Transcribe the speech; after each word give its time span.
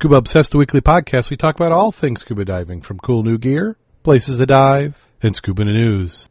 Scuba 0.00 0.16
Obsessed, 0.16 0.52
the 0.52 0.56
weekly 0.56 0.80
podcast. 0.80 1.28
We 1.28 1.36
talk 1.36 1.56
about 1.56 1.72
all 1.72 1.92
things 1.92 2.22
scuba 2.22 2.42
diving, 2.46 2.80
from 2.80 2.98
cool 3.00 3.22
new 3.22 3.36
gear, 3.36 3.76
places 4.02 4.38
to 4.38 4.46
dive, 4.46 5.06
and 5.20 5.36
scuba 5.36 5.62
news. 5.62 6.26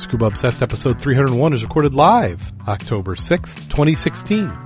Scuba 0.00 0.24
Obsessed 0.24 0.60
episode 0.60 1.00
301 1.00 1.52
is 1.52 1.62
recorded 1.62 1.94
live 1.94 2.52
October 2.66 3.14
6th, 3.14 3.68
2016. 3.68 4.65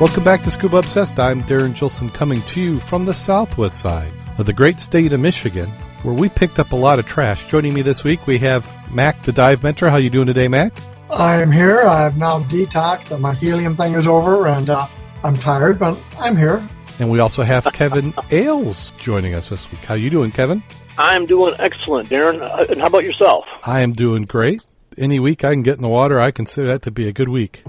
Welcome 0.00 0.24
back 0.24 0.42
to 0.44 0.50
Scuba 0.50 0.78
Obsessed. 0.78 1.20
I'm 1.20 1.42
Darrin 1.42 1.72
Gilson 1.74 2.08
coming 2.08 2.40
to 2.40 2.58
you 2.58 2.80
from 2.80 3.04
the 3.04 3.12
southwest 3.12 3.80
side 3.80 4.10
of 4.38 4.46
the 4.46 4.52
great 4.54 4.80
state 4.80 5.12
of 5.12 5.20
Michigan, 5.20 5.68
where 6.04 6.14
we 6.14 6.30
picked 6.30 6.58
up 6.58 6.72
a 6.72 6.76
lot 6.76 6.98
of 6.98 7.04
trash. 7.04 7.44
Joining 7.50 7.74
me 7.74 7.82
this 7.82 8.02
week, 8.02 8.26
we 8.26 8.38
have 8.38 8.66
Mack, 8.90 9.22
the 9.24 9.32
dive 9.32 9.62
mentor. 9.62 9.90
How 9.90 9.98
you 9.98 10.08
doing 10.08 10.26
today, 10.26 10.48
Mack? 10.48 10.72
I'm 11.10 11.52
here. 11.52 11.82
I've 11.82 12.16
now 12.16 12.40
detoxed. 12.40 13.20
My 13.20 13.34
helium 13.34 13.76
thing 13.76 13.94
is 13.94 14.06
over, 14.06 14.48
and 14.48 14.70
uh, 14.70 14.88
I'm 15.22 15.36
tired, 15.36 15.78
but 15.78 15.98
I'm 16.18 16.34
here. 16.34 16.66
And 16.98 17.10
we 17.10 17.18
also 17.18 17.42
have 17.42 17.64
Kevin 17.74 18.14
Ailes 18.30 18.92
joining 18.92 19.34
us 19.34 19.50
this 19.50 19.70
week. 19.70 19.84
How 19.84 19.96
you 19.96 20.08
doing, 20.08 20.32
Kevin? 20.32 20.62
I'm 20.96 21.26
doing 21.26 21.54
excellent, 21.58 22.08
Darrin. 22.08 22.40
Uh, 22.40 22.64
and 22.70 22.80
how 22.80 22.86
about 22.86 23.04
yourself? 23.04 23.44
I 23.64 23.80
am 23.80 23.92
doing 23.92 24.22
great. 24.22 24.62
Any 24.96 25.20
week 25.20 25.44
I 25.44 25.52
can 25.52 25.62
get 25.62 25.76
in 25.76 25.82
the 25.82 25.88
water, 25.88 26.18
I 26.18 26.30
consider 26.30 26.68
that 26.68 26.80
to 26.82 26.90
be 26.90 27.06
a 27.06 27.12
good 27.12 27.28
week. 27.28 27.64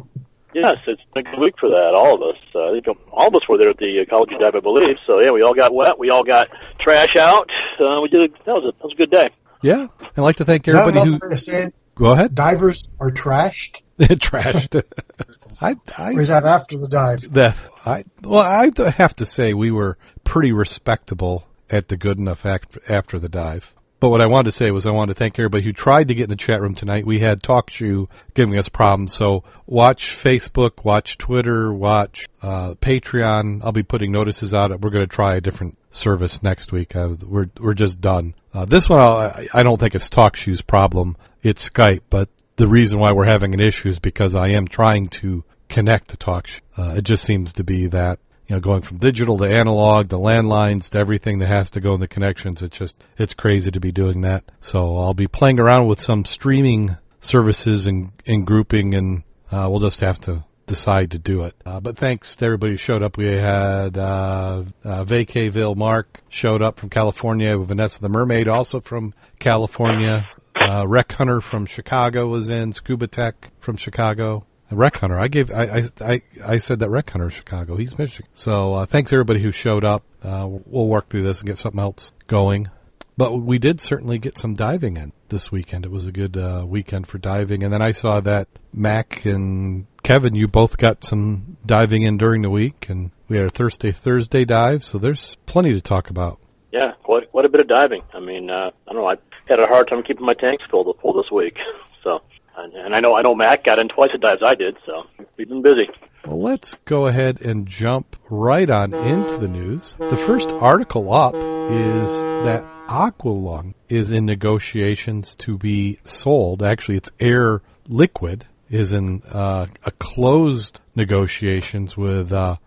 Yes, 0.53 0.77
it's 0.87 1.01
been 1.13 1.25
a 1.25 1.31
good 1.31 1.39
week 1.39 1.55
for 1.59 1.69
that. 1.69 1.93
All 1.95 2.15
of 2.15 2.35
us. 2.35 2.41
Uh, 2.53 2.69
I 2.69 2.81
think 2.81 2.97
all 3.11 3.27
of 3.27 3.35
us 3.35 3.47
were 3.47 3.57
there 3.57 3.69
at 3.69 3.77
the 3.77 3.99
Ecology 3.99 4.37
Dive, 4.37 4.55
I 4.55 4.59
believe. 4.59 4.97
So 5.05 5.19
yeah, 5.19 5.31
we 5.31 5.41
all 5.41 5.53
got 5.53 5.73
wet. 5.73 5.97
We 5.97 6.09
all 6.09 6.23
got 6.23 6.49
trash 6.79 7.15
out. 7.15 7.49
Uh, 7.79 8.01
we 8.01 8.09
did. 8.09 8.33
That 8.45 8.53
was 8.55 8.65
a 8.65 8.71
that 8.77 8.83
was 8.83 8.93
a 8.93 8.97
good 8.97 9.11
day. 9.11 9.29
Yeah, 9.61 9.87
I'd 9.99 10.21
like 10.21 10.37
to 10.37 10.45
thank 10.45 10.67
everybody 10.67 10.99
who. 10.99 11.15
another 11.15 11.29
to 11.29 11.37
say 11.37 11.63
it? 11.63 11.75
Go 11.95 12.11
ahead. 12.11 12.33
Divers 12.33 12.83
are 12.99 13.11
trashed, 13.11 13.81
Trashed. 13.99 14.81
I, 15.61 15.75
I, 15.97 16.13
or 16.13 16.21
is 16.21 16.29
that 16.29 16.45
after 16.45 16.77
the 16.77 16.87
dive? 16.87 17.31
that 17.33 17.55
I 17.85 18.05
well, 18.23 18.41
I 18.41 18.71
have 18.91 19.15
to 19.17 19.25
say 19.25 19.53
we 19.53 19.71
were 19.71 19.97
pretty 20.23 20.51
respectable 20.51 21.45
at 21.69 21.87
the 21.87 21.97
good 21.97 22.17
enough 22.17 22.45
act 22.45 22.77
after 22.89 23.19
the 23.19 23.29
dive. 23.29 23.73
But 24.01 24.09
what 24.09 24.19
I 24.19 24.25
wanted 24.25 24.45
to 24.45 24.57
say 24.57 24.71
was 24.71 24.87
I 24.87 24.91
wanted 24.91 25.13
to 25.13 25.19
thank 25.19 25.37
everybody 25.37 25.63
who 25.63 25.73
tried 25.73 26.07
to 26.07 26.15
get 26.15 26.23
in 26.23 26.31
the 26.31 26.35
chat 26.35 26.59
room 26.59 26.73
tonight. 26.73 27.05
We 27.05 27.19
had 27.19 27.43
TalkShoe 27.43 28.07
giving 28.33 28.57
us 28.57 28.67
problems, 28.67 29.13
so 29.13 29.43
watch 29.67 30.17
Facebook, 30.17 30.83
watch 30.83 31.19
Twitter, 31.19 31.71
watch 31.71 32.27
uh, 32.41 32.73
Patreon. 32.73 33.63
I'll 33.63 33.71
be 33.71 33.83
putting 33.83 34.11
notices 34.11 34.55
out. 34.55 34.71
We're 34.71 34.89
going 34.89 35.07
to 35.07 35.15
try 35.15 35.35
a 35.35 35.41
different 35.41 35.77
service 35.91 36.41
next 36.41 36.71
week. 36.71 36.95
Uh, 36.95 37.09
we're 37.21 37.51
we're 37.59 37.75
just 37.75 38.01
done. 38.01 38.33
Uh, 38.55 38.65
this 38.65 38.89
one 38.89 38.99
I, 38.99 39.47
I 39.53 39.61
don't 39.61 39.79
think 39.79 39.93
it's 39.93 40.09
TalkShoe's 40.09 40.63
problem. 40.63 41.15
It's 41.43 41.69
Skype, 41.69 42.01
but 42.09 42.27
the 42.55 42.67
reason 42.67 42.97
why 42.97 43.11
we're 43.11 43.25
having 43.25 43.53
an 43.53 43.59
issue 43.59 43.89
is 43.89 43.99
because 43.99 44.33
I 44.33 44.47
am 44.47 44.67
trying 44.67 45.09
to 45.09 45.43
connect 45.69 46.09
to 46.09 46.17
TalkShoe. 46.17 46.61
Uh, 46.75 46.95
it 46.95 47.03
just 47.03 47.23
seems 47.23 47.53
to 47.53 47.63
be 47.63 47.85
that 47.85 48.17
you 48.51 48.57
know, 48.57 48.59
going 48.59 48.81
from 48.81 48.97
digital 48.97 49.37
to 49.37 49.45
analog 49.45 50.09
to 50.09 50.17
landlines 50.17 50.89
to 50.89 50.97
everything 50.97 51.39
that 51.39 51.47
has 51.47 51.71
to 51.71 51.79
go 51.79 51.93
in 51.93 52.01
the 52.01 52.07
connections. 52.07 52.61
It's 52.61 52.77
just, 52.77 53.01
it's 53.17 53.33
crazy 53.33 53.71
to 53.71 53.79
be 53.79 53.93
doing 53.93 54.19
that. 54.23 54.43
So 54.59 54.97
I'll 54.97 55.13
be 55.13 55.27
playing 55.27 55.57
around 55.57 55.87
with 55.87 56.01
some 56.01 56.25
streaming 56.25 56.97
services 57.21 57.87
and, 57.87 58.11
and 58.27 58.45
grouping 58.45 58.93
and, 58.93 59.23
uh, 59.53 59.69
we'll 59.71 59.79
just 59.79 60.01
have 60.01 60.19
to 60.21 60.43
decide 60.67 61.11
to 61.11 61.17
do 61.17 61.43
it. 61.43 61.55
Uh, 61.65 61.79
but 61.79 61.95
thanks 61.95 62.35
to 62.35 62.45
everybody 62.45 62.73
who 62.73 62.77
showed 62.77 63.01
up. 63.01 63.15
We 63.15 63.27
had, 63.27 63.97
uh, 63.97 64.65
uh, 64.83 65.05
Vacaville 65.05 65.77
Mark 65.77 66.21
showed 66.27 66.61
up 66.61 66.77
from 66.77 66.89
California. 66.89 67.57
Vanessa 67.57 68.01
the 68.01 68.09
Mermaid 68.09 68.49
also 68.49 68.81
from 68.81 69.13
California. 69.39 70.27
Uh, 70.55 70.85
Rec 70.85 71.09
Hunter 71.13 71.39
from 71.39 71.65
Chicago 71.65 72.27
was 72.27 72.49
in. 72.49 72.73
Scuba 72.73 73.07
Tech 73.07 73.51
from 73.61 73.77
Chicago. 73.77 74.45
Rec 74.75 74.97
Hunter. 74.97 75.19
I 75.19 75.27
gave. 75.27 75.51
I, 75.51 75.83
I, 75.99 76.21
I, 76.45 76.57
said 76.57 76.79
that 76.79 76.89
Rec 76.89 77.09
Hunter 77.09 77.27
is 77.27 77.33
Chicago. 77.33 77.75
He's 77.75 77.97
Michigan. 77.97 78.29
So 78.33 78.73
uh, 78.73 78.85
thanks 78.85 79.11
everybody 79.11 79.41
who 79.41 79.51
showed 79.51 79.83
up. 79.83 80.03
Uh, 80.23 80.47
we'll 80.47 80.87
work 80.87 81.09
through 81.09 81.23
this 81.23 81.39
and 81.39 81.47
get 81.47 81.57
something 81.57 81.79
else 81.79 82.11
going. 82.27 82.69
But 83.17 83.37
we 83.37 83.59
did 83.59 83.79
certainly 83.81 84.17
get 84.17 84.37
some 84.37 84.53
diving 84.53 84.97
in 84.97 85.11
this 85.29 85.51
weekend. 85.51 85.85
It 85.85 85.91
was 85.91 86.07
a 86.07 86.11
good 86.11 86.37
uh, 86.37 86.65
weekend 86.67 87.07
for 87.07 87.17
diving. 87.17 87.63
And 87.63 87.71
then 87.71 87.81
I 87.81 87.91
saw 87.91 88.19
that 88.21 88.47
Mack 88.73 89.25
and 89.25 89.85
Kevin, 90.03 90.33
you 90.33 90.47
both 90.47 90.77
got 90.77 91.03
some 91.03 91.57
diving 91.65 92.03
in 92.03 92.17
during 92.17 92.41
the 92.41 92.49
week, 92.49 92.87
and 92.89 93.11
we 93.27 93.37
had 93.37 93.45
a 93.45 93.49
Thursday 93.49 93.91
Thursday 93.91 94.45
dive. 94.45 94.83
So 94.83 94.97
there's 94.97 95.37
plenty 95.45 95.73
to 95.73 95.81
talk 95.81 96.09
about. 96.09 96.39
Yeah, 96.71 96.93
quite 97.03 97.29
quite 97.31 97.45
a 97.45 97.49
bit 97.49 97.61
of 97.61 97.67
diving. 97.67 98.03
I 98.13 98.19
mean, 98.19 98.49
uh, 98.49 98.71
I 98.87 98.93
don't 98.93 99.01
know. 99.01 99.07
I 99.07 99.17
had 99.47 99.59
a 99.59 99.67
hard 99.67 99.87
time 99.87 100.03
keeping 100.03 100.25
my 100.25 100.33
tanks 100.33 100.63
full 100.69 100.91
full 101.01 101.13
this 101.13 101.31
week. 101.31 101.57
So, 102.03 102.23
and, 102.63 102.95
I 102.95 102.99
know 102.99 103.15
I 103.15 103.21
know 103.21 103.35
Matt 103.35 103.63
got 103.63 103.79
in 103.79 103.87
twice 103.87 104.09
as 104.13 104.19
dives 104.19 104.41
I 104.45 104.55
did. 104.55 104.77
So 104.85 105.03
we've 105.37 105.49
been 105.49 105.61
busy. 105.61 105.89
Well, 106.25 106.41
let's 106.41 106.75
go 106.85 107.07
ahead 107.07 107.41
and 107.41 107.67
jump 107.67 108.15
right 108.29 108.69
on 108.69 108.93
into 108.93 109.37
the 109.37 109.47
news. 109.47 109.95
The 109.97 110.17
first 110.17 110.51
article 110.51 111.11
up 111.11 111.33
is 111.35 112.11
that 112.45 112.63
Aqualung 112.87 113.73
is 113.89 114.11
in 114.11 114.25
negotiations 114.25 115.35
to 115.35 115.57
be 115.57 115.99
sold. 116.03 116.61
Actually, 116.61 116.97
it's 116.97 117.11
Air 117.19 117.61
Liquid 117.87 118.45
is 118.69 118.93
in 118.93 119.21
uh, 119.31 119.67
a 119.83 119.91
closed 119.91 120.81
negotiations 120.95 121.97
with 121.97 122.31
uh. 122.31 122.57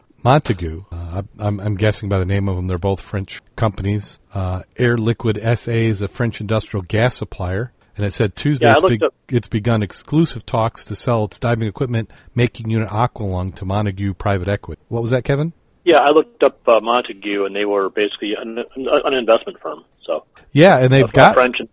Uh, 0.90 1.22
I'm, 1.38 1.60
I'm 1.60 1.74
guessing 1.74 2.08
by 2.08 2.18
the 2.18 2.24
name 2.24 2.48
of 2.48 2.56
them, 2.56 2.66
they're 2.66 2.78
both 2.78 3.02
French 3.02 3.42
companies. 3.56 4.20
Uh, 4.32 4.62
Air 4.78 4.96
Liquid 4.96 5.38
SA 5.58 5.70
is 5.70 6.00
a 6.00 6.08
French 6.08 6.40
industrial 6.40 6.82
gas 6.82 7.16
supplier. 7.16 7.72
And 7.96 8.04
it 8.04 8.12
said 8.12 8.34
Tuesday 8.34 8.66
Yeah, 8.66 8.74
it's, 8.74 8.82
looked 8.82 9.02
up- 9.02 9.14
it's 9.28 9.48
begun 9.48 9.82
exclusive 9.82 10.44
talks 10.44 10.84
to 10.86 10.96
sell 10.96 11.24
its 11.24 11.38
diving 11.38 11.68
equipment 11.68 12.10
making 12.34 12.70
unit 12.70 12.88
Aqualung 12.88 13.54
to 13.56 13.64
Montagu 13.64 14.16
Private 14.16 14.48
Equity. 14.48 14.82
What 14.88 15.02
was 15.02 15.10
that, 15.10 15.24
Kevin? 15.24 15.52
Yeah, 15.84 15.98
I 15.98 16.10
looked 16.10 16.42
up 16.42 16.66
uh, 16.66 16.80
Montagu, 16.80 17.46
and 17.46 17.54
they 17.54 17.66
were 17.66 17.90
basically 17.90 18.34
an, 18.34 18.64
an 18.76 19.14
investment 19.14 19.60
firm. 19.60 19.84
So 20.02 20.24
Yeah, 20.52 20.78
and 20.78 20.90
they've 20.90 21.10
got 21.10 21.34
French. 21.34 21.60
And, 21.60 21.68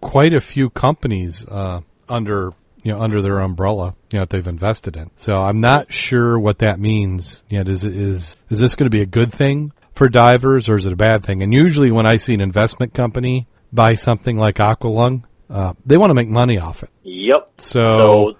quite 0.00 0.34
a 0.34 0.40
few 0.40 0.68
companies 0.68 1.46
uh, 1.46 1.80
under 2.10 2.52
you 2.82 2.92
know 2.92 3.00
under 3.00 3.22
their 3.22 3.40
umbrella 3.40 3.94
you 4.12 4.18
know 4.18 4.22
that 4.22 4.30
they've 4.30 4.46
invested 4.46 4.96
in. 4.96 5.10
So 5.16 5.40
I'm 5.40 5.60
not 5.60 5.92
sure 5.92 6.38
what 6.38 6.58
that 6.58 6.78
means. 6.78 7.42
You 7.48 7.64
know, 7.64 7.70
is 7.70 7.84
is 7.84 8.36
is 8.50 8.58
this 8.58 8.74
going 8.74 8.86
to 8.86 8.90
be 8.90 9.00
a 9.00 9.06
good 9.06 9.32
thing 9.32 9.72
for 9.94 10.08
divers 10.08 10.68
or 10.68 10.76
is 10.76 10.84
it 10.84 10.92
a 10.92 10.96
bad 10.96 11.24
thing? 11.24 11.42
And 11.42 11.54
usually 11.54 11.90
when 11.90 12.06
I 12.06 12.18
see 12.18 12.34
an 12.34 12.42
investment 12.42 12.92
company 12.92 13.48
buy 13.72 13.94
something 13.94 14.36
like 14.36 14.56
Aqualung, 14.56 15.24
uh, 15.50 15.74
they 15.84 15.96
want 15.96 16.10
to 16.10 16.14
make 16.14 16.28
money 16.28 16.58
off 16.58 16.82
it. 16.82 16.90
yep. 17.02 17.50
So, 17.58 17.80
So 17.80 18.36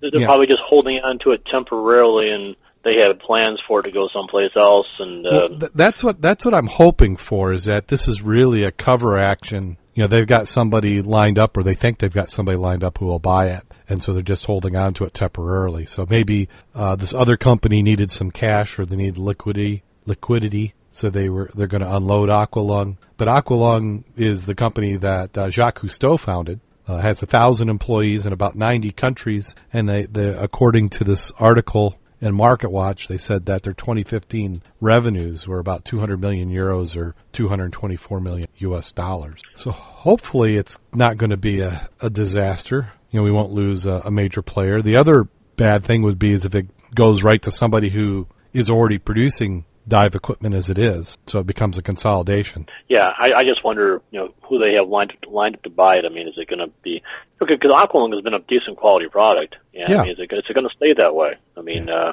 they're 0.00 0.20
yeah. 0.20 0.26
probably 0.26 0.46
just 0.46 0.62
holding 0.66 1.00
on 1.00 1.18
to 1.20 1.32
it 1.32 1.44
temporarily, 1.46 2.30
and 2.30 2.56
they 2.84 3.00
had 3.00 3.18
plans 3.18 3.60
for 3.66 3.80
it 3.80 3.84
to 3.84 3.90
go 3.90 4.08
someplace 4.12 4.52
else. 4.56 4.86
And 4.98 5.26
uh, 5.26 5.30
Well, 5.32 5.58
th- 5.58 5.72
that's 5.74 6.04
what 6.04 6.22
that's 6.22 6.44
what 6.44 6.54
I'm 6.54 6.68
hoping 6.68 7.16
for 7.16 7.52
is 7.52 7.64
that 7.64 7.88
this 7.88 8.06
is 8.06 8.22
really 8.22 8.62
a 8.64 8.70
cover 8.70 9.18
action. 9.18 9.76
You 9.94 10.02
know, 10.02 10.08
they've 10.08 10.26
got 10.26 10.46
somebody 10.46 11.00
lined 11.02 11.38
up, 11.38 11.56
or 11.56 11.62
they 11.62 11.74
think 11.74 11.98
they've 11.98 12.12
got 12.12 12.30
somebody 12.30 12.58
lined 12.58 12.84
up 12.84 12.98
who 12.98 13.06
will 13.06 13.18
buy 13.18 13.46
it, 13.46 13.62
and 13.88 14.02
so 14.02 14.12
they're 14.12 14.22
just 14.22 14.44
holding 14.44 14.76
on 14.76 14.92
to 14.94 15.04
it 15.04 15.14
temporarily. 15.14 15.86
So 15.86 16.06
maybe 16.08 16.48
uh, 16.74 16.96
this 16.96 17.14
other 17.14 17.36
company 17.36 17.82
needed 17.82 18.10
some 18.10 18.30
cash, 18.30 18.78
or 18.78 18.84
they 18.86 18.96
need 18.96 19.16
liquidity, 19.18 19.82
liquidity. 20.04 20.74
So 20.96 21.10
they 21.10 21.28
were 21.28 21.50
they're 21.54 21.66
going 21.66 21.82
to 21.82 21.96
unload 21.96 22.30
Aqualung. 22.30 22.96
But 23.18 23.28
Aqualung 23.28 24.04
is 24.16 24.46
the 24.46 24.54
company 24.54 24.96
that 24.96 25.36
uh, 25.36 25.50
Jacques 25.50 25.80
Cousteau 25.80 26.18
founded. 26.18 26.60
Uh, 26.88 26.98
has 26.98 27.20
a 27.20 27.26
thousand 27.26 27.68
employees 27.68 28.26
in 28.26 28.32
about 28.32 28.54
90 28.54 28.92
countries, 28.92 29.56
and 29.72 29.88
they, 29.88 30.04
they, 30.04 30.28
according 30.28 30.88
to 30.88 31.02
this 31.02 31.32
article 31.36 31.98
in 32.20 32.32
Market 32.32 32.70
Watch, 32.70 33.08
they 33.08 33.18
said 33.18 33.46
that 33.46 33.64
their 33.64 33.72
2015 33.72 34.62
revenues 34.80 35.48
were 35.48 35.58
about 35.58 35.84
200 35.84 36.20
million 36.20 36.48
euros 36.48 36.96
or 36.96 37.16
224 37.32 38.20
million 38.20 38.48
US 38.58 38.92
dollars. 38.92 39.42
So 39.56 39.72
hopefully 39.72 40.56
it's 40.56 40.78
not 40.94 41.16
going 41.16 41.30
to 41.30 41.36
be 41.36 41.60
a, 41.60 41.88
a 42.00 42.08
disaster. 42.08 42.92
You 43.10 43.18
know, 43.18 43.24
we 43.24 43.32
won't 43.32 43.50
lose 43.52 43.84
a, 43.84 44.02
a 44.04 44.10
major 44.12 44.42
player. 44.42 44.80
The 44.80 44.96
other 44.96 45.28
bad 45.56 45.84
thing 45.84 46.02
would 46.02 46.20
be 46.20 46.32
is 46.32 46.44
if 46.44 46.54
it 46.54 46.68
goes 46.94 47.24
right 47.24 47.42
to 47.42 47.50
somebody 47.50 47.90
who 47.90 48.28
is 48.52 48.70
already 48.70 48.98
producing 48.98 49.64
dive 49.88 50.14
equipment 50.14 50.54
as 50.54 50.68
it 50.70 50.78
is, 50.78 51.16
so 51.26 51.38
it 51.40 51.46
becomes 51.46 51.78
a 51.78 51.82
consolidation. 51.82 52.66
yeah, 52.88 53.12
I, 53.18 53.32
I 53.32 53.44
just 53.44 53.62
wonder, 53.64 54.02
you 54.10 54.18
know, 54.20 54.34
who 54.42 54.58
they 54.58 54.74
have 54.74 54.88
lined 54.88 55.12
up, 55.12 55.30
lined 55.30 55.54
up 55.56 55.62
to 55.62 55.70
buy 55.70 55.96
it. 55.96 56.04
I 56.04 56.08
mean, 56.08 56.26
is 56.28 56.34
it 56.36 56.48
going 56.48 56.58
to 56.58 56.70
be 56.82 57.02
okay? 57.40 57.54
Because 57.54 57.70
Aqualung 57.70 58.12
has 58.12 58.22
been 58.22 58.34
a 58.34 58.40
decent 58.40 58.76
quality 58.76 59.08
product. 59.08 59.56
Yeah, 59.72 59.86
Yeah. 59.90 60.00
I 60.00 60.02
mean, 60.04 60.12
is 60.12 60.18
it, 60.18 60.32
is 60.32 60.44
it 60.48 60.52
going 60.54 60.68
to 60.68 60.74
stay 60.76 60.92
that 60.94 61.14
way? 61.14 61.34
I 61.56 61.60
mean, 61.62 61.88
uh, 61.88 62.12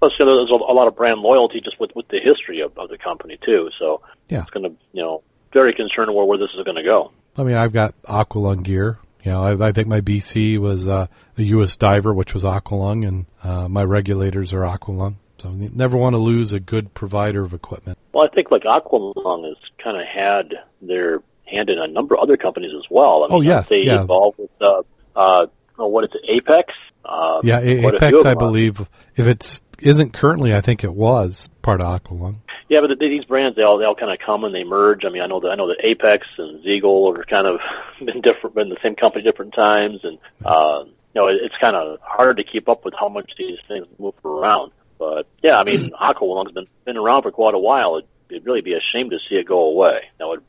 plus 0.00 0.12
you 0.18 0.24
know, 0.24 0.36
there's 0.38 0.50
a, 0.50 0.54
a 0.54 0.74
lot 0.74 0.88
of 0.88 0.96
brand 0.96 1.20
loyalty 1.20 1.60
just 1.60 1.78
with 1.78 1.94
with 1.94 2.08
the 2.08 2.18
history 2.20 2.60
of, 2.60 2.76
of 2.78 2.88
the 2.88 2.98
company 2.98 3.38
too. 3.44 3.70
So 3.78 4.02
Yeah. 4.28 4.42
it's 4.42 4.50
going 4.50 4.64
to, 4.64 4.76
you 4.92 5.02
know, 5.02 5.22
very 5.52 5.74
concerned 5.74 6.12
where 6.14 6.24
where 6.24 6.38
this 6.38 6.50
is 6.58 6.64
going 6.64 6.76
to 6.76 6.82
go. 6.82 7.12
I 7.36 7.44
mean, 7.44 7.54
I've 7.56 7.72
got 7.72 7.94
Aqualung 8.02 8.62
gear. 8.62 8.98
You 9.22 9.30
know, 9.30 9.42
I, 9.42 9.68
I 9.68 9.72
think 9.72 9.86
my 9.86 10.00
BC 10.00 10.58
was 10.58 10.88
uh, 10.88 11.06
a 11.38 11.42
U.S. 11.42 11.76
diver, 11.76 12.12
which 12.12 12.34
was 12.34 12.42
Aqualung, 12.42 13.06
and 13.06 13.26
uh, 13.44 13.68
my 13.68 13.84
regulators 13.84 14.52
are 14.52 14.62
Aqualung. 14.62 15.14
So 15.42 15.50
you 15.50 15.70
never 15.74 15.96
want 15.96 16.14
to 16.14 16.18
lose 16.18 16.52
a 16.52 16.60
good 16.60 16.94
provider 16.94 17.42
of 17.42 17.52
equipment. 17.52 17.98
Well, 18.12 18.24
I 18.24 18.32
think 18.32 18.50
like 18.52 18.62
Aqualung 18.62 19.44
has 19.48 19.56
kind 19.82 19.96
of 19.96 20.06
had 20.06 20.54
their 20.80 21.20
hand 21.46 21.68
in 21.68 21.78
a 21.78 21.88
number 21.88 22.14
of 22.14 22.20
other 22.22 22.36
companies 22.36 22.70
as 22.76 22.84
well. 22.88 23.24
I 23.24 23.26
mean, 23.26 23.36
Oh, 23.36 23.40
yes, 23.40 23.68
they 23.68 23.82
yeah. 23.84 24.02
involved 24.02 24.38
with 24.38 24.50
uh, 24.60 24.82
uh, 25.16 25.46
oh, 25.80 25.86
what 25.88 26.04
is 26.04 26.10
it, 26.14 26.20
Apex? 26.28 26.72
Uh, 27.04 27.40
Yeah, 27.42 27.58
A- 27.58 27.80
quite 27.80 27.94
a 27.94 27.98
few 27.98 28.08
Apex, 28.08 28.24
I 28.24 28.34
believe, 28.34 28.86
if 29.16 29.26
it 29.26 29.60
isn't 29.80 30.12
currently, 30.12 30.54
I 30.54 30.60
think 30.60 30.84
it 30.84 30.92
was 30.94 31.50
part 31.60 31.80
of 31.80 31.88
Aqualung. 32.02 32.36
Yeah, 32.68 32.80
but 32.80 32.96
the, 32.96 33.08
these 33.08 33.24
brands 33.24 33.56
they 33.56 33.62
all 33.62 33.78
they 33.78 33.84
all 33.84 33.96
kind 33.96 34.12
of 34.12 34.20
come 34.24 34.44
and 34.44 34.54
they 34.54 34.62
merge. 34.64 35.04
I 35.04 35.08
mean, 35.08 35.22
I 35.22 35.26
know 35.26 35.40
that 35.40 35.48
I 35.48 35.56
know 35.56 35.66
that 35.68 35.78
Apex 35.84 36.24
and 36.38 36.64
Zeagle 36.64 37.18
are 37.18 37.24
kind 37.24 37.48
of 37.48 37.58
been 37.98 38.20
different, 38.20 38.54
been 38.54 38.68
the 38.68 38.78
same 38.80 38.94
company 38.94 39.24
different 39.24 39.52
times, 39.54 40.04
and 40.04 40.16
uh, 40.44 40.84
you 40.86 40.92
know 41.16 41.26
it, 41.26 41.38
it's 41.42 41.56
kind 41.60 41.74
of 41.74 41.98
hard 42.00 42.36
to 42.36 42.44
keep 42.44 42.68
up 42.68 42.84
with 42.84 42.94
how 42.98 43.08
much 43.08 43.32
these 43.36 43.58
things 43.66 43.86
move 43.98 44.14
around. 44.24 44.70
But 45.02 45.26
yeah, 45.42 45.56
I 45.56 45.64
mean, 45.64 45.90
Aqualung's 46.00 46.52
been 46.52 46.68
been 46.84 46.96
around 46.96 47.22
for 47.22 47.32
quite 47.32 47.54
a 47.54 47.58
while. 47.58 47.96
It'd, 47.96 48.08
it'd 48.30 48.46
really 48.46 48.60
be 48.60 48.74
a 48.74 48.80
shame 48.80 49.10
to 49.10 49.18
see 49.28 49.34
it 49.34 49.46
go 49.46 49.64
away. 49.64 50.04
That 50.18 50.28
would 50.28 50.44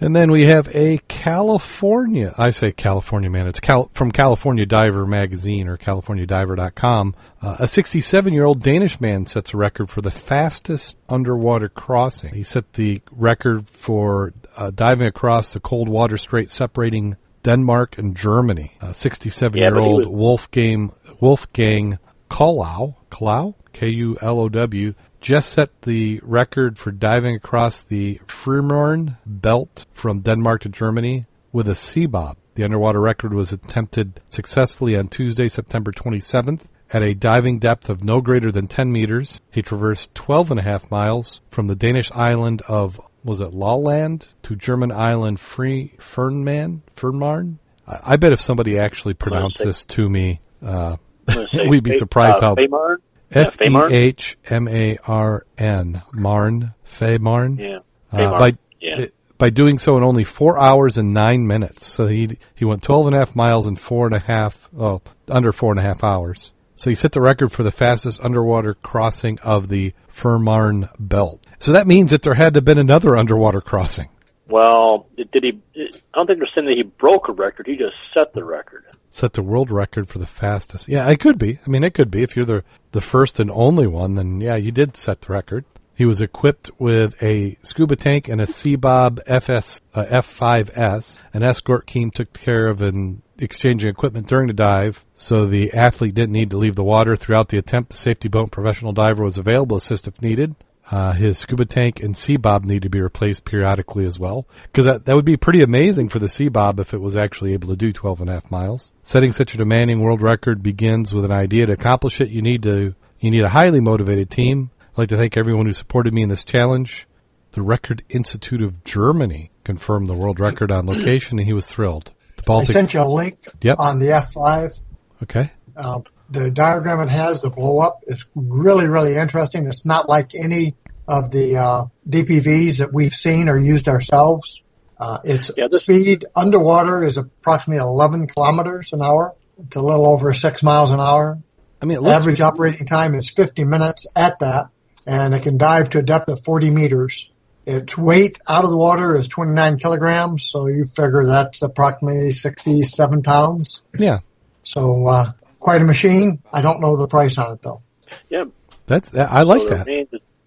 And 0.00 0.14
then 0.14 0.30
we 0.30 0.44
have 0.44 0.68
a 0.76 0.98
California, 1.08 2.34
I 2.36 2.50
say 2.50 2.72
California 2.72 3.30
man, 3.30 3.46
it's 3.46 3.60
Cal, 3.60 3.90
from 3.94 4.12
California 4.12 4.66
Diver 4.66 5.06
Magazine 5.06 5.66
or 5.66 5.78
CaliforniaDiver.com. 5.78 7.14
Uh, 7.40 7.56
a 7.60 7.66
67 7.66 8.34
year 8.34 8.44
old 8.44 8.60
Danish 8.60 9.00
man 9.00 9.24
sets 9.24 9.54
a 9.54 9.56
record 9.56 9.88
for 9.88 10.02
the 10.02 10.10
fastest 10.10 10.98
underwater 11.08 11.70
crossing. 11.70 12.34
He 12.34 12.44
set 12.44 12.74
the 12.74 13.00
record 13.10 13.70
for 13.70 14.34
uh, 14.58 14.72
diving 14.72 15.06
across 15.06 15.54
the 15.54 15.60
cold 15.60 15.88
water 15.88 16.18
strait 16.18 16.50
separating 16.50 17.16
Denmark 17.42 17.96
and 17.96 18.14
Germany. 18.14 18.72
A 18.82 18.92
67 18.92 19.56
year 19.56 19.68
Yeah, 19.68 19.70
but 19.70 19.82
he 19.82 19.88
old 19.88 20.06
Wolfgang, 20.08 20.92
Wolfgang 21.18 21.98
Kollau, 22.30 22.96
Kollau, 23.10 23.54
K-U-L-O-W, 23.76 24.94
just 25.20 25.50
set 25.50 25.82
the 25.82 26.18
record 26.22 26.78
for 26.78 26.90
diving 26.90 27.34
across 27.34 27.82
the 27.82 28.18
Frimorn 28.26 29.18
belt 29.26 29.84
from 29.92 30.20
Denmark 30.20 30.62
to 30.62 30.70
Germany 30.70 31.26
with 31.52 31.68
a 31.68 31.74
sea 31.74 32.06
bob. 32.06 32.38
The 32.54 32.64
underwater 32.64 33.00
record 33.00 33.34
was 33.34 33.52
attempted 33.52 34.22
successfully 34.30 34.96
on 34.96 35.08
Tuesday, 35.08 35.48
September 35.48 35.92
27th. 35.92 36.62
At 36.90 37.02
a 37.02 37.12
diving 37.12 37.58
depth 37.58 37.90
of 37.90 38.02
no 38.02 38.22
greater 38.22 38.50
than 38.50 38.66
10 38.66 38.90
meters, 38.90 39.42
he 39.50 39.60
traversed 39.60 40.14
12 40.14 40.52
and 40.52 40.60
a 40.60 40.62
half 40.62 40.90
miles 40.90 41.42
from 41.50 41.66
the 41.66 41.74
Danish 41.74 42.10
island 42.12 42.62
of, 42.62 42.98
was 43.24 43.40
it 43.40 43.52
Lolland, 43.52 44.28
to 44.44 44.56
German 44.56 44.90
island 44.90 45.38
Free 45.38 45.92
Fernman, 45.98 46.82
Fernmarn? 46.96 47.58
I, 47.86 48.12
I 48.12 48.16
bet 48.16 48.32
if 48.32 48.40
somebody 48.40 48.78
actually 48.78 49.14
pronounced 49.14 49.58
this 49.58 49.84
to 49.84 50.08
me, 50.08 50.40
uh, 50.64 50.96
I'm 51.28 51.34
gonna 51.34 51.48
say 51.52 51.66
we'd 51.66 51.84
be 51.84 51.98
surprised 51.98 52.38
uh, 52.38 52.40
how 52.40 52.54
Fehmarn? 52.54 52.96
F 53.30 53.60
E? 53.60 53.76
H 53.90 54.36
M 54.48 54.68
A 54.68 54.98
R 55.06 55.44
N 55.58 56.00
Marn 56.14 56.74
Fehmarn. 56.86 57.58
Yeah, 57.58 57.78
Uh, 58.12 58.38
by 58.38 58.56
yeah. 58.80 59.06
by 59.38 59.50
doing 59.50 59.78
so 59.78 59.96
in 59.96 60.02
only 60.02 60.24
four 60.24 60.58
hours 60.58 60.96
and 60.98 61.12
nine 61.12 61.46
minutes. 61.46 61.90
So 61.90 62.06
he 62.06 62.38
he 62.54 62.64
went 62.64 62.82
12 62.82 63.06
and 63.08 63.16
a 63.16 63.18
half 63.18 63.34
miles 63.36 63.66
in 63.66 63.76
four 63.76 64.06
and 64.06 64.14
a 64.14 64.20
half 64.20 64.68
oh 64.78 65.02
under 65.28 65.52
four 65.52 65.72
and 65.72 65.80
a 65.80 65.82
half 65.82 66.04
hours. 66.04 66.52
So 66.76 66.90
he 66.90 66.96
set 66.96 67.12
the 67.12 67.22
record 67.22 67.52
for 67.52 67.62
the 67.62 67.70
fastest 67.72 68.20
underwater 68.20 68.74
crossing 68.74 69.38
of 69.40 69.68
the 69.68 69.94
Fehmarn 70.14 70.90
Belt. 70.98 71.42
So 71.58 71.72
that 71.72 71.86
means 71.86 72.10
that 72.10 72.22
there 72.22 72.34
had 72.34 72.52
to 72.54 72.58
have 72.58 72.64
been 72.64 72.78
another 72.78 73.16
underwater 73.16 73.60
crossing. 73.62 74.08
Well, 74.48 75.06
did 75.16 75.30
did 75.32 75.42
he? 75.42 75.60
I 75.74 75.88
don't 76.14 76.26
think 76.26 76.38
they're 76.38 76.48
saying 76.54 76.66
that 76.68 76.76
he 76.76 76.82
broke 76.84 77.28
a 77.28 77.32
record. 77.32 77.66
He 77.66 77.76
just 77.76 77.96
set 78.14 78.32
the 78.32 78.44
record. 78.44 78.84
Set 79.10 79.32
the 79.32 79.42
world 79.42 79.70
record 79.70 80.08
for 80.08 80.18
the 80.18 80.26
fastest. 80.26 80.88
Yeah, 80.88 81.08
it 81.08 81.20
could 81.20 81.38
be. 81.38 81.58
I 81.66 81.70
mean, 81.70 81.84
it 81.84 81.94
could 81.94 82.10
be. 82.10 82.22
If 82.22 82.36
you're 82.36 82.44
the 82.44 82.64
the 82.92 83.00
first 83.00 83.40
and 83.40 83.50
only 83.50 83.86
one, 83.86 84.14
then 84.14 84.40
yeah, 84.40 84.56
you 84.56 84.72
did 84.72 84.96
set 84.96 85.22
the 85.22 85.32
record. 85.32 85.64
He 85.96 86.04
was 86.04 86.20
equipped 86.20 86.70
with 86.78 87.20
a 87.22 87.56
scuba 87.62 87.96
tank 87.96 88.28
and 88.28 88.38
a 88.38 88.46
Seabob 88.46 89.20
FS 89.26 89.80
uh, 89.94 90.04
F5S. 90.04 91.18
An 91.32 91.42
escort 91.42 91.86
team 91.86 92.10
took 92.10 92.34
care 92.34 92.68
of 92.68 92.82
an 92.82 93.22
exchanging 93.38 93.88
equipment 93.88 94.28
during 94.28 94.48
the 94.48 94.52
dive, 94.52 95.04
so 95.14 95.46
the 95.46 95.72
athlete 95.72 96.14
didn't 96.14 96.34
need 96.34 96.50
to 96.50 96.58
leave 96.58 96.76
the 96.76 96.84
water 96.84 97.16
throughout 97.16 97.48
the 97.48 97.56
attempt. 97.56 97.92
The 97.92 97.96
safety 97.96 98.28
boat 98.28 98.50
professional 98.50 98.92
diver 98.92 99.24
was 99.24 99.38
available 99.38 99.78
assist 99.78 100.06
if 100.06 100.20
needed. 100.20 100.54
Uh, 100.90 101.12
his 101.12 101.36
scuba 101.38 101.64
tank 101.64 102.00
and 102.00 102.16
sea 102.16 102.36
bob 102.36 102.64
need 102.64 102.82
to 102.82 102.88
be 102.88 103.00
replaced 103.00 103.44
periodically 103.44 104.06
as 104.06 104.18
well. 104.20 104.46
Because 104.64 104.84
that, 104.84 105.04
that 105.06 105.16
would 105.16 105.24
be 105.24 105.36
pretty 105.36 105.60
amazing 105.62 106.08
for 106.08 106.20
the 106.20 106.28
sea 106.28 106.48
bob 106.48 106.78
if 106.78 106.94
it 106.94 107.00
was 107.00 107.16
actually 107.16 107.52
able 107.54 107.68
to 107.68 107.76
do 107.76 107.92
12 107.92 108.20
and 108.20 108.30
a 108.30 108.34
half 108.34 108.50
miles. 108.52 108.92
Setting 109.02 109.32
such 109.32 109.52
a 109.52 109.56
demanding 109.56 109.98
world 110.00 110.22
record 110.22 110.62
begins 110.62 111.12
with 111.12 111.24
an 111.24 111.32
idea 111.32 111.66
to 111.66 111.72
accomplish 111.72 112.20
it. 112.20 112.28
You 112.30 112.40
need 112.40 112.62
to, 112.62 112.94
you 113.18 113.30
need 113.32 113.42
a 113.42 113.48
highly 113.48 113.80
motivated 113.80 114.30
team. 114.30 114.70
I'd 114.92 114.98
like 114.98 115.08
to 115.08 115.16
thank 115.16 115.36
everyone 115.36 115.66
who 115.66 115.72
supported 115.72 116.14
me 116.14 116.22
in 116.22 116.28
this 116.28 116.44
challenge. 116.44 117.08
The 117.52 117.62
Record 117.62 118.04
Institute 118.08 118.62
of 118.62 118.84
Germany 118.84 119.50
confirmed 119.64 120.06
the 120.06 120.14
world 120.14 120.38
record 120.38 120.70
on 120.70 120.86
location 120.86 121.38
and 121.38 121.46
he 121.48 121.52
was 121.54 121.66
thrilled. 121.66 122.12
The 122.44 122.52
I 122.52 122.64
sent 122.64 122.94
you 122.94 123.00
a 123.00 123.04
link 123.04 123.38
Yep. 123.60 123.78
on 123.80 123.98
the 123.98 124.06
F5. 124.08 124.78
okay. 125.24 125.50
Uh, 125.76 126.00
the 126.30 126.50
diagram 126.50 127.00
it 127.00 127.08
has, 127.10 127.40
the 127.40 127.50
blow 127.50 127.78
up, 127.78 128.00
is 128.06 128.26
really, 128.34 128.88
really 128.88 129.16
interesting. 129.16 129.66
It's 129.66 129.84
not 129.86 130.08
like 130.08 130.34
any 130.34 130.74
of 131.08 131.30
the 131.30 131.56
uh, 131.56 131.84
DPVs 132.08 132.78
that 132.78 132.92
we've 132.92 133.12
seen 133.14 133.48
or 133.48 133.58
used 133.58 133.88
ourselves. 133.88 134.62
Uh, 134.98 135.18
its 135.24 135.50
Yeah, 135.56 135.68
this- 135.70 135.82
speed 135.82 136.24
underwater 136.34 137.04
is 137.04 137.16
approximately 137.16 137.82
11 137.82 138.26
kilometers 138.28 138.92
an 138.92 139.02
hour. 139.02 139.34
It's 139.64 139.76
a 139.76 139.80
little 139.80 140.06
over 140.06 140.34
six 140.34 140.62
miles 140.62 140.90
an 140.90 141.00
hour. 141.00 141.38
I 141.80 141.86
mean, 141.86 141.98
it 141.98 142.00
looks, 142.02 142.14
Average 142.14 142.40
operating 142.40 142.86
time 142.86 143.14
is 143.14 143.30
50 143.30 143.64
minutes 143.64 144.06
at 144.16 144.38
that, 144.40 144.68
and 145.06 145.34
it 145.34 145.42
can 145.42 145.58
dive 145.58 145.90
to 145.90 145.98
a 145.98 146.02
depth 146.02 146.28
of 146.28 146.42
40 146.44 146.70
meters. 146.70 147.30
Its 147.66 147.96
weight 147.98 148.38
out 148.48 148.64
of 148.64 148.70
the 148.70 148.76
water 148.76 149.16
is 149.16 149.28
29 149.28 149.78
kilograms, 149.78 150.44
so 150.50 150.66
you 150.66 150.84
figure 150.86 151.26
that's 151.26 151.62
approximately 151.62 152.32
67 152.32 153.22
pounds. 153.22 153.82
yeah, 153.98 154.20
So 154.64 155.06
uh, 155.06 155.32
quite 155.58 155.82
a 155.82 155.84
machine. 155.84 156.42
I 156.52 156.62
don't 156.62 156.80
know 156.80 156.96
the 156.96 157.08
price 157.08 157.38
on 157.38 157.52
it 157.54 157.62
though. 157.62 157.82
Yeah, 158.28 158.44
that's, 158.86 159.14
I 159.14 159.42
like 159.42 159.60
so 159.60 159.68
that. 159.68 159.86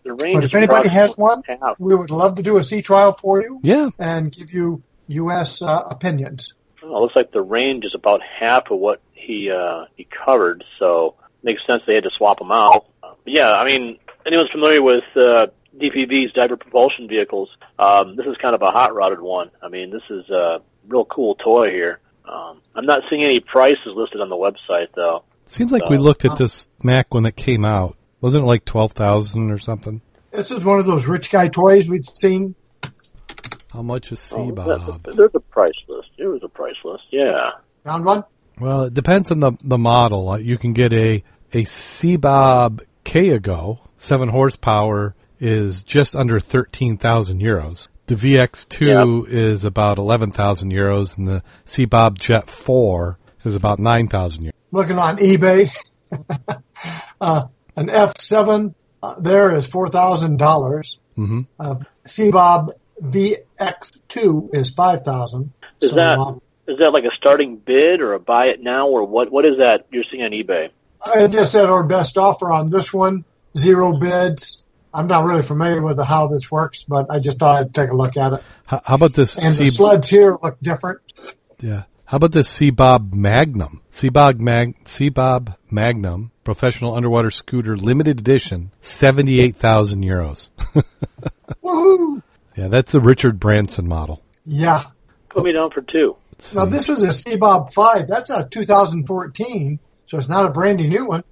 The 0.04 0.14
range, 0.14 0.36
But 0.36 0.44
if 0.46 0.56
anybody 0.56 0.90
has 0.90 1.18
one, 1.18 1.44
half. 1.44 1.78
we 1.78 1.94
would 1.94 2.10
love 2.10 2.36
to 2.36 2.42
do 2.42 2.58
a 2.58 2.64
sea 2.64 2.82
trial 2.82 3.12
for 3.12 3.42
you 3.42 3.60
Yeah. 3.62 3.90
and 4.00 4.32
give 4.32 4.54
you 4.54 4.82
U.S. 5.10 5.62
Uh, 5.62 5.84
opinions. 5.90 6.54
Well, 6.82 6.98
it 6.98 7.02
looks 7.02 7.16
like 7.18 7.32
the 7.32 7.42
range 7.42 7.84
is 7.84 7.94
about 7.94 8.22
half 8.24 8.72
of 8.72 8.80
what 8.80 9.02
he 9.14 9.52
uh, 9.52 9.86
he 9.98 10.06
covered, 10.26 10.64
so 10.80 11.16
makes 11.44 11.66
sense 11.68 11.84
they 11.86 11.96
had 11.96 12.04
to 12.06 12.12
swap 12.12 12.40
them 12.40 12.52
out. 12.52 12.86
Uh, 13.04 13.14
yeah, 13.26 13.52
I 13.52 13.66
mean, 13.66 14.00
anyone's 14.26 14.50
familiar 14.52 14.82
with 14.82 15.04
uh, 15.16 15.48
DPV's 15.78 16.32
diver 16.34 16.56
propulsion 16.58 17.08
vehicles? 17.10 17.50
Um, 17.78 18.16
this 18.16 18.26
is 18.26 18.38
kind 18.42 18.56
of 18.56 18.62
a 18.62 18.72
hot 18.72 18.96
rodded 18.96 19.20
one. 19.22 19.52
I 19.62 19.68
mean, 19.68 19.92
this 19.92 20.04
is 20.10 20.30
a 20.30 20.62
real 20.88 21.06
cool 21.06 21.36
toy 21.36 21.70
here. 21.72 22.00
Um, 22.32 22.62
I'm 22.76 22.86
not 22.86 23.02
seeing 23.10 23.24
any 23.24 23.40
prices 23.40 23.94
listed 23.96 24.22
on 24.22 24.30
the 24.30 24.36
website 24.36 24.88
though. 24.96 25.24
Seems 25.46 25.72
like 25.72 25.90
we 25.90 25.98
looked 25.98 26.26
at 26.26 26.38
this 26.38 26.70
Mack 26.84 27.12
when 27.14 27.26
it 27.26 27.36
came 27.36 27.66
out. 27.66 27.98
Wasn't 28.22 28.44
it 28.44 28.46
like 28.48 28.66
12,000 28.66 29.50
or 29.50 29.58
something? 29.58 30.02
This 30.32 30.52
is 30.52 30.64
one 30.64 30.78
of 30.78 30.86
those 30.86 31.08
rich 31.08 31.32
guy 31.32 31.48
toys 31.48 31.90
we've 31.90 32.06
seen. 32.06 32.54
How 33.74 33.82
much 33.82 34.12
is 34.12 34.32
Oh, 34.36 34.38
Seabob? 34.52 35.04
there- 35.04 35.14
there's 35.16 35.32
a 35.34 35.40
price 35.40 35.72
list. 35.88 36.10
There 36.18 36.30
was 36.30 36.44
a 36.44 36.50
price 36.50 36.76
list. 36.84 37.04
Yeah. 37.12 37.52
Round 37.84 38.06
one? 38.06 38.24
Well, 38.60 38.84
it 38.84 38.94
depends 38.94 39.32
on 39.32 39.40
the 39.40 39.54
the 39.64 39.78
model. 39.78 40.30
Uh, 40.30 40.38
You 40.38 40.58
can 40.58 40.74
get 40.74 40.94
a 40.94 41.24
a 41.54 41.64
Seabob 41.64 42.82
Cayago, 43.06 43.80
7 43.98 44.30
horsepower 44.30 45.16
is 45.40 45.84
just 45.84 46.16
under 46.16 46.40
13,000 46.40 47.42
euros. 47.42 47.88
The 48.08 48.16
VX2 48.16 49.28
is 49.28 49.64
about 49.64 49.98
11,000 49.98 50.72
euros 50.72 51.18
and 51.18 51.28
the 51.28 51.44
Seabob 51.66 52.18
Jet 52.18 52.50
4 52.50 53.18
is 53.46 53.56
about 53.56 53.80
9,000 53.80 54.46
euros. 54.46 54.52
Looking 54.72 54.98
on 54.98 55.18
eBay. 55.18 55.72
uh, 57.22 57.48
an 57.76 57.88
F7 57.88 58.74
uh, 59.02 59.20
there 59.20 59.56
is 59.56 59.68
four 59.68 59.90
thousand 59.90 60.38
dollars. 60.38 60.98
Mm-hmm. 61.18 61.42
Uh, 61.60 61.76
Seabob 62.08 62.72
VX2 63.02 64.56
is 64.56 64.70
five 64.70 65.04
thousand. 65.04 65.54
Is 65.82 65.92
that 65.92 66.40
is 66.68 66.80
that 66.80 66.92
like 66.92 67.06
a 67.06 67.16
starting 67.16 67.58
bid 67.58 68.02
or 68.02 68.14
a 68.14 68.20
buy 68.20 68.48
it 68.48 68.62
now 68.62 68.88
or 68.88 69.06
what? 69.06 69.32
What 69.32 69.46
is 69.46 69.58
that 69.60 69.86
you're 69.92 70.04
seeing 70.10 70.24
on 70.24 70.32
eBay? 70.32 70.72
I 71.02 71.28
just 71.28 71.54
said 71.54 71.70
our 71.70 71.84
best 71.84 72.18
offer 72.18 72.52
on 72.52 72.70
this 72.70 72.94
one, 72.94 73.24
zero 73.58 73.98
bids. 73.98 74.62
I'm 74.94 75.08
not 75.08 75.26
really 75.26 75.44
familiar 75.44 75.82
with 75.82 76.00
how 76.00 76.28
this 76.28 76.50
works, 76.50 76.84
but 76.84 77.08
I 77.10 77.20
just 77.20 77.38
thought 77.38 77.62
I'd 77.62 77.74
take 77.74 77.92
a 77.92 77.96
look 77.96 78.18
at 78.18 78.34
it. 78.34 78.44
How, 78.66 78.82
how 78.84 78.96
about 78.96 79.14
this 79.14 79.38
And 79.38 79.56
the 79.56 79.66
C- 79.66 79.72
sleds 79.72 80.10
here 80.10 80.38
look 80.42 80.58
different. 80.62 81.02
Yeah. 81.60 81.84
How 82.06 82.18
about 82.18 82.32
this 82.32 82.48
Seabob 82.48 83.14
Magnum? 83.14 83.82
Seabob 83.92 84.40
Mag 84.40 84.84
Seabob 84.86 85.56
Magnum 85.70 86.32
professional 86.50 86.96
underwater 86.96 87.30
scooter 87.30 87.78
limited 87.78 88.20
edition, 88.20 88.72
78,000 88.82 90.04
euros. 90.04 90.50
Woohoo! 91.64 92.24
Yeah, 92.56 92.70
that's 92.70 92.92
the 92.92 93.00
Richard 93.00 93.40
Branson 93.40 93.88
model. 93.88 94.24
Yeah. 94.48 94.86
Put 95.30 95.44
me 95.44 95.52
down 95.52 95.70
for 95.70 95.84
two. 95.84 96.16
Let's 96.32 96.54
Now 96.56 96.66
this 96.66 96.90
was 96.90 97.04
a 97.04 97.10
Seabob 97.10 97.72
5. 97.72 98.08
That's 98.08 98.32
a 98.32 98.46
2014, 98.50 99.80
so 100.08 100.18
it's 100.18 100.28
not 100.28 100.48
a 100.48 100.50
brandy 100.50 100.88
new 100.88 101.06
one. 101.06 101.24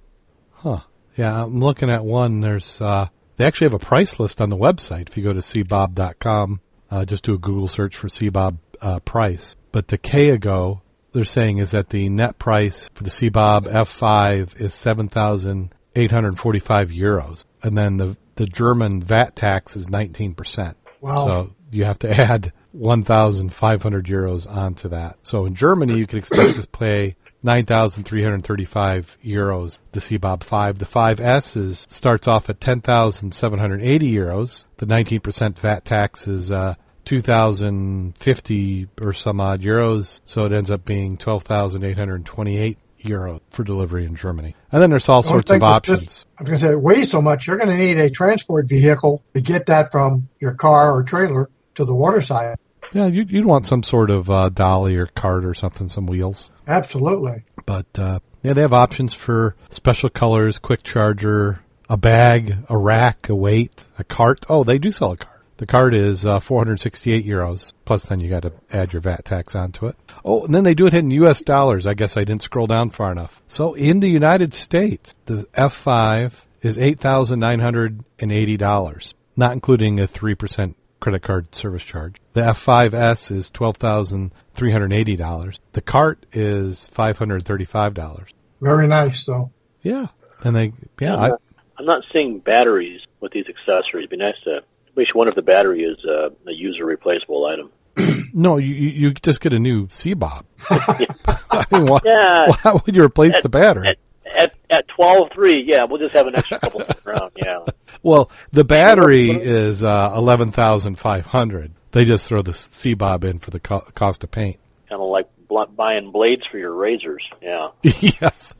Huh. 0.52 0.82
Yeah, 1.16 1.42
I'm 1.42 1.58
looking 1.58 1.90
at 1.90 2.04
one. 2.04 2.40
There's 2.40 2.80
uh, 2.80 3.08
they 3.38 3.46
actually 3.46 3.66
have 3.66 3.74
a 3.74 3.78
price 3.78 4.20
list 4.20 4.40
on 4.40 4.50
the 4.50 4.56
website. 4.56 5.08
If 5.08 5.16
you 5.16 5.22
go 5.22 5.32
to 5.32 5.40
seabob.com, 5.40 6.60
uh, 6.90 7.04
just 7.04 7.24
do 7.24 7.34
a 7.34 7.38
Google 7.38 7.68
search 7.68 7.96
for 7.96 8.08
Seabob 8.08 8.58
uh, 8.82 8.98
price. 9.00 9.56
But 9.72 9.88
the 9.88 9.96
Cayago, 9.96 10.80
they're 11.12 11.24
saying 11.24 11.58
is 11.58 11.70
that 11.70 11.88
the 11.88 12.08
net 12.08 12.38
price 12.38 12.90
for 12.94 13.04
the 13.04 13.10
Seabob 13.10 13.66
F5 13.66 14.60
is 14.60 14.74
seven 14.74 15.08
thousand 15.08 15.72
eight 15.94 16.10
hundred 16.10 16.38
forty-five 16.38 16.90
euros, 16.90 17.44
and 17.62 17.78
then 17.78 17.96
the 17.96 18.16
the 18.34 18.46
German 18.46 19.02
VAT 19.02 19.36
tax 19.36 19.76
is 19.76 19.88
nineteen 19.88 20.34
percent. 20.34 20.76
Wow. 21.00 21.26
So 21.26 21.50
you 21.70 21.84
have 21.84 21.98
to 22.00 22.10
add 22.20 22.52
1,500 22.72 24.06
euros 24.06 24.48
onto 24.48 24.88
that. 24.88 25.16
So 25.22 25.46
in 25.46 25.54
Germany, 25.54 25.96
you 25.96 26.06
can 26.06 26.18
expect 26.18 26.60
to 26.60 26.66
pay 26.66 27.16
9,335 27.42 29.18
euros. 29.24 29.78
The 29.92 30.00
Seabob 30.00 30.42
5. 30.42 30.78
The 30.78 30.84
5S 30.86 31.56
is, 31.56 31.86
starts 31.88 32.26
off 32.26 32.50
at 32.50 32.60
10,780 32.60 34.12
euros. 34.12 34.64
The 34.78 34.86
19% 34.86 35.58
VAT 35.58 35.84
tax 35.84 36.26
is, 36.26 36.50
uh, 36.50 36.74
2,050 37.04 38.88
or 39.00 39.12
some 39.12 39.40
odd 39.40 39.62
euros. 39.62 40.20
So 40.24 40.44
it 40.44 40.52
ends 40.52 40.70
up 40.70 40.84
being 40.84 41.16
12,828 41.16 42.78
euro 43.00 43.40
for 43.50 43.64
delivery 43.64 44.04
in 44.04 44.16
Germany. 44.16 44.54
And 44.72 44.82
then 44.82 44.90
there's 44.90 45.08
all 45.08 45.22
sorts 45.22 45.50
of 45.50 45.62
options. 45.62 46.04
this- 46.04 46.26
I'm 46.38 46.46
going 46.46 46.58
to 46.58 46.66
say, 46.66 46.72
it 46.72 46.80
weighs 46.80 47.10
so 47.10 47.22
much, 47.22 47.46
you're 47.46 47.56
going 47.56 47.70
to 47.70 47.76
need 47.76 47.98
a 47.98 48.10
transport 48.10 48.68
vehicle 48.68 49.22
to 49.34 49.40
get 49.40 49.66
that 49.66 49.92
from 49.92 50.28
your 50.40 50.54
car 50.54 50.92
or 50.92 51.02
trailer 51.02 51.48
to 51.76 51.84
the 51.84 51.94
water 51.94 52.20
side. 52.20 52.56
Yeah, 52.92 53.06
you'd, 53.06 53.30
you'd 53.30 53.44
want 53.44 53.66
some 53.66 53.82
sort 53.82 54.10
of 54.10 54.30
uh, 54.30 54.48
dolly 54.48 54.96
or 54.96 55.06
cart 55.06 55.44
or 55.44 55.54
something, 55.54 55.88
some 55.88 56.06
wheels. 56.06 56.50
Absolutely. 56.66 57.44
But 57.66 57.86
uh, 57.98 58.20
yeah, 58.42 58.52
they 58.54 58.62
have 58.62 58.72
options 58.72 59.14
for 59.14 59.54
special 59.70 60.08
colors, 60.10 60.58
quick 60.58 60.82
charger, 60.82 61.60
a 61.88 61.96
bag, 61.96 62.56
a 62.68 62.76
rack, 62.76 63.28
a 63.28 63.34
weight, 63.34 63.84
a 63.98 64.04
cart. 64.04 64.46
Oh, 64.48 64.64
they 64.64 64.78
do 64.78 64.90
sell 64.90 65.12
a 65.12 65.16
cart. 65.16 65.34
The 65.58 65.66
cart 65.66 65.92
is 65.92 66.24
uh, 66.24 66.38
468 66.38 67.26
euros. 67.26 67.72
Plus, 67.84 68.04
then 68.04 68.20
you 68.20 68.30
got 68.30 68.42
to 68.42 68.52
add 68.72 68.92
your 68.92 69.02
VAT 69.02 69.24
tax 69.24 69.56
onto 69.56 69.86
it. 69.86 69.96
Oh, 70.24 70.44
and 70.44 70.54
then 70.54 70.62
they 70.62 70.74
do 70.74 70.86
it 70.86 70.94
in 70.94 71.10
U.S. 71.10 71.42
dollars. 71.42 71.84
I 71.84 71.94
guess 71.94 72.16
I 72.16 72.24
didn't 72.24 72.42
scroll 72.42 72.68
down 72.68 72.90
far 72.90 73.10
enough. 73.10 73.42
So 73.48 73.74
in 73.74 73.98
the 74.00 74.08
United 74.08 74.54
States, 74.54 75.14
the 75.26 75.44
F5 75.54 76.32
is 76.62 76.78
eight 76.78 77.00
thousand 77.00 77.40
nine 77.40 77.60
hundred 77.60 78.04
and 78.18 78.30
eighty 78.30 78.56
dollars, 78.56 79.14
not 79.36 79.52
including 79.52 80.00
a 80.00 80.06
three 80.06 80.34
percent 80.34 80.76
credit 81.00 81.22
card 81.22 81.54
service 81.54 81.82
charge. 81.82 82.16
The 82.32 82.40
F5S 82.42 83.30
is 83.30 83.50
twelve 83.50 83.76
thousand 83.76 84.32
three 84.54 84.72
hundred 84.72 84.92
eighty 84.92 85.16
dollars. 85.16 85.58
The 85.72 85.80
cart 85.80 86.24
is 86.32 86.88
five 86.88 87.18
hundred 87.18 87.44
thirty-five 87.44 87.94
dollars. 87.94 88.30
Very 88.60 88.86
nice, 88.88 89.24
though. 89.26 89.50
Yeah, 89.82 90.06
and 90.42 90.56
they 90.56 90.72
yeah. 91.00 91.14
I'm, 91.14 91.20
I, 91.22 91.28
not, 91.28 91.42
I'm 91.78 91.86
not 91.86 92.02
seeing 92.12 92.40
batteries 92.40 93.00
with 93.20 93.32
these 93.32 93.46
accessories. 93.48 94.02
It'd 94.04 94.10
be 94.10 94.16
nice 94.16 94.34
to. 94.44 94.62
Makes 94.96 95.10
you 95.14 95.18
wonder 95.18 95.28
if 95.30 95.36
the 95.36 95.42
battery 95.42 95.82
is 95.84 96.04
uh, 96.04 96.30
a 96.46 96.52
user 96.52 96.84
replaceable 96.84 97.46
item. 97.46 97.70
no, 98.34 98.56
you 98.56 98.74
you 98.74 98.88
you 98.88 99.10
just 99.14 99.40
get 99.40 99.52
a 99.52 99.58
new 99.60 99.86
Seabob. 99.86 100.44
I 100.70 101.64
mean, 101.70 101.86
why, 101.86 101.98
Yeah. 102.04 102.46
why 102.62 102.72
would 102.84 102.96
you 102.96 103.04
replace 103.04 103.40
the 103.40 103.48
battery? 103.48 103.88
At 103.88 103.98
at, 104.36 104.54
at 104.68 104.88
twelve 104.88 105.30
three, 105.32 105.62
yeah, 105.64 105.84
we'll 105.84 106.00
just 106.00 106.14
have 106.14 106.26
an 106.26 106.34
extra 106.34 106.58
couple 106.58 106.82
around. 107.06 107.30
Yeah, 107.36 107.60
Well, 108.08 108.30
the 108.52 108.64
battery 108.64 109.30
is 109.30 109.82
uh, 109.82 110.12
eleven 110.16 110.50
thousand 110.50 110.96
five 110.98 111.26
hundred. 111.26 111.72
They 111.92 112.04
just 112.04 112.26
throw 112.26 112.42
the 112.42 112.52
Seabob 112.52 113.24
in 113.24 113.38
for 113.38 113.50
the 113.50 113.60
co- 113.60 113.80
cost 113.94 114.24
of 114.24 114.30
paint. 114.30 114.58
kind 114.88 115.00
of 115.00 115.08
like 115.08 115.28
bl- 115.48 115.64
buying 115.74 116.10
blades 116.10 116.46
for 116.46 116.58
your 116.58 116.74
razors. 116.74 117.22
Yeah. 117.42 117.68
yes, 117.82 118.52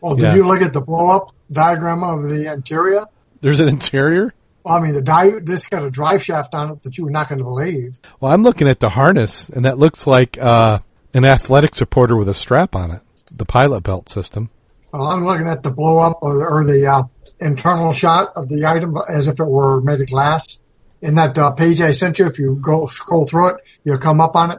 Well, 0.00 0.16
did 0.16 0.22
Yeah. 0.24 0.34
you 0.36 0.46
look 0.46 0.62
at 0.62 0.72
the 0.72 0.80
blow 0.80 1.10
up 1.10 1.34
diagram 1.50 2.02
of 2.04 2.22
the 2.28 2.52
interior? 2.52 3.06
there's 3.40 3.60
an 3.60 3.68
interior. 3.68 4.32
Well, 4.64 4.74
I 4.76 4.80
mean, 4.80 4.92
the 4.92 5.02
di- 5.02 5.38
this 5.42 5.66
got 5.66 5.82
a 5.84 5.90
drive 5.90 6.22
shaft 6.22 6.54
on 6.54 6.70
it 6.70 6.82
that 6.84 6.96
you 6.96 7.04
were 7.04 7.10
not 7.10 7.28
going 7.28 7.38
to 7.38 7.44
believe. 7.44 7.98
Well, 8.20 8.32
I'm 8.32 8.42
looking 8.42 8.66
at 8.68 8.80
the 8.80 8.88
harness, 8.88 9.48
and 9.50 9.64
that 9.66 9.78
looks 9.78 10.06
like 10.06 10.38
uh, 10.40 10.78
an 11.12 11.24
athletic 11.26 11.74
supporter 11.74 12.16
with 12.16 12.28
a 12.30 12.34
strap 12.34 12.74
on 12.74 12.90
it. 12.90 13.02
The 13.30 13.44
pilot 13.44 13.82
belt 13.82 14.08
system. 14.08 14.48
Well, 14.92 15.06
I'm 15.06 15.26
looking 15.26 15.48
at 15.48 15.62
the 15.62 15.70
blow 15.70 15.98
up 15.98 16.20
or, 16.22 16.48
or 16.48 16.64
the 16.64 16.86
uh, 16.86 17.02
internal 17.44 17.92
shot 17.92 18.32
of 18.36 18.48
the 18.48 18.66
item 18.66 18.96
as 19.08 19.26
if 19.28 19.38
it 19.38 19.44
were 19.46 19.80
made 19.80 20.00
of 20.00 20.08
glass. 20.08 20.58
In 21.02 21.14
that 21.16 21.38
uh, 21.38 21.50
page 21.50 21.80
I 21.80 21.92
sent 21.92 22.18
you, 22.18 22.26
if 22.26 22.38
you 22.38 22.58
go 22.60 22.86
scroll 22.86 23.26
through 23.26 23.50
it, 23.50 23.56
you'll 23.84 23.98
come 23.98 24.20
up 24.20 24.34
on 24.36 24.50
it. 24.52 24.58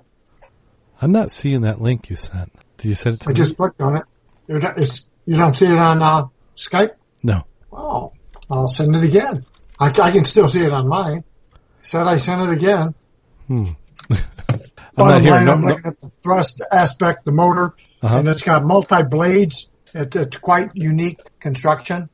I'm 1.02 1.12
not 1.12 1.32
seeing 1.32 1.62
that 1.62 1.82
link 1.82 2.10
you 2.10 2.16
sent. 2.16 2.52
Did 2.78 2.90
you 2.90 2.96
send 2.96 3.16
it 3.16 3.22
to 3.22 3.30
I 3.30 3.32
me? 3.34 3.36
just 3.36 3.58
clicked 3.58 3.82
on 3.82 3.98
it. 3.98 4.04
It's, 4.48 5.10
you 5.26 5.36
don't 5.36 5.58
see 5.58 5.66
it 5.66 5.78
on 5.78 6.02
uh, 6.04 6.28
Skype? 6.56 6.92
No. 7.24 7.46
Oh, 7.74 8.14
I'll 8.50 8.68
send 8.68 8.96
it 8.96 9.04
again. 9.04 9.46
I, 9.80 9.88
I 9.88 10.12
can 10.12 10.24
still 10.26 10.48
see 10.48 10.64
it 10.64 10.72
on 10.72 10.88
mine. 10.88 11.24
Said 11.82 12.04
I 12.08 12.18
sent 12.18 12.42
it 12.50 12.54
again. 12.54 12.94
I'm 13.50 13.76
not 14.50 14.62
Bottom 14.96 15.24
here. 15.24 15.32
line, 15.32 15.46
No, 15.46 15.52
I'm 15.54 15.62
no. 15.62 15.68
looking 15.70 15.86
at 15.88 16.00
the 16.00 16.12
thrust 16.24 16.62
aspect, 16.72 17.26
the 17.26 17.32
motor, 17.32 17.76
Uh-huh. 18.02 18.20
and 18.20 18.28
it's 18.30 18.44
got 18.44 18.64
multi 18.64 19.04
blades. 19.04 19.70
It, 19.94 20.16
it's 20.16 20.38
quite 20.38 20.72
unique 20.76 21.20
construction. 21.40 22.10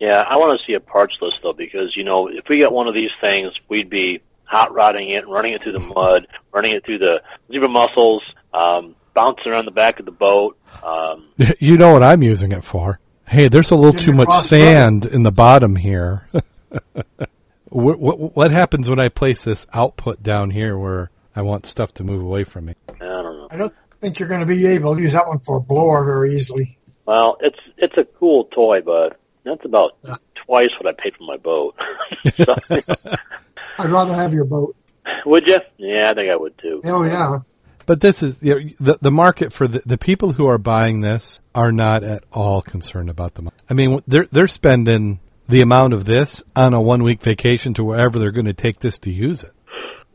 Yeah, 0.00 0.22
I 0.22 0.36
want 0.36 0.58
to 0.58 0.66
see 0.66 0.74
a 0.74 0.80
parts 0.80 1.16
list 1.20 1.40
though, 1.42 1.52
because 1.52 1.96
you 1.96 2.04
know, 2.04 2.28
if 2.28 2.48
we 2.48 2.60
got 2.60 2.72
one 2.72 2.88
of 2.88 2.94
these 2.94 3.10
things, 3.20 3.52
we'd 3.68 3.90
be 3.90 4.20
hot 4.44 4.72
rodding 4.72 5.10
it, 5.10 5.28
running 5.28 5.52
it 5.52 5.62
through 5.62 5.72
the 5.72 5.80
mud, 5.94 6.26
running 6.52 6.72
it 6.72 6.84
through 6.84 6.98
the 6.98 7.22
zebra 7.50 7.68
mussels, 7.68 8.22
um, 8.54 8.94
bouncing 9.14 9.52
around 9.52 9.66
the 9.66 9.72
back 9.72 9.98
of 9.98 10.06
the 10.06 10.12
boat. 10.12 10.58
Um, 10.82 11.28
You 11.58 11.76
know 11.76 11.92
what 11.92 12.02
I'm 12.02 12.22
using 12.22 12.52
it 12.52 12.64
for. 12.64 13.00
Hey, 13.26 13.48
there's 13.48 13.70
a 13.70 13.74
little 13.74 13.98
too 13.98 14.12
much 14.12 14.24
across 14.24 14.48
sand 14.48 15.04
in 15.04 15.22
the 15.22 15.32
bottom 15.32 15.76
here. 15.76 16.28
what, 17.68 18.00
what, 18.00 18.36
what 18.36 18.50
happens 18.50 18.88
when 18.88 18.98
I 18.98 19.10
place 19.10 19.44
this 19.44 19.66
output 19.72 20.22
down 20.22 20.50
here 20.50 20.78
where 20.78 21.10
I 21.36 21.42
want 21.42 21.66
stuff 21.66 21.92
to 21.94 22.04
move 22.04 22.22
away 22.22 22.44
from 22.44 22.66
me? 22.66 22.74
I 22.88 22.94
don't 22.98 23.36
know. 23.36 23.48
I 23.50 23.56
don't 23.56 23.74
think 24.00 24.18
you're 24.18 24.28
going 24.28 24.40
to 24.40 24.46
be 24.46 24.66
able 24.66 24.96
to 24.96 25.02
use 25.02 25.12
that 25.12 25.28
one 25.28 25.40
for 25.40 25.58
a 25.58 25.60
blower 25.60 26.04
very 26.04 26.36
easily. 26.36 26.78
Well, 27.04 27.36
it's 27.40 27.58
it's 27.76 27.96
a 27.96 28.04
cool 28.04 28.44
toy, 28.44 28.80
but 28.82 29.18
that's 29.48 29.64
about 29.64 29.96
twice 30.34 30.70
what 30.78 30.86
I 30.86 31.00
paid 31.00 31.16
for 31.16 31.24
my 31.24 31.36
boat. 31.36 31.74
so, 32.34 32.56
I'd 33.78 33.90
rather 33.90 34.14
have 34.14 34.32
your 34.32 34.44
boat. 34.44 34.76
would 35.26 35.46
you? 35.46 35.58
Yeah, 35.76 36.10
I 36.10 36.14
think 36.14 36.30
I 36.30 36.36
would 36.36 36.56
too. 36.58 36.80
Oh 36.84 37.04
yeah. 37.04 37.40
But 37.86 38.02
this 38.02 38.22
is 38.22 38.36
you 38.42 38.54
know, 38.54 38.70
the 38.78 38.98
the 39.00 39.10
market 39.10 39.52
for 39.52 39.66
the, 39.66 39.82
the 39.86 39.96
people 39.96 40.32
who 40.32 40.46
are 40.46 40.58
buying 40.58 41.00
this 41.00 41.40
are 41.54 41.72
not 41.72 42.04
at 42.04 42.24
all 42.32 42.60
concerned 42.60 43.08
about 43.08 43.34
the 43.34 43.42
money. 43.42 43.56
I 43.70 43.74
mean, 43.74 44.02
they're 44.06 44.28
they're 44.30 44.46
spending 44.46 45.20
the 45.48 45.62
amount 45.62 45.94
of 45.94 46.04
this 46.04 46.42
on 46.54 46.74
a 46.74 46.80
one 46.80 47.02
week 47.02 47.22
vacation 47.22 47.74
to 47.74 47.84
wherever 47.84 48.18
they're 48.18 48.30
going 48.30 48.46
to 48.46 48.52
take 48.52 48.80
this 48.80 48.98
to 49.00 49.10
use 49.10 49.42
it. 49.42 49.52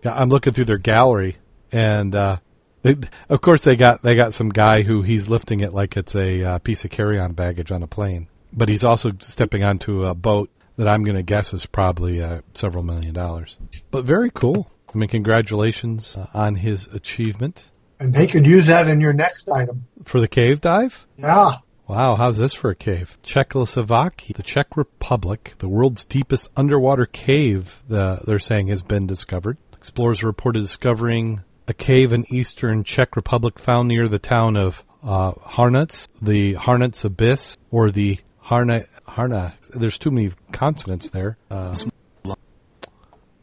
I'm 0.06 0.30
looking 0.30 0.54
through 0.54 0.66
their 0.66 0.78
gallery, 0.78 1.38
and 1.72 2.14
uh, 2.14 2.38
they, 2.84 2.96
of 3.30 3.42
course 3.42 3.64
they 3.64 3.76
got 3.76 4.04
they 4.04 4.16
got 4.16 4.34
some 4.34 4.50
guy 4.50 4.84
who 4.84 5.02
he's 5.02 5.30
lifting 5.30 5.62
it 5.62 5.74
like 5.74 5.98
it's 5.98 6.16
a 6.16 6.44
uh, 6.44 6.60
piece 6.60 6.84
of 6.84 6.92
carry 6.92 7.20
on 7.20 7.34
baggage 7.34 7.72
on 7.72 7.82
a 7.82 7.88
plane, 7.88 8.28
but 8.54 8.70
he's 8.70 8.84
also 8.84 9.12
stepping 9.20 9.64
onto 9.64 10.06
a 10.06 10.14
boat 10.14 10.50
that 10.78 10.88
I'm 10.88 11.04
going 11.04 11.16
to 11.18 11.24
guess 11.24 11.54
is 11.54 11.66
probably 11.66 12.22
uh, 12.22 12.42
several 12.54 12.84
million 12.84 13.14
dollars. 13.14 13.58
But 13.92 14.06
very 14.06 14.32
cool. 14.32 14.70
I 14.94 14.98
mean, 14.98 15.10
congratulations 15.10 16.16
uh, 16.18 16.28
on 16.34 16.56
his 16.56 16.88
achievement 16.88 17.64
And 18.00 18.14
they 18.14 18.28
could 18.28 18.46
use 18.46 18.68
that 18.68 18.88
in 18.88 19.00
your 19.02 19.14
next 19.14 19.50
item. 19.50 19.86
for 20.04 20.20
the 20.20 20.28
cave 20.28 20.62
dive. 20.62 21.08
Yeah. 21.18 21.58
Wow, 21.88 22.16
how's 22.16 22.38
this 22.38 22.54
for 22.54 22.70
a 22.70 22.76
cave? 22.76 23.18
Czechoslovakia, 23.24 24.34
the 24.36 24.44
Czech 24.44 24.78
Republic, 24.78 25.54
the 25.60 25.68
world's 25.68 26.06
deepest 26.06 26.50
underwater 26.56 27.06
cave, 27.06 27.82
the, 27.88 28.20
they're 28.26 28.40
saying 28.40 28.68
has 28.68 28.82
been 28.82 29.06
discovered. 29.06 29.58
Explorers 29.74 30.24
reported 30.24 30.62
discovering 30.62 31.42
a 31.68 31.74
cave 31.74 32.14
in 32.14 32.24
eastern 32.32 32.84
Czech 32.84 33.16
Republic 33.16 33.60
found 33.60 33.88
near 33.90 34.08
the 34.08 34.20
town 34.20 34.56
of 34.56 34.84
uh, 35.04 35.34
Harnitz, 35.34 36.08
the 36.22 36.54
Harnitz 36.56 37.04
Abyss, 37.04 37.58
or 37.70 37.92
the 37.92 38.20
Harna, 38.44 38.86
Harna, 39.08 39.54
there's 39.70 39.98
too 39.98 40.12
many 40.12 40.34
consonants 40.52 41.10
there. 41.10 41.38
Uh, 41.50 41.74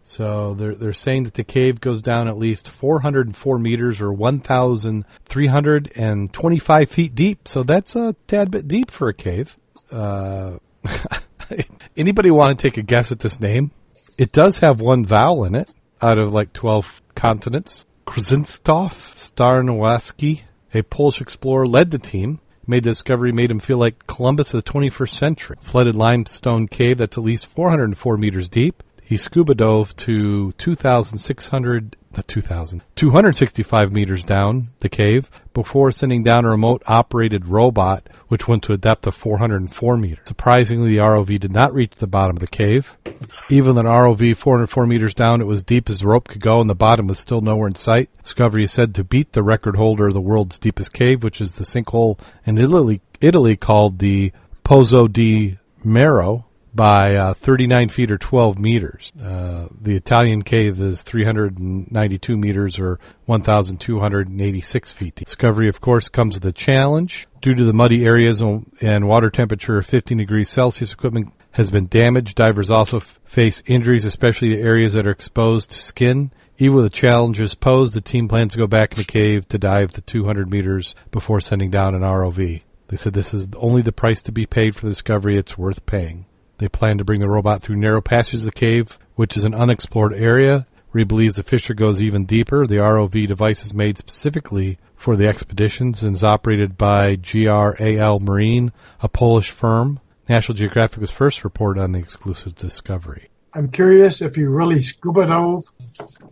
so 0.05 0.53
they're 0.55 0.75
they're 0.75 0.93
saying 0.93 1.23
that 1.23 1.33
the 1.35 1.45
cave 1.45 1.81
goes 1.81 2.03
down 2.03 2.27
at 2.27 2.37
least 2.37 2.67
404 2.69 3.59
meters 3.61 4.01
or 4.01 4.13
1,325 4.13 6.91
feet 6.91 7.15
deep. 7.15 7.47
So 7.47 7.63
that's 7.63 7.95
a 7.95 8.17
tad 8.27 8.51
bit 8.51 8.67
deep 8.67 8.91
for 8.91 9.09
a 9.09 9.15
cave. 9.15 9.57
Uh, 9.91 10.59
anybody 11.97 12.33
want 12.33 12.59
to 12.59 12.63
take 12.63 12.77
a 12.77 12.83
guess 12.83 13.13
at 13.13 13.21
this 13.21 13.39
name? 13.39 13.71
It 14.19 14.33
does 14.33 14.59
have 14.59 14.81
one 14.81 15.07
vowel 15.07 15.45
in 15.45 15.55
it 15.55 15.73
out 16.03 16.19
of 16.19 16.33
like 16.33 16.53
12 16.53 17.03
consonants. 17.15 17.87
Krzysztof 18.07 19.15
Starnowski, 19.15 20.43
a 20.75 20.83
Polish 20.83 21.21
explorer, 21.21 21.67
led 21.67 21.93
the 21.93 21.99
team. 21.99 22.41
Made 22.71 22.85
the 22.85 22.91
discovery 22.91 23.33
made 23.33 23.51
him 23.51 23.59
feel 23.59 23.79
like 23.79 24.07
Columbus 24.07 24.55
of 24.55 24.65
the 24.65 24.71
21st 24.71 25.11
century. 25.11 25.57
Flooded 25.61 25.97
limestone 25.97 26.69
cave 26.69 26.99
that's 26.99 27.19
at 27.19 27.25
least 27.25 27.47
404 27.47 28.17
meters 28.17 28.49
deep. 28.49 28.85
He 29.11 29.17
scuba 29.17 29.57
dove 29.57 29.97
to 29.97 30.53
2,600, 30.53 31.97
not 32.17 32.29
2,000, 32.29 32.81
265 32.95 33.93
meters 33.93 34.23
down 34.23 34.69
the 34.79 34.89
cave 34.89 35.29
before 35.53 35.91
sending 35.91 36.23
down 36.23 36.45
a 36.45 36.51
remote 36.51 36.85
operated 36.87 37.47
robot 37.47 38.09
which 38.29 38.47
went 38.47 38.63
to 38.63 38.73
a 38.73 38.77
depth 38.77 39.09
of 39.09 39.17
404 39.17 39.97
meters. 39.97 40.25
Surprisingly, 40.29 40.91
the 40.91 40.99
ROV 40.99 41.41
did 41.41 41.51
not 41.51 41.75
reach 41.75 41.97
the 41.97 42.07
bottom 42.07 42.37
of 42.37 42.41
the 42.41 42.47
cave. 42.47 42.97
Even 43.51 43.77
an 43.79 43.87
ROV 43.87 44.37
404 44.37 44.87
meters 44.87 45.15
down, 45.15 45.41
it 45.41 45.49
was 45.49 45.65
deep 45.65 45.91
as 45.91 45.99
the 45.99 46.07
rope 46.07 46.29
could 46.29 46.41
go 46.41 46.61
and 46.61 46.71
the 46.71 46.77
bottom 46.77 47.09
was 47.09 47.19
still 47.19 47.41
nowhere 47.41 47.67
in 47.67 47.75
sight. 47.75 48.11
Discovery 48.23 48.63
is 48.63 48.71
said 48.71 48.95
to 48.95 49.03
beat 49.03 49.33
the 49.33 49.43
record 49.43 49.75
holder 49.75 50.07
of 50.07 50.15
the 50.15 50.21
world's 50.21 50.57
deepest 50.57 50.93
cave, 50.93 51.25
which 51.25 51.41
is 51.41 51.55
the 51.55 51.65
sinkhole 51.65 52.17
in 52.47 52.59
Italy, 52.59 53.01
Italy 53.21 53.57
called 53.57 53.99
the 53.99 54.31
Pozzo 54.65 55.13
del 55.13 55.59
Merro, 55.83 56.45
by 56.75 57.17
uh, 57.17 57.35
39 57.35 57.89
feet 57.89 58.11
or 58.11 58.19
12 58.19 58.59
meters. 58.59 59.13
Uh, 59.21 59.69
the 59.81 59.97
Italian 59.97 60.43
cave 60.43 60.81
is 60.81 61.03
392 61.03 62.37
meters 62.37 62.79
or 62.79 62.99
1,286 63.27 64.93
feet. 64.93 65.15
Discovery, 65.15 65.69
of 65.69 65.81
course, 65.81 66.09
comes 66.09 66.35
with 66.35 66.45
a 66.45 66.53
challenge. 66.53 67.27
Due 67.41 67.55
to 67.55 67.65
the 67.65 67.73
muddy 67.73 68.05
areas 68.05 68.41
and 68.41 69.09
water 69.09 69.31
temperature 69.31 69.79
of 69.79 69.87
15 69.87 70.19
degrees 70.19 70.51
Celsius, 70.51 70.93
equipment 70.93 71.33
has 71.53 71.71
been 71.71 71.87
damaged. 71.87 72.37
Divers 72.37 72.71
also 72.71 72.99
f- 72.99 73.19
face 73.25 73.63
injuries, 73.67 74.05
especially 74.05 74.51
to 74.51 74.61
areas 74.61 74.93
that 74.93 75.07
are 75.07 75.11
exposed 75.11 75.71
to 75.71 75.83
skin. 75.83 76.31
Even 76.59 76.77
with 76.77 76.85
the 76.85 76.91
challenges 76.91 77.55
posed, 77.55 77.95
the 77.95 78.03
team 78.03 78.29
plans 78.29 78.53
to 78.53 78.59
go 78.59 78.67
back 78.67 78.93
in 78.93 78.99
the 78.99 79.05
cave 79.05 79.49
to 79.49 79.59
dive 79.59 79.93
the 79.93 80.03
200 80.03 80.51
meters 80.51 80.95
before 81.11 81.41
sending 81.41 81.71
down 81.71 81.95
an 81.95 82.03
ROV. 82.03 82.63
They 82.89 82.97
said 82.97 83.15
this 83.15 83.33
is 83.33 83.49
only 83.57 83.83
the 83.83 83.93
price 83.93 84.21
to 84.23 84.33
be 84.33 84.47
paid 84.47 84.75
for 84.75 84.83
the 84.83 84.91
discovery. 84.91 85.39
It's 85.39 85.57
worth 85.57 85.87
paying. 85.87 86.27
They 86.61 86.69
plan 86.69 86.99
to 86.99 87.05
bring 87.05 87.21
the 87.21 87.29
robot 87.29 87.63
through 87.63 87.77
narrow 87.77 88.03
passages 88.03 88.43
of 88.43 88.53
the 88.53 88.61
cave, 88.61 88.99
which 89.15 89.35
is 89.35 89.45
an 89.45 89.55
unexplored 89.55 90.13
area. 90.13 90.67
He 90.95 91.05
believes 91.05 91.37
the 91.37 91.43
fissure 91.43 91.73
goes 91.73 92.03
even 92.03 92.27
deeper. 92.27 92.67
The 92.67 92.77
ROV 92.77 93.27
device 93.27 93.65
is 93.65 93.73
made 93.73 93.97
specifically 93.97 94.79
for 94.95 95.17
the 95.17 95.27
expeditions 95.27 96.03
and 96.03 96.15
is 96.15 96.23
operated 96.23 96.77
by 96.77 97.17
GRAL 97.17 98.21
Marine, 98.21 98.73
a 99.01 99.09
Polish 99.09 99.51
firm. 99.51 100.01
National 100.29 100.55
Geographic 100.55 101.01
was 101.01 101.11
first 101.11 101.45
reported 101.45 101.81
on 101.81 101.93
the 101.93 101.99
exclusive 101.99 102.55
discovery. 102.57 103.31
I'm 103.55 103.71
curious 103.71 104.21
if 104.21 104.37
you 104.37 104.51
really 104.51 104.83
scuba 104.83 105.27
dove 105.29 105.65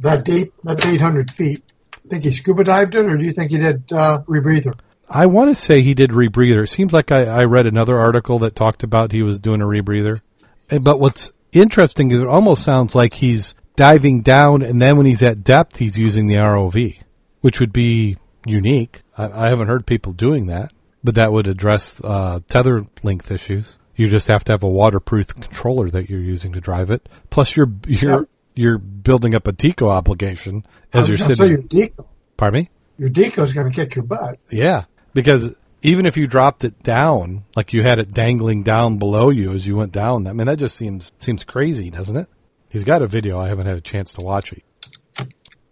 that 0.00 0.24
deep, 0.24 0.52
that 0.64 0.84
800 0.84 1.30
feet. 1.30 1.64
Think 2.06 2.24
he 2.24 2.32
scuba 2.32 2.64
dived 2.64 2.94
it, 2.94 3.06
or 3.06 3.16
do 3.16 3.24
you 3.24 3.32
think 3.32 3.50
he 3.50 3.56
did 3.56 3.90
uh, 3.94 4.20
rebreather? 4.26 4.78
I 5.10 5.26
want 5.26 5.50
to 5.50 5.54
say 5.54 5.82
he 5.82 5.94
did 5.94 6.10
rebreather. 6.10 6.64
It 6.64 6.68
seems 6.68 6.92
like 6.92 7.10
I, 7.10 7.24
I 7.24 7.44
read 7.44 7.66
another 7.66 7.98
article 7.98 8.40
that 8.40 8.54
talked 8.54 8.82
about 8.82 9.12
he 9.12 9.22
was 9.22 9.40
doing 9.40 9.62
a 9.62 9.66
rebreather. 9.66 10.20
But 10.68 11.00
what's 11.00 11.32
interesting 11.52 12.10
is 12.10 12.20
it 12.20 12.26
almost 12.26 12.62
sounds 12.62 12.94
like 12.94 13.14
he's 13.14 13.54
diving 13.76 14.22
down, 14.22 14.62
and 14.62 14.82
then 14.82 14.96
when 14.96 15.06
he's 15.06 15.22
at 15.22 15.44
depth, 15.44 15.76
he's 15.76 15.96
using 15.96 16.26
the 16.26 16.34
ROV, 16.34 16.98
which 17.40 17.60
would 17.60 17.72
be 17.72 18.16
unique. 18.44 19.02
I, 19.16 19.46
I 19.46 19.48
haven't 19.48 19.68
heard 19.68 19.86
people 19.86 20.12
doing 20.12 20.46
that, 20.46 20.72
but 21.02 21.14
that 21.14 21.32
would 21.32 21.46
address 21.46 21.94
uh, 22.02 22.40
tether 22.48 22.84
length 23.02 23.30
issues. 23.30 23.78
You 23.94 24.08
just 24.08 24.28
have 24.28 24.44
to 24.44 24.52
have 24.52 24.62
a 24.62 24.68
waterproof 24.68 25.28
controller 25.28 25.90
that 25.90 26.08
you're 26.10 26.20
using 26.20 26.52
to 26.52 26.60
drive 26.60 26.90
it. 26.90 27.08
Plus, 27.30 27.56
you're 27.56 27.72
you're 27.86 28.20
yep. 28.20 28.28
you're 28.54 28.78
building 28.78 29.34
up 29.34 29.48
a 29.48 29.52
deco 29.52 29.88
obligation 29.88 30.64
as 30.92 31.08
you're 31.08 31.18
sitting. 31.18 31.34
So 31.34 31.44
your 31.44 31.62
deco. 31.62 32.06
Pardon 32.36 32.62
me. 32.62 32.70
Your 32.98 33.08
deco 33.08 33.42
is 33.42 33.52
going 33.52 33.70
to 33.70 33.74
kick 33.74 33.96
your 33.96 34.04
butt. 34.04 34.38
Yeah, 34.50 34.84
because 35.22 35.50
even 35.82 36.06
if 36.06 36.16
you 36.16 36.28
dropped 36.28 36.62
it 36.62 36.80
down, 36.80 37.44
like 37.56 37.72
you 37.72 37.82
had 37.82 37.98
it 37.98 38.12
dangling 38.12 38.62
down 38.62 38.98
below 38.98 39.30
you 39.30 39.52
as 39.52 39.66
you 39.66 39.74
went 39.74 39.90
down, 39.90 40.28
I 40.28 40.32
mean 40.32 40.46
that 40.46 40.60
just 40.60 40.76
seems 40.76 41.12
seems 41.18 41.42
crazy, 41.42 41.90
doesn't 41.90 42.16
it? 42.16 42.28
He's 42.68 42.84
got 42.84 43.02
a 43.02 43.08
video. 43.08 43.40
I 43.40 43.48
haven't 43.48 43.66
had 43.66 43.76
a 43.76 43.80
chance 43.80 44.12
to 44.12 44.20
watch 44.20 44.52
it. 44.52 44.62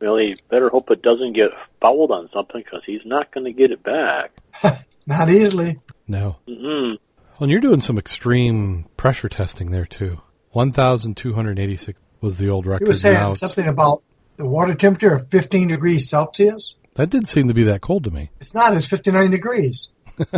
Well, 0.01 0.17
he 0.17 0.37
better 0.51 0.69
hope 0.69 0.91
it 0.91 1.01
doesn't 1.01 1.35
get 1.35 1.51
fouled 1.81 2.11
on 2.11 2.29
something 2.33 2.61
because 2.61 2.83
he's 2.85 3.03
not 3.05 3.33
going 3.33 3.45
to 3.45 3.53
get 3.53 3.71
it 3.71 3.85
back. 3.85 4.33
not 5.07 5.31
easily. 5.31 5.79
No. 6.09 6.37
Mm-hmm. 6.49 6.97
Well, 7.17 7.43
and 7.43 7.51
you're 7.51 7.61
doing 7.61 7.81
some 7.81 7.99
extreme 7.99 8.87
pressure 8.97 9.29
testing 9.29 9.71
there 9.71 9.87
too. 9.87 10.21
One 10.51 10.73
thousand 10.73 11.17
two 11.17 11.35
hundred 11.35 11.61
eighty-six 11.61 12.01
was 12.21 12.37
the 12.37 12.49
old 12.49 12.67
record. 12.67 12.85
He 12.85 12.89
was 12.89 13.01
saying 13.01 13.37
something 13.37 13.69
about 13.69 14.03
the 14.37 14.47
water 14.47 14.75
temperature 14.75 15.15
of 15.15 15.31
15 15.31 15.69
degrees 15.69 16.09
Celsius. 16.09 16.75
That 16.97 17.11
didn't 17.11 17.29
seem 17.29 17.49
to 17.49 17.55
be 17.55 17.65
that 17.65 17.81
cold 17.81 18.05
to 18.05 18.11
me. 18.11 18.31
It's 18.41 18.55
not. 18.55 18.75
It's 18.75 18.87
59 18.87 19.31
degrees. 19.31 19.91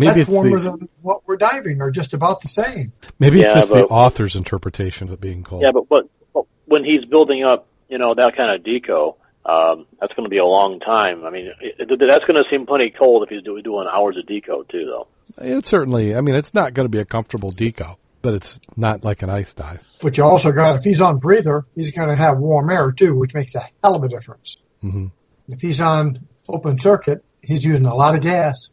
Maybe 0.00 0.10
That's 0.14 0.18
it's 0.20 0.28
warmer 0.30 0.60
the, 0.60 0.70
than 0.76 0.88
what 1.02 1.26
we're 1.26 1.36
diving, 1.36 1.80
or 1.82 1.90
just 1.90 2.14
about 2.14 2.40
the 2.40 2.46
same. 2.46 2.92
maybe 3.18 3.40
it's 3.42 3.52
Yeah, 3.52 3.62
just 3.62 3.72
the 3.72 3.84
author's 3.86 4.36
interpretation 4.36 5.08
of 5.08 5.12
it 5.12 5.20
being 5.20 5.42
cold. 5.42 5.62
Yeah, 5.62 5.72
but, 5.72 5.88
but 5.88 6.08
but 6.32 6.44
when 6.66 6.84
he's 6.84 7.04
building 7.04 7.42
up, 7.42 7.66
you 7.88 7.98
know, 7.98 8.14
that 8.14 8.36
kind 8.36 8.54
of 8.54 8.62
deco, 8.64 9.16
um, 9.44 9.86
that's 10.00 10.12
going 10.14 10.22
to 10.22 10.30
be 10.30 10.38
a 10.38 10.44
long 10.44 10.78
time. 10.78 11.24
I 11.24 11.30
mean, 11.30 11.46
it, 11.60 11.90
it- 11.90 11.98
that's 11.98 12.24
going 12.26 12.40
to 12.40 12.48
seem 12.48 12.64
plenty 12.64 12.90
cold 12.90 13.24
if 13.24 13.28
he's 13.30 13.42
do, 13.42 13.60
doing 13.60 13.88
hours 13.92 14.16
of 14.16 14.24
deco 14.26 14.68
too, 14.68 14.84
though. 14.86 15.08
It's 15.38 15.68
certainly. 15.68 16.14
I 16.14 16.20
mean, 16.20 16.36
it's 16.36 16.54
not 16.54 16.74
going 16.74 16.84
to 16.84 16.90
be 16.90 17.00
a 17.00 17.04
comfortable 17.04 17.50
deco, 17.50 17.96
but 18.22 18.34
it's 18.34 18.60
not 18.76 19.02
like 19.02 19.22
an 19.22 19.30
ice 19.30 19.52
dive. 19.54 19.84
But 20.00 20.16
you 20.16 20.22
also 20.22 20.52
got, 20.52 20.76
if 20.76 20.84
he's 20.84 21.00
on 21.00 21.18
breather, 21.18 21.66
he's 21.74 21.90
going 21.90 22.08
to 22.08 22.14
have 22.14 22.38
warm 22.38 22.70
air 22.70 22.92
too, 22.92 23.18
which 23.18 23.34
makes 23.34 23.56
a 23.56 23.66
hell 23.82 23.96
of 23.96 24.04
a 24.04 24.08
difference. 24.08 24.58
Mhm. 24.84 25.10
If 25.48 25.60
he's 25.60 25.80
on 25.80 26.26
open 26.48 26.78
circuit, 26.78 27.24
he's 27.42 27.64
using 27.64 27.86
a 27.86 27.94
lot 27.94 28.14
of 28.14 28.20
gas. 28.22 28.72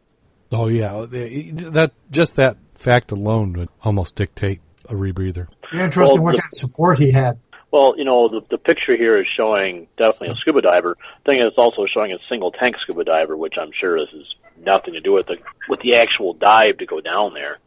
Oh 0.51 0.67
yeah, 0.67 1.05
that 1.09 1.91
just 2.11 2.35
that 2.35 2.57
fact 2.75 3.11
alone 3.11 3.53
would 3.53 3.69
almost 3.83 4.15
dictate 4.15 4.61
a 4.87 4.93
rebreather. 4.93 5.47
Be 5.71 5.79
interesting 5.79 6.15
Well, 6.17 6.23
what 6.23 6.31
the- 6.35 6.41
kind 6.41 6.51
of 6.53 6.57
support 6.57 6.99
he 6.99 7.11
had. 7.11 7.39
Well, 7.71 7.95
you 7.97 8.05
know, 8.05 8.29
the, 8.29 8.41
the 8.51 8.57
picture 8.57 8.95
here 8.95 9.17
is 9.19 9.27
showing 9.27 9.87
definitely 9.97 10.29
a 10.29 10.35
scuba 10.35 10.61
diver. 10.61 10.95
Thing 11.25 11.39
is, 11.41 11.47
it's 11.47 11.57
also 11.57 11.85
showing 11.87 12.13
a 12.13 12.17
single 12.29 12.51
tank 12.51 12.77
scuba 12.77 13.03
diver, 13.03 13.35
which 13.35 13.55
I'm 13.59 13.71
sure 13.73 13.99
this 13.99 14.13
is 14.13 14.33
nothing 14.57 14.93
to 14.93 15.01
do 15.01 15.11
with 15.11 15.25
the 15.27 15.37
with 15.67 15.81
the 15.81 15.95
actual 15.95 16.33
dive 16.33 16.77
to 16.77 16.85
go 16.85 17.01
down 17.01 17.33
there. 17.33 17.57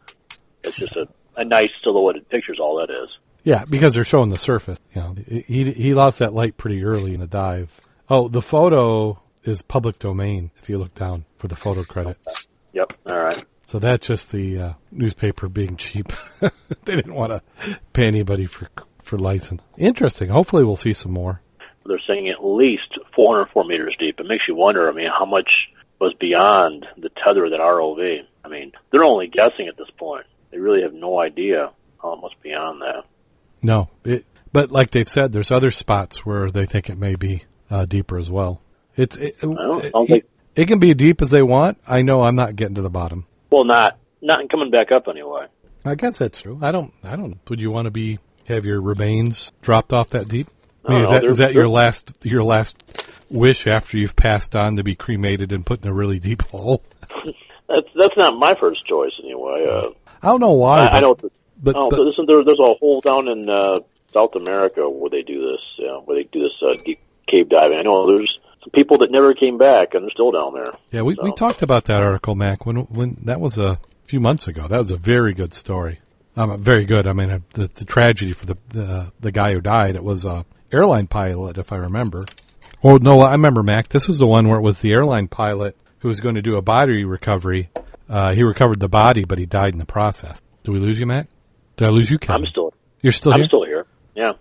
It's 0.64 0.76
just 0.78 0.96
a, 0.96 1.08
a 1.36 1.44
nice 1.44 1.68
silhouetted 1.82 2.28
picture 2.30 2.52
is 2.54 2.58
all 2.58 2.76
that 2.78 2.90
is. 2.90 3.10
Yeah, 3.44 3.64
because 3.68 3.92
they're 3.94 4.04
showing 4.04 4.30
the 4.30 4.38
surface. 4.38 4.78
You 4.94 5.00
know, 5.02 5.14
he 5.26 5.72
he 5.72 5.92
lost 5.92 6.20
that 6.20 6.32
light 6.32 6.56
pretty 6.56 6.82
early 6.84 7.12
in 7.12 7.20
the 7.20 7.26
dive. 7.26 7.70
Oh, 8.10 8.28
the 8.28 8.42
photo 8.42 9.20
is 9.44 9.62
public 9.62 9.98
domain. 9.98 10.50
If 10.62 10.68
you 10.68 10.78
look 10.78 10.94
down 10.94 11.24
for 11.38 11.48
the 11.48 11.56
photo 11.56 11.82
credit, 11.84 12.16
Yep. 12.72 12.92
All 13.06 13.18
right. 13.18 13.44
so 13.66 13.78
that's 13.78 14.06
just 14.06 14.30
the 14.30 14.58
uh, 14.60 14.72
newspaper 14.90 15.48
being 15.48 15.76
cheap. 15.76 16.12
they 16.40 16.96
didn't 16.96 17.14
want 17.14 17.32
to 17.32 17.42
pay 17.92 18.06
anybody 18.06 18.46
for 18.46 18.68
for 19.02 19.18
license. 19.18 19.62
Interesting. 19.78 20.28
Hopefully, 20.28 20.64
we'll 20.64 20.76
see 20.76 20.92
some 20.92 21.12
more. 21.12 21.40
They're 21.86 21.98
saying 22.06 22.28
at 22.28 22.44
least 22.44 22.98
404 23.14 23.64
meters 23.64 23.96
deep. 23.98 24.20
It 24.20 24.26
makes 24.26 24.46
you 24.46 24.54
wonder. 24.54 24.88
I 24.88 24.92
mean, 24.92 25.08
how 25.08 25.24
much 25.24 25.50
was 25.98 26.12
beyond 26.20 26.86
the 26.98 27.08
tether 27.24 27.46
of 27.46 27.50
that 27.52 27.60
ROV? 27.60 28.20
I 28.44 28.48
mean, 28.48 28.72
they're 28.90 29.04
only 29.04 29.26
guessing 29.28 29.68
at 29.68 29.78
this 29.78 29.88
point. 29.96 30.26
They 30.50 30.58
really 30.58 30.82
have 30.82 30.92
no 30.92 31.18
idea 31.18 31.70
how 32.02 32.16
much 32.16 32.32
beyond 32.42 32.82
that. 32.82 33.04
No, 33.62 33.88
it, 34.04 34.26
but 34.52 34.70
like 34.70 34.90
they've 34.90 35.08
said, 35.08 35.32
there's 35.32 35.50
other 35.50 35.70
spots 35.70 36.24
where 36.26 36.50
they 36.50 36.66
think 36.66 36.90
it 36.90 36.98
may 36.98 37.14
be 37.14 37.44
uh, 37.70 37.84
deeper 37.84 38.18
as 38.18 38.30
well. 38.30 38.60
It's 38.96 39.16
it, 39.16 39.36
Well, 39.42 39.80
it, 39.80 39.94
like- 39.94 40.26
it 40.54 40.66
can 40.66 40.80
be 40.80 40.92
deep 40.94 41.22
as 41.22 41.30
they 41.30 41.42
want. 41.42 41.78
I 41.86 42.02
know 42.02 42.22
I'm 42.22 42.34
not 42.34 42.56
getting 42.56 42.74
to 42.76 42.82
the 42.82 42.90
bottom. 42.90 43.26
Well, 43.50 43.64
not 43.64 43.96
not 44.20 44.48
coming 44.50 44.70
back 44.70 44.90
up 44.90 45.06
anyway. 45.08 45.46
I 45.84 45.94
guess 45.94 46.18
that's 46.18 46.42
true. 46.42 46.58
I 46.60 46.72
don't. 46.72 46.92
I 47.04 47.14
don't. 47.16 47.38
Would 47.48 47.60
you 47.60 47.70
want 47.70 47.84
to 47.86 47.90
be 47.90 48.18
have 48.46 48.64
your 48.64 48.80
remains 48.80 49.52
dropped 49.62 49.92
off 49.92 50.10
that 50.10 50.28
deep? 50.28 50.48
I 50.84 50.92
mean, 50.92 51.02
is 51.02 51.10
that 51.10 51.24
is 51.24 51.36
that 51.38 51.52
your 51.54 51.68
last 51.68 52.12
your 52.22 52.42
last 52.42 52.82
wish 53.30 53.66
after 53.66 53.98
you've 53.98 54.16
passed 54.16 54.56
on 54.56 54.76
to 54.76 54.82
be 54.82 54.96
cremated 54.96 55.52
and 55.52 55.64
put 55.64 55.82
in 55.82 55.88
a 55.88 55.94
really 55.94 56.18
deep 56.18 56.42
hole? 56.50 56.82
That's 57.68 57.88
that's 57.94 58.16
not 58.16 58.36
my 58.36 58.54
first 58.58 58.84
choice 58.86 59.12
anyway. 59.22 59.66
Uh, 59.70 59.88
I 60.22 60.28
don't 60.28 60.40
know 60.40 60.52
why. 60.52 60.80
I, 60.80 60.84
but, 60.86 60.94
I 60.96 61.00
know. 61.00 61.14
but, 61.14 61.76
oh, 61.76 61.90
but 61.90 62.00
listen, 62.00 62.26
there, 62.26 62.42
there's 62.42 62.58
a 62.58 62.74
hole 62.74 63.00
down 63.00 63.28
in 63.28 63.48
uh, 63.48 63.78
South 64.12 64.34
America 64.34 64.88
where 64.88 65.10
they 65.10 65.22
do 65.22 65.40
this. 65.52 65.60
You 65.76 65.86
know, 65.86 66.02
where 66.04 66.16
they 66.16 66.24
do 66.24 66.40
this 66.40 66.54
uh, 66.62 66.74
deep 66.84 66.98
cave 67.28 67.48
diving. 67.48 67.78
I 67.78 67.82
know 67.82 68.06
there's 68.16 68.38
some 68.62 68.70
people 68.70 68.98
that 68.98 69.10
never 69.10 69.34
came 69.34 69.58
back 69.58 69.94
and 69.94 70.02
they're 70.04 70.10
still 70.10 70.32
down 70.32 70.54
there. 70.54 70.72
yeah, 70.90 71.02
we, 71.02 71.16
we 71.22 71.32
talked 71.32 71.62
about 71.62 71.84
that 71.84 72.02
article, 72.02 72.34
Mack. 72.34 72.66
When 72.66 72.76
when 72.76 73.18
that 73.24 73.40
was 73.40 73.58
a 73.58 73.78
few 74.04 74.20
months 74.20 74.48
ago. 74.48 74.66
That 74.66 74.78
was 74.78 74.90
a 74.90 74.96
very 74.96 75.34
good 75.34 75.52
story. 75.54 76.00
Um, 76.36 76.62
very 76.62 76.84
good. 76.86 77.06
I 77.06 77.12
mean, 77.12 77.30
uh, 77.30 77.38
the, 77.52 77.68
the 77.68 77.84
tragedy 77.84 78.32
for 78.32 78.46
the, 78.46 78.56
the 78.68 79.12
the 79.20 79.32
guy 79.32 79.52
who 79.52 79.60
died. 79.60 79.96
It 79.96 80.04
was 80.04 80.24
a 80.24 80.44
airline 80.72 81.06
pilot, 81.06 81.58
if 81.58 81.72
I 81.72 81.76
remember. 81.76 82.24
Oh 82.82 82.96
no, 82.96 83.20
I 83.20 83.32
remember 83.32 83.62
Mack. 83.62 83.88
This 83.88 84.06
was 84.08 84.18
the 84.18 84.26
one 84.26 84.48
where 84.48 84.58
it 84.58 84.62
was 84.62 84.80
the 84.80 84.92
airline 84.92 85.28
pilot 85.28 85.76
who 86.00 86.08
was 86.08 86.20
going 86.20 86.36
to 86.36 86.42
do 86.42 86.56
a 86.56 86.62
body 86.62 87.04
recovery. 87.04 87.70
Uh, 88.08 88.32
he 88.32 88.42
recovered 88.44 88.78
the 88.80 88.88
body, 88.88 89.24
but 89.24 89.38
he 89.38 89.46
died 89.46 89.72
in 89.72 89.78
the 89.78 89.84
process. 89.84 90.40
Did 90.64 90.70
we 90.70 90.78
lose 90.78 90.98
you, 90.98 91.06
Mack? 91.06 91.28
Did 91.76 91.86
I 91.88 91.90
lose 91.90 92.10
you, 92.10 92.18
Kevin? 92.18 92.42
I'm 92.42 92.46
still, 92.46 92.72
You're 93.02 93.12
still 93.12 93.32
I'm 93.32 93.40
here. 93.40 93.44
still 93.46 93.64
here. 93.64 93.86
Yeah, 94.14 94.32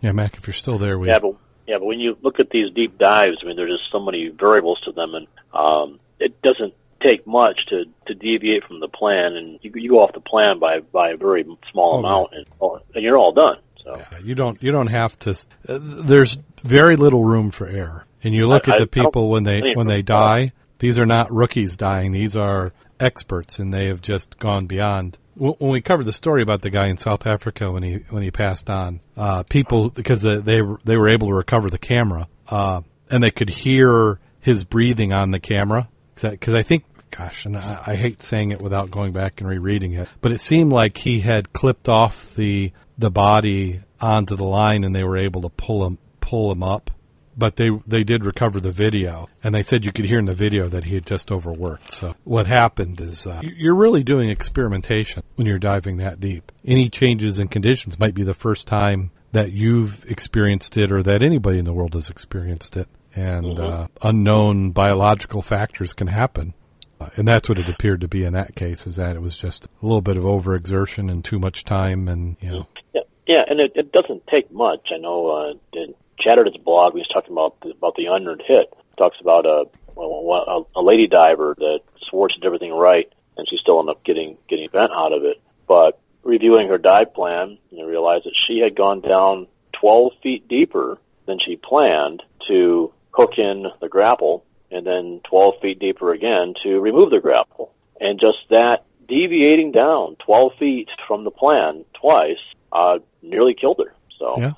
yeah, 0.00 0.12
Mack. 0.12 0.36
If 0.36 0.46
you're 0.46 0.54
still 0.54 0.78
there, 0.78 0.98
we. 0.98 1.08
yeah, 1.08 1.18
but 1.20 1.34
yeah, 1.66 1.78
but 1.78 1.86
when 1.86 2.00
you 2.00 2.16
look 2.22 2.40
at 2.40 2.50
these 2.50 2.70
deep 2.72 2.98
dives, 2.98 3.38
I 3.42 3.46
mean, 3.46 3.56
there's 3.56 3.78
just 3.78 3.90
so 3.90 4.00
many 4.00 4.28
variables 4.28 4.80
to 4.82 4.92
them, 4.92 5.14
and 5.14 5.26
um, 5.52 5.98
it 6.18 6.40
doesn't 6.42 6.74
take 7.00 7.26
much 7.26 7.66
to 7.66 7.84
to 8.06 8.14
deviate 8.14 8.64
from 8.64 8.80
the 8.80 8.88
plan, 8.88 9.36
and 9.36 9.58
you, 9.62 9.72
you 9.74 9.90
go 9.90 10.00
off 10.00 10.12
the 10.12 10.20
plan 10.20 10.58
by 10.58 10.80
by 10.80 11.10
a 11.10 11.16
very 11.16 11.44
small 11.70 11.94
Oh, 11.94 11.98
amount, 11.98 12.32
and, 12.32 12.46
and 12.94 13.04
you're 13.04 13.18
all 13.18 13.32
done. 13.32 13.58
So 13.82 13.96
Yeah, 13.96 14.18
you 14.24 14.34
don't 14.34 14.62
you 14.62 14.72
don't 14.72 14.86
have 14.88 15.18
to. 15.20 15.30
Uh, 15.68 15.78
there's 15.80 16.38
very 16.62 16.96
little 16.96 17.24
room 17.24 17.50
for 17.50 17.66
error, 17.66 18.06
and 18.22 18.34
you 18.34 18.46
look 18.48 18.68
I- 18.68 18.72
at 18.74 18.78
the 18.78 18.86
people 18.86 19.28
when 19.30 19.44
they 19.44 19.74
when 19.74 19.86
they 19.86 20.02
die. 20.02 20.52
These 20.78 20.98
are 20.98 21.06
not 21.06 21.32
rookies 21.32 21.76
dying; 21.76 22.12
these 22.12 22.34
are 22.36 22.72
experts, 22.98 23.58
and 23.58 23.72
they 23.72 23.86
have 23.86 24.00
just 24.00 24.38
gone 24.38 24.66
beyond. 24.66 25.18
Wh- 25.36 25.60
When 25.60 25.70
we 25.70 25.80
covered 25.80 26.04
the 26.06 26.12
story 26.12 26.42
about 26.42 26.62
the 26.62 26.70
guy 26.70 26.88
in 26.88 26.96
South 26.98 27.26
Africa 27.26 27.70
when 27.70 27.82
he 27.82 27.94
when 28.10 28.22
he 28.22 28.30
passed 28.30 28.68
on, 28.70 29.00
uh, 29.16 29.42
people 29.44 29.90
because 29.90 30.20
the, 30.22 30.40
they 30.40 30.62
were- 30.62 30.80
they 30.84 30.96
were 30.96 31.08
able 31.08 31.28
to 31.28 31.34
recover 31.34 31.68
the 31.70 31.78
camera, 31.78 32.28
uh, 32.48 32.80
and 33.10 33.22
they 33.22 33.30
could 33.30 33.50
hear 33.50 34.18
his 34.40 34.64
breathing 34.64 35.12
on 35.12 35.30
the 35.30 35.40
camera 35.40 35.88
because 36.20 36.54
I 36.54 36.62
think 36.62 36.84
gosh, 37.10 37.46
and 37.46 37.56
I, 37.56 37.82
I 37.86 37.96
hate 37.96 38.22
saying 38.22 38.50
it 38.50 38.60
without 38.60 38.90
going 38.90 39.12
back 39.12 39.40
and 39.40 39.48
rereading 39.48 39.92
it, 39.94 40.08
but 40.20 40.32
it 40.32 40.40
seemed 40.40 40.72
like 40.72 40.98
he 40.98 41.20
had 41.20 41.52
clipped 41.52 41.88
off 41.88 42.34
the 42.34 42.72
the 42.98 43.10
body 43.10 43.80
onto 44.00 44.36
the 44.36 44.44
line, 44.44 44.84
and 44.84 44.94
they 44.94 45.04
were 45.04 45.16
able 45.16 45.42
to 45.42 45.48
pull 45.48 45.86
him 45.86 45.98
pull 46.20 46.50
him 46.52 46.62
up. 46.62 46.90
But 47.36 47.56
they 47.56 47.70
they 47.86 48.04
did 48.04 48.24
recover 48.24 48.60
the 48.60 48.70
video, 48.70 49.28
and 49.42 49.54
they 49.54 49.62
said 49.62 49.84
you 49.84 49.92
could 49.92 50.04
hear 50.04 50.18
in 50.18 50.26
the 50.26 50.34
video 50.34 50.68
that 50.68 50.84
he 50.84 50.94
had 50.94 51.06
just 51.06 51.32
overworked. 51.32 51.92
So 51.92 52.14
what 52.24 52.46
happened 52.46 53.00
is 53.00 53.26
uh, 53.26 53.42
you're 53.42 53.74
really 53.74 54.04
doing 54.04 54.30
experimentation 54.30 55.22
when 55.34 55.46
you're 55.46 55.58
diving 55.58 55.96
that 55.96 56.20
deep. 56.20 56.52
Any 56.64 56.88
changes 56.88 57.38
in 57.38 57.48
conditions 57.48 57.98
might 57.98 58.14
be 58.14 58.22
the 58.22 58.34
first 58.34 58.66
time 58.68 59.10
that 59.32 59.50
you've 59.50 60.04
experienced 60.08 60.76
it, 60.76 60.92
or 60.92 61.02
that 61.02 61.22
anybody 61.22 61.58
in 61.58 61.64
the 61.64 61.72
world 61.72 61.94
has 61.94 62.08
experienced 62.08 62.76
it, 62.76 62.88
and 63.16 63.58
uh, 63.58 63.88
unknown 64.02 64.70
biological 64.70 65.42
factors 65.42 65.92
can 65.92 66.06
happen. 66.06 66.54
Uh, 67.00 67.08
and 67.16 67.26
that's 67.26 67.48
what 67.48 67.58
it 67.58 67.68
appeared 67.68 68.00
to 68.02 68.08
be 68.08 68.22
in 68.22 68.34
that 68.34 68.54
case, 68.54 68.86
is 68.86 68.94
that 68.94 69.16
it 69.16 69.20
was 69.20 69.36
just 69.36 69.64
a 69.64 69.68
little 69.82 70.00
bit 70.00 70.16
of 70.16 70.22
overexertion 70.22 71.10
and 71.10 71.24
too 71.24 71.40
much 71.40 71.64
time, 71.64 72.06
and 72.06 72.36
you 72.40 72.48
know, 72.48 72.66
Yeah, 72.94 73.02
yeah, 73.26 73.44
and 73.48 73.58
it, 73.58 73.72
it 73.74 73.90
doesn't 73.90 74.24
take 74.28 74.52
much. 74.52 74.90
I 74.94 74.98
know 74.98 75.30
uh, 75.30 75.54
in 75.72 75.94
Chatterton's 76.18 76.56
blog, 76.56 76.92
he 76.92 76.98
was 76.98 77.08
talking 77.08 77.32
about 77.32 77.56
about 77.64 77.96
the 77.96 78.06
unearned 78.06 78.42
hit. 78.46 78.72
Talks 78.96 79.20
about 79.20 79.46
a, 79.46 79.66
a 80.00 80.62
a 80.76 80.82
lady 80.82 81.06
diver 81.06 81.54
that 81.58 81.80
she 81.98 82.40
did 82.40 82.46
everything 82.46 82.72
right, 82.72 83.12
and 83.36 83.48
she 83.48 83.56
still 83.56 83.80
ended 83.80 83.96
up 83.96 84.04
getting 84.04 84.36
getting 84.48 84.68
bent 84.70 84.92
out 84.92 85.12
of 85.12 85.24
it. 85.24 85.40
But 85.66 86.00
reviewing 86.22 86.68
her 86.68 86.78
dive 86.78 87.14
plan, 87.14 87.58
you 87.70 87.86
realized 87.86 88.24
that 88.26 88.36
she 88.36 88.58
had 88.58 88.74
gone 88.74 89.00
down 89.00 89.46
12 89.72 90.12
feet 90.22 90.48
deeper 90.48 90.98
than 91.26 91.38
she 91.38 91.56
planned 91.56 92.22
to 92.48 92.92
hook 93.10 93.38
in 93.38 93.66
the 93.80 93.88
grapple, 93.88 94.44
and 94.70 94.86
then 94.86 95.20
12 95.24 95.60
feet 95.60 95.78
deeper 95.78 96.12
again 96.12 96.54
to 96.62 96.80
remove 96.80 97.10
the 97.10 97.20
grapple. 97.20 97.72
And 98.00 98.18
just 98.18 98.38
that 98.50 98.84
deviating 99.08 99.72
down 99.72 100.16
12 100.16 100.54
feet 100.58 100.88
from 101.06 101.24
the 101.24 101.30
plan 101.30 101.84
twice 101.94 102.38
uh, 102.72 102.98
nearly 103.22 103.54
killed 103.54 103.80
her. 103.84 103.94
So 104.18 104.36
Yeah. 104.38 104.52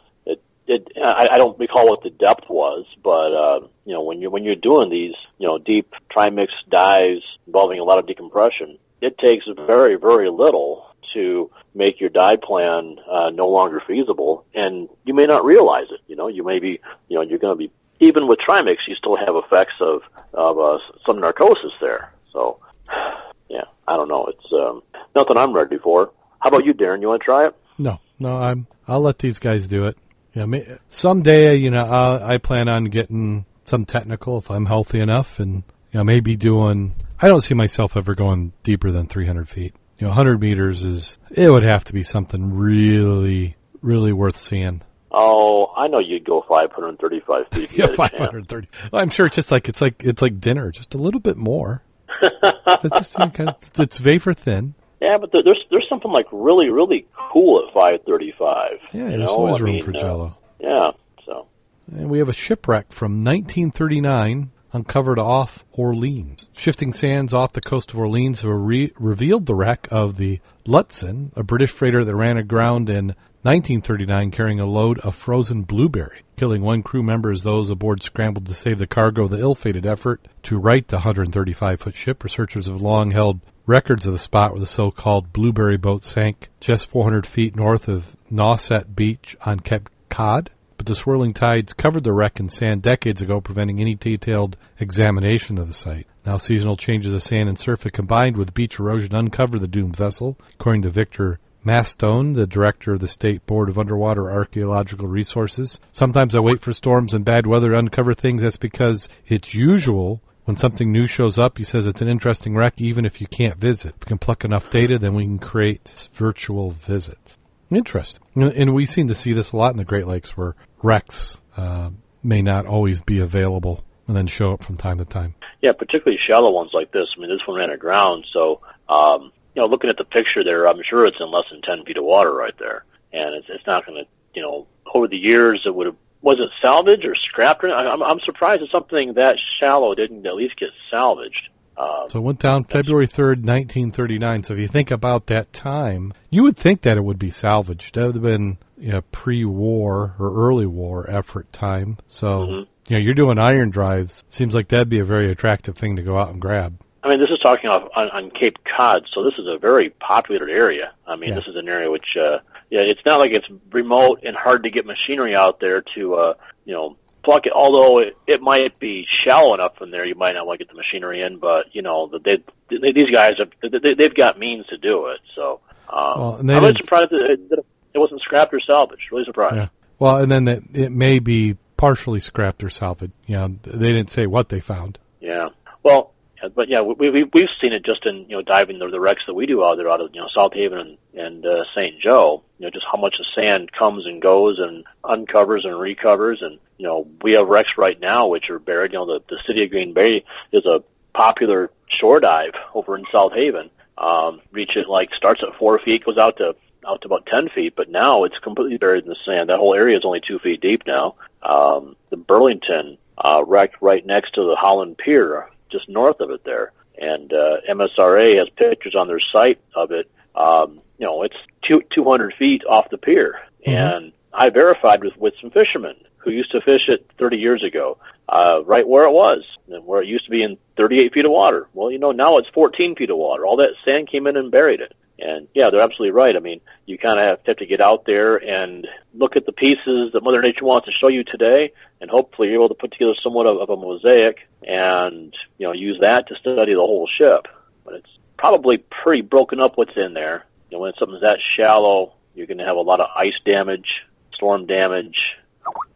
It 0.67 0.89
I, 1.01 1.29
I 1.33 1.39
don't 1.39 1.59
recall 1.59 1.89
what 1.89 2.03
the 2.03 2.11
depth 2.11 2.49
was, 2.49 2.87
but 3.03 3.33
uh, 3.33 3.61
you 3.85 3.93
know 3.93 4.03
when 4.03 4.21
you 4.21 4.31
when 4.31 4.45
you're 4.45 4.57
doing 4.57 4.91
these 4.91 5.15
you 5.39 5.47
know 5.47 5.59
deep 5.59 5.95
trimix 6.11 6.49
dives 6.69 7.23
involving 7.47 7.79
a 7.79 7.85
lot 7.85 7.99
of 7.99 8.07
decompression, 8.07 8.79
it 9.01 9.19
takes 9.19 9.47
very 9.67 9.97
very 9.97 10.31
little 10.31 10.87
to 11.15 11.51
make 11.75 12.01
your 12.01 12.11
dive 12.11 12.41
plan 12.43 12.97
uh, 13.11 13.31
no 13.31 13.49
longer 13.49 13.81
feasible, 13.87 14.45
and 14.55 14.89
you 15.05 15.15
may 15.15 15.27
not 15.27 15.45
realize 15.45 15.87
it. 15.91 16.01
You 16.09 16.17
know, 16.17 16.29
you 16.29 16.45
may 16.45 16.59
be 16.59 16.81
you 17.09 17.17
know 17.17 17.23
you're 17.23 17.39
going 17.39 17.57
to 17.57 17.59
be 17.59 17.71
even 18.01 18.27
with 18.27 18.39
trimix, 18.41 18.87
you 18.87 18.95
still 18.95 19.17
have 19.17 19.37
effects 19.37 19.75
of 19.81 20.03
of 20.35 20.59
uh, 20.59 20.79
some 21.05 21.21
narcosis 21.21 21.73
there. 21.81 22.13
So 22.33 22.61
yeah, 23.49 23.65
I 23.87 23.97
don't 23.97 24.09
know. 24.09 24.27
It's 24.27 24.53
um, 24.53 24.83
nothing 25.15 25.37
I'm 25.37 25.53
ready 25.53 25.79
for. 25.79 26.13
How 26.41 26.49
about 26.49 26.65
you, 26.65 26.73
Darrin? 26.73 27.03
You 27.03 27.09
want 27.09 27.23
to 27.23 27.25
try 27.25 27.47
it? 27.47 27.55
No, 27.79 28.01
no, 28.19 28.37
I'm. 28.37 28.67
I'll 28.89 29.01
let 29.01 29.19
these 29.19 29.39
guys 29.39 29.67
do 29.67 29.87
it. 29.87 29.99
Yeah, 30.37 30.77
someday, 30.91 31.57
you 31.57 31.71
know, 31.71 31.87
I, 31.87 32.35
I 32.35 32.39
plan 32.39 32.69
on 32.69 32.85
getting 32.85 33.47
some 33.65 33.87
technical 33.87 34.37
if 34.37 34.51
I'm 34.51 34.67
healthy 34.67 35.01
enough, 35.01 35.41
and 35.41 35.63
you 35.93 35.99
know, 35.99 36.05
maybe 36.05 36.37
doing. 36.37 36.95
I 37.19 37.29
don't 37.29 37.41
see 37.41 37.55
myself 37.55 37.97
ever 37.97 38.15
going 38.15 38.53
deeper 38.63 38.91
than 38.91 39.07
300 39.07 39.49
feet. 39.49 39.75
You 39.99 40.05
know, 40.05 40.11
100 40.11 40.39
meters 40.39 40.83
is. 40.83 41.17
It 41.31 41.51
would 41.51 41.63
have 41.63 41.85
to 41.85 41.95
be 41.95 42.03
something 42.03 42.53
really, 42.53 43.57
really 43.81 44.13
worth 44.13 44.37
seeing. 44.37 44.83
Oh, 45.11 45.73
I 45.75 45.89
know 45.89 46.01
you'd 46.01 46.27
go 46.27 46.45
535 46.47 47.47
feet. 47.53 47.73
Yeah, 47.73 47.87
had 47.87 47.95
a 47.95 47.97
chance. 47.97 47.97
530. 47.97 48.69
Well, 48.93 49.01
I'm 49.01 49.09
sure 49.09 49.25
it's 49.25 49.37
just 49.37 49.51
like 49.51 49.71
it's 49.71 49.81
like 49.81 50.05
it's 50.05 50.21
like 50.21 50.39
dinner, 50.39 50.71
just 50.71 50.93
a 50.93 50.99
little 50.99 51.21
bit 51.21 51.39
more. 51.39 51.83
it's 52.23 52.95
just 52.95 53.19
you 53.19 53.25
know, 53.25 53.31
kind 53.31 53.49
of, 53.49 53.57
it's 53.81 53.97
vapor 53.97 54.35
thin. 54.35 54.75
Yeah, 55.01 55.19
but 55.19 55.31
there's 55.33 55.65
there's 55.71 55.89
something 55.89 56.11
like 56.11 56.27
really 56.33 56.71
really 56.71 57.07
cool 57.33 57.67
at 57.67 57.75
535. 57.75 58.81
Yeah, 58.93 59.05
there's 59.09 59.19
know? 59.19 59.27
always 59.27 59.57
I 59.57 59.65
room 59.65 59.73
mean, 59.75 59.83
for 59.85 59.91
uh, 59.97 60.01
Jello. 60.01 60.37
yeah, 60.59 60.91
so 61.25 61.47
And 61.93 62.09
we 62.09 62.19
have 62.19 62.29
a 62.29 62.33
shipwreck 62.33 62.93
from 62.93 63.23
1939 63.23 64.51
uncovered 64.73 65.19
off 65.19 65.65
Orleans. 65.73 66.51
Shifting 66.55 66.93
sands 66.93 67.33
off 67.33 67.53
the 67.53 67.61
coast 67.61 67.93
of 67.93 67.99
Orleans 67.99 68.41
have 68.41 68.51
re- 68.51 68.93
revealed 68.99 69.47
the 69.47 69.55
wreck 69.55 69.89
of 69.91 70.17
the 70.17 70.41
Lutzen, 70.67 71.31
a 71.37 71.43
British 71.43 71.71
freighter 71.71 72.05
that 72.05 72.15
ran 72.15 72.37
aground 72.37 72.91
in 72.91 73.15
1939 73.43 74.31
carrying 74.33 74.61
a 74.61 74.67
load 74.67 74.99
of 75.01 75.15
frozen 75.15 75.63
blueberry. 75.63 76.23
Killing 76.37 76.63
one 76.63 76.83
crew 76.83 77.03
member 77.03 77.31
as 77.31 77.43
those 77.43 77.71
aboard 77.71 78.03
scrambled 78.03 78.47
to 78.47 78.55
save 78.55 78.79
the 78.79 78.87
cargo 78.87 79.25
of 79.25 79.31
the 79.31 79.39
ill-fated 79.39 79.87
effort 79.87 80.27
to 80.43 80.59
right 80.59 80.87
the 80.89 80.99
135-foot 80.99 81.95
ship. 81.95 82.23
Researchers 82.25 82.67
have 82.67 82.83
long 82.83 83.13
held 83.13 83.41
records 83.67 84.07
of 84.07 84.13
the 84.13 84.19
spot 84.19 84.53
where 84.53 84.61
the 84.61 84.67
so-called 84.67 85.33
blueberry 85.33 85.77
boat 85.77 86.05
sank 86.05 86.49
just 86.61 86.87
400 86.87 87.27
feet 87.27 87.57
north 87.57 87.89
of 87.89 88.17
Nauset 88.31 88.95
Beach 88.95 89.37
on 89.45 89.61
Cape 89.61 89.89
Cod 90.09 90.51
but 90.77 90.87
the 90.87 90.95
swirling 90.95 91.33
tides 91.33 91.73
covered 91.73 92.05
the 92.05 92.13
wreck 92.13 92.39
in 92.39 92.49
sand 92.49 92.83
decades 92.83 93.23
ago, 93.23 93.41
preventing 93.41 93.81
any 93.81 93.95
detailed 93.95 94.57
examination 94.79 95.59
of 95.59 95.69
the 95.69 95.75
site. 95.75 96.07
Now 96.25 96.37
seasonal 96.37 96.77
changes 96.77 97.15
of 97.15 97.23
sand 97.23 97.49
and 97.49 97.59
surf 97.59 97.85
have 97.85 97.93
combined 97.93 98.37
with 98.37 98.55
beach 98.55 98.79
erosion 98.79 99.15
uncover 99.15 99.59
the 99.59 99.67
doomed 99.67 99.97
vessel, 99.97 100.37
according 100.55 100.83
to 100.83 100.91
Victor 100.91 101.39
Mastone, 101.65 102.35
the 102.35 102.47
director 102.47 102.93
of 102.93 103.01
the 103.01 103.09
State 103.09 103.45
Board 103.47 103.69
of 103.69 103.79
Underwater 103.79 104.31
Archaeological 104.31 105.09
Resources. 105.09 105.81
Sometimes 105.93 106.35
I 106.35 106.41
wait 106.41 106.61
for 106.61 106.73
storms 106.73 107.13
and 107.13 107.25
bad 107.25 107.47
weather 107.47 107.71
to 107.71 107.79
uncover 107.79 108.15
things. 108.15 108.43
That's 108.43 108.57
because 108.57 109.09
it's 109.27 109.55
usual 109.55 110.21
when 110.47 110.57
something 110.57 110.91
new 110.91 111.07
shows 111.07 111.39
up, 111.39 111.59
he 111.59 111.65
says 111.65 111.87
it's 111.87 112.01
an 112.01 112.09
interesting 112.09 112.57
wreck 112.57 112.75
even 112.81 113.05
if 113.05 113.21
you 113.21 113.27
can't 113.27 113.59
visit. 113.59 113.95
If 113.97 114.01
we 114.01 114.09
can 114.09 114.19
pluck 114.19 114.45
enough 114.45 114.71
data, 114.71 114.99
then 114.99 115.15
we 115.15 115.25
can 115.25 115.39
create 115.39 116.09
virtual 116.15 116.71
visits. 116.71 117.37
Interesting. 117.71 118.23
And- 118.35 118.53
And 118.53 118.75
we 118.75 118.87
seem 118.87 119.09
to 119.09 119.15
see 119.15 119.33
this 119.33 119.53
a 119.53 119.57
lot 119.57 119.73
in 119.73 119.77
the 119.77 119.85
Great 119.85 120.07
Lakes 120.07 120.37
where 120.37 120.55
wrecks 120.83 121.41
uh, 121.57 121.91
may 122.23 122.43
not 122.43 122.65
always 122.67 123.01
be 123.01 123.19
available 123.19 123.85
and 124.09 124.17
then 124.17 124.27
show 124.29 124.53
up 124.53 124.63
from 124.65 124.77
time 124.77 124.99
to 124.99 125.05
time. 125.05 125.35
yeah, 125.63 125.73
particularly 125.73 126.19
shallow 126.19 126.51
ones 126.51 126.71
like 126.73 126.93
this. 126.93 127.15
I 127.17 127.21
mean, 127.21 127.29
this 127.31 127.45
one 127.47 127.57
ran 127.59 127.71
aground, 127.71 128.25
so 128.33 128.61
um, 128.89 129.33
you 129.55 129.63
know, 129.63 129.67
looking 129.67 129.91
at 129.91 129.97
the 129.97 130.05
picture 130.05 130.45
there, 130.45 130.69
I'm 130.69 130.81
sure 130.85 131.07
it's 131.07 131.19
in 131.19 131.29
less 131.31 131.47
than 131.51 131.61
10 131.63 131.85
feet 131.85 131.97
of 131.97 132.05
water 132.05 132.33
right 132.33 132.57
there, 132.59 132.85
and 133.13 133.35
it's 133.35 133.47
it's 133.49 133.67
not 133.67 133.85
going 133.85 134.05
to 134.05 134.09
you 134.35 134.43
know 134.43 134.67
over 134.95 135.09
the 135.09 135.17
years 135.17 135.63
it 135.67 135.75
would 135.75 135.87
have 135.87 135.97
was 136.27 136.41
it 136.41 136.51
salvaged 136.61 137.05
or 137.05 137.15
scrapped? 137.15 137.63
Or, 137.63 137.69
I'm 137.73 138.03
I'm 138.03 138.19
surprised 138.21 138.63
that 138.63 138.71
something 138.73 139.15
that 139.15 139.37
shallow 139.61 139.95
didn't 139.95 140.27
at 140.27 140.35
least 140.35 140.57
get 140.57 140.71
salvaged. 140.91 141.49
Uh, 141.77 142.09
So 142.09 142.19
it 142.19 142.23
went 142.23 142.41
down 142.41 142.65
February 142.65 143.07
3rd, 143.07 143.45
1939. 143.45 144.43
So 144.43 144.55
if 144.55 144.59
you 144.59 144.67
think 144.67 144.91
about 144.91 145.27
that 145.27 145.53
time, 145.53 146.13
you 146.31 146.43
would 146.43 146.57
think 146.57 146.83
that 146.83 146.97
it 146.97 147.05
would 147.05 147.19
be 147.19 147.31
salvaged. 147.31 147.95
That 147.95 148.07
would 148.07 148.15
have 148.17 148.25
been 148.25 148.59
you 148.79 148.93
know, 148.93 149.03
pre-war 149.13 150.15
or 150.19 150.49
early 150.49 150.67
war 150.67 151.09
effort 151.09 151.51
time. 151.53 151.97
So, 152.09 152.27
Mhm. 152.47 152.67
you 152.89 152.97
know, 152.97 152.99
you're 152.99 153.15
doing 153.15 153.39
iron 153.39 153.71
drives. 153.71 154.25
Seems 154.29 154.55
like 154.55 154.69
that'd 154.69 154.89
be 154.89 154.99
a 154.99 155.05
very 155.05 155.31
attractive 155.31 155.77
thing 155.77 155.97
to 155.97 156.03
go 156.03 156.19
out 156.19 156.29
and 156.31 156.41
grab. 156.41 156.79
I 157.03 157.09
mean, 157.09 157.21
this 157.21 157.31
is 157.31 157.39
talking 157.39 157.71
off 157.71 157.89
on, 157.95 158.11
on 158.11 158.31
Cape 158.31 158.59
Cod, 158.65 159.07
so 159.11 159.23
this 159.23 159.35
is 159.39 159.47
a 159.47 159.59
very 159.59 159.91
populated 159.91 160.51
area. 160.51 160.91
I 161.07 161.15
mean, 161.17 161.31
Yeah. 161.31 161.37
this 161.37 161.47
is 161.47 161.57
an 161.57 161.69
area 161.69 161.91
which, 161.91 162.17
uh, 162.21 162.39
yeah, 162.71 162.81
it's 162.81 163.05
not 163.05 163.21
like 163.21 163.33
it's 163.33 163.47
remote 163.71 164.21
and 164.25 164.37
hard 164.37 164.65
to 164.65 164.71
get 164.71 164.87
machinery 164.87 165.35
out 165.35 165.61
there 165.61 165.83
to, 165.95 166.15
uh, 166.15 166.35
you 166.65 166.75
know, 166.75 166.97
pluck 167.23 167.47
it. 167.47 167.53
Although 167.53 167.99
it, 167.99 168.17
it 168.27 168.41
might 168.41 168.79
be 168.79 169.07
shallow 169.09 169.55
enough 169.55 169.81
in 169.81 169.91
there, 169.91 170.05
you 170.05 170.15
might 170.15 170.33
not 170.33 170.47
want 170.47 170.59
to 170.59 170.65
get 170.65 170.71
the 170.71 170.77
machinery 170.77 171.23
in. 171.23 171.39
But 171.39 171.75
you 171.75 171.83
know, 171.83 172.11
they, 172.25 172.43
they, 172.71 172.93
these 172.93 173.11
guys 173.11 173.35
have 173.39 173.51
they, 173.61 173.95
they've 173.95 174.15
got 174.15 174.39
means 174.39 174.67
to 174.67 174.79
do 174.79 175.07
it. 175.07 175.21
So 175.35 175.61
um, 175.89 176.21
Well, 176.21 176.37
I'm 176.39 176.47
really 176.49 176.77
surprised 176.79 177.11
that 177.11 177.31
it, 177.31 177.49
that 177.51 177.65
it 177.95 177.99
wasn't 177.99 178.21
scrapped 178.23 178.53
or 178.53 178.61
salvaged. 178.61 179.11
Really 179.11 179.25
surprised. 179.25 179.57
Yeah. 179.57 179.69
Well, 179.99 180.19
and 180.19 180.31
then 180.31 180.45
that 180.45 180.63
it 180.73 180.93
may 180.93 181.19
be 181.19 181.57
partially 181.77 182.21
scrapped 182.21 182.63
or 182.63 182.71
salvaged. 182.71 183.13
You 183.27 183.37
know, 183.37 183.49
they 183.63 183.93
didn't 183.93 184.11
say 184.11 184.27
what 184.27 184.49
they 184.49 184.61
found. 184.61 184.99
Yeah. 185.21 185.49
Well, 185.83 186.13
yeah, 186.43 186.49
but 186.49 186.69
yeah, 186.69 186.83
we, 186.83 187.11
we 187.11 187.25
we've 187.25 187.49
seen 187.61 187.73
it 187.73 187.85
just 187.85 188.07
in 188.07 188.29
you 188.29 188.37
know 188.37 188.43
diving 188.43 188.79
the, 188.79 188.89
the 188.89 189.01
wrecks 189.01 189.25
that 189.27 189.35
we 189.35 189.47
do 189.47 189.65
out 189.65 189.77
there 189.77 189.91
out 189.91 190.01
of 190.01 190.15
you 190.15 190.21
know 190.21 190.29
South 190.29 190.53
Haven 190.53 190.79
and 190.79 190.99
and 191.15 191.47
uh, 191.47 191.65
St. 191.75 192.01
Joe. 192.01 192.43
You 192.59 192.67
know 192.67 192.71
just 192.71 192.87
how 192.91 192.99
much 192.99 193.19
the 193.19 193.25
sand 193.25 193.73
comes 193.73 194.07
and 194.07 194.21
goes 194.21 194.59
and 194.59 194.85
uncovers 195.05 195.65
and 195.65 195.79
recovers, 195.79 196.43
and 196.43 196.59
you 196.79 196.87
know 196.87 197.07
we 197.23 197.33
have 197.33 197.49
wrecks 197.49 197.73
right 197.79 197.99
now 197.99 198.29
which 198.29 198.51
are 198.51 198.59
buried. 198.59 198.93
You 198.93 198.99
know 198.99 199.07
the 199.07 199.25
the 199.29 199.43
city 199.47 199.65
of 199.65 199.71
Green 199.71 199.93
Bay 199.93 200.25
is 200.53 200.67
a 200.67 200.83
popular 201.13 201.71
shore 201.89 202.21
dive 202.21 202.55
over 202.75 202.97
in 202.97 203.05
South 203.13 203.33
Haven. 203.33 203.71
Um, 203.99 204.41
reach 204.53 204.77
like 204.89 205.15
starts 205.15 205.43
at 205.43 205.59
four 205.59 205.79
feet, 205.79 206.05
goes 206.05 206.19
out 206.19 206.37
to 206.39 206.57
out 206.87 207.03
to 207.03 207.09
about 207.09 207.27
10 207.27 207.49
feet, 207.49 207.75
but 207.77 207.91
now 207.91 208.25
it's 208.25 208.39
completely 208.39 208.77
buried 208.77 209.05
in 209.05 209.09
the 209.09 209.17
sand. 209.25 209.49
That 209.49 209.59
whole 209.59 209.75
area 209.75 209.97
is 209.97 210.05
only 210.05 210.21
two 210.21 210.39
feet 210.39 210.61
deep 210.61 210.87
now. 210.87 211.17
Um, 211.43 211.97
the 212.11 212.17
Burlington 212.17 212.99
uh, 213.19 213.43
wrecked 213.45 213.77
right 213.81 214.05
next 214.05 214.35
to 214.35 214.45
the 214.45 214.57
Holland 214.57 214.99
Pier, 214.99 215.49
just 215.71 215.89
north 215.89 216.21
of 216.21 216.31
it 216.31 216.45
there. 216.45 216.73
And 216.99 217.33
uh, 217.33 217.59
MSRA 217.69 218.39
has 218.39 218.49
pictures 218.51 218.95
on 218.95 219.07
their 219.07 219.21
site 219.21 219.61
of 219.75 219.91
it. 219.91 220.11
Um, 220.35 220.81
you 220.99 221.07
know, 221.07 221.23
it's 221.23 221.37
two, 221.63 221.83
200 221.91 222.35
feet 222.35 222.65
off 222.65 222.91
the 222.91 222.99
pier. 222.99 223.41
Mhm. 223.67 223.97
And 223.97 224.13
I 224.33 224.51
verified 224.51 225.03
with, 225.03 225.17
with 225.19 225.35
some 225.41 225.51
fishermen 225.51 225.97
who 226.19 226.31
used 226.31 226.53
to 226.53 226.61
fish 226.61 226.89
it 226.89 227.11
30 227.19 227.37
years 227.39 227.63
ago, 227.63 227.99
uh, 228.29 228.61
right 228.65 228.87
where 228.87 229.05
it 229.05 229.13
was, 229.13 229.45
and 229.69 229.85
where 229.87 230.03
it 230.03 230.09
used 230.09 230.25
to 230.25 230.31
be 230.31 230.43
in 230.43 230.59
38 230.77 231.13
feet 231.13 231.25
of 231.25 231.31
water. 231.31 231.69
Well, 231.73 231.91
you 231.91 231.99
know, 231.99 232.13
now 232.13 232.39
it's 232.39 232.49
14 232.49 232.97
feet 232.97 233.11
of 233.11 233.17
water. 233.17 233.47
All 233.47 233.57
that 233.59 233.71
sand 233.85 234.09
came 234.11 234.27
in 234.27 234.37
and 234.37 234.51
buried 234.51 234.81
it. 234.81 234.93
And 235.19 235.49
yeah, 235.55 235.71
they're 235.71 235.81
absolutely 235.81 236.11
right. 236.11 236.37
I 236.37 236.41
mean, 236.41 236.61
you 236.85 236.99
kind 236.99 237.19
of 237.19 237.41
have, 237.47 237.57
to 237.57 237.67
get 237.67 237.81
out 237.81 238.05
there 238.05 238.37
and 238.37 238.87
look 239.15 239.37
at 239.37 239.47
the 239.47 239.53
pieces 239.53 240.13
that 240.13 240.23
Mother 240.23 240.43
Nature 240.43 240.65
wants 240.65 240.87
to 240.87 240.93
show 240.93 241.09
you 241.09 241.25
today, 241.25 241.73
and 242.01 242.11
hopefully 242.11 242.49
you're 242.49 242.57
able 242.57 242.69
to 242.69 242.75
put 242.75 242.93
together 242.93 243.15
somewhat 243.15 243.47
of, 243.47 243.57
of 243.59 243.71
a 243.71 243.77
mosaic 243.77 244.47
and 244.63 245.35
you 245.59 245.67
know 245.67 245.73
use 245.73 246.01
that 246.01 246.29
to 246.29 246.35
study 246.37 246.75
the 246.75 246.81
whole 246.81 247.07
ship. 247.07 247.49
But 247.85 247.95
it's 247.95 248.19
probably 248.37 248.79
pretty 248.79 249.23
broken 249.23 249.61
up 249.61 249.79
what's 249.79 249.97
in 249.97 250.13
there. 250.13 250.45
Know, 250.71 250.81
when 250.81 250.93
something's 250.99 251.23
that 251.23 251.39
shallow, 251.41 252.13
you're 252.35 252.47
going 252.47 252.59
to 252.59 252.65
have 252.65 252.77
a 252.77 252.81
lot 252.81 253.01
of 253.01 253.09
ice 253.17 253.39
damage, 253.45 254.05
storm 254.33 254.67
damage. 254.67 255.37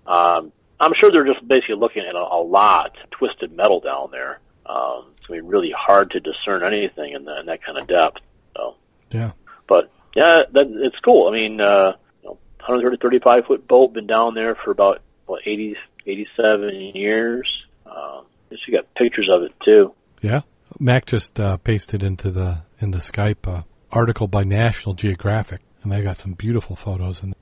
Um, 0.07 0.53
I'm 0.79 0.95
sure 0.95 1.11
they're 1.11 1.27
just 1.27 1.47
basically 1.47 1.75
looking 1.75 2.05
at 2.07 2.15
a, 2.15 2.19
a 2.19 2.43
lot 2.43 2.97
of 3.03 3.11
twisted 3.11 3.53
metal 3.53 3.81
down 3.81 4.11
there. 4.13 4.41
Um, 4.65 5.13
it's 5.17 5.27
going 5.27 5.41
to 5.41 5.45
be 5.45 5.49
really 5.51 5.73
hard 5.73 6.13
to 6.13 6.21
discern 6.21 6.63
anything 6.63 7.13
in, 7.13 7.25
the, 7.25 7.41
in 7.41 7.47
that 7.47 7.63
kind 7.63 7.77
of 7.77 7.87
depth. 7.87 8.21
So. 8.57 8.77
Yeah. 9.11 9.33
But 9.69 9.91
yeah, 10.15 10.43
that, 10.53 10.67
it's 10.69 10.99
cool. 11.05 11.29
I 11.29 11.33
mean, 11.33 11.61
uh, 11.61 11.97
you 12.23 12.29
know, 12.29 12.39
130, 12.61 12.99
35 12.99 13.47
foot 13.47 13.69
boat, 13.69 13.93
been 13.93 14.07
down 14.07 14.35
there 14.35 14.55
for 14.55 14.71
about 14.71 15.03
what 15.27 15.43
80, 15.47 15.77
87 16.07 16.75
years. 16.95 17.65
Um, 17.87 18.25
guess 18.51 18.59
you 18.67 18.77
got 18.77 18.93
pictures 18.95 19.29
of 19.31 19.43
it 19.43 19.53
too. 19.65 19.95
Yeah. 20.21 20.43
Mack 20.79 21.07
just 21.07 21.41
uh, 21.41 21.57
pasted 21.57 22.03
into 22.03 22.31
the 22.31 22.63
in 22.81 22.91
the 22.91 22.99
Skype 22.99 23.47
uh, 23.47 23.63
article 23.91 24.29
by 24.29 24.45
National 24.45 24.95
Geographic, 24.95 25.61
and 25.83 25.91
they 25.91 26.03
got 26.03 26.17
some 26.17 26.35
beautiful 26.35 26.77
photos. 26.77 27.23
And 27.23 27.35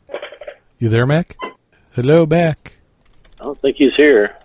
you 0.78 0.88
there, 0.88 1.06
Mack? 1.06 1.36
Hello, 1.92 2.24
Mack. 2.24 2.74
I 3.40 3.44
don't 3.44 3.60
think 3.60 3.76
he's 3.76 3.94
here. 3.94 4.36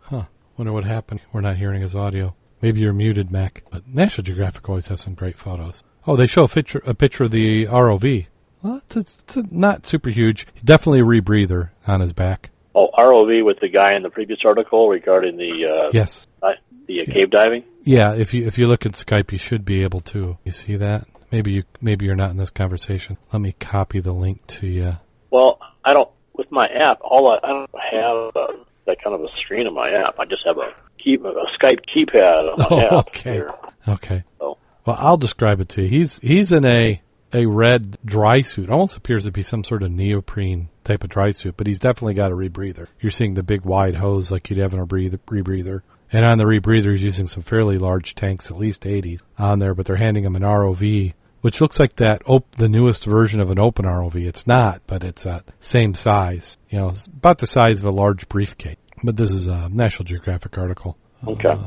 Huh. 0.00 0.24
Wonder 0.56 0.72
what 0.72 0.84
happened. 0.84 1.20
We're 1.32 1.40
not 1.40 1.56
hearing 1.56 1.80
his 1.80 1.94
audio. 1.94 2.34
Maybe 2.60 2.80
you're 2.80 2.92
muted, 2.92 3.30
Mack. 3.30 3.64
But 3.70 3.88
National 3.88 4.24
Geographic 4.24 4.68
always 4.68 4.86
has 4.88 5.00
some 5.00 5.14
great 5.14 5.38
photos. 5.38 5.82
Oh, 6.06 6.16
they 6.16 6.26
show 6.26 6.44
a 6.44 6.48
picture 6.48 6.82
a 6.86 6.94
picture 6.94 7.24
of 7.24 7.30
the 7.30 7.66
ROV. 7.66 8.26
Well, 8.62 8.76
it's, 8.78 8.96
it's, 8.96 9.36
it's 9.36 9.52
not 9.52 9.86
super 9.86 10.10
huge. 10.10 10.46
Definitely 10.64 11.00
a 11.00 11.04
rebreather 11.04 11.70
on 11.86 12.00
his 12.00 12.12
back. 12.12 12.50
Oh, 12.74 12.88
ROV 12.96 13.44
with 13.44 13.60
the 13.60 13.68
guy 13.68 13.92
in 13.94 14.02
the 14.02 14.10
previous 14.10 14.40
article 14.44 14.88
regarding 14.88 15.36
the 15.36 15.66
uh, 15.86 15.90
Yes. 15.92 16.26
uh, 16.42 16.52
the 16.86 17.02
uh, 17.02 17.04
cave 17.04 17.30
diving. 17.30 17.64
Yeah, 17.84 18.14
if 18.14 18.34
you 18.34 18.46
if 18.46 18.58
you 18.58 18.66
look 18.66 18.84
at 18.86 18.92
Skype, 18.92 19.32
you 19.32 19.38
should 19.38 19.64
be 19.64 19.82
able 19.82 20.00
to. 20.00 20.38
You 20.44 20.52
see 20.52 20.76
that? 20.76 21.06
Maybe 21.30 21.52
you 21.52 21.62
maybe 21.80 22.04
you're 22.06 22.14
not 22.16 22.30
in 22.30 22.36
this 22.36 22.50
conversation. 22.50 23.16
Let 23.32 23.40
me 23.42 23.52
copy 23.52 24.00
the 24.00 24.12
link 24.12 24.46
to 24.48 24.66
you. 24.66 24.96
Well, 25.30 25.58
I 25.84 25.92
don't 25.92 26.10
with 26.34 26.50
my 26.50 26.66
app. 26.66 26.98
All 27.02 27.28
I, 27.30 27.38
I 27.46 27.48
don't 27.48 27.70
have 27.92 28.36
uh, 28.36 28.52
that 28.86 29.02
kind 29.02 29.14
of 29.14 29.22
a 29.22 29.28
screen 29.38 29.66
in 29.66 29.74
my 29.74 29.90
app. 29.90 30.18
I 30.18 30.24
just 30.24 30.44
have 30.46 30.58
a 30.58 30.72
keep 30.98 31.24
a 31.24 31.32
Skype 31.58 31.84
keypad 31.86 32.52
on 32.52 32.58
my 32.58 32.66
Oh, 32.70 32.98
app 32.98 33.08
okay. 33.08 33.32
here. 33.32 33.50
Okay. 33.88 34.24
Oh. 34.40 34.58
Well, 34.84 34.96
I'll 34.98 35.16
describe 35.16 35.60
it 35.60 35.68
to 35.70 35.82
you. 35.82 35.88
He's 35.88 36.18
he's 36.18 36.52
in 36.52 36.64
a 36.64 37.00
a 37.32 37.46
red 37.46 37.98
dry 38.04 38.42
suit. 38.42 38.70
Almost 38.70 38.96
appears 38.96 39.24
to 39.24 39.32
be 39.32 39.42
some 39.42 39.64
sort 39.64 39.82
of 39.82 39.90
neoprene 39.90 40.68
type 40.84 41.02
of 41.02 41.10
dry 41.10 41.32
suit, 41.32 41.56
but 41.56 41.66
he's 41.66 41.78
definitely 41.78 42.14
got 42.14 42.30
a 42.30 42.36
rebreather. 42.36 42.86
You're 43.00 43.10
seeing 43.10 43.34
the 43.34 43.42
big 43.42 43.62
wide 43.62 43.96
hose 43.96 44.30
like 44.30 44.48
you'd 44.48 44.58
have 44.60 44.72
in 44.72 44.80
a 44.80 44.86
breathe, 44.86 45.14
rebreather. 45.26 45.82
And 46.12 46.24
on 46.24 46.38
the 46.38 46.44
rebreather, 46.44 46.92
he's 46.92 47.02
using 47.02 47.26
some 47.26 47.42
fairly 47.42 47.76
large 47.76 48.14
tanks, 48.14 48.50
at 48.50 48.58
least 48.58 48.82
80s, 48.82 49.20
on 49.36 49.58
there, 49.58 49.74
but 49.74 49.86
they're 49.86 49.96
handing 49.96 50.24
him 50.24 50.36
an 50.36 50.42
ROV, 50.42 51.12
which 51.40 51.60
looks 51.60 51.80
like 51.80 51.96
that 51.96 52.22
op- 52.26 52.54
the 52.54 52.68
newest 52.68 53.04
version 53.04 53.40
of 53.40 53.50
an 53.50 53.58
open 53.58 53.84
ROV. 53.84 54.14
It's 54.14 54.46
not, 54.46 54.82
but 54.86 55.02
it's 55.02 55.26
uh, 55.26 55.40
same 55.58 55.94
size. 55.94 56.56
You 56.70 56.78
know, 56.78 56.88
it's 56.90 57.06
about 57.06 57.38
the 57.38 57.48
size 57.48 57.80
of 57.80 57.86
a 57.86 57.90
large 57.90 58.28
briefcase. 58.28 58.76
But 59.02 59.16
this 59.16 59.32
is 59.32 59.48
a 59.48 59.68
National 59.70 60.04
Geographic 60.04 60.56
article. 60.56 60.96
Okay. 61.28 61.48
Uh, 61.48 61.58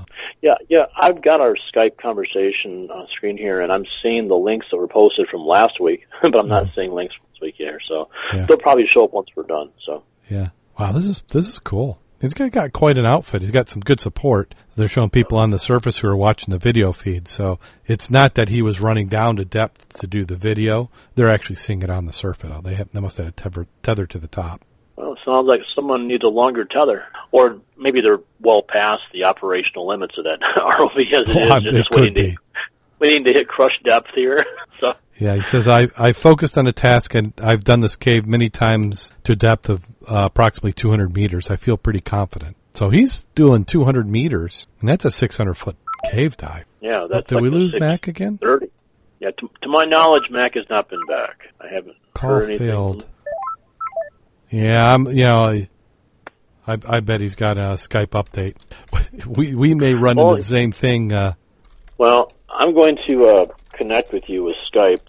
Yeah, 0.41 0.55
yeah. 0.69 0.85
I've 0.95 1.21
got 1.21 1.41
our 1.41 1.55
Skype 1.55 1.97
conversation 1.97 2.89
on 2.91 3.07
screen 3.07 3.37
here, 3.37 3.61
and 3.61 3.71
I'm 3.71 3.85
seeing 4.03 4.27
the 4.27 4.37
links 4.37 4.67
that 4.71 4.77
were 4.77 4.87
posted 4.87 5.27
from 5.29 5.41
last 5.45 5.79
week, 5.79 6.05
but 6.21 6.35
I'm 6.35 6.47
not 6.47 6.67
seeing 6.75 6.91
links 6.93 7.15
from 7.15 7.25
this 7.31 7.41
week 7.41 7.55
here. 7.57 7.79
So 7.85 8.09
Yeah. 8.33 8.45
they'll 8.45 8.57
probably 8.57 8.87
show 8.87 9.03
up 9.05 9.13
once 9.13 9.29
we're 9.35 9.43
done. 9.43 9.69
So 9.85 10.03
Yeah. 10.29 10.49
Wow, 10.79 10.91
this 10.91 11.05
is 11.05 11.23
this 11.29 11.49
is 11.49 11.59
cool. 11.59 11.99
He's 12.19 12.33
got, 12.33 12.51
got 12.51 12.73
quite 12.73 12.97
an 12.97 13.05
outfit. 13.05 13.43
He's 13.43 13.51
got 13.51 13.69
some 13.69 13.79
good 13.81 13.99
support. 13.99 14.55
They're 14.75 14.87
showing 14.87 15.11
people 15.11 15.37
on 15.37 15.51
the 15.51 15.59
surface 15.59 15.97
who 15.99 16.07
are 16.07 16.15
watching 16.17 16.51
the 16.51 16.57
video 16.57 16.91
feed. 16.91 17.27
So 17.27 17.59
it's 17.85 18.09
not 18.09 18.33
that 18.35 18.49
he 18.49 18.63
was 18.63 18.81
running 18.81 19.07
down 19.07 19.35
to 19.35 19.45
depth 19.45 19.99
to 19.99 20.07
do 20.07 20.25
the 20.25 20.35
video. 20.35 20.89
They're 21.13 21.29
actually 21.29 21.57
seeing 21.57 21.83
it 21.83 21.91
on 21.91 22.05
the 22.05 22.13
surface. 22.13 22.51
They 22.63 22.73
have 22.73 22.89
they 22.91 22.99
must 23.01 23.17
have 23.17 23.27
a 23.27 23.31
tether, 23.31 23.67
tether 23.83 24.07
to 24.07 24.17
the 24.17 24.27
top. 24.27 24.63
Well, 24.97 25.13
it 25.13 25.19
sounds 25.23 25.47
like 25.47 25.61
someone 25.75 26.07
needs 26.07 26.23
a 26.23 26.27
longer 26.27 26.65
tether, 26.65 27.05
or 27.31 27.59
maybe 27.77 28.01
they're 28.01 28.19
well 28.41 28.63
past 28.63 29.03
the 29.13 29.23
operational 29.25 29.87
limits 29.87 30.17
of 30.17 30.23
that 30.25 30.39
ROV 30.57 31.13
as 31.13 31.29
it 31.29 31.37
is. 31.37 31.51
Oh, 31.51 31.59
They're 31.61 31.69
it 31.75 31.77
just 31.77 31.89
could 31.91 32.01
waiting 32.01 32.33
to 32.35 32.37
waiting 32.99 33.23
to 33.25 33.33
hit 33.33 33.47
crush 33.47 33.79
depth 33.83 34.09
here. 34.15 34.43
so 34.81 34.93
Yeah, 35.19 35.35
he 35.35 35.43
says 35.43 35.67
I 35.67 35.89
I 35.95 36.13
focused 36.13 36.57
on 36.57 36.65
a 36.67 36.73
task 36.73 37.13
and 37.13 37.31
I've 37.39 37.63
done 37.63 37.79
this 37.81 37.95
cave 37.95 38.25
many 38.25 38.49
times 38.49 39.11
to 39.25 39.33
a 39.33 39.35
depth 39.35 39.69
of 39.69 39.85
uh, 40.07 40.23
approximately 40.25 40.73
200 40.73 41.13
meters. 41.13 41.49
I 41.51 41.57
feel 41.57 41.77
pretty 41.77 42.01
confident. 42.01 42.57
So 42.73 42.89
he's 42.89 43.25
doing 43.35 43.65
200 43.65 44.07
meters, 44.09 44.67
and 44.79 44.89
that's 44.89 45.03
a 45.05 45.11
600 45.11 45.53
foot 45.55 45.75
cave 46.11 46.37
dive. 46.37 46.65
yeah, 46.81 47.07
that's 47.09 47.27
Did 47.27 47.35
like 47.35 47.41
we 47.43 47.49
lose 47.49 47.73
Mack 47.79 48.07
again? 48.07 48.37
Thirty. 48.39 48.67
Yeah, 49.19 49.31
to, 49.31 49.49
to 49.61 49.67
my 49.69 49.85
knowledge, 49.85 50.29
Mack 50.29 50.53
has 50.55 50.65
not 50.69 50.87
been 50.89 51.03
back. 51.07 51.47
I 51.59 51.67
haven't 51.73 51.95
Call 52.13 52.29
heard 52.29 52.43
anything. 52.45 52.67
failed. 52.67 53.05
Yeah, 54.49 54.93
I'm. 54.93 55.07
You 55.07 55.23
know, 55.23 55.43
I, 55.43 55.69
I, 56.67 56.77
I 56.87 56.99
bet 57.01 57.21
he's 57.21 57.35
got 57.35 57.57
a 57.57 57.77
Skype 57.77 58.07
update. 58.09 58.55
We 59.27 59.55
we 59.55 59.73
may 59.73 59.93
run 59.93 60.17
Well, 60.17 60.29
into 60.31 60.41
the 60.43 60.47
same 60.47 60.71
thing. 60.71 61.11
Uh, 61.13 61.33
Well, 61.97 62.31
I'm 62.49 62.73
going 62.73 62.97
to 63.07 63.25
uh, 63.25 63.45
connect 63.73 64.13
with 64.13 64.23
you 64.29 64.43
with 64.43 64.55
Skype 64.73 65.01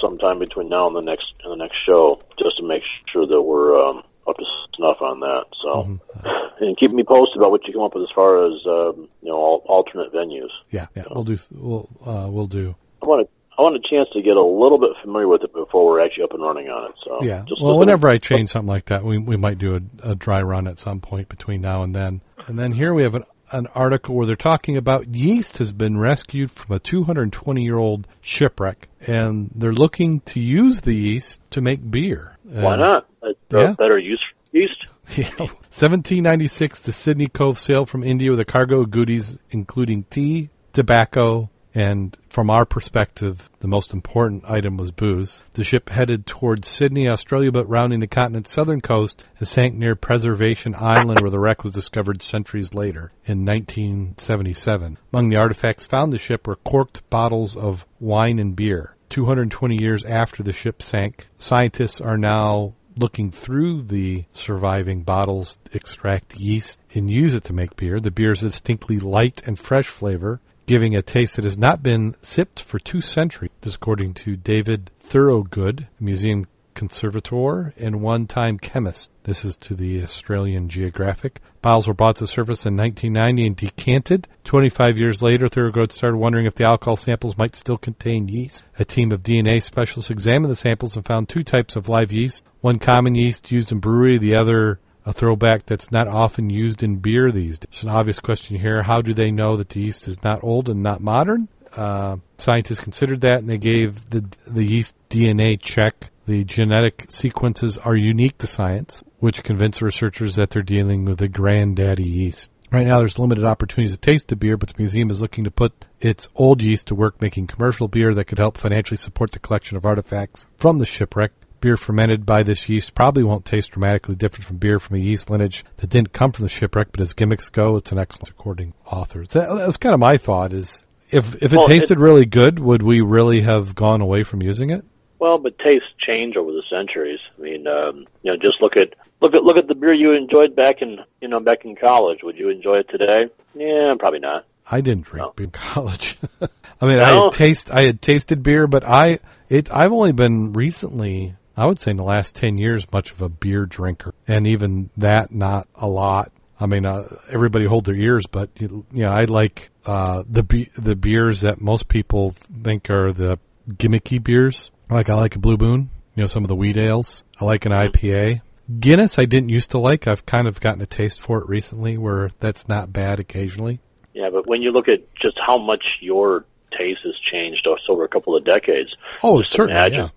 sometime 0.00 0.38
between 0.38 0.68
now 0.68 0.86
and 0.86 0.94
the 0.96 1.00
next 1.00 1.32
and 1.42 1.52
the 1.52 1.56
next 1.56 1.82
show, 1.84 2.20
just 2.38 2.58
to 2.58 2.62
make 2.62 2.82
sure 3.06 3.26
that 3.26 3.40
we're 3.42 3.78
um, 3.82 4.02
up 4.28 4.36
to 4.36 4.44
snuff 4.76 5.00
on 5.02 5.20
that. 5.20 5.44
So, 5.62 5.68
Mm-hmm. 5.84 6.64
and 6.64 6.76
keep 6.76 6.92
me 6.92 7.02
posted 7.04 7.38
about 7.38 7.50
what 7.50 7.66
you 7.66 7.72
come 7.72 7.82
up 7.82 7.94
with 7.94 8.04
as 8.04 8.10
far 8.14 8.42
as 8.42 8.50
um, 8.66 9.08
you 9.22 9.28
know 9.30 9.36
al- 9.36 9.62
alternate 9.66 10.12
venues. 10.12 10.50
yeah, 10.70 10.86
yeah, 10.94 11.04
we'll 11.10 11.24
do. 11.24 11.38
We'll 11.52 11.88
uh, 12.04 12.28
we'll 12.30 12.46
do. 12.46 12.74
I 13.02 13.06
want 13.06 13.26
to. 13.26 13.32
I 13.56 13.62
want 13.62 13.76
a 13.76 13.80
chance 13.80 14.08
to 14.14 14.22
get 14.22 14.36
a 14.36 14.42
little 14.42 14.78
bit 14.78 14.90
familiar 15.02 15.28
with 15.28 15.42
it 15.42 15.52
before 15.52 15.86
we're 15.86 16.04
actually 16.04 16.24
up 16.24 16.32
and 16.32 16.42
running 16.42 16.68
on 16.68 16.90
it. 16.90 16.96
So 17.04 17.22
Yeah. 17.22 17.44
just 17.46 17.62
Well, 17.62 17.78
whenever 17.78 18.08
I 18.08 18.18
change 18.18 18.50
something 18.50 18.68
like 18.68 18.86
that, 18.86 19.04
we 19.04 19.18
we 19.18 19.36
might 19.36 19.58
do 19.58 19.76
a, 19.76 20.10
a 20.10 20.14
dry 20.14 20.42
run 20.42 20.66
at 20.66 20.78
some 20.78 21.00
point 21.00 21.28
between 21.28 21.60
now 21.60 21.82
and 21.82 21.94
then. 21.94 22.20
And 22.46 22.58
then 22.58 22.72
here 22.72 22.92
we 22.92 23.02
have 23.04 23.14
an 23.14 23.24
an 23.52 23.66
article 23.74 24.16
where 24.16 24.26
they're 24.26 24.36
talking 24.36 24.76
about 24.76 25.14
yeast 25.14 25.58
has 25.58 25.70
been 25.70 25.98
rescued 25.98 26.50
from 26.50 26.74
a 26.74 26.78
220 26.80 27.62
year 27.62 27.76
old 27.78 28.06
shipwreck, 28.20 28.88
and 29.06 29.50
they're 29.54 29.72
looking 29.72 30.20
to 30.20 30.40
use 30.40 30.80
the 30.80 30.94
yeast 30.94 31.40
to 31.50 31.60
make 31.60 31.90
beer. 31.90 32.36
why 32.42 32.76
not? 32.76 33.06
It's 33.22 33.54
a 33.54 33.58
yeah. 33.58 33.72
better 33.72 33.98
use 33.98 34.22
for 34.22 34.56
yeast. 34.56 34.86
Yeah. 35.16 35.28
1796, 35.38 36.80
the 36.80 36.92
Sydney 36.92 37.26
Cove 37.26 37.58
sailed 37.58 37.90
from 37.90 38.02
India 38.02 38.30
with 38.30 38.40
a 38.40 38.44
cargo 38.46 38.80
of 38.80 38.90
goodies, 38.90 39.38
including 39.50 40.04
tea, 40.04 40.48
tobacco, 40.72 41.50
and 41.74 42.16
from 42.30 42.50
our 42.50 42.64
perspective, 42.64 43.50
the 43.58 43.68
most 43.68 43.92
important 43.92 44.44
item 44.48 44.76
was 44.76 44.92
booze. 44.92 45.42
The 45.54 45.64
ship 45.64 45.90
headed 45.90 46.24
towards 46.26 46.68
Sydney, 46.68 47.08
Australia, 47.08 47.50
but 47.50 47.68
rounding 47.68 47.98
the 47.98 48.06
continent's 48.06 48.52
southern 48.52 48.80
coast, 48.80 49.24
it 49.40 49.46
sank 49.46 49.74
near 49.74 49.96
Preservation 49.96 50.74
Island, 50.76 51.20
where 51.20 51.30
the 51.30 51.40
wreck 51.40 51.64
was 51.64 51.72
discovered 51.72 52.22
centuries 52.22 52.74
later 52.74 53.12
in 53.26 53.44
1977. 53.44 54.98
Among 55.12 55.28
the 55.28 55.36
artifacts 55.36 55.86
found 55.86 56.12
the 56.12 56.18
ship 56.18 56.46
were 56.46 56.56
corked 56.56 57.08
bottles 57.10 57.56
of 57.56 57.86
wine 57.98 58.38
and 58.38 58.54
beer. 58.54 58.94
220 59.10 59.80
years 59.80 60.04
after 60.04 60.42
the 60.42 60.52
ship 60.52 60.82
sank, 60.82 61.28
scientists 61.36 62.00
are 62.00 62.18
now 62.18 62.74
looking 62.96 63.30
through 63.30 63.82
the 63.82 64.24
surviving 64.32 65.02
bottles, 65.02 65.58
extract 65.72 66.36
yeast, 66.36 66.78
and 66.94 67.10
use 67.10 67.34
it 67.34 67.44
to 67.44 67.52
make 67.52 67.76
beer. 67.76 67.98
The 67.98 68.10
beer 68.10 68.32
a 68.32 68.36
distinctly 68.36 68.98
light 68.98 69.42
and 69.46 69.58
fresh 69.58 69.88
flavor, 69.88 70.40
giving 70.66 70.96
a 70.96 71.02
taste 71.02 71.36
that 71.36 71.44
has 71.44 71.58
not 71.58 71.82
been 71.82 72.16
sipped 72.20 72.60
for 72.60 72.78
two 72.78 73.00
centuries. 73.00 73.50
This 73.60 73.74
according 73.74 74.14
to 74.14 74.36
David 74.36 74.90
Thurrowgood, 75.06 75.88
museum 76.00 76.46
conservator 76.74 77.72
and 77.76 78.00
one-time 78.00 78.58
chemist. 78.58 79.10
This 79.22 79.44
is 79.44 79.56
to 79.58 79.74
the 79.74 80.02
Australian 80.02 80.68
Geographic. 80.68 81.40
Bottles 81.62 81.86
were 81.86 81.94
brought 81.94 82.16
to 82.16 82.26
surface 82.26 82.66
in 82.66 82.76
1990 82.76 83.46
and 83.46 83.56
decanted. 83.56 84.28
25 84.44 84.98
years 84.98 85.22
later, 85.22 85.46
Thurrowgood 85.46 85.92
started 85.92 86.18
wondering 86.18 86.46
if 86.46 86.56
the 86.56 86.64
alcohol 86.64 86.96
samples 86.96 87.38
might 87.38 87.56
still 87.56 87.78
contain 87.78 88.28
yeast. 88.28 88.64
A 88.78 88.84
team 88.84 89.12
of 89.12 89.22
DNA 89.22 89.62
specialists 89.62 90.10
examined 90.10 90.50
the 90.50 90.56
samples 90.56 90.96
and 90.96 91.06
found 91.06 91.28
two 91.28 91.42
types 91.42 91.76
of 91.76 91.88
live 91.88 92.12
yeast. 92.12 92.44
One 92.60 92.78
common 92.78 93.14
yeast 93.14 93.50
used 93.50 93.72
in 93.72 93.78
brewery, 93.78 94.18
the 94.18 94.36
other 94.36 94.80
a 95.06 95.12
throwback 95.12 95.66
that's 95.66 95.92
not 95.92 96.08
often 96.08 96.50
used 96.50 96.82
in 96.82 96.96
beer 96.96 97.30
these 97.30 97.58
days. 97.58 97.68
It's 97.70 97.82
an 97.82 97.90
obvious 97.90 98.20
question 98.20 98.56
here. 98.56 98.82
How 98.82 99.02
do 99.02 99.14
they 99.14 99.30
know 99.30 99.56
that 99.56 99.70
the 99.70 99.80
yeast 99.80 100.08
is 100.08 100.22
not 100.22 100.42
old 100.42 100.68
and 100.68 100.82
not 100.82 101.00
modern? 101.00 101.48
Uh, 101.76 102.16
scientists 102.38 102.80
considered 102.80 103.20
that 103.22 103.38
and 103.38 103.48
they 103.48 103.58
gave 103.58 104.10
the, 104.10 104.24
the 104.46 104.64
yeast 104.64 104.94
DNA 105.10 105.60
check. 105.60 106.10
The 106.26 106.44
genetic 106.44 107.06
sequences 107.10 107.76
are 107.76 107.96
unique 107.96 108.38
to 108.38 108.46
science, 108.46 109.02
which 109.18 109.42
convinced 109.42 109.82
researchers 109.82 110.36
that 110.36 110.50
they're 110.50 110.62
dealing 110.62 111.04
with 111.04 111.20
a 111.20 111.28
granddaddy 111.28 112.04
yeast. 112.04 112.50
Right 112.72 112.86
now, 112.86 112.98
there's 112.98 113.18
limited 113.18 113.44
opportunities 113.44 113.92
to 113.92 114.00
taste 114.00 114.28
the 114.28 114.36
beer, 114.36 114.56
but 114.56 114.70
the 114.70 114.74
museum 114.78 115.10
is 115.10 115.20
looking 115.20 115.44
to 115.44 115.50
put 115.50 115.86
its 116.00 116.28
old 116.34 116.62
yeast 116.62 116.88
to 116.88 116.94
work 116.94 117.20
making 117.20 117.46
commercial 117.46 117.88
beer 117.88 118.14
that 118.14 118.24
could 118.24 118.38
help 118.38 118.56
financially 118.56 118.96
support 118.96 119.32
the 119.32 119.38
collection 119.38 119.76
of 119.76 119.84
artifacts 119.84 120.46
from 120.56 120.78
the 120.78 120.86
shipwreck 120.86 121.32
beer 121.64 121.78
fermented 121.78 122.26
by 122.26 122.42
this 122.42 122.68
yeast 122.68 122.94
probably 122.94 123.22
won't 123.22 123.46
taste 123.46 123.70
dramatically 123.70 124.14
different 124.14 124.44
from 124.44 124.58
beer 124.58 124.78
from 124.78 124.96
a 124.96 124.98
yeast 124.98 125.30
lineage 125.30 125.64
that 125.78 125.88
didn't 125.88 126.12
come 126.12 126.30
from 126.30 126.42
the 126.42 126.48
shipwreck, 126.50 126.88
but 126.92 127.00
as 127.00 127.14
gimmicks 127.14 127.48
go, 127.48 127.76
it's 127.76 127.90
an 127.90 127.98
excellent 127.98 128.28
according 128.28 128.74
author. 128.84 129.24
That, 129.24 129.48
that 129.48 129.66
was 129.66 129.78
kind 129.78 129.94
of 129.94 129.98
my 130.00 130.18
thought 130.18 130.52
is 130.52 130.84
if, 131.08 131.36
if 131.36 131.54
it 131.54 131.56
well, 131.56 131.66
tasted 131.66 131.96
it, 131.96 132.02
really 132.02 132.26
good, 132.26 132.58
would 132.58 132.82
we 132.82 133.00
really 133.00 133.40
have 133.40 133.74
gone 133.74 134.02
away 134.02 134.24
from 134.24 134.42
using 134.42 134.68
it? 134.68 134.84
Well, 135.18 135.38
but 135.38 135.58
tastes 135.58 135.88
change 135.96 136.36
over 136.36 136.52
the 136.52 136.62
centuries. 136.68 137.20
I 137.38 137.40
mean, 137.40 137.66
um, 137.66 138.06
you 138.22 138.30
know, 138.30 138.36
just 138.36 138.60
look 138.60 138.76
at 138.76 138.92
look 139.22 139.32
at 139.32 139.42
look 139.42 139.56
at 139.56 139.66
the 139.66 139.74
beer 139.74 139.94
you 139.94 140.12
enjoyed 140.12 140.54
back 140.54 140.82
in 140.82 140.98
you 141.22 141.28
know 141.28 141.40
back 141.40 141.64
in 141.64 141.76
college. 141.76 142.22
Would 142.22 142.36
you 142.36 142.50
enjoy 142.50 142.80
it 142.80 142.90
today? 142.90 143.30
Yeah, 143.54 143.94
probably 143.98 144.18
not. 144.18 144.44
I 144.70 144.82
didn't 144.82 145.06
drink 145.06 145.24
no. 145.24 145.32
beer 145.34 145.44
in 145.44 145.50
college. 145.50 146.18
I 146.42 146.86
mean, 146.86 146.98
no. 146.98 147.04
I 147.04 147.24
had 147.24 147.32
taste 147.32 147.70
I 147.70 147.84
had 147.84 148.02
tasted 148.02 148.42
beer, 148.42 148.66
but 148.66 148.84
I 148.84 149.20
it 149.48 149.72
I've 149.72 149.92
only 149.92 150.12
been 150.12 150.52
recently 150.52 151.36
I 151.56 151.66
would 151.66 151.78
say 151.78 151.92
in 151.92 151.96
the 151.96 152.04
last 152.04 152.34
10 152.36 152.58
years, 152.58 152.90
much 152.92 153.12
of 153.12 153.22
a 153.22 153.28
beer 153.28 153.66
drinker. 153.66 154.14
And 154.26 154.46
even 154.46 154.90
that, 154.96 155.32
not 155.32 155.68
a 155.74 155.86
lot. 155.86 156.32
I 156.58 156.66
mean, 156.66 156.86
uh, 156.86 157.08
everybody 157.30 157.66
hold 157.66 157.84
their 157.84 157.94
ears, 157.94 158.26
but 158.26 158.50
you, 158.58 158.86
you 158.92 159.04
know, 159.04 159.10
I 159.10 159.24
like 159.24 159.70
uh, 159.86 160.22
the 160.28 160.42
be- 160.42 160.70
the 160.76 160.94
beers 160.94 161.42
that 161.42 161.60
most 161.60 161.88
people 161.88 162.34
think 162.62 162.90
are 162.90 163.12
the 163.12 163.38
gimmicky 163.68 164.22
beers. 164.22 164.70
Like 164.88 165.08
I 165.08 165.14
like 165.14 165.36
a 165.36 165.38
Blue 165.38 165.56
Moon, 165.56 165.90
you 166.14 166.22
know, 166.22 166.26
some 166.26 166.44
of 166.44 166.48
the 166.48 166.54
wheat 166.54 166.76
ales. 166.76 167.24
I 167.40 167.44
like 167.44 167.66
an 167.66 167.72
IPA. 167.72 168.42
Guinness, 168.78 169.18
I 169.18 169.24
didn't 169.24 169.48
used 169.48 169.72
to 169.72 169.78
like. 169.78 170.06
I've 170.06 170.24
kind 170.24 170.46
of 170.46 170.60
gotten 170.60 170.80
a 170.80 170.86
taste 170.86 171.20
for 171.20 171.38
it 171.38 171.48
recently, 171.48 171.98
where 171.98 172.30
that's 172.40 172.68
not 172.68 172.92
bad 172.92 173.20
occasionally. 173.20 173.80
Yeah, 174.12 174.30
but 174.30 174.46
when 174.46 174.62
you 174.62 174.70
look 174.70 174.88
at 174.88 175.12
just 175.16 175.38
how 175.44 175.58
much 175.58 175.98
your 176.00 176.44
taste 176.70 177.00
has 177.04 177.18
changed 177.18 177.66
over 177.88 178.04
a 178.04 178.08
couple 178.08 178.36
of 178.36 178.44
decades, 178.44 178.94
oh, 179.22 179.42
certainly, 179.42 179.72
imagine 179.72 180.00
yeah 180.04 180.08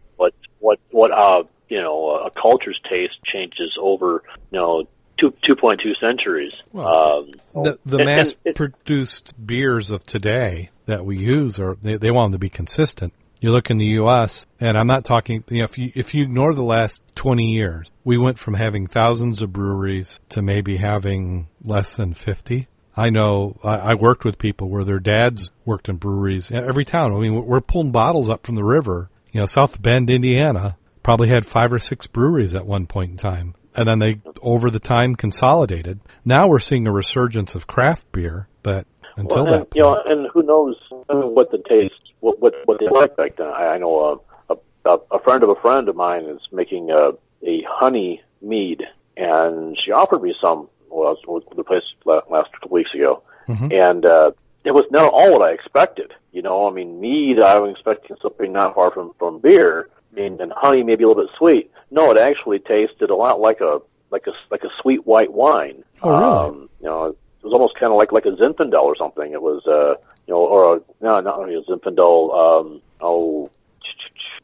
what 0.59 0.79
what 0.91 1.11
uh 1.11 1.43
you 1.69 1.81
know 1.81 2.11
a 2.11 2.31
culture's 2.31 2.79
taste 2.89 3.17
changes 3.23 3.77
over 3.79 4.23
you 4.51 4.59
know 4.59 4.87
two 5.17 5.33
two 5.41 5.55
point 5.55 5.81
two 5.81 5.95
centuries. 5.95 6.53
Well, 6.71 6.87
um, 6.87 7.63
the 7.63 7.79
the 7.85 8.05
mass 8.05 8.35
produced 8.55 9.33
beers 9.43 9.91
of 9.91 10.05
today 10.05 10.69
that 10.85 11.05
we 11.05 11.17
use 11.17 11.59
are 11.59 11.75
they, 11.81 11.97
they 11.97 12.11
want 12.11 12.31
them 12.31 12.39
to 12.39 12.39
be 12.39 12.49
consistent. 12.49 13.13
You 13.39 13.51
look 13.51 13.69
in 13.69 13.77
the 13.77 13.85
U.S. 13.85 14.47
and 14.59 14.77
I'm 14.77 14.87
not 14.87 15.05
talking. 15.05 15.43
You 15.49 15.59
know, 15.59 15.65
if 15.65 15.77
you 15.77 15.91
if 15.95 16.13
you 16.13 16.23
ignore 16.23 16.53
the 16.53 16.63
last 16.63 17.01
20 17.15 17.51
years, 17.51 17.91
we 18.03 18.17
went 18.17 18.39
from 18.39 18.55
having 18.55 18.87
thousands 18.87 19.41
of 19.41 19.53
breweries 19.53 20.19
to 20.29 20.41
maybe 20.41 20.77
having 20.77 21.47
less 21.63 21.95
than 21.97 22.13
50. 22.13 22.67
I 22.95 23.11
know 23.11 23.59
I, 23.63 23.77
I 23.77 23.93
worked 23.93 24.25
with 24.25 24.39
people 24.39 24.69
where 24.69 24.83
their 24.83 24.99
dads 24.99 25.51
worked 25.65 25.87
in 25.87 25.97
breweries. 25.97 26.49
Every 26.49 26.83
town. 26.83 27.13
I 27.13 27.19
mean, 27.19 27.45
we're 27.45 27.61
pulling 27.61 27.91
bottles 27.91 28.27
up 28.27 28.43
from 28.43 28.55
the 28.55 28.63
river 28.63 29.11
you 29.31 29.39
know, 29.39 29.45
South 29.45 29.81
Bend, 29.81 30.09
Indiana 30.09 30.77
probably 31.03 31.29
had 31.29 31.45
five 31.45 31.71
or 31.71 31.79
six 31.79 32.07
breweries 32.07 32.55
at 32.55 32.65
one 32.65 32.85
point 32.85 33.11
in 33.11 33.17
time. 33.17 33.55
And 33.75 33.87
then 33.87 33.99
they, 33.99 34.19
over 34.41 34.69
the 34.69 34.79
time, 34.79 35.15
consolidated. 35.15 35.99
Now 36.25 36.47
we're 36.47 36.59
seeing 36.59 36.87
a 36.87 36.91
resurgence 36.91 37.55
of 37.55 37.67
craft 37.67 38.11
beer, 38.11 38.47
but 38.63 38.87
until 39.15 39.45
well, 39.45 39.53
and, 39.53 39.61
that 39.61 39.69
point. 39.69 39.75
You 39.75 39.81
know, 39.83 40.01
and 40.05 40.27
who 40.33 40.43
knows 40.43 40.75
what 41.07 41.51
the 41.51 41.59
taste, 41.59 41.93
what, 42.19 42.39
what, 42.39 42.53
what 42.65 42.79
they 42.79 42.89
like 42.89 43.15
back 43.15 43.37
then. 43.37 43.47
I, 43.47 43.67
I 43.67 43.77
know 43.77 44.21
a, 44.49 44.55
a, 44.89 44.97
a 45.11 45.19
friend 45.19 45.43
of 45.43 45.49
a 45.49 45.55
friend 45.55 45.87
of 45.87 45.95
mine 45.95 46.25
is 46.25 46.41
making 46.51 46.89
a, 46.89 47.11
a 47.43 47.61
honey 47.69 48.23
mead, 48.41 48.83
and 49.15 49.79
she 49.79 49.91
offered 49.91 50.23
me 50.23 50.33
some, 50.41 50.67
well, 50.89 51.09
I 51.09 51.29
was 51.29 51.43
the 51.55 51.63
place 51.63 51.83
last 52.05 52.51
couple 52.51 52.69
weeks 52.71 52.93
ago. 52.93 53.21
Mm-hmm. 53.47 53.71
And, 53.71 54.05
uh, 54.05 54.31
it 54.67 54.73
was 54.73 54.85
not 54.91 55.13
all 55.13 55.31
what 55.31 55.49
I 55.49 55.53
expected. 55.53 56.13
You 56.33 56.41
know, 56.41 56.67
I 56.67 56.71
mean, 56.71 56.99
mead, 56.99 57.39
I 57.39 57.57
was 57.57 57.71
expecting 57.71 58.17
something 58.21 58.51
not 58.51 58.75
far 58.75 58.91
from, 58.91 59.13
from 59.17 59.39
beer. 59.39 59.89
I 60.11 60.15
mean, 60.15 60.41
and 60.41 60.51
honey 60.51 60.83
maybe 60.83 61.05
a 61.05 61.07
little 61.07 61.23
bit 61.23 61.31
sweet. 61.37 61.71
No, 61.89 62.11
it 62.11 62.17
actually 62.17 62.59
tasted 62.59 63.09
a 63.09 63.15
lot 63.15 63.39
like 63.39 63.61
a, 63.61 63.79
like 64.11 64.27
a, 64.27 64.33
like 64.51 64.63
a 64.63 64.69
sweet 64.81 65.07
white 65.07 65.31
wine. 65.31 65.85
Oh, 66.03 66.11
really? 66.11 66.23
Um, 66.23 66.69
you 66.81 66.85
know, 66.87 67.05
it 67.05 67.17
was 67.43 67.53
almost 67.53 67.75
kind 67.79 67.93
of 67.93 67.97
like, 67.97 68.11
like 68.11 68.25
a 68.25 68.31
Zinfandel 68.31 68.83
or 68.83 68.97
something. 68.97 69.31
It 69.31 69.41
was, 69.41 69.65
uh, 69.65 69.95
you 70.27 70.33
know, 70.33 70.41
or 70.41 70.75
a, 70.75 70.81
no, 70.99 71.21
not 71.21 71.39
only 71.39 71.55
a 71.55 71.61
Zinfandel, 71.61 72.33
um, 72.37 72.81
oh, 72.99 73.49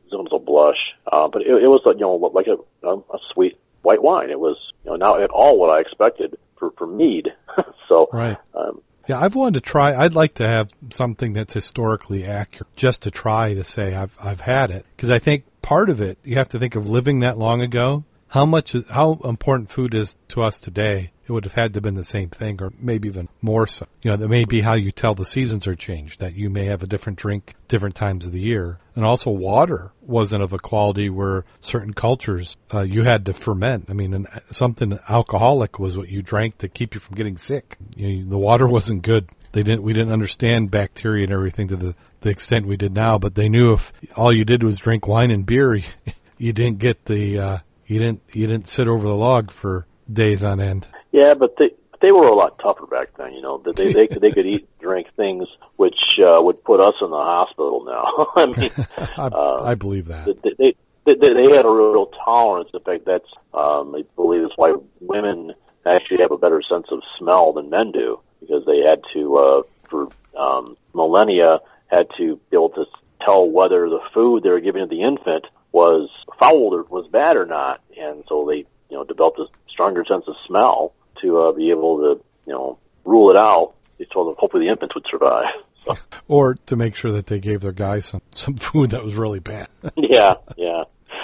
Zinfandel 0.09 0.45
blush. 0.45 0.95
Uh, 1.11 1.27
but 1.27 1.41
it, 1.41 1.49
it 1.49 1.67
was, 1.67 1.81
you 1.85 1.99
know, 1.99 2.15
like 2.15 2.47
a, 2.47 2.57
a 2.87 3.19
sweet 3.33 3.57
white 3.81 4.01
wine. 4.01 4.29
It 4.29 4.39
was, 4.39 4.55
you 4.85 4.91
know, 4.91 4.95
not 4.95 5.21
at 5.21 5.31
all 5.31 5.59
what 5.59 5.69
I 5.69 5.81
expected 5.81 6.37
for, 6.55 6.71
for 6.77 6.87
mead. 6.87 7.33
so, 7.89 8.07
right. 8.13 8.37
Um, 8.55 8.81
yeah, 9.07 9.19
I've 9.19 9.35
wanted 9.35 9.55
to 9.55 9.69
try. 9.69 9.95
I'd 9.95 10.15
like 10.15 10.35
to 10.35 10.47
have 10.47 10.69
something 10.91 11.33
that's 11.33 11.53
historically 11.53 12.25
accurate, 12.25 12.75
just 12.75 13.03
to 13.03 13.11
try 13.11 13.53
to 13.53 13.63
say 13.63 13.95
I've 13.95 14.15
I've 14.21 14.41
had 14.41 14.71
it, 14.71 14.85
because 14.95 15.09
I 15.09 15.19
think 15.19 15.45
part 15.61 15.89
of 15.89 16.01
it 16.01 16.17
you 16.23 16.35
have 16.35 16.49
to 16.49 16.59
think 16.59 16.75
of 16.75 16.89
living 16.89 17.19
that 17.19 17.37
long 17.37 17.61
ago. 17.61 18.03
How 18.27 18.45
much, 18.45 18.75
how 18.89 19.19
important 19.23 19.69
food 19.69 19.93
is 19.93 20.15
to 20.29 20.41
us 20.41 20.59
today, 20.59 21.11
it 21.25 21.31
would 21.31 21.45
have 21.45 21.53
had 21.53 21.73
to 21.73 21.77
have 21.77 21.83
been 21.83 21.95
the 21.95 22.03
same 22.03 22.29
thing 22.29 22.61
or 22.61 22.73
maybe 22.77 23.07
even 23.07 23.29
more 23.41 23.65
so. 23.65 23.87
You 24.01 24.11
know, 24.11 24.17
that 24.17 24.27
may 24.27 24.45
be 24.45 24.61
how 24.61 24.73
you 24.73 24.91
tell 24.91 25.15
the 25.15 25.25
seasons 25.25 25.67
are 25.67 25.75
changed, 25.75 26.19
that 26.19 26.35
you 26.35 26.49
may 26.49 26.65
have 26.65 26.83
a 26.83 26.87
different 26.87 27.17
drink 27.17 27.55
different 27.67 27.95
times 27.95 28.25
of 28.25 28.33
the 28.33 28.41
year. 28.41 28.79
And 28.95 29.05
also 29.05 29.31
water 29.31 29.91
wasn't 30.01 30.43
of 30.43 30.53
a 30.53 30.57
quality 30.57 31.09
where 31.09 31.45
certain 31.61 31.93
cultures, 31.93 32.57
uh, 32.73 32.81
you 32.81 33.03
had 33.03 33.25
to 33.25 33.33
ferment. 33.33 33.85
I 33.89 33.93
mean, 33.93 34.27
something 34.51 34.99
alcoholic 35.07 35.79
was 35.79 35.97
what 35.97 36.09
you 36.09 36.21
drank 36.21 36.57
to 36.59 36.67
keep 36.67 36.93
you 36.93 36.99
from 36.99 37.15
getting 37.15 37.37
sick. 37.37 37.77
You 37.95 38.23
know, 38.23 38.29
the 38.31 38.37
water 38.37 38.67
wasn't 38.67 39.01
good. 39.01 39.29
They 39.53 39.63
didn't, 39.63 39.83
we 39.83 39.93
didn't 39.93 40.11
understand 40.11 40.71
bacteria 40.71 41.23
and 41.23 41.33
everything 41.33 41.69
to 41.69 41.75
the, 41.75 41.95
the 42.21 42.29
extent 42.29 42.65
we 42.65 42.77
did 42.77 42.93
now, 42.93 43.17
but 43.17 43.35
they 43.35 43.49
knew 43.49 43.73
if 43.73 43.93
all 44.15 44.35
you 44.35 44.45
did 44.45 44.63
was 44.63 44.77
drink 44.77 45.07
wine 45.07 45.31
and 45.31 45.45
beer, 45.45 45.75
you 46.37 46.53
didn't 46.53 46.79
get 46.79 47.05
the, 47.05 47.39
uh, 47.39 47.57
you 47.85 47.99
didn't, 47.99 48.21
you 48.33 48.47
didn't 48.47 48.67
sit 48.67 48.87
over 48.87 49.07
the 49.07 49.15
log 49.15 49.51
for 49.51 49.85
days 50.11 50.43
on 50.43 50.59
end. 50.59 50.87
Yeah, 51.13 51.35
but 51.35 51.55
they 51.57 51.69
they 52.01 52.11
were 52.11 52.27
a 52.27 52.35
lot 52.35 52.59
tougher 52.59 52.85
back 52.85 53.15
then. 53.17 53.33
You 53.33 53.41
know, 53.41 53.59
that 53.59 53.77
they 53.77 53.93
they 53.93 54.07
could 54.07 54.21
they 54.21 54.31
could 54.31 54.45
eat 54.45 54.67
drink 54.79 55.07
things 55.15 55.47
which 55.77 56.19
uh, 56.19 56.41
would 56.41 56.61
put 56.63 56.81
us 56.81 56.95
in 57.01 57.09
the 57.09 57.15
hospital 57.15 57.85
now. 57.85 58.27
I 58.35 58.45
mean, 58.47 58.71
I, 59.17 59.27
uh, 59.27 59.63
I 59.63 59.75
believe 59.75 60.07
that 60.07 60.41
they, 60.43 60.53
they 60.57 60.75
they 61.05 61.15
they 61.15 61.55
had 61.55 61.65
a 61.65 61.69
real 61.69 62.07
tolerance. 62.07 62.69
In 62.73 62.79
fact, 62.81 63.05
that's 63.05 63.29
um, 63.53 63.95
I 63.95 64.03
believe 64.15 64.41
that's 64.41 64.57
why 64.57 64.73
women 64.99 65.53
actually 65.85 66.21
have 66.21 66.31
a 66.31 66.37
better 66.37 66.61
sense 66.61 66.87
of 66.89 67.01
smell 67.17 67.53
than 67.53 67.69
men 67.69 67.91
do 67.91 68.19
because 68.41 68.65
they 68.65 68.79
had 68.79 69.03
to 69.13 69.37
uh, 69.37 69.61
for 69.89 70.09
um, 70.37 70.75
millennia 70.93 71.59
had 71.87 72.07
to 72.17 72.39
be 72.49 72.57
able 72.57 72.69
to 72.69 72.85
tell 73.21 73.47
whether 73.47 73.87
the 73.87 74.01
food 74.13 74.41
they 74.43 74.49
were 74.49 74.59
giving 74.59 74.81
to 74.81 74.87
the 74.87 75.03
infant 75.03 75.45
was 75.71 76.09
foul 76.39 76.73
or 76.73 76.83
was 76.83 77.07
bad 77.07 77.37
or 77.37 77.45
not, 77.45 77.81
and 77.97 78.23
so 78.27 78.45
they 78.49 78.57
you 78.89 78.97
know 78.97 79.03
developed 79.03 79.39
a 79.39 79.45
stronger 79.69 80.03
sense 80.03 80.25
of 80.27 80.35
smell 80.47 80.93
to 81.21 81.39
uh, 81.39 81.51
be 81.51 81.69
able 81.69 81.97
to, 81.99 82.23
you 82.45 82.53
know, 82.53 82.77
rule 83.05 83.29
it 83.29 83.37
out. 83.37 83.73
they 83.97 84.05
told 84.05 84.27
them 84.27 84.35
hopefully 84.37 84.65
the 84.65 84.71
infants 84.71 84.95
would 84.95 85.05
survive. 85.09 85.45
So. 85.85 85.95
Or 86.29 86.55
to 86.67 86.77
make 86.77 86.95
sure 86.95 87.11
that 87.11 87.27
they 87.27 87.39
gave 87.39 87.59
their 87.59 87.73
guys 87.73 88.05
some, 88.05 88.21
some 88.31 88.55
food 88.55 88.91
that 88.91 89.03
was 89.03 89.15
really 89.15 89.39
bad. 89.39 89.67
yeah, 89.97 90.35
yeah. 90.55 90.83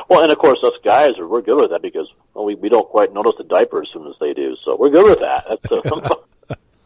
Well, 0.09 0.21
and 0.21 0.33
of 0.33 0.37
course, 0.37 0.59
us 0.63 0.73
guys 0.83 1.11
are 1.17 1.25
we're 1.25 1.41
good 1.41 1.55
with 1.55 1.69
that 1.69 1.81
because 1.81 2.11
well, 2.33 2.43
we 2.43 2.55
we 2.55 2.67
don't 2.67 2.89
quite 2.89 3.13
notice 3.13 3.35
the 3.37 3.45
diaper 3.45 3.81
as 3.81 3.87
soon 3.93 4.05
as 4.07 4.15
they 4.19 4.33
do, 4.33 4.57
so 4.65 4.75
we're 4.75 4.89
good 4.89 5.05
with 5.05 5.19
that. 5.19 5.45
That's 5.47 5.71
uh, 5.71 6.15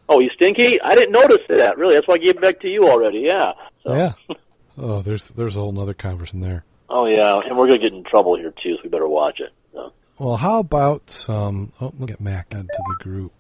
oh, 0.08 0.20
you 0.20 0.30
stinky? 0.36 0.80
I 0.82 0.94
didn't 0.94 1.14
notice 1.14 1.42
that. 1.50 1.80
Really, 1.80 1.96
that's 1.96 2.08
why 2.08 2.14
I 2.14 2.18
gave 2.20 2.36
it 2.36 2.42
back 2.42 2.60
to 2.60 2.68
you 2.68 2.88
already. 2.88 3.22
Yeah. 3.22 3.54
So. 3.84 3.96
Yeah. 3.96 4.14
Oh, 4.78 5.02
there's 5.02 5.30
there's 5.30 5.56
a 5.56 5.60
whole 5.60 5.80
other 5.80 5.96
conversation 5.96 6.42
there. 6.42 6.66
Oh 6.90 7.06
yeah, 7.08 7.42
and 7.44 7.58
we're 7.58 7.68
gonna 7.68 7.80
get 7.80 7.94
in 7.94 8.04
trouble 8.04 8.38
here 8.38 8.52
too, 8.52 8.76
so 8.76 8.82
we 8.84 8.90
better 8.90 9.08
watch 9.08 9.40
it. 9.40 9.52
Well, 10.24 10.38
how 10.38 10.60
about 10.60 11.10
some? 11.10 11.74
Oh, 11.82 11.92
look 12.00 12.10
at 12.10 12.22
Mack 12.22 12.54
into 12.54 12.66
the 12.68 13.04
group. 13.04 13.34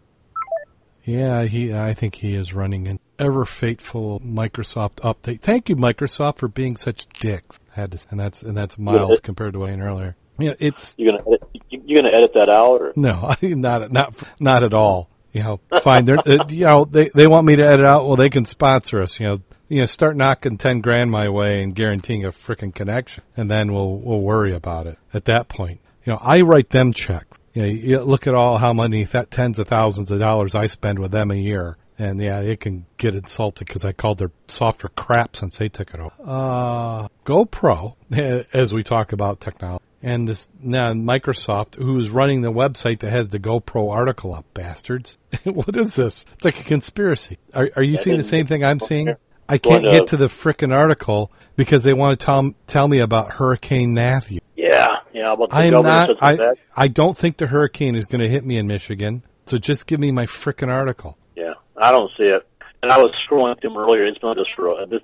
Yeah, 1.05 1.43
he. 1.43 1.73
I 1.73 1.93
think 1.93 2.15
he 2.15 2.35
is 2.35 2.53
running 2.53 2.89
an 2.89 2.99
ever 3.17 3.45
faithful 3.45 4.19
Microsoft 4.19 4.95
update. 4.95 5.39
Thank 5.39 5.69
you, 5.69 5.77
Microsoft, 5.77 6.39
for 6.39 6.49
being 6.49 6.75
such 6.75 7.07
dicks. 7.21 7.57
Had 7.71 7.93
to, 7.93 8.05
and 8.11 8.19
that's 8.19 8.43
and 8.43 8.57
that's 8.57 8.77
mild 8.77 9.23
compared 9.23 9.53
to 9.53 9.59
what 9.59 9.69
I 9.69 9.79
earlier. 9.79 10.17
You 10.37 10.49
know, 10.49 10.55
it's 10.59 10.93
you're 10.97 11.13
gonna 11.13 11.23
edit, 11.25 11.49
you, 11.69 11.83
you 11.85 11.95
gonna 11.95 12.13
edit 12.13 12.33
that 12.33 12.49
out 12.49 12.81
or? 12.81 12.93
no, 12.97 13.33
not 13.41 13.89
not 13.93 14.13
not 14.41 14.63
at 14.63 14.73
all. 14.73 15.09
You 15.31 15.43
know, 15.43 15.59
fine. 15.83 16.03
They're 16.03 16.19
uh, 16.19 16.47
you 16.49 16.65
know 16.65 16.83
they 16.83 17.09
they 17.15 17.27
want 17.27 17.47
me 17.47 17.55
to 17.55 17.65
edit 17.65 17.85
out. 17.85 18.05
Well, 18.07 18.17
they 18.17 18.29
can 18.29 18.43
sponsor 18.43 19.01
us. 19.01 19.21
You 19.21 19.27
know, 19.27 19.41
you 19.69 19.79
know, 19.79 19.85
start 19.85 20.17
knocking 20.17 20.57
ten 20.57 20.81
grand 20.81 21.11
my 21.11 21.29
way 21.29 21.63
and 21.63 21.73
guaranteeing 21.73 22.25
a 22.25 22.33
freaking 22.33 22.75
connection, 22.75 23.23
and 23.37 23.49
then 23.49 23.71
we'll 23.71 23.95
we'll 23.99 24.19
worry 24.19 24.53
about 24.53 24.85
it 24.85 24.97
at 25.13 25.23
that 25.25 25.47
point. 25.47 25.79
You 26.05 26.13
know, 26.13 26.19
I 26.21 26.41
write 26.41 26.69
them 26.69 26.93
checks. 26.93 27.39
You 27.53 27.61
know, 27.61 27.67
you 27.67 27.99
look 27.99 28.27
at 28.27 28.33
all 28.33 28.57
how 28.57 28.73
many 28.73 29.05
th- 29.05 29.29
tens 29.29 29.59
of 29.59 29.67
thousands 29.67 30.11
of 30.11 30.19
dollars 30.19 30.55
I 30.55 30.67
spend 30.67 30.99
with 30.99 31.11
them 31.11 31.31
a 31.31 31.35
year. 31.35 31.77
And 31.97 32.19
yeah, 32.19 32.39
it 32.39 32.59
can 32.59 32.85
get 32.97 33.15
insulted 33.15 33.67
because 33.67 33.85
I 33.85 33.91
called 33.91 34.17
their 34.17 34.31
software 34.47 34.91
crap 34.95 35.35
since 35.35 35.57
they 35.57 35.69
took 35.69 35.93
it 35.93 35.99
over. 35.99 36.13
Uh, 36.25 37.07
GoPro, 37.25 37.95
as 38.53 38.73
we 38.73 38.83
talk 38.83 39.13
about 39.13 39.39
technology, 39.39 39.83
and 40.01 40.27
this 40.27 40.49
now 40.59 40.91
Microsoft, 40.93 41.75
who's 41.75 42.09
running 42.09 42.41
the 42.41 42.51
website 42.51 42.99
that 42.99 43.11
has 43.11 43.29
the 43.29 43.39
GoPro 43.39 43.91
article 43.91 44.33
up, 44.33 44.45
bastards. 44.53 45.17
what 45.45 45.77
is 45.77 45.95
this? 45.95 46.25
It's 46.33 46.45
like 46.45 46.59
a 46.59 46.63
conspiracy. 46.63 47.37
Are, 47.53 47.69
are 47.75 47.83
you 47.83 47.97
seeing 47.97 48.17
the 48.17 48.23
same 48.23 48.45
thing 48.45 48.65
I'm 48.65 48.79
seeing? 48.79 49.15
I 49.47 49.57
can't 49.57 49.87
get 49.87 50.07
to 50.07 50.17
the 50.17 50.27
frickin' 50.27 50.75
article 50.75 51.31
because 51.55 51.83
they 51.83 51.93
want 51.93 52.19
to 52.19 52.25
tell 52.25 52.51
tell 52.67 52.87
me 52.87 52.99
about 52.99 53.31
Hurricane 53.31 53.93
Matthew. 53.93 54.39
Yeah, 54.55 54.97
yeah. 55.13 55.33
About 55.33 55.49
the 55.49 55.55
I 55.55 55.63
am 55.65 55.83
not. 55.83 56.21
I. 56.21 56.53
I 56.75 56.87
don't 56.87 57.17
think 57.17 57.37
the 57.37 57.47
hurricane 57.47 57.95
is 57.95 58.05
going 58.05 58.21
to 58.21 58.29
hit 58.29 58.45
me 58.45 58.57
in 58.57 58.67
Michigan. 58.67 59.23
So 59.45 59.57
just 59.57 59.87
give 59.87 59.99
me 59.99 60.11
my 60.11 60.25
frickin' 60.25 60.69
article. 60.69 61.17
Yeah, 61.35 61.53
I 61.75 61.91
don't 61.91 62.11
see 62.17 62.23
it. 62.23 62.47
And 62.81 62.91
I 62.91 62.97
was 62.97 63.13
scrolling 63.27 63.59
through 63.59 63.71
them 63.71 63.79
earlier. 63.79 64.05
It's 64.05 64.21
not 64.21 64.37
just. 64.37 64.49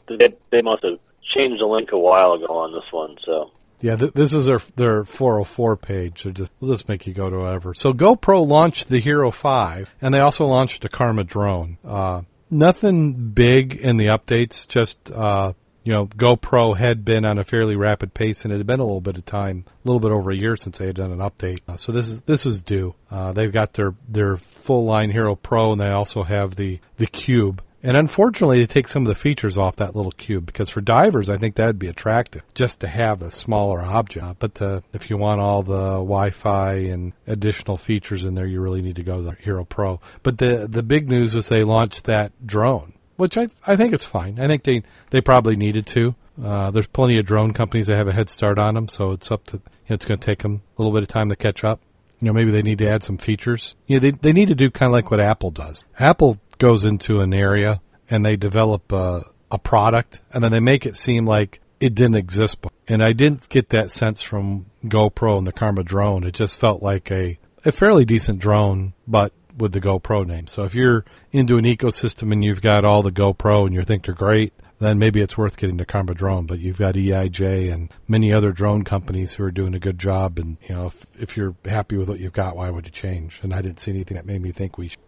They, 0.07 0.33
they 0.49 0.61
must 0.61 0.83
have 0.83 0.99
changed 1.23 1.61
the 1.61 1.65
link 1.65 1.91
a 1.91 1.97
while 1.97 2.33
ago 2.33 2.57
on 2.57 2.73
this 2.73 2.91
one. 2.91 3.17
So 3.23 3.51
Yeah, 3.81 3.95
th- 3.95 4.13
this 4.13 4.33
is 4.33 4.45
their 4.45 4.59
their 4.75 5.05
404 5.05 5.77
page. 5.77 6.23
So 6.23 6.31
just 6.31 6.51
we'll 6.59 6.73
just 6.73 6.89
make 6.89 7.07
you 7.07 7.13
go 7.13 7.29
to 7.29 7.39
whatever. 7.39 7.73
So 7.73 7.93
GoPro 7.93 8.45
launched 8.45 8.89
the 8.89 8.99
Hero 8.99 9.31
5, 9.31 9.95
and 10.01 10.13
they 10.13 10.19
also 10.19 10.45
launched 10.45 10.83
a 10.85 10.89
Karma 10.89 11.23
drone. 11.23 11.77
Uh, 11.85 12.21
nothing 12.49 13.29
big 13.29 13.75
in 13.75 13.97
the 13.97 14.07
updates. 14.07 14.67
Just 14.67 15.11
uh, 15.11 15.53
you 15.83 15.93
know, 15.93 16.07
GoPro 16.07 16.75
had 16.77 17.05
been 17.05 17.25
on 17.25 17.37
a 17.37 17.43
fairly 17.43 17.75
rapid 17.75 18.13
pace, 18.13 18.43
and 18.43 18.53
it 18.53 18.57
had 18.57 18.67
been 18.67 18.79
a 18.79 18.85
little 18.85 19.01
bit 19.01 19.17
of 19.17 19.25
time, 19.25 19.65
a 19.67 19.87
little 19.87 19.99
bit 19.99 20.11
over 20.11 20.31
a 20.31 20.35
year 20.35 20.57
since 20.57 20.77
they 20.77 20.85
had 20.85 20.95
done 20.95 21.11
an 21.11 21.19
update. 21.19 21.59
Uh, 21.67 21.77
so 21.77 21.91
this 21.91 22.09
is 22.09 22.21
this 22.21 22.45
was 22.45 22.61
due. 22.61 22.93
Uh, 23.09 23.31
they've 23.31 23.51
got 23.51 23.73
their 23.73 23.93
their 24.07 24.37
full 24.37 24.85
line 24.85 25.11
Hero 25.11 25.35
Pro, 25.35 25.71
and 25.71 25.81
they 25.81 25.89
also 25.89 26.23
have 26.23 26.55
the 26.55 26.79
the 26.97 27.07
Cube. 27.07 27.61
And 27.81 27.95
unfortunately, 27.95 28.59
they 28.59 28.65
take 28.65 28.89
some 28.89 29.03
of 29.03 29.07
the 29.07 29.15
features 29.15 29.57
off 29.57 29.77
that 29.77 29.95
little 29.95 30.11
cube 30.11 30.45
because 30.45 30.69
for 30.69 30.81
divers, 30.81 31.29
I 31.29 31.37
think 31.37 31.55
that'd 31.55 31.79
be 31.79 31.87
attractive 31.87 32.43
just 32.53 32.81
to 32.81 32.87
have 32.87 33.21
a 33.21 33.31
smaller 33.31 33.81
object. 33.81 34.39
But 34.39 34.61
uh, 34.61 34.81
if 34.91 35.09
you 35.09 35.17
want 35.17 35.39
all 35.39 35.63
the 35.63 35.93
Wi-Fi 35.93 36.73
and 36.73 37.13
additional 37.25 37.77
features 37.77 38.25
in 38.25 38.35
there, 38.35 38.45
you 38.45 38.59
really 38.59 38.81
need 38.81 38.97
to 38.97 39.03
go 39.03 39.17
to 39.17 39.23
the 39.23 39.35
Hero 39.41 39.63
Pro. 39.63 40.01
But 40.23 40.39
the 40.39 40.67
the 40.69 40.83
big 40.83 41.07
news 41.07 41.33
was 41.33 41.47
they 41.47 41.63
launched 41.63 42.03
that 42.03 42.33
drone, 42.45 42.93
which 43.19 43.37
I 43.37 43.47
I 43.67 43.75
think 43.75 43.93
it's 43.93 44.05
fine. 44.05 44.39
I 44.39 44.47
think 44.47 44.63
they 44.63 44.81
they 45.09 45.19
probably 45.19 45.57
needed 45.57 45.85
to. 45.87 46.15
Uh, 46.41 46.71
there's 46.71 46.87
plenty 46.87 47.19
of 47.19 47.25
drone 47.25 47.51
companies 47.51 47.87
that 47.87 47.97
have 47.97 48.07
a 48.07 48.13
head 48.13 48.29
start 48.29 48.57
on 48.57 48.75
them, 48.75 48.87
so 48.87 49.11
it's 49.11 49.29
up 49.29 49.43
to 49.43 49.57
you 49.57 49.61
know, 49.89 49.95
it's 49.95 50.05
going 50.05 50.17
to 50.19 50.25
take 50.25 50.41
them 50.41 50.61
a 50.77 50.81
little 50.81 50.93
bit 50.93 51.03
of 51.03 51.09
time 51.09 51.27
to 51.27 51.35
catch 51.35 51.65
up. 51.65 51.81
You 52.21 52.27
know, 52.27 52.33
maybe 52.33 52.51
they 52.51 52.61
need 52.61 52.79
to 52.79 52.89
add 52.89 53.03
some 53.03 53.17
features. 53.17 53.75
You 53.87 53.97
know, 53.97 53.99
they 53.99 54.11
they 54.11 54.31
need 54.31 54.47
to 54.47 54.55
do 54.55 54.71
kind 54.71 54.89
of 54.89 54.93
like 54.93 55.11
what 55.11 55.19
Apple 55.19 55.51
does. 55.51 55.83
Apple 55.99 56.37
goes 56.59 56.85
into 56.85 57.19
an 57.19 57.33
area 57.33 57.81
and 58.09 58.25
they 58.25 58.37
develop 58.37 58.89
a, 58.93 59.25
a 59.51 59.57
product, 59.57 60.21
and 60.31 60.41
then 60.41 60.53
they 60.53 60.61
make 60.61 60.85
it 60.85 60.95
seem 60.95 61.25
like 61.25 61.59
it 61.81 61.95
didn't 61.95 62.15
exist 62.15 62.61
before. 62.61 62.77
And 62.87 63.03
I 63.03 63.11
didn't 63.11 63.49
get 63.49 63.69
that 63.69 63.91
sense 63.91 64.21
from 64.21 64.67
GoPro 64.85 65.37
and 65.37 65.45
the 65.45 65.51
Karma 65.51 65.83
drone. 65.83 66.23
It 66.23 66.35
just 66.35 66.57
felt 66.57 66.81
like 66.81 67.11
a 67.11 67.37
a 67.65 67.73
fairly 67.73 68.05
decent 68.05 68.39
drone, 68.39 68.93
but 69.05 69.33
with 69.59 69.73
the 69.73 69.81
GoPro 69.81 70.25
name. 70.25 70.47
So 70.47 70.63
if 70.63 70.73
you're 70.73 71.05
into 71.31 71.57
an 71.57 71.65
ecosystem 71.65 72.31
and 72.31 72.43
you've 72.43 72.61
got 72.61 72.85
all 72.85 73.03
the 73.03 73.11
GoPro 73.11 73.65
and 73.65 73.73
you 73.73 73.83
think 73.83 74.05
they're 74.05 74.15
great, 74.15 74.53
then 74.79 74.97
maybe 74.97 75.21
it's 75.21 75.37
worth 75.37 75.57
getting 75.57 75.77
the 75.77 75.85
Karma 75.85 76.13
drone. 76.13 76.45
But 76.45 76.59
you've 76.59 76.77
got 76.77 76.93
DJI 76.93 77.69
and 77.69 77.91
many 78.07 78.33
other 78.33 78.51
drone 78.51 78.83
companies 78.83 79.33
who 79.33 79.43
are 79.43 79.51
doing 79.51 79.75
a 79.75 79.79
good 79.79 79.99
job. 79.99 80.39
And 80.39 80.57
you 80.67 80.75
know, 80.75 80.87
if 80.87 81.05
if 81.19 81.37
you're 81.37 81.55
happy 81.65 81.97
with 81.97 82.09
what 82.09 82.19
you've 82.19 82.33
got, 82.33 82.55
why 82.55 82.69
would 82.69 82.85
you 82.85 82.91
change? 82.91 83.39
And 83.43 83.53
I 83.53 83.61
didn't 83.61 83.79
see 83.79 83.91
anything 83.91 84.15
that 84.15 84.25
made 84.25 84.41
me 84.41 84.51
think 84.51 84.77
we 84.77 84.89
should. 84.89 84.99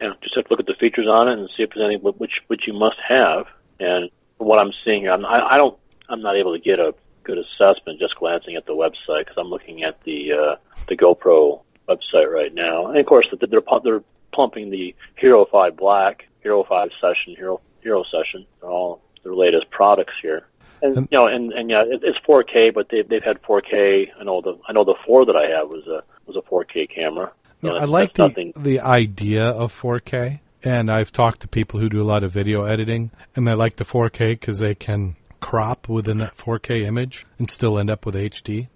yeah, 0.00 0.12
just 0.22 0.36
have 0.36 0.44
to 0.44 0.50
look 0.50 0.60
at 0.60 0.66
the 0.66 0.74
features 0.74 1.08
on 1.08 1.28
it 1.28 1.38
and 1.38 1.48
see 1.56 1.62
if 1.62 1.70
there's 1.74 1.86
any 1.86 1.96
which 1.96 2.42
which 2.46 2.66
you 2.66 2.74
must 2.74 2.98
have. 3.08 3.46
And 3.80 4.10
what 4.38 4.58
I'm 4.58 4.72
seeing 4.84 5.02
here, 5.02 5.12
I'm, 5.12 5.24
I, 5.24 5.54
I 5.54 5.56
don't, 5.56 5.78
I'm 6.08 6.20
not 6.20 6.36
able 6.36 6.54
to 6.54 6.60
get 6.60 6.78
a 6.78 6.94
good 7.24 7.38
assessment 7.38 7.98
just 7.98 8.16
glancing 8.16 8.54
at 8.54 8.66
the 8.66 8.72
website 8.72 9.20
because 9.20 9.36
I'm 9.38 9.48
looking 9.48 9.82
at 9.82 10.02
the 10.04 10.32
uh, 10.32 10.56
the 10.88 10.96
GoPro 10.96 11.62
website 11.88 12.30
right 12.30 12.52
now. 12.52 12.88
And 12.88 12.98
of 12.98 13.06
course, 13.06 13.26
they're 13.40 13.60
they're, 13.82 14.02
pumping 14.32 14.68
the 14.70 14.94
Hero 15.16 15.46
Five 15.46 15.76
Black, 15.76 16.28
Hero 16.42 16.62
Five 16.62 16.90
Session, 17.00 17.34
Hero 17.36 17.60
Hero 17.80 18.04
Session. 18.04 18.44
They're 18.60 18.70
all 18.70 19.00
their 19.22 19.34
latest 19.34 19.70
products 19.70 20.12
here. 20.20 20.46
And 20.82 20.96
you 20.96 21.08
know, 21.12 21.26
and 21.26 21.52
and 21.52 21.70
yeah, 21.70 21.84
it's 21.86 22.18
4K, 22.18 22.74
but 22.74 22.88
they've 22.90 23.08
they've 23.08 23.22
had 23.22 23.42
4K. 23.42 24.08
I 24.18 24.24
know 24.24 24.42
the 24.42 24.58
I 24.68 24.72
know 24.72 24.84
the 24.84 24.94
four 25.06 25.24
that 25.24 25.36
I 25.36 25.46
have 25.46 25.68
was 25.68 25.86
a 25.86 26.02
was 26.26 26.36
a 26.36 26.42
4K 26.42 26.90
camera. 26.90 27.32
Know, 27.62 27.76
I 27.76 27.84
like 27.84 28.12
the 28.12 28.28
nothing. 28.28 28.52
the 28.56 28.80
idea 28.80 29.48
of 29.48 29.72
4K, 29.78 30.40
and 30.62 30.90
I've 30.90 31.10
talked 31.10 31.40
to 31.40 31.48
people 31.48 31.80
who 31.80 31.88
do 31.88 32.02
a 32.02 32.04
lot 32.04 32.22
of 32.22 32.32
video 32.32 32.64
editing, 32.64 33.10
and 33.34 33.48
they 33.48 33.54
like 33.54 33.76
the 33.76 33.84
4K 33.84 34.32
because 34.32 34.58
they 34.58 34.74
can 34.74 35.16
crop 35.40 35.88
within 35.88 36.18
that 36.18 36.36
4K 36.36 36.84
image 36.84 37.26
and 37.38 37.50
still 37.50 37.78
end 37.78 37.88
up 37.88 38.04
with 38.04 38.14
HD. 38.14 38.68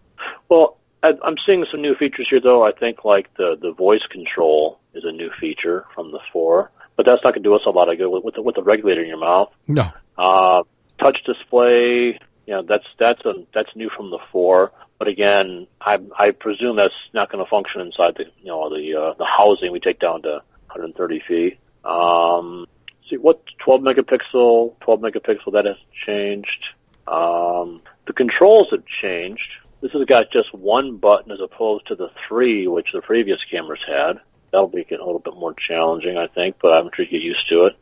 Well, 0.49 0.79
I, 1.03 1.15
I'm 1.23 1.39
seeing 1.39 1.65
some 1.71 1.83
new 1.83 1.95
features 1.95 2.29
here, 2.29 2.41
though. 2.41 2.65
I 2.65 2.73
think 2.73 3.05
like 3.05 3.33
the 3.35 3.57
the 3.61 3.73
voice 3.73 4.05
control 4.07 4.81
is 4.95 5.05
a 5.05 5.13
new 5.13 5.31
feature 5.41 5.87
from 5.95 6.13
the 6.13 6.21
four, 6.33 6.71
but 6.97 7.07
that's 7.07 7.23
not 7.25 7.35
going 7.35 7.43
to 7.43 7.49
do 7.49 7.55
us 7.55 7.63
a 7.67 7.71
lot 7.71 7.91
of 7.91 7.99
good 7.99 8.09
with, 8.09 8.25
with 8.25 8.35
the 8.35 8.43
with 8.43 8.57
the 8.57 8.63
regulator 8.63 9.03
in 9.03 9.09
your 9.09 9.19
mouth. 9.19 9.53
No, 9.67 9.91
Uh, 10.19 10.63
touch 10.99 11.25
display, 11.25 12.19
you 12.47 12.57
know, 12.57 12.63
that's 12.63 12.87
that's 12.99 13.25
a 13.25 13.47
that's 13.55 13.75
new 13.75 13.89
from 13.89 14.11
the 14.11 14.19
four. 14.31 14.73
But 14.99 15.09
again, 15.09 15.67
I 15.81 15.99
I 16.19 16.33
presume 16.33 16.77
that's 16.77 16.95
not 17.15 17.31
going 17.33 17.43
to 17.43 17.49
function 17.49 17.81
inside 17.81 18.17
the 18.17 18.25
you 18.41 18.49
know 18.49 18.69
the 18.69 18.95
uh, 19.01 19.15
the 19.15 19.25
housing 19.25 19.73
we 19.73 19.81
take 19.81 19.99
down 19.99 20.23
to 20.23 20.43
130 20.67 21.21
feet. 21.27 21.59
Um, 21.85 22.67
see 23.09 23.17
what 23.17 23.43
12 23.65 23.81
megapixel, 23.81 24.79
12 24.81 25.01
megapixel 25.01 25.53
that 25.53 25.65
has 25.65 25.77
changed. 26.07 26.67
Um, 27.07 27.81
the 28.07 28.13
controls 28.13 28.69
have 28.71 28.85
changed. 28.87 29.49
This 29.81 29.93
has 29.93 30.05
got 30.05 30.31
just 30.31 30.53
one 30.55 30.97
button 30.99 31.33
as 31.33 31.41
opposed 31.41 31.87
to 31.89 31.95
the 31.95 32.11
three, 32.29 32.67
which 32.67 32.89
the 32.93 33.01
previous 33.01 33.43
cameras 33.45 33.81
had. 33.87 34.21
That'll 34.53 34.69
be 34.69 34.83
a 34.91 34.91
little 35.05 35.21
bit 35.21 35.35
more 35.37 35.55
challenging, 35.55 36.19
I 36.19 36.27
think, 36.27 36.57
but 36.61 36.73
I'm 36.73 36.91
sure 36.95 37.05
you 37.05 37.11
get 37.11 37.23
used 37.23 37.49
to 37.49 37.67
it. 37.67 37.77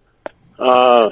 Uh, 0.59 1.11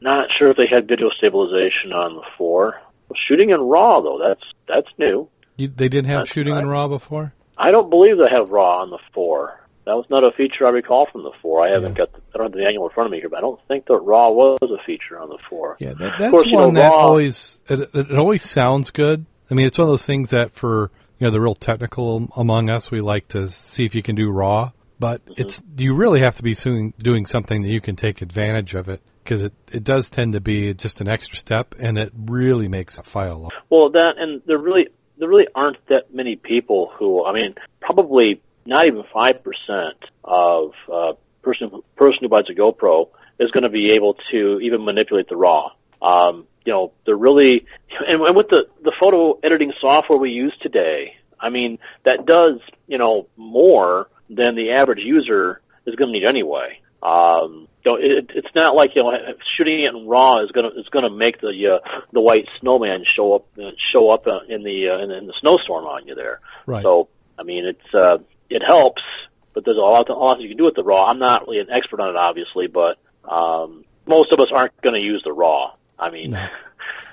not 0.00 0.30
sure 0.32 0.50
if 0.50 0.56
they 0.56 0.66
had 0.66 0.88
video 0.88 1.10
stabilization 1.10 1.92
on 1.92 2.14
the 2.16 2.22
four. 2.36 2.80
Shooting 3.14 3.50
in 3.50 3.60
RAW 3.60 4.00
though, 4.00 4.18
that's 4.22 4.44
that's 4.66 4.88
new. 4.98 5.28
you, 5.56 5.68
they 5.68 5.88
didn't 5.88 6.10
have 6.10 6.20
That's 6.20 6.32
shooting 6.32 6.56
in 6.56 6.66
right. 6.66 6.72
RAW 6.72 6.88
before. 6.88 7.32
I 7.56 7.70
don't 7.70 7.88
believe 7.90 8.18
they 8.18 8.28
have 8.28 8.50
RAW 8.50 8.82
on 8.82 8.90
the 8.90 8.98
four. 9.12 9.58
That 9.86 9.94
was 9.96 10.04
not 10.10 10.22
a 10.22 10.30
feature 10.32 10.66
I 10.66 10.70
recall 10.70 11.06
from 11.10 11.22
the 11.22 11.32
four. 11.40 11.66
I 11.66 11.70
haven't 11.70 11.94
got 11.94 12.12
the, 12.12 12.20
I 12.34 12.38
don't 12.38 12.46
have 12.46 12.52
the 12.52 12.58
manual 12.58 12.88
in 12.88 12.92
front 12.92 13.06
of 13.06 13.12
me 13.12 13.20
here, 13.20 13.30
but 13.30 13.38
I 13.38 13.40
don't 13.40 13.58
think 13.68 13.86
that 13.86 13.96
RAW 13.96 14.30
was 14.32 14.58
a 14.62 14.82
feature 14.84 15.18
on 15.18 15.30
the 15.30 15.38
four. 15.48 15.76
Yeah, 15.80 15.94
that, 15.94 16.18
that's 16.18 16.30
course, 16.30 16.46
you 16.46 16.56
one 16.56 16.74
know, 16.74 16.80
that 16.80 16.90
raw- 16.90 16.96
always 17.06 17.60
it, 17.68 17.88
it 17.94 18.12
always 18.18 18.42
sounds 18.42 18.90
good. 18.90 19.24
I 19.50 19.54
mean, 19.54 19.66
it's 19.66 19.78
one 19.78 19.86
of 19.88 19.92
those 19.92 20.06
things 20.06 20.30
that 20.30 20.54
for 20.54 20.90
you 21.18 21.26
know 21.26 21.30
the 21.30 21.40
real 21.40 21.54
technical 21.54 22.28
among 22.36 22.70
us, 22.70 22.90
we 22.90 23.00
like 23.00 23.28
to 23.28 23.50
see 23.50 23.84
if 23.84 23.94
you 23.94 24.02
can 24.02 24.14
do 24.14 24.30
raw. 24.30 24.72
But 25.00 25.24
Mm-hmm. 25.26 25.42
it's 25.42 25.62
you 25.76 25.94
really 25.94 26.20
have 26.20 26.36
to 26.36 26.42
be 26.42 26.54
doing 26.54 26.92
doing 26.98 27.26
something 27.26 27.62
that 27.62 27.68
you 27.68 27.80
can 27.80 27.96
take 27.96 28.20
advantage 28.22 28.74
of 28.74 28.88
it 28.88 29.00
because 29.22 29.42
it 29.42 29.52
it 29.70 29.84
does 29.84 30.10
tend 30.10 30.32
to 30.32 30.40
be 30.40 30.74
just 30.74 31.00
an 31.00 31.08
extra 31.08 31.36
step, 31.36 31.74
and 31.78 31.98
it 31.98 32.12
really 32.16 32.68
makes 32.68 32.98
a 32.98 33.02
file. 33.02 33.38
long. 33.38 33.50
Well, 33.70 33.90
that 33.90 34.18
and 34.18 34.42
there 34.46 34.58
really 34.58 34.88
there 35.18 35.28
really 35.28 35.48
aren't 35.54 35.84
that 35.88 36.12
many 36.14 36.36
people 36.36 36.90
who 36.96 37.24
I 37.24 37.32
mean 37.32 37.54
probably 37.80 38.40
not 38.66 38.86
even 38.86 39.04
five 39.12 39.42
percent 39.42 39.98
of 40.24 40.72
uh, 40.92 41.12
person 41.42 41.70
person 41.96 42.20
who 42.22 42.28
buys 42.28 42.48
a 42.48 42.54
GoPro 42.54 43.10
is 43.38 43.50
going 43.52 43.62
to 43.62 43.68
be 43.68 43.92
able 43.92 44.14
to 44.32 44.58
even 44.60 44.84
manipulate 44.84 45.28
the 45.28 45.36
RAW. 45.36 45.72
Um, 46.02 46.46
you 46.68 46.74
know, 46.74 46.92
they're 47.06 47.16
really 47.16 47.64
and, 48.06 48.20
and 48.20 48.36
with 48.36 48.50
the 48.50 48.68
the 48.82 48.92
photo 48.92 49.38
editing 49.42 49.72
software 49.80 50.18
we 50.18 50.32
use 50.32 50.54
today, 50.60 51.16
I 51.40 51.48
mean 51.48 51.78
that 52.02 52.26
does 52.26 52.60
you 52.86 52.98
know 52.98 53.26
more 53.38 54.10
than 54.28 54.54
the 54.54 54.72
average 54.72 55.02
user 55.02 55.62
is 55.86 55.94
going 55.94 56.12
to 56.12 56.18
need 56.18 56.26
anyway. 56.26 56.80
Um, 57.02 57.68
you 57.82 57.90
know, 57.90 57.96
it, 57.96 58.32
it's 58.34 58.54
not 58.54 58.76
like 58.76 58.94
you 58.94 59.02
know 59.02 59.16
shooting 59.56 59.80
it 59.80 59.94
in 59.94 60.06
RAW 60.06 60.44
is 60.44 60.50
gonna 60.50 60.68
is 60.76 60.90
gonna 60.90 61.08
make 61.08 61.40
the 61.40 61.80
uh, 61.82 62.02
the 62.12 62.20
white 62.20 62.46
snowman 62.60 63.04
show 63.06 63.36
up 63.36 63.46
uh, 63.58 63.70
show 63.78 64.10
up 64.10 64.26
uh, 64.26 64.40
in 64.46 64.62
the 64.62 64.90
uh, 64.90 64.98
in, 64.98 65.10
in 65.10 65.26
the 65.26 65.32
snowstorm 65.32 65.86
on 65.86 66.06
you 66.06 66.14
there. 66.14 66.40
Right. 66.66 66.82
So 66.82 67.08
I 67.38 67.44
mean 67.44 67.64
it's 67.64 67.94
uh, 67.94 68.18
it 68.50 68.62
helps, 68.62 69.04
but 69.54 69.64
there's 69.64 69.78
a 69.78 69.80
lot, 69.80 70.10
a 70.10 70.12
lot 70.12 70.38
you 70.42 70.48
can 70.48 70.58
do 70.58 70.64
with 70.64 70.74
the 70.74 70.84
RAW. 70.84 71.06
I'm 71.06 71.18
not 71.18 71.46
really 71.46 71.60
an 71.60 71.70
expert 71.70 72.00
on 72.00 72.10
it, 72.10 72.16
obviously, 72.16 72.66
but 72.66 72.98
um, 73.24 73.86
most 74.06 74.32
of 74.32 74.40
us 74.40 74.48
aren't 74.52 74.78
going 74.82 74.96
to 74.96 75.00
use 75.00 75.22
the 75.22 75.32
RAW. 75.32 75.72
I 75.98 76.10
mean, 76.10 76.30
No. 76.32 76.48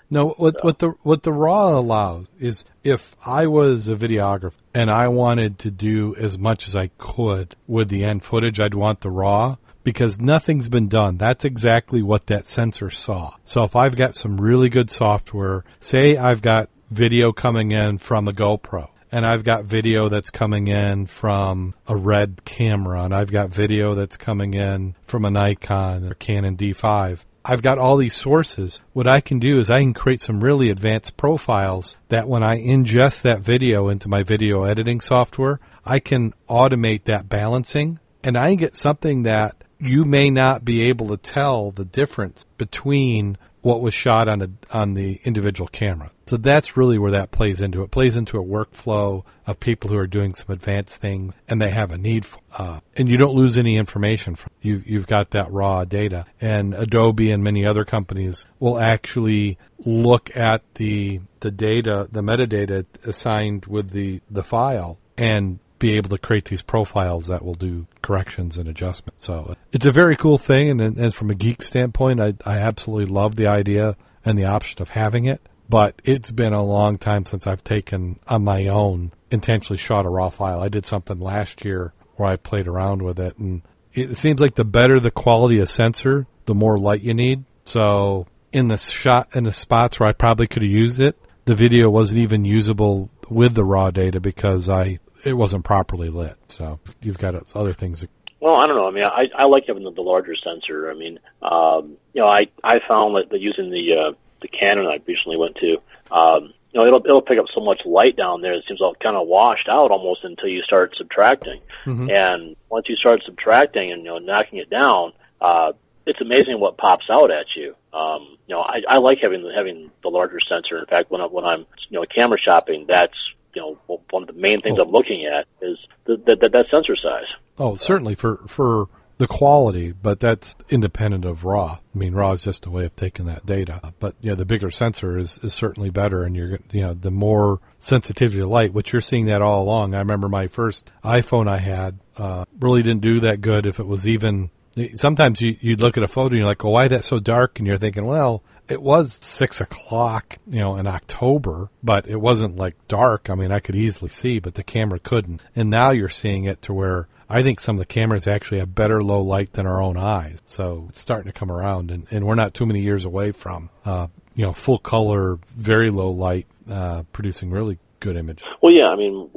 No, 0.10 0.30
what 0.38 0.56
So- 0.60 0.66
what 0.66 0.80
the 0.80 0.90
what 1.02 1.24
the 1.24 1.34
raw 1.34 1.78
allows 1.80 2.28
is 2.40 2.64
if 2.84 3.16
I 3.26 3.48
was 3.48 3.88
a 3.88 3.96
videographer 3.96 4.54
and 4.74 4.92
I 4.92 5.08
wanted 5.08 5.58
to 5.60 5.72
do 5.72 6.16
as 6.16 6.38
much 6.38 6.68
as 6.68 6.76
I 6.76 6.92
could 6.98 7.56
with 7.68 7.90
the 7.90 8.04
end 8.04 8.24
footage, 8.24 8.60
I'd 8.60 8.76
want 8.76 9.02
the 9.02 9.10
raw 9.10 9.56
because 9.84 10.20
nothing's 10.20 10.68
been 10.70 10.88
done. 10.88 11.18
That's 11.18 11.46
exactly 11.46 12.02
what 12.02 12.28
that 12.28 12.48
sensor 12.48 12.90
saw. 12.90 13.34
So 13.46 13.64
if 13.64 13.76
I've 13.76 13.96
got 13.96 14.16
some 14.16 14.38
really 14.38 14.70
good 14.70 14.92
software, 14.92 15.64
say 15.80 16.18
I've 16.18 16.42
got 16.42 16.70
video 16.92 17.32
coming 17.32 17.72
in 17.72 17.98
from 17.98 18.28
a 18.28 18.34
GoPro 18.34 18.90
and 19.12 19.26
I've 19.26 19.44
got 19.44 19.66
video 19.66 20.10
that's 20.10 20.30
coming 20.30 20.68
in 20.68 21.06
from 21.08 21.74
a 21.88 21.96
red 21.96 22.46
camera 22.46 23.04
and 23.04 23.14
I've 23.16 23.32
got 23.32 23.50
video 23.50 23.96
that's 23.96 24.18
coming 24.18 24.54
in 24.54 24.96
from 25.08 25.26
a 25.26 25.32
Nikon 25.32 26.06
or 26.06 26.14
Canon 26.16 26.58
D5. 26.58 27.20
I've 27.48 27.62
got 27.62 27.78
all 27.78 27.98
these 27.98 28.16
sources. 28.16 28.82
What 28.94 29.06
I 29.06 29.22
can 29.22 29.38
do 29.38 29.60
is 29.60 29.70
I 29.70 29.82
can 29.82 29.94
create 29.94 30.20
some 30.20 30.44
really 30.44 30.72
advanced 30.72 31.16
profiles 31.16 31.96
that 32.10 32.28
when 32.28 32.42
I 32.42 32.58
ingest 32.58 33.22
that 33.22 33.42
video 33.42 33.88
into 33.88 34.10
my 34.10 34.24
video 34.24 34.64
editing 34.64 35.00
software, 35.00 35.60
I 35.86 36.00
can 36.00 36.34
automate 36.50 37.04
that 37.04 37.30
balancing 37.30 38.00
and 38.24 38.36
I 38.36 38.56
get 38.56 38.76
something 38.76 39.24
that 39.24 39.64
you 39.80 40.06
may 40.06 40.32
not 40.32 40.66
be 40.66 40.82
able 40.90 41.10
to 41.10 41.18
tell 41.18 41.70
the 41.70 41.86
difference 41.86 42.48
between 42.58 43.38
what 43.66 43.82
was 43.82 43.96
shot 43.96 44.28
on 44.28 44.44
a, 44.44 44.50
on 44.70 44.94
the 44.94 45.20
individual 45.24 45.68
camera. 45.68 46.12
So 46.28 46.38
that's 46.38 46.78
really 46.78 47.00
where 47.00 47.10
that 47.10 47.32
plays 47.32 47.62
into 47.62 47.82
it. 47.82 47.90
Plays 47.90 48.16
into 48.16 48.38
a 48.38 48.44
workflow 48.44 49.24
of 49.48 49.60
people 49.60 49.90
who 49.90 49.98
are 49.98 50.06
doing 50.06 50.36
some 50.36 50.54
advanced 50.54 50.98
things 50.98 51.34
and 51.48 51.60
they 51.60 51.72
have 51.72 51.90
a 51.90 51.98
need 51.98 52.28
for, 52.28 52.40
uh, 52.60 52.82
and 52.96 53.10
you 53.10 53.18
don't 53.18 53.34
lose 53.34 53.58
any 53.58 53.76
information 53.76 54.36
from 54.36 54.52
you. 54.62 54.84
You've 54.86 55.08
got 55.08 55.32
that 55.32 55.52
raw 55.52 55.84
data 55.84 56.28
and 56.40 56.76
Adobe 56.76 57.32
and 57.32 57.44
many 57.44 57.66
other 57.66 57.86
companies 57.86 58.46
will 58.60 58.78
actually 58.78 59.58
look 59.84 60.30
at 60.38 60.62
the, 60.76 61.22
the 61.40 61.50
data, 61.50 62.08
the 62.12 62.22
metadata 62.22 62.86
assigned 63.04 63.66
with 63.66 63.90
the, 63.90 64.22
the 64.30 64.44
file 64.44 65.00
and 65.18 65.58
be 65.86 65.98
able 65.98 66.10
to 66.10 66.18
create 66.18 66.46
these 66.46 66.64
profiles 66.64 67.28
that 67.28 67.46
will 67.46 67.54
do 67.54 67.86
corrections 68.02 68.58
and 68.58 68.68
adjustments. 68.68 69.24
So 69.24 69.50
uh, 69.50 69.56
it's 69.72 69.86
a 69.86 69.92
very 69.92 70.16
cool 70.16 70.40
thing, 70.40 70.72
and, 70.72 70.82
and 70.82 71.14
from 71.14 71.30
a 71.30 71.36
geek 71.36 71.62
standpoint, 71.62 72.20
I, 72.20 72.34
I 72.44 72.58
absolutely 72.58 73.14
love 73.14 73.36
the 73.36 73.48
idea 73.48 73.96
and 74.24 74.36
the 74.36 74.46
option 74.46 74.82
of 74.82 74.90
having 74.90 75.26
it. 75.26 75.42
But 75.70 76.02
it's 76.04 76.32
been 76.32 76.54
a 76.54 76.64
long 76.64 76.98
time 76.98 77.26
since 77.26 77.46
I've 77.46 77.64
taken 77.64 78.20
on 78.28 78.44
my 78.44 78.68
own 78.68 79.12
intentionally 79.30 79.78
shot 79.78 80.06
a 80.06 80.10
raw 80.10 80.30
file. 80.30 80.62
I 80.62 80.70
did 80.70 80.86
something 80.86 81.20
last 81.20 81.64
year 81.66 81.94
where 82.16 82.30
I 82.30 82.36
played 82.36 82.68
around 82.68 83.04
with 83.04 83.20
it, 83.20 83.38
and 83.38 83.62
it 83.94 84.16
seems 84.16 84.42
like 84.42 84.56
the 84.56 84.66
better 84.66 85.00
the 85.00 85.12
quality 85.12 85.60
of 85.60 85.70
sensor, 85.70 86.26
the 86.46 86.56
more 86.56 86.78
light 86.78 87.02
you 87.02 87.14
need. 87.14 87.44
So 87.66 88.26
in 88.52 88.70
the 88.70 88.78
shot 88.78 89.36
in 89.36 89.44
the 89.44 89.52
spots 89.52 90.00
where 90.00 90.10
I 90.10 90.14
probably 90.14 90.48
could 90.48 90.64
have 90.64 90.72
used 90.72 91.00
it, 91.00 91.16
the 91.46 91.56
video 91.56 91.90
wasn't 91.90 92.22
even 92.22 92.44
usable 92.44 93.10
with 93.30 93.54
the 93.54 93.64
raw 93.64 93.92
data 93.92 94.20
because 94.20 94.70
I 94.70 95.00
it 95.26 95.34
wasn't 95.34 95.64
properly 95.66 96.10
lit. 96.10 96.36
So 96.48 96.80
you've 97.02 97.18
got 97.18 97.36
other 97.56 97.74
things. 97.74 98.02
That, 98.02 98.10
Well, 98.40 98.56
I 98.56 98.68
don't 98.68 98.76
know. 98.76 98.88
I 98.88 98.92
mean, 98.92 99.04
I 99.04 99.30
I 99.36 99.46
like 99.46 99.66
having 99.68 99.84
the, 99.84 99.92
the 99.92 100.02
larger 100.02 100.36
sensor. 100.36 100.90
I 100.90 100.94
mean, 100.94 101.20
um, 101.42 101.98
you 102.14 102.22
know, 102.22 102.28
I 102.28 102.48
I 102.64 102.80
found 102.88 103.16
that, 103.16 103.30
that 103.30 103.40
using 103.40 103.72
the 103.72 103.98
uh, 103.98 104.12
the 104.42 104.48
Canon 104.48 104.86
I 104.88 105.00
recently 105.06 105.38
went 105.38 105.56
to, 105.58 105.78
um, 106.12 106.54
you 106.72 106.80
know, 106.80 106.86
it'll 106.86 107.06
it'll 107.06 107.22
pick 107.22 107.40
up 107.40 107.48
so 107.54 107.62
much 107.62 107.82
light 107.86 108.16
down 108.16 108.42
there. 108.42 108.54
It 108.54 108.66
seems 108.68 108.82
all 108.82 108.96
kind 108.96 109.16
of 109.16 109.28
washed 109.28 109.68
out 109.70 109.92
almost 109.92 110.24
until 110.24 110.50
you 110.50 110.62
start 110.62 110.96
subtracting. 110.96 111.62
Mhm. 111.86 112.12
And 112.12 112.56
once 112.70 112.90
you 112.90 112.96
start 112.96 113.24
subtracting 113.26 113.92
and 113.92 114.04
you 114.04 114.10
know 114.10 114.18
knocking 114.20 114.60
it 114.60 114.70
down, 114.70 115.14
uh, 115.42 115.74
it's 116.06 116.22
amazing 116.22 116.60
what 116.60 116.78
pops 116.78 117.10
out 117.10 117.32
at 117.32 117.56
you. 117.56 117.76
Um, 117.94 118.38
you 118.48 118.54
know, 118.56 118.62
I, 118.62 118.82
I 118.88 118.98
like 118.98 119.20
having 119.20 119.50
having 119.56 119.90
the 120.04 120.10
larger 120.10 120.40
sensor. 120.40 120.78
In 120.78 120.86
fact, 120.86 121.10
when 121.10 121.22
I, 121.22 121.26
when 121.26 121.46
I'm 121.46 121.66
you 121.90 122.00
know 122.00 122.06
camera 122.06 122.38
shopping, 122.40 122.86
that's 122.88 123.18
you 123.56 123.62
know 123.62 124.00
one 124.10 124.24
of 124.24 124.28
the 124.28 124.40
main 124.40 124.60
things 124.62 124.78
Oh. 124.80 124.84
I'm 124.84 124.92
looking 124.92 125.26
at 125.26 125.48
is 125.62 125.78
the, 126.06 126.18
the, 126.18 126.36
that 126.36 126.52
that 126.52 126.66
sensor 126.70 126.96
size. 126.96 127.28
oh, 127.58 127.76
certainly 127.78 128.16
for 128.16 128.42
for 128.48 128.88
the 129.18 129.28
quality, 129.28 129.94
but 129.94 130.20
that's 130.20 130.58
independent 130.70 131.24
of 131.24 131.46
raw. 131.46 131.78
I 131.96 131.98
mean, 131.98 132.14
raw 132.14 132.34
is 132.34 132.44
just 132.44 132.66
a 132.66 132.70
way 132.70 132.84
of 132.84 132.94
taking 132.98 133.28
that 133.28 133.46
data. 133.46 133.94
But 133.98 134.16
yeah, 134.20 134.36
the 134.36 134.46
bigger 134.46 134.70
sensor 134.70 135.18
is, 135.18 135.40
is 135.42 135.54
certainly 135.54 135.90
better, 135.90 136.24
and 136.24 136.36
you're 136.36 136.60
you 136.72 136.82
know 136.82 136.94
the 136.94 137.12
more 137.12 137.62
sensitivity 137.80 138.42
to 138.42 138.48
light, 138.48 138.74
which 138.74 138.92
you're 138.92 139.02
seeing 139.02 139.26
that 139.28 139.42
all 139.42 139.64
along. 139.64 139.96
I 139.96 140.00
remember 140.00 140.28
my 140.28 140.48
first 140.48 140.92
iPhone 141.04 141.48
I 141.48 141.60
had 141.60 141.98
uh, 142.18 142.44
really 142.60 142.84
didn't 142.84 143.02
do 143.04 143.22
that 143.22 143.40
good 143.42 143.66
if 143.66 143.80
it 143.80 143.88
was 143.88 144.06
even. 144.08 144.50
Sometimes 144.96 145.42
you 145.42 145.56
you'd 145.60 145.82
look 145.82 145.98
at 145.98 146.04
a 146.04 146.08
photo 146.08 146.28
and 146.28 146.38
you're 146.38 146.46
like, 146.46 146.66
"Oh, 146.66 146.72
why 146.72 146.86
is 146.86 146.92
that 146.92 147.04
so 147.06 147.20
dark?" 147.20 147.60
And 147.60 147.68
you're 147.68 147.78
thinking, 147.78 148.06
"Well, 148.06 148.44
it 148.68 148.82
was 148.82 149.20
six 149.22 149.62
o'clock, 149.62 150.38
you 150.48 150.60
know, 150.60 150.76
in 150.78 150.88
October, 150.88 151.70
but 151.84 152.08
it 152.08 152.20
wasn't 152.20 152.56
like 152.56 152.76
dark. 152.88 153.30
I 153.30 153.36
mean, 153.36 153.52
I 153.52 153.60
could 153.60 153.76
easily 153.76 154.10
see, 154.10 154.40
but 154.40 154.56
the 154.56 154.64
camera 154.64 155.00
couldn't. 155.00 155.42
And 155.56 155.70
now 155.70 155.92
you're 155.92 156.10
seeing 156.10 156.46
it 156.46 156.62
to 156.64 156.74
where 156.74 157.08
I 157.30 157.44
think 157.44 157.60
some 157.60 157.76
of 157.76 157.80
the 157.80 157.86
cameras 157.86 158.28
actually 158.28 158.60
have 158.60 158.74
better 158.76 159.02
low 159.02 159.22
light 159.22 159.54
than 159.54 159.66
our 159.66 159.82
own 159.82 159.98
eyes. 159.98 160.40
So 160.46 160.88
it's 160.90 161.00
starting 161.00 161.32
to 161.32 161.38
come 161.38 161.52
around, 161.52 161.92
and, 161.92 162.08
and 162.12 162.26
we're 162.26 162.36
not 162.36 162.54
too 162.54 162.66
many 162.66 162.82
years 162.82 163.06
away 163.06 163.32
from, 163.32 163.70
uh, 163.86 164.08
you 164.36 164.46
know, 164.46 164.54
full 164.54 164.80
color, 164.80 165.40
very 165.56 165.90
low 165.90 166.12
light, 166.12 166.48
uh, 166.70 167.04
producing 167.14 167.52
really 167.52 167.78
good 168.00 168.16
images. 168.16 168.44
Well, 168.62 168.74
yeah, 168.74 168.88
I 168.88 168.96
mean, 168.96 169.30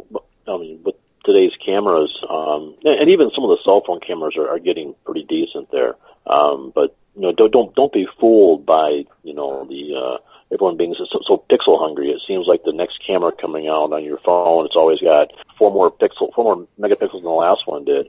I 0.47 0.57
mean, 0.57 0.81
with 0.85 0.97
today's 1.29 1.53
cameras, 1.65 2.19
um, 2.29 2.75
and 2.85 3.11
even 3.11 3.31
some 3.35 3.45
of 3.45 3.51
the 3.51 3.63
cell 3.63 3.83
phone 3.87 4.01
cameras 4.01 4.37
are, 4.37 4.49
are 4.49 4.59
getting 4.59 4.95
pretty 5.05 5.25
decent 5.25 5.71
there. 5.71 5.97
Um, 6.27 6.73
but 6.75 6.97
you 7.15 7.23
know, 7.23 7.33
don't 7.33 7.53
don't 7.53 7.75
don't 7.75 7.93
be 7.93 8.09
fooled 8.19 8.65
by 8.65 9.05
you 9.23 9.35
know 9.35 9.67
the 9.69 9.95
uh, 9.95 10.19
everyone 10.53 10.77
being 10.77 10.95
so, 10.95 11.05
so 11.05 11.45
pixel 11.51 11.79
hungry. 11.79 12.11
It 12.11 12.23
seems 12.27 12.47
like 12.47 12.63
the 12.65 12.73
next 12.73 13.05
camera 13.07 13.33
coming 13.33 13.69
out 13.69 13.93
on 13.93 14.05
your 14.05 14.17
phone, 14.17 14.65
it's 14.67 14.77
always 14.77 15.01
got 15.01 15.33
four 15.59 15.71
more 15.71 15.91
pixel, 15.91 16.33
four 16.35 16.57
more 16.57 16.67
megapixels 16.81 17.13
than 17.13 17.23
the 17.25 17.31
last 17.31 17.67
one 17.67 17.85
did. 17.85 18.09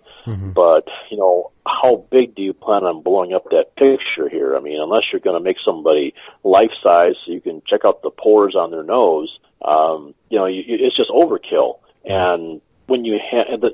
But 0.53 0.87
you 1.09 1.17
know, 1.17 1.51
how 1.65 2.05
big 2.09 2.35
do 2.35 2.41
you 2.41 2.53
plan 2.53 2.83
on 2.83 3.01
blowing 3.01 3.33
up 3.33 3.49
that 3.51 3.75
picture 3.75 4.29
here? 4.29 4.55
I 4.55 4.59
mean, 4.59 4.79
unless 4.79 5.11
you're 5.11 5.19
going 5.19 5.37
to 5.37 5.43
make 5.43 5.57
somebody 5.59 6.13
life 6.43 6.71
size, 6.81 7.15
so 7.25 7.31
you 7.31 7.41
can 7.41 7.61
check 7.65 7.81
out 7.83 8.01
the 8.01 8.11
pores 8.11 8.55
on 8.55 8.71
their 8.71 8.83
nose. 8.83 9.39
Um, 9.61 10.15
you 10.29 10.37
know, 10.37 10.45
you, 10.45 10.63
it's 10.67 10.95
just 10.95 11.09
overkill. 11.09 11.79
And 12.05 12.61
when 12.89 13.05
you 13.05 13.19
have 13.31 13.61
the, 13.61 13.69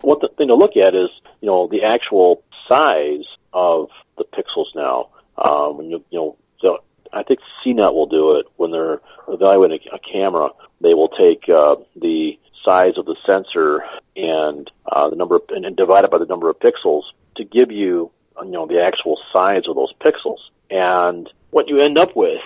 what 0.00 0.20
the 0.20 0.28
thing 0.28 0.48
to 0.48 0.54
look 0.54 0.76
at 0.76 0.94
is, 0.94 1.10
you 1.40 1.46
know, 1.46 1.66
the 1.66 1.82
actual 1.82 2.42
size 2.68 3.26
of 3.52 3.90
the 4.16 4.24
pixels 4.24 4.74
now. 4.74 5.08
Um, 5.36 5.78
when 5.78 5.90
you, 5.90 6.04
you 6.10 6.18
know, 6.18 6.36
so 6.60 6.82
I 7.12 7.22
think 7.22 7.40
CNET 7.64 7.92
will 7.92 8.06
do 8.06 8.36
it 8.36 8.46
when 8.56 8.70
they're 8.70 9.00
evaluating 9.28 9.80
a, 9.92 9.96
a 9.96 9.98
camera. 9.98 10.50
They 10.80 10.94
will 10.94 11.08
take 11.08 11.48
uh, 11.48 11.76
the 11.96 12.38
size 12.64 12.96
of 12.96 13.06
the 13.06 13.16
sensor 13.26 13.84
and 14.16 14.70
uh, 14.90 15.10
the 15.10 15.16
number 15.16 15.36
of, 15.36 15.42
and, 15.48 15.64
and 15.64 15.76
divide 15.76 16.04
it 16.04 16.10
by 16.10 16.18
the 16.18 16.26
number 16.26 16.48
of 16.48 16.58
pixels 16.58 17.02
to 17.34 17.44
give 17.44 17.72
you, 17.72 18.10
you 18.42 18.50
know, 18.50 18.66
the 18.66 18.82
actual 18.82 19.18
size 19.32 19.66
of 19.66 19.74
those 19.74 19.92
pixels. 20.00 20.38
And 20.70 21.30
what 21.50 21.68
you 21.68 21.80
end 21.80 21.98
up 21.98 22.14
with 22.14 22.40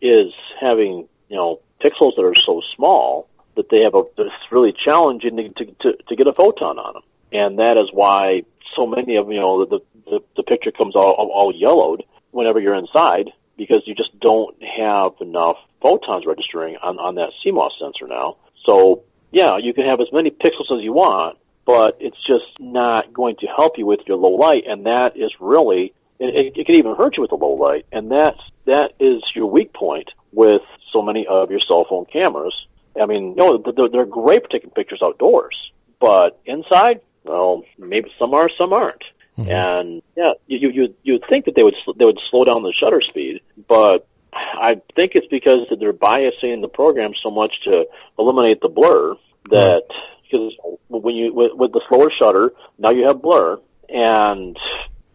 is 0.00 0.32
having, 0.60 1.08
you 1.28 1.36
know, 1.36 1.60
pixels 1.80 2.16
that 2.16 2.24
are 2.24 2.34
so 2.34 2.62
small 2.76 3.28
that 3.54 3.68
they 3.68 3.80
have 3.82 3.94
a, 3.94 4.04
it's 4.18 4.50
really 4.50 4.72
challenging 4.72 5.54
to, 5.54 5.64
to, 5.64 5.96
to, 6.08 6.16
get 6.16 6.26
a 6.26 6.32
photon 6.32 6.78
on 6.78 6.94
them. 6.94 7.02
And 7.32 7.58
that 7.58 7.76
is 7.76 7.90
why 7.92 8.44
so 8.74 8.86
many 8.86 9.16
of, 9.16 9.30
you 9.30 9.40
know, 9.40 9.64
the, 9.64 9.80
the, 10.06 10.20
the 10.36 10.42
picture 10.42 10.70
comes 10.70 10.96
all, 10.96 11.12
all, 11.12 11.52
yellowed 11.54 12.04
whenever 12.30 12.60
you're 12.60 12.74
inside 12.74 13.30
because 13.56 13.82
you 13.86 13.94
just 13.94 14.18
don't 14.18 14.56
have 14.62 15.12
enough 15.20 15.56
photons 15.80 16.24
registering 16.26 16.76
on, 16.76 16.98
on 16.98 17.16
that 17.16 17.30
CMOS 17.44 17.78
sensor 17.78 18.06
now. 18.08 18.36
So, 18.64 19.02
yeah, 19.30 19.58
you 19.58 19.74
can 19.74 19.86
have 19.86 20.00
as 20.00 20.12
many 20.12 20.30
pixels 20.30 20.76
as 20.76 20.82
you 20.82 20.92
want, 20.92 21.38
but 21.64 21.98
it's 22.00 22.22
just 22.24 22.58
not 22.58 23.12
going 23.12 23.36
to 23.36 23.46
help 23.46 23.78
you 23.78 23.86
with 23.86 24.00
your 24.06 24.16
low 24.16 24.32
light, 24.32 24.64
and 24.66 24.86
that 24.86 25.16
is 25.16 25.32
really 25.40 25.94
it, 26.18 26.56
it, 26.56 26.66
can 26.66 26.74
even 26.76 26.94
hurt 26.94 27.16
you 27.16 27.22
with 27.22 27.30
the 27.30 27.36
low 27.36 27.52
light, 27.52 27.86
and 27.92 28.10
that's 28.10 28.40
that 28.66 28.92
is 29.00 29.22
your 29.34 29.46
weak 29.46 29.72
point 29.72 30.10
with 30.32 30.62
so 30.92 31.02
many 31.02 31.26
of 31.26 31.50
your 31.50 31.60
cell 31.60 31.84
phone 31.88 32.06
cameras. 32.06 32.66
I 33.00 33.06
mean, 33.06 33.30
you 33.30 33.36
know, 33.36 33.58
they're, 33.58 33.88
they're 33.88 34.06
great 34.06 34.42
for 34.42 34.48
taking 34.48 34.70
pictures 34.70 35.00
outdoors, 35.02 35.72
but 36.00 36.40
inside, 36.44 37.00
well, 37.24 37.64
maybe 37.78 38.12
some 38.18 38.34
are, 38.34 38.48
some 38.48 38.72
aren't. 38.72 39.04
Mm-hmm. 39.38 39.50
And 39.50 40.02
yeah, 40.14 40.32
you 40.46 40.68
you 40.68 40.94
you'd 41.02 41.24
think 41.28 41.46
that 41.46 41.54
they 41.54 41.62
would 41.62 41.76
sl- 41.84 41.92
they 41.96 42.04
would 42.04 42.18
slow 42.30 42.44
down 42.44 42.62
the 42.62 42.72
shutter 42.72 43.00
speed, 43.00 43.40
but 43.66 44.06
I 44.32 44.80
think 44.94 45.12
it's 45.14 45.26
because 45.28 45.68
that 45.70 45.80
they're 45.80 45.94
biasing 45.94 46.60
the 46.60 46.68
program 46.68 47.12
so 47.14 47.30
much 47.30 47.62
to 47.64 47.86
eliminate 48.18 48.60
the 48.60 48.68
blur 48.68 49.16
that 49.50 49.84
because 50.22 50.52
when 50.88 51.14
you 51.14 51.32
with, 51.32 51.52
with 51.54 51.72
the 51.72 51.80
slower 51.88 52.10
shutter 52.10 52.52
now 52.78 52.90
you 52.90 53.06
have 53.06 53.22
blur. 53.22 53.58
And 53.88 54.58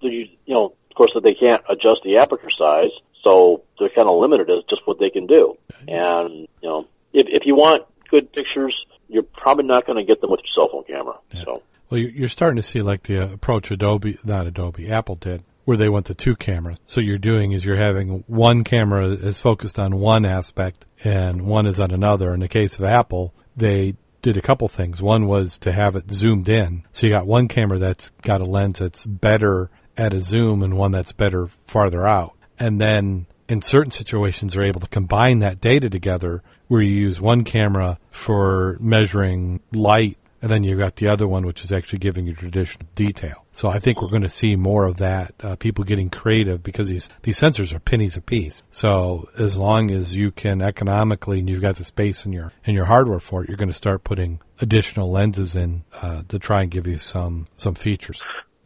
you 0.02 0.30
you 0.46 0.54
know 0.54 0.74
of 0.90 0.96
course 0.96 1.14
that 1.14 1.24
they 1.24 1.36
can't 1.36 1.64
adjust 1.70 2.02
the 2.04 2.18
aperture 2.18 2.50
size 2.50 2.92
so 3.24 3.64
they're 3.80 3.90
kind 3.90 4.08
of 4.08 4.20
limited 4.20 4.50
as 4.50 4.64
just 4.70 4.86
what 4.86 5.00
they 5.00 5.10
can 5.10 5.28
do. 5.28 5.58
And 5.88 6.48
you 6.62 6.70
know 6.70 6.88
if 7.14 7.28
if 7.30 7.46
you 7.46 7.56
want 7.56 7.84
good 8.10 8.32
pictures 8.34 8.76
you're 9.10 9.24
probably 9.24 9.64
not 9.66 9.86
going 9.86 9.98
to 9.98 10.04
get 10.04 10.20
them 10.22 10.30
with 10.32 10.42
your 10.42 10.52
cell 10.54 10.70
phone 10.72 10.84
camera 10.84 11.16
so 11.46 11.64
Well, 11.90 12.00
you- 12.00 12.10
you're 12.10 12.30
starting 12.30 12.58
to 12.58 12.64
see 12.64 12.82
like 12.82 13.04
the 13.04 13.20
uh, 13.20 13.34
approach 13.34 13.72
Adobe, 13.72 14.18
not 14.26 14.48
Adobe, 14.48 14.90
Apple 14.90 15.16
did 15.16 15.44
where 15.66 15.76
they 15.78 15.90
went 15.90 16.06
to 16.06 16.16
two 16.16 16.34
cameras. 16.38 16.78
So 16.86 17.02
you're 17.02 17.18
doing 17.18 17.52
is 17.52 17.66
you're 17.66 17.76
having 17.76 18.24
one 18.28 18.64
camera 18.64 19.08
is 19.10 19.38
focused 19.42 19.78
on 19.78 20.00
one 20.00 20.24
aspect 20.24 20.86
and 21.04 21.42
one 21.46 21.66
is 21.66 21.78
on 21.78 21.92
another. 21.92 22.34
In 22.34 22.40
the 22.40 22.48
case 22.48 22.78
of 22.80 22.86
Apple, 22.86 23.34
they 23.58 23.96
did 24.22 24.38
a 24.38 24.42
couple 24.42 24.70
things. 24.70 25.02
One 25.02 25.28
was 25.28 25.58
to 25.60 25.74
have 25.74 25.98
it 25.98 26.10
zoomed 26.10 26.48
in. 26.48 26.84
So 26.94 27.06
you 27.06 27.12
got 27.12 27.28
one 27.28 27.50
camera 27.50 27.80
that's 27.80 28.12
got 28.22 28.40
a 28.40 28.46
lens 28.46 28.80
that's 28.80 29.06
better 29.06 29.70
at 29.98 30.14
a 30.14 30.22
zoom 30.22 30.64
and 30.64 30.78
one 30.78 30.92
that's 30.92 31.12
better 31.12 31.48
farther 31.66 32.08
out. 32.08 32.32
And 32.58 32.80
then 32.80 33.26
in 33.50 33.62
certain 33.62 33.92
situations 33.92 34.54
they're 34.54 34.64
able 34.64 34.82
to 34.82 34.88
combine 34.88 35.40
that 35.40 35.62
data 35.62 35.90
together 35.90 36.44
where 36.68 36.82
you 36.82 36.92
use 36.92 37.22
one 37.22 37.44
camera 37.44 37.98
for 38.12 38.78
measuring 38.80 39.62
light 39.72 40.18
and 40.42 40.52
then 40.52 40.64
you've 40.64 40.80
got 40.80 40.98
the 40.98 41.08
other 41.08 41.28
one 41.28 41.46
which 41.46 41.64
is 41.64 41.72
actually 41.72 42.00
giving 42.00 42.28
you 42.28 42.34
traditional 42.34 42.88
detail. 42.96 43.46
So 43.54 43.70
I 43.70 43.80
think 43.80 44.02
we're 44.02 44.10
going 44.10 44.22
to 44.22 44.30
see 44.30 44.56
more 44.56 44.86
of 44.86 44.98
that. 44.98 45.34
Uh, 45.40 45.56
people 45.56 45.84
getting 45.84 46.10
creative 46.10 46.62
because 46.62 46.90
these 46.90 47.10
these 47.24 47.40
sensors 47.40 47.74
are 47.74 47.80
pennies 47.80 48.16
a 48.16 48.22
piece. 48.22 48.62
So 48.70 49.30
as 49.38 49.58
long 49.58 49.92
as 49.92 50.16
you 50.16 50.32
can 50.32 50.62
economically 50.62 51.40
and 51.40 51.50
you've 51.50 51.62
got 51.62 51.78
the 51.78 51.84
space 51.84 52.26
in 52.26 52.34
your 52.34 52.52
in 52.66 52.76
your 52.76 52.86
hardware 52.86 53.20
for 53.20 53.44
it, 53.44 53.50
you're 53.50 53.58
going 53.58 53.70
to 53.70 53.74
start 53.74 54.04
putting 54.04 54.40
additional 54.62 55.12
lenses 55.12 55.56
in 55.56 55.84
uh, 56.02 56.24
to 56.30 56.40
try 56.40 56.62
and 56.62 56.72
give 56.72 56.88
you 56.88 56.98
some 56.98 57.48
some 57.56 57.76
features. 57.76 58.24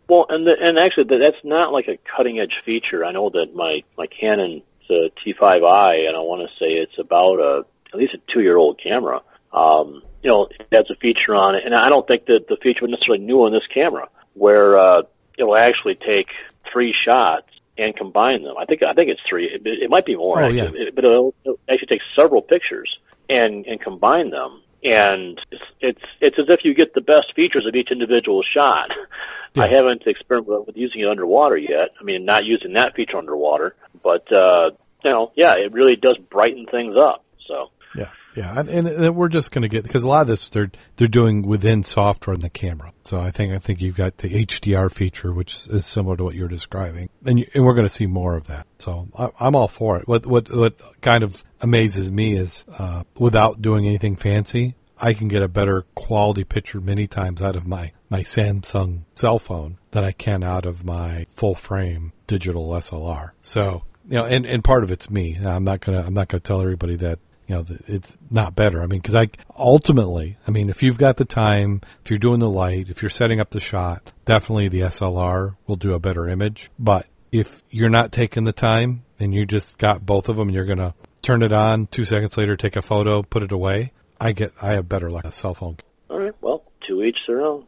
Well, 0.09 0.25
and 0.27 0.45
the, 0.45 0.57
and 0.61 0.77
actually 0.77 1.05
that's 1.05 1.43
not 1.45 1.71
like 1.71 1.87
a 1.87 1.97
cutting 2.17 2.39
edge 2.39 2.61
feature. 2.65 3.05
I 3.05 3.13
know 3.13 3.29
that 3.29 3.55
my 3.55 3.83
my 3.97 4.07
Canon 4.07 4.61
the 4.91 5.11
T5i, 5.25 6.07
and 6.07 6.15
I 6.17 6.19
want 6.19 6.41
to 6.47 6.55
say 6.57 6.73
it's 6.73 6.99
about 6.99 7.39
a 7.39 7.65
at 7.93 7.99
least 7.99 8.13
a 8.13 8.17
two 8.27 8.41
year 8.41 8.57
old 8.57 8.77
camera. 8.79 9.21
Um, 9.53 10.03
you 10.23 10.29
know, 10.29 10.47
it 10.47 10.67
has 10.71 10.89
a 10.89 10.95
feature 10.95 11.33
on 11.33 11.55
it, 11.55 11.63
and 11.65 11.73
I 11.73 11.89
don't 11.89 12.05
think 12.07 12.25
that 12.25 12.47
the 12.47 12.57
feature 12.57 12.81
was 12.83 12.91
necessarily 12.91 13.23
new 13.23 13.43
on 13.45 13.51
this 13.51 13.65
camera, 13.67 14.07
where 14.33 14.77
uh, 14.77 15.01
it 15.37 15.43
will 15.43 15.55
actually 15.57 15.95
take 15.95 16.27
three 16.71 16.93
shots 16.93 17.47
and 17.77 17.95
combine 17.95 18.43
them. 18.43 18.55
I 18.57 18.65
think 18.65 18.83
I 18.83 18.93
think 18.93 19.09
it's 19.09 19.21
three. 19.27 19.45
It, 19.45 19.61
it 19.65 19.89
might 19.89 20.05
be 20.05 20.15
more, 20.15 20.43
Oh, 20.43 20.47
yeah. 20.49 20.69
it- 20.73 20.93
but 20.95 21.03
it'll, 21.05 21.33
it'll 21.43 21.59
actually 21.69 21.87
take 21.87 22.01
several 22.15 22.41
pictures 22.41 22.97
and 23.29 23.65
and 23.65 23.79
combine 23.81 24.29
them. 24.29 24.61
And 24.83 25.39
it's 25.51 25.63
it's 25.79 26.01
it's 26.19 26.39
as 26.39 26.45
if 26.49 26.65
you 26.65 26.73
get 26.73 26.93
the 26.93 27.01
best 27.01 27.33
features 27.35 27.65
of 27.67 27.75
each 27.75 27.91
individual 27.91 28.41
shot. 28.43 28.91
Yeah. 29.53 29.63
I 29.63 29.67
haven't 29.67 30.07
experimented 30.07 30.65
with 30.65 30.77
using 30.77 31.01
it 31.01 31.07
underwater 31.09 31.57
yet. 31.57 31.89
I 31.99 32.03
mean, 32.03 32.23
not 32.25 32.45
using 32.45 32.73
that 32.73 32.95
feature 32.95 33.17
underwater, 33.17 33.75
but 34.03 34.31
uh, 34.31 34.71
you 35.03 35.11
know, 35.11 35.31
yeah, 35.35 35.53
it 35.55 35.73
really 35.73 35.95
does 35.95 36.17
brighten 36.17 36.65
things 36.65 36.95
up. 36.97 37.23
So 37.47 37.71
Yeah, 37.95 38.09
yeah, 38.35 38.59
and, 38.59 38.87
and, 38.87 39.15
we're 39.15 39.29
just 39.29 39.51
going 39.51 39.63
to 39.63 39.67
get 39.67 39.83
because 39.83 40.03
a 40.03 40.09
lot 40.09 40.21
of 40.21 40.27
this 40.27 40.47
they're 40.49 40.71
they're 40.95 41.07
doing 41.07 41.41
within 41.41 41.83
software 41.83 42.33
in 42.33 42.41
the 42.41 42.49
camera. 42.49 42.93
So 43.03 43.19
I 43.19 43.31
think 43.31 43.53
I 43.53 43.59
think 43.59 43.81
you've 43.81 43.97
got 43.97 44.17
the 44.17 44.29
HDR 44.45 44.91
feature, 44.91 45.33
which 45.33 45.67
is 45.67 45.85
similar 45.85 46.15
to 46.17 46.23
what 46.23 46.35
you're 46.35 46.47
describing, 46.47 47.09
and 47.25 47.39
you, 47.39 47.47
and 47.53 47.65
we're 47.65 47.73
going 47.73 47.87
to 47.87 47.93
see 47.93 48.05
more 48.05 48.35
of 48.35 48.47
that. 48.47 48.67
So 48.79 49.09
I, 49.17 49.29
I'm 49.39 49.55
all 49.55 49.67
for 49.67 49.97
it. 49.97 50.07
What 50.07 50.25
what 50.25 50.53
what 50.55 50.79
kind 51.01 51.23
of 51.23 51.43
amazes 51.59 52.11
me 52.11 52.35
is 52.35 52.65
uh, 52.77 53.03
without 53.17 53.61
doing 53.61 53.85
anything 53.85 54.15
fancy, 54.15 54.75
I 54.97 55.13
can 55.13 55.27
get 55.27 55.41
a 55.41 55.47
better 55.47 55.83
quality 55.95 56.43
picture 56.43 56.79
many 56.79 57.07
times 57.07 57.41
out 57.41 57.55
of 57.55 57.67
my 57.67 57.91
my 58.09 58.21
Samsung 58.21 59.03
cell 59.15 59.39
phone 59.39 59.77
than 59.91 60.03
I 60.03 60.11
can 60.11 60.43
out 60.43 60.65
of 60.65 60.85
my 60.85 61.25
full 61.29 61.55
frame 61.55 62.13
digital 62.27 62.69
SLR. 62.69 63.31
So 63.41 63.83
you 64.11 64.17
know, 64.17 64.25
and, 64.25 64.45
and 64.45 64.61
part 64.61 64.83
of 64.83 64.91
it's 64.91 65.09
me. 65.09 65.39
I'm 65.41 65.63
not 65.63 65.79
gonna 65.79 66.03
I'm 66.05 66.13
not 66.13 66.27
gonna 66.27 66.41
tell 66.41 66.61
everybody 66.61 66.97
that 66.97 67.19
you 67.47 67.55
know 67.55 67.65
it's 67.87 68.17
not 68.29 68.57
better. 68.57 68.83
I 68.83 68.85
mean, 68.85 68.99
because 68.99 69.15
I 69.15 69.29
ultimately, 69.57 70.37
I 70.45 70.51
mean, 70.51 70.69
if 70.69 70.83
you've 70.83 70.97
got 70.97 71.15
the 71.15 71.23
time, 71.23 71.79
if 72.03 72.11
you're 72.11 72.19
doing 72.19 72.41
the 72.41 72.49
light, 72.49 72.89
if 72.89 73.01
you're 73.01 73.09
setting 73.09 73.39
up 73.39 73.51
the 73.51 73.61
shot, 73.61 74.11
definitely 74.25 74.67
the 74.67 74.81
SLR 74.81 75.55
will 75.65 75.77
do 75.77 75.93
a 75.93 75.99
better 75.99 76.27
image. 76.27 76.69
But 76.77 77.07
if 77.31 77.63
you're 77.69 77.89
not 77.89 78.11
taking 78.11 78.43
the 78.43 78.51
time 78.51 79.05
and 79.17 79.33
you 79.33 79.45
just 79.45 79.77
got 79.77 80.05
both 80.05 80.27
of 80.27 80.35
them, 80.35 80.49
and 80.49 80.55
you're 80.55 80.65
gonna 80.65 80.93
turn 81.21 81.41
it 81.41 81.53
on 81.53 81.87
two 81.87 82.03
seconds 82.03 82.35
later, 82.35 82.57
take 82.57 82.75
a 82.75 82.81
photo, 82.81 83.23
put 83.23 83.43
it 83.43 83.53
away. 83.53 83.93
I 84.19 84.33
get 84.33 84.51
I 84.61 84.73
have 84.73 84.89
better 84.89 85.09
like 85.09 85.23
a 85.23 85.31
cell 85.31 85.55
phone. 85.55 85.77
all 86.09 86.19
right, 86.19 86.35
well, 86.41 86.50
each 87.05 87.19
their 87.27 87.41
own. 87.41 87.65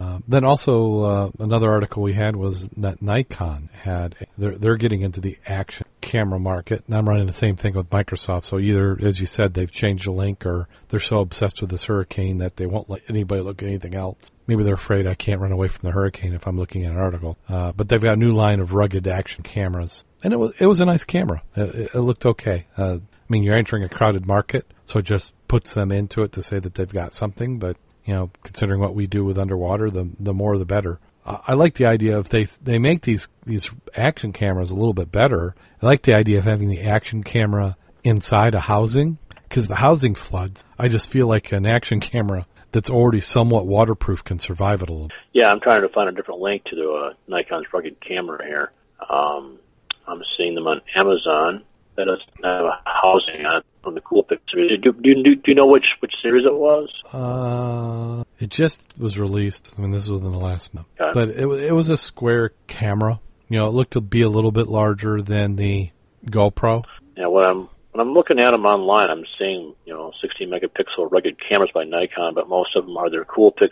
Uh, 0.00 0.20
then 0.28 0.44
also 0.44 1.00
uh, 1.02 1.30
another 1.40 1.70
article 1.70 2.02
we 2.02 2.12
had 2.12 2.36
was 2.36 2.68
that 2.76 3.02
Nikon 3.02 3.68
had 3.72 4.14
they're 4.38 4.56
they're 4.56 4.76
getting 4.76 5.02
into 5.02 5.20
the 5.20 5.36
action 5.46 5.86
camera 6.00 6.38
market, 6.38 6.84
and 6.86 6.96
I'm 6.96 7.08
running 7.08 7.26
the 7.26 7.32
same 7.32 7.56
thing 7.56 7.74
with 7.74 7.90
Microsoft. 7.90 8.44
So 8.44 8.58
either, 8.60 8.96
as 9.02 9.20
you 9.20 9.26
said, 9.26 9.54
they've 9.54 9.70
changed 9.70 10.06
the 10.06 10.12
link, 10.12 10.46
or 10.46 10.68
they're 10.88 11.00
so 11.00 11.20
obsessed 11.20 11.60
with 11.60 11.70
this 11.70 11.84
hurricane 11.84 12.38
that 12.38 12.56
they 12.56 12.66
won't 12.66 12.88
let 12.88 13.02
anybody 13.08 13.40
look 13.42 13.60
at 13.62 13.68
anything 13.68 13.94
else. 13.96 14.30
Maybe 14.46 14.62
they're 14.62 14.74
afraid 14.74 15.06
I 15.06 15.14
can't 15.14 15.40
run 15.40 15.52
away 15.52 15.66
from 15.68 15.86
the 15.86 15.92
hurricane 15.92 16.32
if 16.32 16.46
I'm 16.46 16.56
looking 16.56 16.84
at 16.84 16.92
an 16.92 16.98
article. 16.98 17.36
Uh, 17.48 17.72
but 17.72 17.88
they've 17.88 18.00
got 18.00 18.14
a 18.14 18.20
new 18.20 18.32
line 18.34 18.60
of 18.60 18.72
rugged 18.72 19.06
action 19.08 19.42
cameras, 19.42 20.04
and 20.22 20.32
it 20.32 20.36
was 20.36 20.52
it 20.60 20.66
was 20.66 20.78
a 20.80 20.86
nice 20.86 21.04
camera. 21.04 21.42
It, 21.56 21.74
it- 21.74 21.90
it 21.94 22.00
looked 22.00 22.24
okay. 22.24 22.66
Uh, 22.76 22.98
I 23.02 23.32
mean, 23.32 23.42
you're 23.42 23.56
entering 23.56 23.82
a 23.84 23.88
crowded 23.88 24.26
market, 24.26 24.64
so 24.86 25.00
it 25.00 25.04
just 25.04 25.32
puts 25.48 25.74
them 25.74 25.90
into 25.92 26.22
it 26.22 26.32
to 26.32 26.42
say 26.42 26.58
that 26.60 26.74
they've 26.76 26.88
got 26.88 27.14
something. 27.14 27.58
But 27.58 27.76
you 28.08 28.14
know, 28.14 28.30
considering 28.42 28.80
what 28.80 28.94
we 28.94 29.06
do 29.06 29.22
with 29.22 29.38
underwater, 29.38 29.90
the 29.90 30.08
the 30.18 30.32
more 30.32 30.56
the 30.56 30.64
better. 30.64 30.98
I 31.26 31.52
like 31.52 31.74
the 31.74 31.84
idea 31.84 32.18
if 32.18 32.30
they 32.30 32.44
they 32.62 32.78
make 32.78 33.02
these 33.02 33.28
these 33.44 33.70
action 33.94 34.32
cameras 34.32 34.70
a 34.70 34.74
little 34.74 34.94
bit 34.94 35.12
better. 35.12 35.54
I 35.82 35.86
like 35.86 36.02
the 36.02 36.14
idea 36.14 36.38
of 36.38 36.44
having 36.44 36.70
the 36.70 36.80
action 36.80 37.22
camera 37.22 37.76
inside 38.02 38.54
a 38.54 38.60
housing 38.60 39.18
because 39.42 39.68
the 39.68 39.74
housing 39.74 40.14
floods. 40.14 40.64
I 40.78 40.88
just 40.88 41.10
feel 41.10 41.26
like 41.26 41.52
an 41.52 41.66
action 41.66 42.00
camera 42.00 42.46
that's 42.72 42.88
already 42.88 43.20
somewhat 43.20 43.66
waterproof 43.66 44.24
can 44.24 44.38
survive 44.38 44.80
it 44.80 44.88
a 44.88 44.92
little. 44.92 45.10
Yeah, 45.34 45.52
I'm 45.52 45.60
trying 45.60 45.82
to 45.82 45.90
find 45.90 46.08
a 46.08 46.12
different 46.12 46.40
link 46.40 46.64
to 46.64 46.76
the 46.76 46.90
uh, 46.90 47.12
Nikon's 47.28 47.66
rugged 47.74 48.00
camera 48.00 48.42
here. 48.42 48.72
Um, 49.06 49.58
I'm 50.06 50.22
seeing 50.38 50.54
them 50.54 50.66
on 50.66 50.80
Amazon. 50.94 51.62
That 51.98 52.04
doesn't 52.04 52.44
have 52.44 52.64
a 52.64 52.80
housing 52.84 53.44
on 53.44 53.56
it 53.56 53.64
from 53.82 53.96
the 53.96 54.00
Coolpix 54.00 54.38
series. 54.48 54.80
Do, 54.80 54.92
do, 54.92 55.20
do, 55.20 55.34
do 55.34 55.42
you 55.46 55.54
know 55.56 55.66
which 55.66 55.94
which 55.98 56.14
series 56.22 56.46
it 56.46 56.54
was? 56.54 56.88
Uh, 57.12 58.22
it 58.38 58.50
just 58.50 58.80
was 58.96 59.18
released. 59.18 59.68
I 59.76 59.80
mean, 59.80 59.90
this 59.90 60.08
was 60.08 60.20
within 60.22 60.30
the 60.30 60.38
last 60.38 60.72
month, 60.74 60.86
Okay. 61.00 61.10
but 61.12 61.28
it 61.30 61.44
it 61.64 61.72
was 61.72 61.88
a 61.88 61.96
square 61.96 62.52
camera. 62.68 63.18
You 63.48 63.58
know, 63.58 63.66
it 63.66 63.72
looked 63.72 63.94
to 63.94 64.00
be 64.00 64.22
a 64.22 64.28
little 64.28 64.52
bit 64.52 64.68
larger 64.68 65.20
than 65.22 65.56
the 65.56 65.90
GoPro. 66.26 66.84
Yeah, 67.16 67.26
when 67.26 67.44
I'm 67.44 67.68
when 67.90 68.06
I'm 68.06 68.14
looking 68.14 68.38
at 68.38 68.52
them 68.52 68.64
online, 68.64 69.10
I'm 69.10 69.24
seeing 69.36 69.74
you 69.84 69.92
know 69.92 70.12
16 70.20 70.48
megapixel 70.48 71.10
rugged 71.10 71.36
cameras 71.48 71.70
by 71.74 71.82
Nikon, 71.82 72.34
but 72.34 72.48
most 72.48 72.76
of 72.76 72.86
them 72.86 72.96
are 72.96 73.10
their 73.10 73.24
Coolpix. 73.24 73.70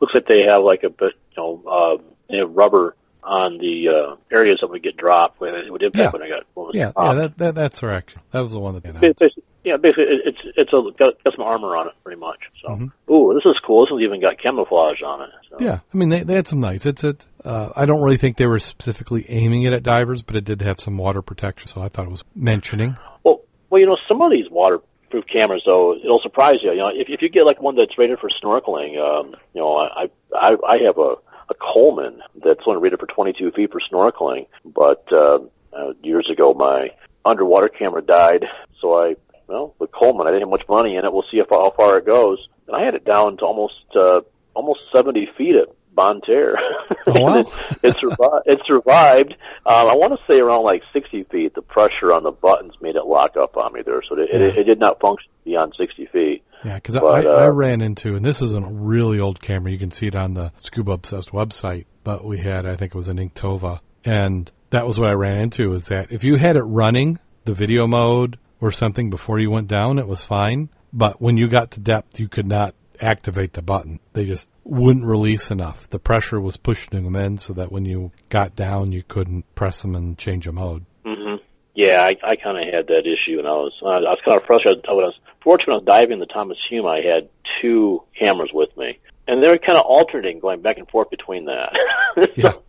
Looks 0.00 0.14
like 0.14 0.26
they 0.26 0.44
have 0.44 0.62
like 0.62 0.82
a 0.82 0.88
bit 0.88 1.12
you 1.36 1.36
know 1.36 2.00
uh, 2.32 2.46
rubber 2.46 2.96
on 3.26 3.58
the 3.58 3.88
uh, 3.88 4.16
areas 4.30 4.60
that 4.60 4.68
would 4.70 4.82
get 4.82 4.96
dropped 4.96 5.40
when 5.40 5.54
it 5.54 5.70
would 5.70 5.82
impact 5.82 6.04
Yeah. 6.04 6.10
when 6.12 6.22
I 6.22 6.28
got 6.28 6.44
what 6.54 6.66
was 6.68 6.74
Yeah, 6.76 6.92
dropped. 6.92 7.08
yeah, 7.08 7.14
that, 7.22 7.38
that 7.38 7.54
that's 7.54 7.82
action. 7.82 8.20
That 8.30 8.40
was 8.40 8.52
the 8.52 8.60
one 8.60 8.74
that 8.74 8.82
Basically, 9.00 9.42
yeah, 9.64 9.76
basically 9.76 10.04
it's 10.24 10.38
it's 10.56 10.72
a 10.72 10.82
got, 10.96 11.22
got 11.24 11.34
some 11.34 11.44
armor 11.44 11.76
on 11.76 11.88
it, 11.88 11.94
pretty 12.04 12.20
much. 12.20 12.38
So, 12.62 12.68
Mhm. 12.68 12.92
ooh, 13.10 13.34
this 13.34 13.44
is 13.44 13.58
cool. 13.60 13.84
This 13.84 13.90
one's 13.90 14.04
even 14.04 14.20
got 14.20 14.38
camouflage 14.38 15.02
on 15.02 15.22
it. 15.22 15.30
So. 15.50 15.56
Yeah, 15.58 15.80
I 15.92 15.96
mean 15.96 16.08
they 16.08 16.22
they 16.22 16.34
had 16.34 16.46
some 16.46 16.60
nice. 16.60 16.86
It's 16.86 17.02
it. 17.02 17.26
Uh, 17.44 17.70
I 17.74 17.84
don't 17.84 18.02
really 18.02 18.16
think 18.16 18.36
they 18.36 18.46
were 18.46 18.58
specifically 18.60 19.26
aiming 19.28 19.64
it 19.64 19.72
at 19.72 19.82
divers, 19.82 20.22
but 20.22 20.36
it 20.36 20.44
did 20.44 20.62
have 20.62 20.78
some 20.80 20.96
water 20.96 21.20
protection, 21.22 21.66
so 21.68 21.80
I 21.82 21.88
thought 21.88 22.06
it 22.06 22.10
was 22.10 22.24
mentioning. 22.34 22.96
Well, 23.24 23.40
well, 23.70 23.80
you 23.80 23.86
know, 23.86 23.96
some 24.08 24.22
of 24.22 24.30
these 24.30 24.48
waterproof 24.50 25.26
cameras, 25.26 25.62
though, 25.66 25.94
it'll 25.96 26.20
surprise 26.20 26.56
you. 26.62 26.70
You 26.70 26.76
know, 26.78 26.88
if 26.88 27.08
if 27.08 27.22
you 27.22 27.28
get 27.28 27.44
like 27.46 27.60
one 27.60 27.74
that's 27.76 27.98
rated 27.98 28.18
for 28.20 28.28
snorkeling, 28.28 28.98
um, 29.00 29.34
you 29.54 29.60
know, 29.60 29.76
I 29.76 30.08
I 30.32 30.56
I 30.66 30.78
have 30.84 30.98
a 30.98 31.16
a 31.48 31.54
Coleman 31.54 32.22
that's 32.44 32.60
only 32.66 32.80
rated 32.80 33.00
for 33.00 33.06
22 33.06 33.52
feet 33.52 33.72
for 33.72 33.80
snorkeling, 33.80 34.46
but 34.64 35.06
uh, 35.12 35.38
uh, 35.72 35.92
years 36.02 36.28
ago 36.30 36.54
my 36.54 36.90
underwater 37.24 37.68
camera 37.68 38.02
died, 38.02 38.46
so 38.80 38.98
I 38.98 39.16
well 39.46 39.74
with 39.78 39.92
Coleman 39.92 40.26
I 40.26 40.30
didn't 40.30 40.42
have 40.42 40.50
much 40.50 40.68
money 40.68 40.96
in 40.96 41.04
it. 41.04 41.12
We'll 41.12 41.24
see 41.30 41.38
if, 41.38 41.48
how 41.50 41.72
far 41.76 41.98
it 41.98 42.06
goes. 42.06 42.48
And 42.66 42.76
I 42.76 42.82
had 42.82 42.94
it 42.94 43.04
down 43.04 43.36
to 43.38 43.44
almost 43.44 43.84
uh, 43.94 44.22
almost 44.54 44.80
70 44.92 45.28
feet 45.36 45.54
at 45.56 45.68
Bonne 45.96 46.20
Terre. 46.20 46.56
Oh, 47.08 47.22
wow. 47.22 47.36
it, 47.38 47.46
it 47.84 47.96
survived. 48.00 48.46
It 48.46 48.60
survived. 48.66 49.36
Um, 49.64 49.88
I 49.88 49.94
want 49.94 50.12
to 50.18 50.18
say 50.28 50.40
around 50.40 50.64
like 50.64 50.82
60 50.92 51.22
feet. 51.30 51.54
The 51.54 51.62
pressure 51.62 52.12
on 52.12 52.24
the 52.24 52.32
buttons 52.32 52.72
made 52.80 52.96
it 52.96 53.06
lock 53.06 53.36
up 53.36 53.56
on 53.56 53.74
me 53.74 53.82
there, 53.82 54.02
so 54.08 54.18
it, 54.18 54.28
it, 54.28 54.58
it 54.58 54.64
did 54.64 54.80
not 54.80 54.98
function 55.00 55.30
beyond 55.44 55.74
60 55.78 56.06
feet. 56.06 56.42
Yeah, 56.64 56.74
because 56.74 56.96
I, 56.96 57.00
But, 57.00 57.26
I 57.28 57.46
uh, 57.46 57.50
ran 57.50 57.80
into, 57.80 58.16
and 58.16 58.24
this 58.24 58.42
is 58.42 58.54
a 58.54 58.60
really 58.60 59.20
old 59.20 59.40
camera. 59.40 59.70
You 59.70 59.78
can 59.78 59.92
see 59.92 60.08
it 60.08 60.16
on 60.16 60.34
the 60.34 60.52
Scuba 60.58 60.90
Obsessed 60.92 61.30
website. 61.30 61.86
But 62.02 62.24
we 62.24 62.38
had, 62.38 62.66
I 62.66 62.74
think 62.74 62.92
it 62.92 62.98
was 62.98 63.06
an 63.06 63.18
Intova, 63.18 63.78
and 64.04 64.50
that 64.70 64.84
was 64.84 64.98
what 64.98 65.08
I 65.08 65.12
ran 65.12 65.38
into. 65.38 65.74
Is 65.74 65.86
that 65.86 66.10
if 66.10 66.24
you 66.24 66.34
had 66.34 66.56
it 66.56 66.62
running 66.62 67.20
the 67.44 67.54
video 67.54 67.86
mode 67.86 68.36
or 68.60 68.72
something 68.72 69.10
before 69.10 69.38
you 69.38 69.52
went 69.52 69.68
down, 69.68 70.00
it 70.00 70.08
was 70.08 70.22
fine. 70.22 70.70
But 70.92 71.22
when 71.22 71.36
you 71.36 71.46
got 71.46 71.70
to 71.72 71.80
depth, 71.80 72.18
you 72.18 72.28
could 72.28 72.48
not 72.48 72.74
activate 73.00 73.52
the 73.52 73.62
button. 73.62 74.00
They 74.12 74.24
just 74.24 74.48
wouldn't 74.64 75.04
release 75.04 75.50
enough. 75.50 75.88
The 75.90 75.98
pressure 75.98 76.40
was 76.40 76.56
pushing 76.56 77.02
them 77.02 77.16
in, 77.16 77.38
so 77.38 77.52
that 77.54 77.72
when 77.72 77.84
you 77.84 78.12
got 78.28 78.56
down, 78.56 78.92
you 78.92 79.02
couldn't 79.02 79.52
press 79.54 79.82
them 79.82 79.94
and 79.94 80.18
change 80.18 80.46
a 80.46 80.52
mode. 80.52 80.84
hmm 81.04 81.36
Yeah, 81.74 82.00
I, 82.02 82.16
I 82.22 82.36
kind 82.36 82.58
of 82.58 82.72
had 82.72 82.86
that 82.88 83.06
issue, 83.06 83.38
and 83.38 83.46
I 83.46 83.52
was 83.52 83.72
I 83.82 84.00
was 84.00 84.18
kind 84.24 84.40
of 84.40 84.46
frustrated. 84.46 84.84
I 84.88 84.92
was 84.92 85.18
fortunate. 85.42 85.72
I 85.72 85.76
was 85.76 85.84
diving 85.84 86.18
the 86.18 86.26
Thomas 86.26 86.58
Hume. 86.68 86.86
I 86.86 87.00
had 87.00 87.28
two 87.60 88.02
cameras 88.18 88.50
with 88.52 88.76
me, 88.76 88.98
and 89.26 89.42
they 89.42 89.48
were 89.48 89.58
kind 89.58 89.78
of 89.78 89.84
alternating, 89.84 90.40
going 90.40 90.62
back 90.62 90.78
and 90.78 90.88
forth 90.88 91.10
between 91.10 91.46
that. 91.46 91.76
Yeah. 92.34 92.52
So, 92.52 92.62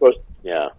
course, 0.00 0.16
yeah. 0.42 0.70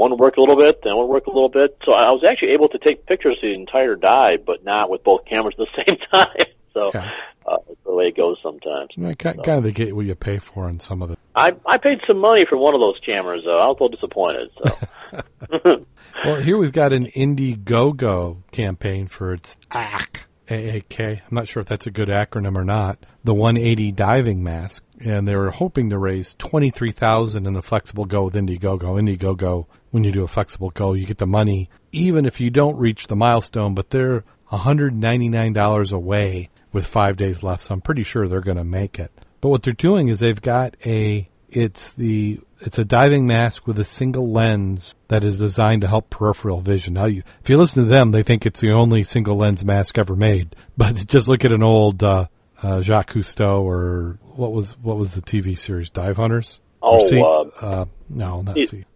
one 0.00 0.10
would 0.10 0.20
work 0.20 0.36
a 0.36 0.40
little 0.40 0.56
bit, 0.56 0.82
then 0.82 0.96
one 0.96 1.06
would 1.06 1.12
work 1.12 1.26
a 1.26 1.30
little 1.30 1.48
bit. 1.48 1.76
So 1.84 1.92
I 1.92 2.10
was 2.10 2.24
actually 2.24 2.52
able 2.52 2.68
to 2.70 2.78
take 2.78 3.06
pictures 3.06 3.36
of 3.36 3.42
the 3.42 3.54
entire 3.54 3.94
dive, 3.94 4.44
but 4.44 4.64
not 4.64 4.90
with 4.90 5.04
both 5.04 5.26
cameras 5.26 5.54
at 5.58 5.66
the 5.76 5.84
same 5.86 5.98
time. 6.10 6.46
So 6.72 6.88
uh, 6.88 7.08
that's 7.46 7.80
the 7.84 7.94
way 7.94 8.08
it 8.08 8.16
goes 8.16 8.38
sometimes. 8.42 8.90
I 9.04 9.14
kind 9.14 9.42
kind 9.42 9.64
of 9.64 9.74
get 9.74 9.94
what 9.94 10.06
you 10.06 10.14
pay 10.14 10.38
for 10.38 10.66
on 10.66 10.80
some 10.80 11.02
of 11.02 11.10
the. 11.10 11.16
I 11.34 11.52
I 11.66 11.78
paid 11.78 12.00
some 12.06 12.18
money 12.18 12.44
for 12.48 12.56
one 12.56 12.74
of 12.74 12.80
those 12.80 12.98
cameras, 13.04 13.42
though. 13.44 13.58
I 13.58 13.66
was 13.66 13.76
a 13.80 13.84
little 13.84 13.88
disappointed. 13.88 14.50
So 14.62 15.86
Well, 16.24 16.40
here 16.40 16.58
we've 16.58 16.72
got 16.72 16.92
an 16.92 17.06
Indiegogo 17.06 18.42
campaign 18.52 19.08
for 19.08 19.32
its 19.32 19.56
AAK. 19.70 20.26
AAK. 20.48 21.00
I'm 21.00 21.34
not 21.34 21.48
sure 21.48 21.60
if 21.60 21.66
that's 21.66 21.86
a 21.86 21.92
good 21.92 22.08
acronym 22.08 22.56
or 22.56 22.64
not. 22.64 22.98
The 23.22 23.34
180 23.34 23.92
diving 23.92 24.42
mask, 24.42 24.84
and 25.00 25.26
they 25.26 25.36
were 25.36 25.50
hoping 25.50 25.90
to 25.90 25.98
raise 25.98 26.34
23,000 26.34 27.46
in 27.46 27.52
the 27.52 27.62
flexible 27.62 28.04
go 28.04 28.24
with 28.24 28.34
Indiegogo. 28.34 29.00
Indiegogo, 29.00 29.66
when 29.90 30.02
you 30.02 30.10
do 30.10 30.24
a 30.24 30.28
flexible 30.28 30.70
go, 30.70 30.92
you 30.92 31.06
get 31.06 31.18
the 31.18 31.26
money 31.26 31.70
even 31.92 32.24
if 32.24 32.40
you 32.40 32.50
don't 32.50 32.76
reach 32.78 33.06
the 33.06 33.16
milestone, 33.16 33.74
but 33.74 33.90
they're 33.90 34.24
$199 34.52 35.92
away 35.92 36.50
with 36.72 36.86
five 36.86 37.16
days 37.16 37.42
left, 37.42 37.62
so 37.62 37.74
I'm 37.74 37.80
pretty 37.80 38.02
sure 38.02 38.28
they're 38.28 38.40
going 38.40 38.56
to 38.56 38.64
make 38.64 38.98
it. 38.98 39.10
But 39.40 39.48
what 39.48 39.62
they're 39.62 39.72
doing 39.72 40.08
is 40.08 40.20
they've 40.20 40.40
got 40.40 40.76
a 40.84 41.28
it's 41.48 41.90
the 41.94 42.40
it's 42.60 42.78
a 42.78 42.84
diving 42.84 43.26
mask 43.26 43.66
with 43.66 43.78
a 43.78 43.84
single 43.84 44.30
lens 44.30 44.94
that 45.08 45.24
is 45.24 45.38
designed 45.38 45.80
to 45.82 45.88
help 45.88 46.10
peripheral 46.10 46.60
vision. 46.60 46.94
Now, 46.94 47.06
you, 47.06 47.22
if 47.42 47.48
you 47.48 47.56
listen 47.56 47.82
to 47.82 47.88
them, 47.88 48.10
they 48.10 48.22
think 48.22 48.44
it's 48.44 48.60
the 48.60 48.72
only 48.72 49.02
single 49.02 49.36
lens 49.36 49.64
mask 49.64 49.98
ever 49.98 50.14
made. 50.14 50.54
But 50.76 51.06
just 51.08 51.26
look 51.28 51.44
at 51.44 51.52
an 51.52 51.62
old 51.62 52.02
uh, 52.02 52.26
uh, 52.62 52.80
Jacques 52.82 53.12
Cousteau 53.14 53.62
or 53.62 54.18
what 54.36 54.52
was 54.52 54.76
what 54.78 54.96
was 54.96 55.12
the 55.14 55.22
TV 55.22 55.58
series 55.58 55.90
Dive 55.90 56.16
Hunters? 56.16 56.60
Oh, 56.82 57.06
Sea- 57.08 57.20
uh, 57.22 57.66
uh, 57.66 57.84
no, 58.08 58.42
not 58.42 58.54
Sea- 58.54 58.66
Sea. 58.66 58.86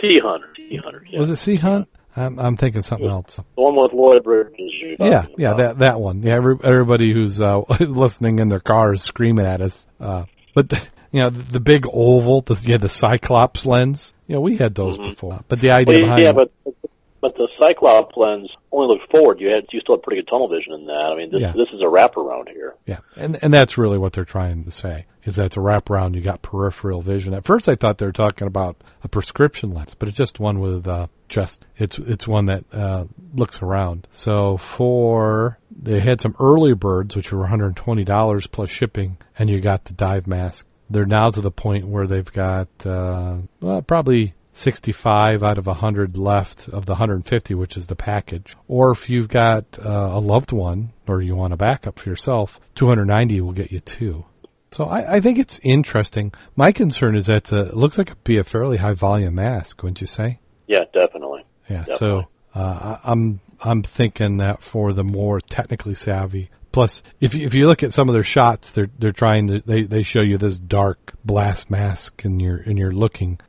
Sea 0.00 0.18
Hunter, 0.18 0.48
Sea 0.56 0.80
Hunter, 0.82 1.04
yeah. 1.08 1.18
Was 1.18 1.30
it 1.30 1.36
Sea 1.36 1.56
Hunt? 1.56 1.88
I'm, 2.16 2.38
I'm 2.38 2.56
thinking 2.56 2.82
something 2.82 3.08
else. 3.08 3.36
the 3.36 3.42
one 3.62 3.76
with 3.76 3.92
Lloyd 3.92 4.24
Bridges. 4.24 4.72
Yeah, 4.98 5.26
yeah, 5.36 5.52
about. 5.52 5.56
that 5.56 5.78
that 5.78 6.00
one. 6.00 6.22
Yeah, 6.22 6.34
every, 6.34 6.56
everybody 6.62 7.12
who's 7.12 7.40
uh, 7.40 7.60
listening 7.80 8.38
in 8.38 8.48
their 8.48 8.60
car 8.60 8.94
is 8.94 9.02
screaming 9.02 9.46
at 9.46 9.60
us. 9.60 9.86
Uh, 10.00 10.24
but 10.54 10.68
the, 10.68 10.88
you 11.12 11.20
know, 11.22 11.30
the, 11.30 11.42
the 11.42 11.60
big 11.60 11.86
oval, 11.92 12.40
the, 12.42 12.54
had 12.72 12.80
the 12.80 12.88
Cyclops 12.88 13.66
lens. 13.66 14.14
You 14.26 14.34
know, 14.36 14.40
we 14.40 14.56
had 14.56 14.74
those 14.74 14.98
before. 14.98 15.40
But 15.48 15.60
the 15.60 15.70
idea 15.72 15.94
Well, 15.94 16.04
behind 16.04 16.22
yeah, 16.22 16.32
but 16.32 16.52
but 17.20 17.34
the 17.36 17.48
Cyclops 17.58 18.16
lens 18.16 18.50
only 18.72 18.94
looked 18.94 19.10
forward. 19.10 19.40
You 19.40 19.48
had 19.50 19.64
you 19.72 19.80
still 19.80 19.96
had 19.96 20.02
pretty 20.02 20.22
good 20.22 20.28
tunnel 20.28 20.48
vision 20.48 20.72
in 20.72 20.86
that. 20.86 21.10
I 21.12 21.16
mean, 21.16 21.30
this 21.30 21.40
Yeah. 21.40 21.52
this 21.52 21.68
is 21.72 21.80
a 21.80 21.84
wraparound 21.84 22.48
here. 22.48 22.74
Yeah, 22.86 23.00
and 23.16 23.38
and 23.42 23.52
that's 23.52 23.76
really 23.78 23.98
what 23.98 24.12
they're 24.12 24.24
trying 24.24 24.64
to 24.64 24.70
say 24.70 25.06
is 25.24 25.36
that 25.36 25.46
it's 25.46 25.56
a 25.56 25.60
wraparound. 25.60 26.14
You 26.14 26.22
got 26.22 26.40
peripheral 26.42 27.02
vision. 27.02 27.34
At 27.34 27.44
first, 27.44 27.68
I 27.68 27.74
thought 27.74 27.98
they 27.98 28.06
were 28.06 28.12
talking 28.12 28.46
about 28.46 28.76
a 29.04 29.08
prescription 29.08 29.74
lens, 29.74 29.94
but 29.94 30.08
it's 30.08 30.16
just 30.16 30.40
one 30.40 30.60
with 30.60 30.86
uh, 30.88 31.08
just 31.28 31.64
it's 31.76 31.98
it's 31.98 32.26
one 32.26 32.46
that 32.46 32.64
uh, 32.72 33.04
looks 33.34 33.60
around. 33.62 34.06
So 34.12 34.56
for 34.56 35.58
they 35.70 36.00
had 36.00 36.20
some 36.20 36.34
early 36.40 36.74
birds, 36.74 37.16
which 37.16 37.32
were 37.32 37.40
one 37.40 37.50
hundred 37.50 37.76
twenty 37.76 38.04
dollars 38.04 38.46
plus 38.46 38.70
shipping, 38.70 39.18
and 39.38 39.50
you 39.50 39.60
got 39.60 39.84
the 39.84 39.92
dive 39.94 40.26
mask. 40.26 40.66
They're 40.88 41.06
now 41.06 41.30
to 41.30 41.40
the 41.40 41.52
point 41.52 41.86
where 41.86 42.06
they've 42.06 42.32
got 42.32 42.68
uh, 42.84 43.36
well, 43.60 43.82
probably 43.82 44.34
65 44.52 45.42
out 45.42 45.58
of 45.58 45.66
100 45.66 46.16
left 46.16 46.68
of 46.68 46.86
the 46.86 46.92
150, 46.92 47.54
which 47.54 47.76
is 47.76 47.86
the 47.86 47.96
package. 47.96 48.56
Or 48.68 48.90
if 48.90 49.08
you've 49.08 49.28
got 49.28 49.64
uh, 49.78 50.10
a 50.12 50.20
loved 50.20 50.52
one 50.52 50.92
or 51.06 51.22
you 51.22 51.36
want 51.36 51.52
a 51.52 51.56
backup 51.56 51.98
for 51.98 52.08
yourself, 52.08 52.60
290 52.74 53.40
will 53.40 53.52
get 53.52 53.72
you 53.72 53.80
two. 53.80 54.24
So 54.72 54.84
I, 54.84 55.16
I 55.16 55.20
think 55.20 55.38
it's 55.38 55.60
interesting. 55.62 56.32
My 56.56 56.72
concern 56.72 57.16
is 57.16 57.26
that 57.26 57.52
uh, 57.52 57.66
it 57.66 57.76
looks 57.76 57.98
like 57.98 58.08
it'd 58.08 58.24
be 58.24 58.38
a 58.38 58.44
fairly 58.44 58.76
high 58.76 58.94
volume 58.94 59.34
mask, 59.34 59.82
wouldn't 59.82 60.00
you 60.00 60.06
say? 60.06 60.38
Yeah, 60.66 60.84
definitely. 60.92 61.44
Yeah. 61.68 61.84
Definitely. 61.84 61.98
So 61.98 62.28
uh, 62.54 62.98
I'm 63.04 63.40
I'm 63.60 63.82
thinking 63.82 64.38
that 64.38 64.62
for 64.62 64.92
the 64.92 65.04
more 65.04 65.40
technically 65.40 65.94
savvy. 65.94 66.50
Plus, 66.72 67.02
if 67.20 67.34
you, 67.34 67.46
if 67.46 67.54
you 67.54 67.66
look 67.66 67.82
at 67.82 67.92
some 67.92 68.08
of 68.08 68.12
their 68.12 68.24
shots, 68.24 68.70
they're 68.70 68.90
they're 68.98 69.12
trying 69.12 69.48
to 69.48 69.60
they, 69.60 69.82
they 69.82 70.02
show 70.02 70.20
you 70.20 70.38
this 70.38 70.58
dark 70.58 71.14
blast 71.24 71.70
mask 71.70 72.24
and 72.24 72.40
you're 72.40 72.58
and 72.58 72.78
you're 72.78 72.92
looking. 72.92 73.40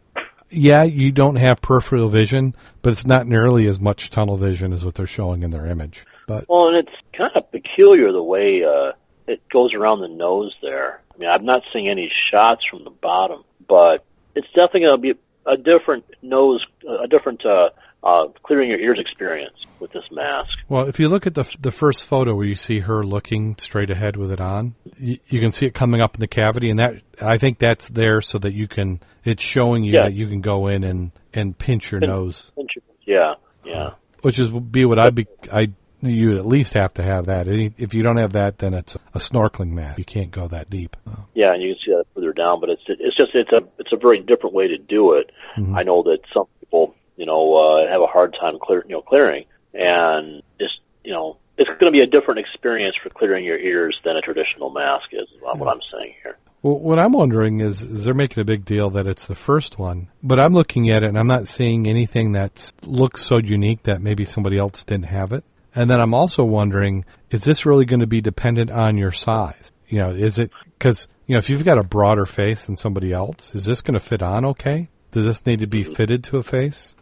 Yeah, 0.51 0.83
you 0.83 1.11
don't 1.11 1.37
have 1.37 1.61
peripheral 1.61 2.09
vision, 2.09 2.55
but 2.81 2.93
it's 2.93 3.05
not 3.05 3.25
nearly 3.25 3.67
as 3.67 3.79
much 3.79 4.09
tunnel 4.09 4.37
vision 4.37 4.73
as 4.73 4.83
what 4.83 4.95
they're 4.95 5.07
showing 5.07 5.43
in 5.43 5.51
their 5.51 5.65
image. 5.65 6.05
But 6.27 6.47
Well, 6.49 6.67
and 6.67 6.77
it's 6.77 6.95
kind 7.13 7.31
of 7.35 7.51
peculiar 7.51 8.11
the 8.11 8.23
way 8.23 8.63
uh, 8.63 8.93
it 9.27 9.47
goes 9.49 9.73
around 9.73 10.01
the 10.01 10.07
nose 10.07 10.55
there. 10.61 11.01
I 11.13 11.17
mean, 11.17 11.29
I'm 11.29 11.45
not 11.45 11.63
seeing 11.71 11.87
any 11.87 12.11
shots 12.13 12.65
from 12.65 12.83
the 12.83 12.89
bottom, 12.89 13.43
but 13.67 14.03
it's 14.35 14.47
definitely 14.47 14.81
going 14.81 14.93
to 14.93 15.13
be 15.13 15.19
a 15.45 15.57
different 15.57 16.05
nose, 16.21 16.65
a 16.87 17.07
different 17.07 17.45
uh, 17.45 17.69
uh, 18.03 18.27
clearing 18.43 18.69
your 18.69 18.79
ears 18.79 18.99
experience 18.99 19.55
with 19.79 19.91
this 19.91 20.03
mask. 20.11 20.57
Well, 20.67 20.87
if 20.87 20.99
you 20.99 21.07
look 21.07 21.27
at 21.27 21.35
the 21.35 21.43
the 21.59 21.71
first 21.71 22.05
photo 22.05 22.35
where 22.35 22.45
you 22.45 22.55
see 22.55 22.79
her 22.79 23.05
looking 23.05 23.55
straight 23.59 23.89
ahead 23.89 24.15
with 24.17 24.31
it 24.31 24.41
on, 24.41 24.75
you, 24.97 25.17
you 25.27 25.39
can 25.39 25.51
see 25.51 25.65
it 25.67 25.73
coming 25.73 26.01
up 26.01 26.15
in 26.15 26.19
the 26.19 26.27
cavity, 26.27 26.69
and 26.69 26.79
that 26.79 26.95
I 27.21 27.37
think 27.37 27.59
that's 27.59 27.87
there 27.89 28.21
so 28.21 28.37
that 28.39 28.53
you 28.53 28.67
can. 28.67 28.99
It's 29.23 29.43
showing 29.43 29.83
you 29.83 29.93
Yeah. 29.93 30.03
that 30.03 30.13
you 30.13 30.27
can 30.27 30.41
go 30.41 30.67
in 30.67 30.83
and 30.83 31.11
and 31.33 31.57
pinch 31.57 31.91
your 31.91 32.01
nose, 32.01 32.51
Pinch, 32.55 32.71
Yeah, 33.05 33.35
yeah. 33.63 33.91
which 34.21 34.39
is 34.39 34.49
be 34.49 34.85
what 34.85 34.97
I'd 34.99 35.15
be. 35.15 35.27
I 35.53 35.71
you 36.03 36.35
at 36.35 36.47
least 36.47 36.73
have 36.73 36.95
to 36.95 37.03
have 37.03 37.25
that. 37.25 37.47
If 37.47 37.93
you 37.93 38.01
don't 38.01 38.17
have 38.17 38.33
that, 38.33 38.57
then 38.57 38.73
it's 38.73 38.95
a 39.13 39.19
snorkeling 39.19 39.69
mask. 39.69 39.99
You 39.99 40.05
can't 40.05 40.31
go 40.31 40.47
that 40.47 40.67
deep. 40.71 40.97
Yeah, 41.35 41.53
and 41.53 41.61
you 41.61 41.75
can 41.75 41.81
see 41.83 41.91
that 41.91 42.05
further 42.15 42.33
down, 42.33 42.59
but 42.59 42.71
it's 42.71 42.81
it's 42.87 43.15
just 43.15 43.35
it's 43.35 43.51
a 43.51 43.61
it's 43.77 43.93
a 43.93 43.97
very 43.97 44.19
different 44.19 44.55
way 44.55 44.67
to 44.69 44.79
do 44.79 45.13
it. 45.13 45.31
I 45.75 45.83
know 45.83 46.01
that 46.03 46.21
some 46.33 46.45
people 46.59 46.95
you 47.21 47.27
know 47.27 47.53
uh, 47.53 47.87
have 47.87 48.01
a 48.01 48.07
hard 48.07 48.33
time 48.33 48.57
clear 48.59 48.83
you 48.87 48.95
know 48.95 49.03
clearing, 49.03 49.45
and 49.75 50.41
it's 50.57 50.79
you 51.03 51.13
know 51.13 51.37
it's 51.55 51.69
going 51.69 51.85
to 51.85 51.91
be 51.91 52.01
a 52.01 52.07
different 52.07 52.39
experience 52.39 52.95
for 52.95 53.11
clearing 53.11 53.45
your 53.45 53.59
ears 53.59 53.99
than 54.03 54.17
a 54.17 54.21
traditional 54.21 54.71
mask 54.71 55.09
is. 55.11 55.29
Is 55.29 55.39
what 55.39 55.67
I'm 55.67 55.81
saying 55.93 56.15
here. 56.23 56.37
Well, 56.63 56.79
what 56.79 56.97
I'm 56.97 57.13
wondering 57.13 57.59
is, 57.59 57.83
is 57.83 58.05
they're 58.05 58.15
making 58.15 58.41
a 58.41 58.45
big 58.45 58.65
deal 58.65 58.89
that 58.91 59.05
it's 59.05 59.27
the 59.27 59.35
first 59.35 59.77
one, 59.77 60.09
but 60.23 60.39
I'm 60.39 60.53
looking 60.53 60.89
at 60.89 61.03
it 61.03 61.09
and 61.09 61.17
I'm 61.17 61.27
not 61.27 61.47
seeing 61.47 61.87
anything 61.87 62.31
that 62.31 62.73
looks 62.81 63.21
so 63.21 63.37
unique 63.37 63.83
that 63.83 64.01
maybe 64.01 64.25
somebody 64.25 64.57
else 64.57 64.83
didn't 64.83 65.05
have 65.05 65.31
it. 65.31 65.43
And 65.75 65.91
then 65.91 66.01
I'm 66.01 66.15
also 66.15 66.43
wondering, 66.43 67.05
is 67.29 67.43
this 67.43 67.67
really 67.67 67.85
going 67.85 67.99
to 67.99 68.07
be 68.07 68.21
dependent 68.21 68.71
on 68.71 68.97
your 68.97 69.11
size? 69.11 69.71
You 69.87 69.99
know, 69.99 70.09
is 70.09 70.39
it 70.39 70.49
because 70.79 71.07
you 71.27 71.33
know 71.33 71.39
if 71.39 71.51
you've 71.51 71.65
got 71.65 71.77
a 71.77 71.83
broader 71.83 72.25
face 72.25 72.65
than 72.65 72.77
somebody 72.77 73.13
else, 73.13 73.53
is 73.53 73.65
this 73.65 73.81
going 73.81 73.93
to 73.93 73.99
fit 73.99 74.23
on 74.23 74.45
okay? 74.45 74.89
Does 75.11 75.25
this 75.25 75.45
need 75.45 75.59
to 75.59 75.67
be 75.67 75.83
fitted 75.83 76.23
to 76.25 76.37
a 76.37 76.43
face? 76.43 76.95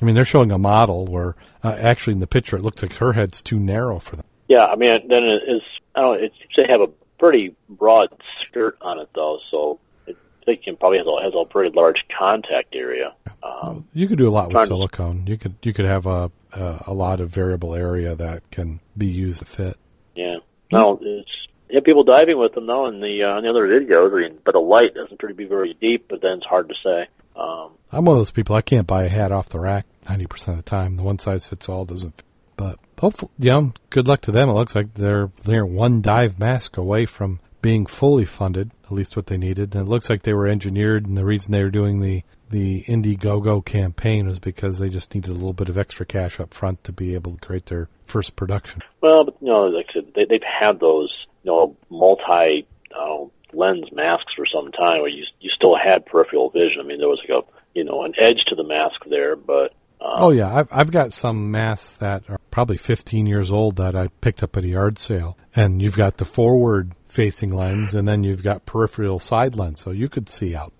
I 0.00 0.04
mean, 0.04 0.14
they're 0.14 0.24
showing 0.24 0.52
a 0.52 0.58
model 0.58 1.06
where 1.06 1.36
uh, 1.64 1.76
actually 1.78 2.14
in 2.14 2.20
the 2.20 2.26
picture 2.26 2.56
it 2.56 2.62
looks 2.62 2.82
like 2.82 2.94
her 2.96 3.12
head's 3.12 3.42
too 3.42 3.58
narrow 3.58 3.98
for 3.98 4.16
them. 4.16 4.26
Yeah, 4.48 4.64
I 4.64 4.76
mean, 4.76 5.08
then 5.08 5.24
it 5.24 5.42
is. 5.48 5.62
I 5.94 6.00
don't. 6.02 6.18
know, 6.20 6.24
It 6.26 6.32
seems 6.38 6.52
to 6.54 6.64
have 6.72 6.80
a 6.80 6.88
pretty 7.18 7.54
broad 7.68 8.08
skirt 8.46 8.76
on 8.82 8.98
it, 8.98 9.08
though, 9.14 9.38
so 9.50 9.80
it, 10.06 10.16
I 10.42 10.44
think 10.44 10.62
it 10.66 10.78
probably 10.78 10.98
has 10.98 11.06
a, 11.06 11.22
has 11.22 11.32
a 11.34 11.44
pretty 11.48 11.74
large 11.74 12.04
contact 12.16 12.74
area. 12.76 13.14
Um, 13.42 13.84
You 13.94 14.06
could 14.06 14.18
do 14.18 14.28
a 14.28 14.30
lot 14.30 14.48
with 14.48 14.54
Trying 14.54 14.64
to- 14.66 14.68
silicone. 14.68 15.26
You 15.26 15.38
could 15.38 15.54
you 15.62 15.72
could 15.72 15.84
have 15.86 16.06
a, 16.06 16.30
a 16.52 16.84
a 16.88 16.94
lot 16.94 17.20
of 17.20 17.30
variable 17.30 17.74
area 17.74 18.14
that 18.14 18.50
can 18.50 18.80
be 18.96 19.06
used 19.06 19.38
to 19.40 19.44
fit. 19.46 19.76
yeah. 20.14 20.36
No, 20.72 20.98
it's 21.00 21.30
you 21.70 21.76
have 21.76 21.84
people 21.84 22.04
diving 22.04 22.38
with 22.38 22.52
them 22.54 22.66
though, 22.66 22.86
in 22.86 23.00
the 23.00 23.22
uh, 23.24 23.38
in 23.38 23.44
the 23.44 23.50
other 23.50 23.66
videos. 23.68 24.12
I 24.12 24.28
mean, 24.28 24.38
but 24.44 24.52
the 24.52 24.60
light 24.60 24.94
doesn't 24.94 25.12
appear 25.14 25.28
to 25.30 25.34
be 25.34 25.44
very 25.46 25.74
deep, 25.74 26.06
but 26.08 26.20
then 26.20 26.38
it's 26.38 26.46
hard 26.46 26.68
to 26.68 26.74
say. 26.84 27.08
Um, 27.36 27.72
I'm 27.92 28.04
one 28.04 28.16
of 28.16 28.20
those 28.20 28.30
people. 28.30 28.56
I 28.56 28.62
can't 28.62 28.86
buy 28.86 29.04
a 29.04 29.08
hat 29.08 29.32
off 29.32 29.48
the 29.48 29.60
rack 29.60 29.86
ninety 30.08 30.26
percent 30.26 30.58
of 30.58 30.64
the 30.64 30.70
time. 30.70 30.96
The 30.96 31.02
one 31.02 31.18
size 31.18 31.46
fits 31.46 31.68
all 31.68 31.84
doesn't. 31.84 32.16
Fit. 32.16 32.24
But 32.56 32.78
hopefully, 32.98 33.30
you 33.38 33.50
know, 33.50 33.72
good 33.90 34.08
luck 34.08 34.22
to 34.22 34.32
them. 34.32 34.48
It 34.48 34.54
looks 34.54 34.74
like 34.74 34.94
they're 34.94 35.30
they're 35.44 35.66
one 35.66 36.00
dive 36.00 36.38
mask 36.38 36.76
away 36.76 37.06
from 37.06 37.40
being 37.60 37.84
fully 37.84 38.24
funded, 38.24 38.70
at 38.84 38.92
least 38.92 39.16
what 39.16 39.26
they 39.26 39.36
needed. 39.36 39.74
And 39.74 39.86
it 39.86 39.90
looks 39.90 40.08
like 40.08 40.22
they 40.22 40.32
were 40.32 40.46
engineered, 40.46 41.06
and 41.06 41.18
the 41.18 41.24
reason 41.24 41.52
they 41.52 41.62
were 41.62 41.70
doing 41.70 42.00
the 42.00 42.22
the 42.48 42.84
Indiegogo 42.84 43.64
campaign 43.64 44.26
was 44.26 44.38
because 44.38 44.78
they 44.78 44.88
just 44.88 45.12
needed 45.14 45.30
a 45.30 45.34
little 45.34 45.52
bit 45.52 45.68
of 45.68 45.76
extra 45.76 46.06
cash 46.06 46.38
up 46.38 46.54
front 46.54 46.84
to 46.84 46.92
be 46.92 47.14
able 47.14 47.32
to 47.32 47.44
create 47.44 47.66
their 47.66 47.88
first 48.04 48.36
production. 48.36 48.82
well, 49.00 49.24
but 49.24 49.34
you 49.40 49.48
know, 49.48 49.66
like 49.66 49.86
I 49.90 49.94
said, 49.94 50.12
they, 50.14 50.24
they've 50.26 50.42
had 50.42 50.80
those 50.80 51.26
you 51.42 51.50
know 51.50 51.76
multi 51.90 52.66
uh, 52.96 53.24
lens 53.52 53.90
masks 53.92 54.34
for 54.34 54.46
some 54.46 54.72
time, 54.72 55.00
where 55.00 55.08
you 55.08 55.24
you 55.40 55.50
still 55.50 55.76
had 55.76 56.06
peripheral 56.06 56.50
vision. 56.50 56.80
I 56.80 56.84
mean, 56.84 56.98
there 56.98 57.08
was 57.08 57.20
like 57.20 57.44
a 57.44 57.46
you 57.74 57.84
know 57.84 58.02
an 58.04 58.14
edge 58.18 58.44
to 58.46 58.54
the 58.54 58.64
mask 58.64 59.04
there, 59.06 59.36
but 59.36 59.72
um, 60.00 60.14
Oh 60.16 60.30
yeah, 60.30 60.54
I've 60.54 60.68
I've 60.70 60.90
got 60.90 61.12
some 61.12 61.50
masks 61.50 61.92
that 61.96 62.28
are 62.28 62.38
probably 62.50 62.76
15 62.76 63.26
years 63.26 63.52
old 63.52 63.76
that 63.76 63.96
I 63.96 64.08
picked 64.20 64.42
up 64.42 64.56
at 64.56 64.64
a 64.64 64.68
yard 64.68 64.98
sale, 64.98 65.36
and 65.54 65.80
you've 65.80 65.96
got 65.96 66.16
the 66.16 66.24
forward 66.24 66.92
facing 67.08 67.50
lens, 67.50 67.94
and 67.94 68.06
then 68.06 68.24
you've 68.24 68.42
got 68.42 68.66
peripheral 68.66 69.18
side 69.18 69.56
lens, 69.56 69.80
so 69.80 69.90
you 69.90 70.08
could 70.08 70.28
see 70.28 70.54
out. 70.54 70.72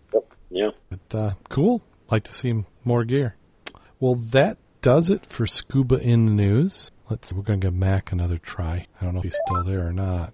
yeah. 0.50 0.70
But 0.90 1.18
uh, 1.18 1.34
cool, 1.48 1.82
like 2.10 2.24
to 2.24 2.32
see 2.32 2.64
more 2.84 3.04
gear. 3.04 3.36
Well, 3.98 4.16
that 4.16 4.58
does 4.82 5.10
it 5.10 5.26
for 5.26 5.46
scuba 5.46 5.96
in 5.96 6.26
the 6.26 6.32
news. 6.32 6.90
Let's 7.10 7.32
we're 7.32 7.42
gonna 7.42 7.58
give 7.58 7.74
Mack 7.74 8.12
another 8.12 8.38
try. 8.38 8.86
I 9.00 9.04
don't 9.04 9.14
know 9.14 9.20
if 9.20 9.24
he's 9.24 9.38
still 9.46 9.64
there 9.64 9.86
or 9.86 9.92
not. 9.92 10.32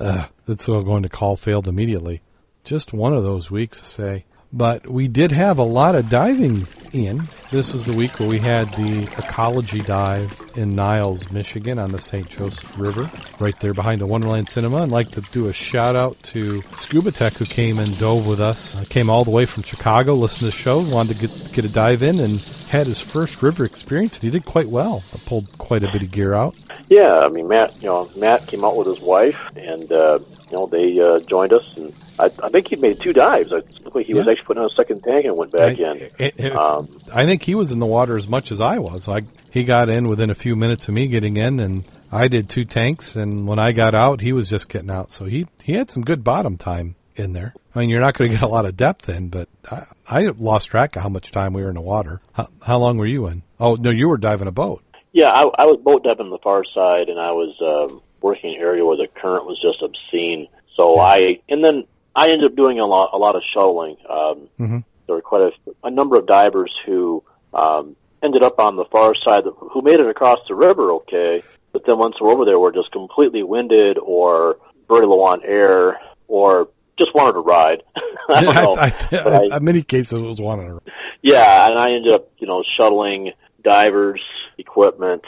Ugh, 0.00 0.28
it's 0.48 0.68
all 0.68 0.82
going 0.82 1.02
to 1.02 1.10
call 1.10 1.36
failed 1.36 1.68
immediately. 1.68 2.22
Just 2.64 2.94
one 2.94 3.12
of 3.12 3.22
those 3.22 3.50
weeks, 3.50 3.86
say. 3.86 4.24
But 4.52 4.86
we 4.86 5.08
did 5.08 5.30
have 5.32 5.58
a 5.58 5.64
lot 5.64 5.94
of 5.94 6.08
diving 6.08 6.66
in. 6.92 7.28
This 7.50 7.72
was 7.72 7.84
the 7.84 7.92
week 7.92 8.18
where 8.18 8.28
we 8.28 8.38
had 8.38 8.68
the 8.72 9.04
ecology 9.18 9.80
dive 9.80 10.34
in 10.56 10.70
Niles, 10.70 11.30
Michigan 11.30 11.78
on 11.78 11.92
the 11.92 12.00
St. 12.00 12.28
Joseph 12.28 12.78
River, 12.78 13.10
right 13.38 13.58
there 13.60 13.74
behind 13.74 14.00
the 14.00 14.06
Wonderland 14.06 14.48
Cinema. 14.48 14.82
I'd 14.82 14.88
like 14.88 15.10
to 15.12 15.20
do 15.32 15.48
a 15.48 15.52
shout 15.52 15.96
out 15.96 16.20
to 16.24 16.62
Scuba 16.76 17.12
Tech 17.12 17.34
who 17.34 17.44
came 17.44 17.78
and 17.78 17.96
dove 17.98 18.26
with 18.26 18.40
us. 18.40 18.76
Uh, 18.76 18.84
came 18.88 19.08
all 19.08 19.24
the 19.24 19.30
way 19.30 19.46
from 19.46 19.62
Chicago, 19.62 20.14
listened 20.14 20.40
to 20.40 20.44
the 20.46 20.50
show, 20.50 20.80
wanted 20.80 21.18
to 21.18 21.28
get, 21.28 21.52
get 21.52 21.64
a 21.64 21.68
dive 21.68 22.02
in, 22.02 22.18
and 22.18 22.40
had 22.68 22.86
his 22.86 23.00
first 23.00 23.42
river 23.42 23.64
experience, 23.64 24.16
and 24.16 24.24
he 24.24 24.30
did 24.30 24.44
quite 24.44 24.68
well. 24.68 25.02
I 25.14 25.18
pulled 25.26 25.58
quite 25.58 25.84
a 25.84 25.92
bit 25.92 26.02
of 26.02 26.10
gear 26.10 26.34
out. 26.34 26.56
Yeah, 26.88 27.20
I 27.20 27.28
mean 27.28 27.46
Matt. 27.46 27.76
You 27.80 27.88
know, 27.88 28.10
Matt 28.16 28.48
came 28.48 28.64
out 28.64 28.76
with 28.76 28.88
his 28.88 29.00
wife, 29.00 29.38
and 29.54 29.90
uh, 29.92 30.18
you 30.50 30.56
know 30.56 30.66
they 30.66 30.98
uh, 31.00 31.20
joined 31.20 31.52
us, 31.52 31.64
and 31.76 31.92
I, 32.18 32.30
I 32.42 32.48
think 32.48 32.68
he 32.68 32.76
made 32.76 33.00
two 33.00 33.12
dives. 33.12 33.52
It 33.52 33.66
looked 33.84 33.96
like 33.96 34.06
he 34.06 34.14
was 34.14 34.26
actually 34.28 34.44
putting 34.46 34.62
on 34.62 34.70
a 34.70 34.74
second 34.74 35.02
tank 35.02 35.24
and 35.26 35.36
went 35.36 35.52
back 35.52 35.78
I, 35.78 35.90
in. 35.92 35.96
it- 36.18 36.34
it- 36.38 36.56
Um, 36.56 37.00
I 37.12 37.26
think 37.26 37.42
he 37.42 37.54
was 37.54 37.70
in 37.70 37.78
the 37.78 37.86
water 37.86 38.16
as 38.16 38.28
much 38.28 38.50
as 38.52 38.60
I 38.60 38.78
was. 38.78 39.08
I, 39.08 39.22
he 39.50 39.64
got 39.64 39.88
in 39.88 40.08
within 40.08 40.30
a 40.30 40.34
few 40.34 40.56
minutes 40.56 40.88
of 40.88 40.94
me 40.94 41.06
getting 41.08 41.36
in, 41.36 41.60
and 41.60 41.84
I 42.12 42.28
did 42.28 42.48
two 42.48 42.64
tanks. 42.64 43.16
And 43.16 43.46
when 43.46 43.58
I 43.58 43.72
got 43.72 43.94
out, 43.94 44.20
he 44.20 44.32
was 44.32 44.48
just 44.48 44.68
getting 44.68 44.90
out. 44.90 45.12
So 45.12 45.24
he 45.26 45.46
he 45.62 45.72
had 45.74 45.90
some 45.90 46.02
good 46.02 46.24
bottom 46.24 46.56
time 46.56 46.96
in 47.16 47.32
there. 47.32 47.54
I 47.74 47.78
mean, 47.80 47.88
you're 47.88 48.00
not 48.00 48.14
going 48.14 48.30
to 48.30 48.36
get 48.36 48.42
a 48.42 48.48
lot 48.48 48.64
of 48.66 48.76
depth 48.76 49.08
in, 49.08 49.28
but 49.28 49.48
I, 49.70 49.84
I 50.08 50.22
lost 50.36 50.70
track 50.70 50.96
of 50.96 51.02
how 51.02 51.08
much 51.08 51.30
time 51.30 51.52
we 51.52 51.62
were 51.62 51.68
in 51.68 51.76
the 51.76 51.80
water. 51.80 52.20
How, 52.32 52.48
how 52.62 52.78
long 52.78 52.96
were 52.98 53.06
you 53.06 53.26
in? 53.28 53.42
Oh 53.60 53.76
no, 53.76 53.90
you 53.90 54.08
were 54.08 54.16
diving 54.18 54.48
a 54.48 54.52
boat. 54.52 54.82
Yeah, 55.12 55.28
I, 55.28 55.42
I 55.42 55.66
was 55.66 55.80
boat 55.82 56.04
diving 56.04 56.26
on 56.26 56.30
the 56.30 56.38
far 56.38 56.64
side, 56.64 57.08
and 57.08 57.18
I 57.18 57.32
was 57.32 57.54
um, 57.60 58.00
working 58.22 58.56
area 58.56 58.84
where 58.84 58.96
the 58.96 59.06
current 59.08 59.46
was 59.46 59.60
just 59.60 59.82
obscene. 59.82 60.48
So 60.76 60.96
Yeah. 60.96 61.02
I, 61.02 61.38
and 61.48 61.62
then 61.64 61.84
I 62.14 62.30
ended 62.30 62.50
up 62.50 62.56
doing 62.56 62.78
a 62.80 62.86
lot, 62.86 63.10
a 63.12 63.18
lot 63.18 63.36
of 63.36 63.42
shuttling. 63.44 63.96
Um, 64.08 64.48
Mhm. 64.58 64.84
There 65.06 65.16
were 65.16 65.22
quite 65.22 65.52
a, 65.52 65.86
a 65.86 65.90
number 65.90 66.16
of 66.16 66.26
divers 66.26 66.72
who 66.86 67.22
um, 67.52 67.96
ended 68.22 68.42
up 68.42 68.58
on 68.60 68.76
the 68.76 68.84
far 68.86 69.14
side, 69.14 69.42
who 69.58 69.82
made 69.82 69.98
it 70.00 70.06
across 70.08 70.38
the 70.48 70.54
river 70.54 70.92
okay, 70.92 71.42
but 71.72 71.84
then 71.86 71.98
once 71.98 72.16
we're 72.20 72.30
over 72.30 72.44
there, 72.44 72.58
were 72.58 72.70
just 72.72 72.92
completely 72.92 73.42
winded 73.42 73.98
or 73.98 74.56
very 74.88 75.06
low 75.06 75.22
on 75.22 75.40
air, 75.44 75.98
or 76.28 76.68
just 76.98 77.12
wanted 77.14 77.32
to 77.34 77.40
ride. 77.40 77.82
I 78.28 78.42
don't 78.44 78.54
know. 78.54 78.74
I, 78.76 78.92
I, 79.12 79.38
I- 79.52 79.56
in 79.56 79.64
many 79.64 79.82
cases, 79.82 80.12
it 80.20 80.24
was 80.24 80.40
one 80.40 80.58
to 80.58 80.64
them. 80.64 80.80
yeah, 81.22 81.68
and 81.68 81.78
I 81.78 81.92
ended 81.92 82.12
up, 82.12 82.28
you 82.38 82.46
know, 82.46 82.62
shuttling 82.76 83.32
divers, 83.62 84.22
equipment, 84.58 85.24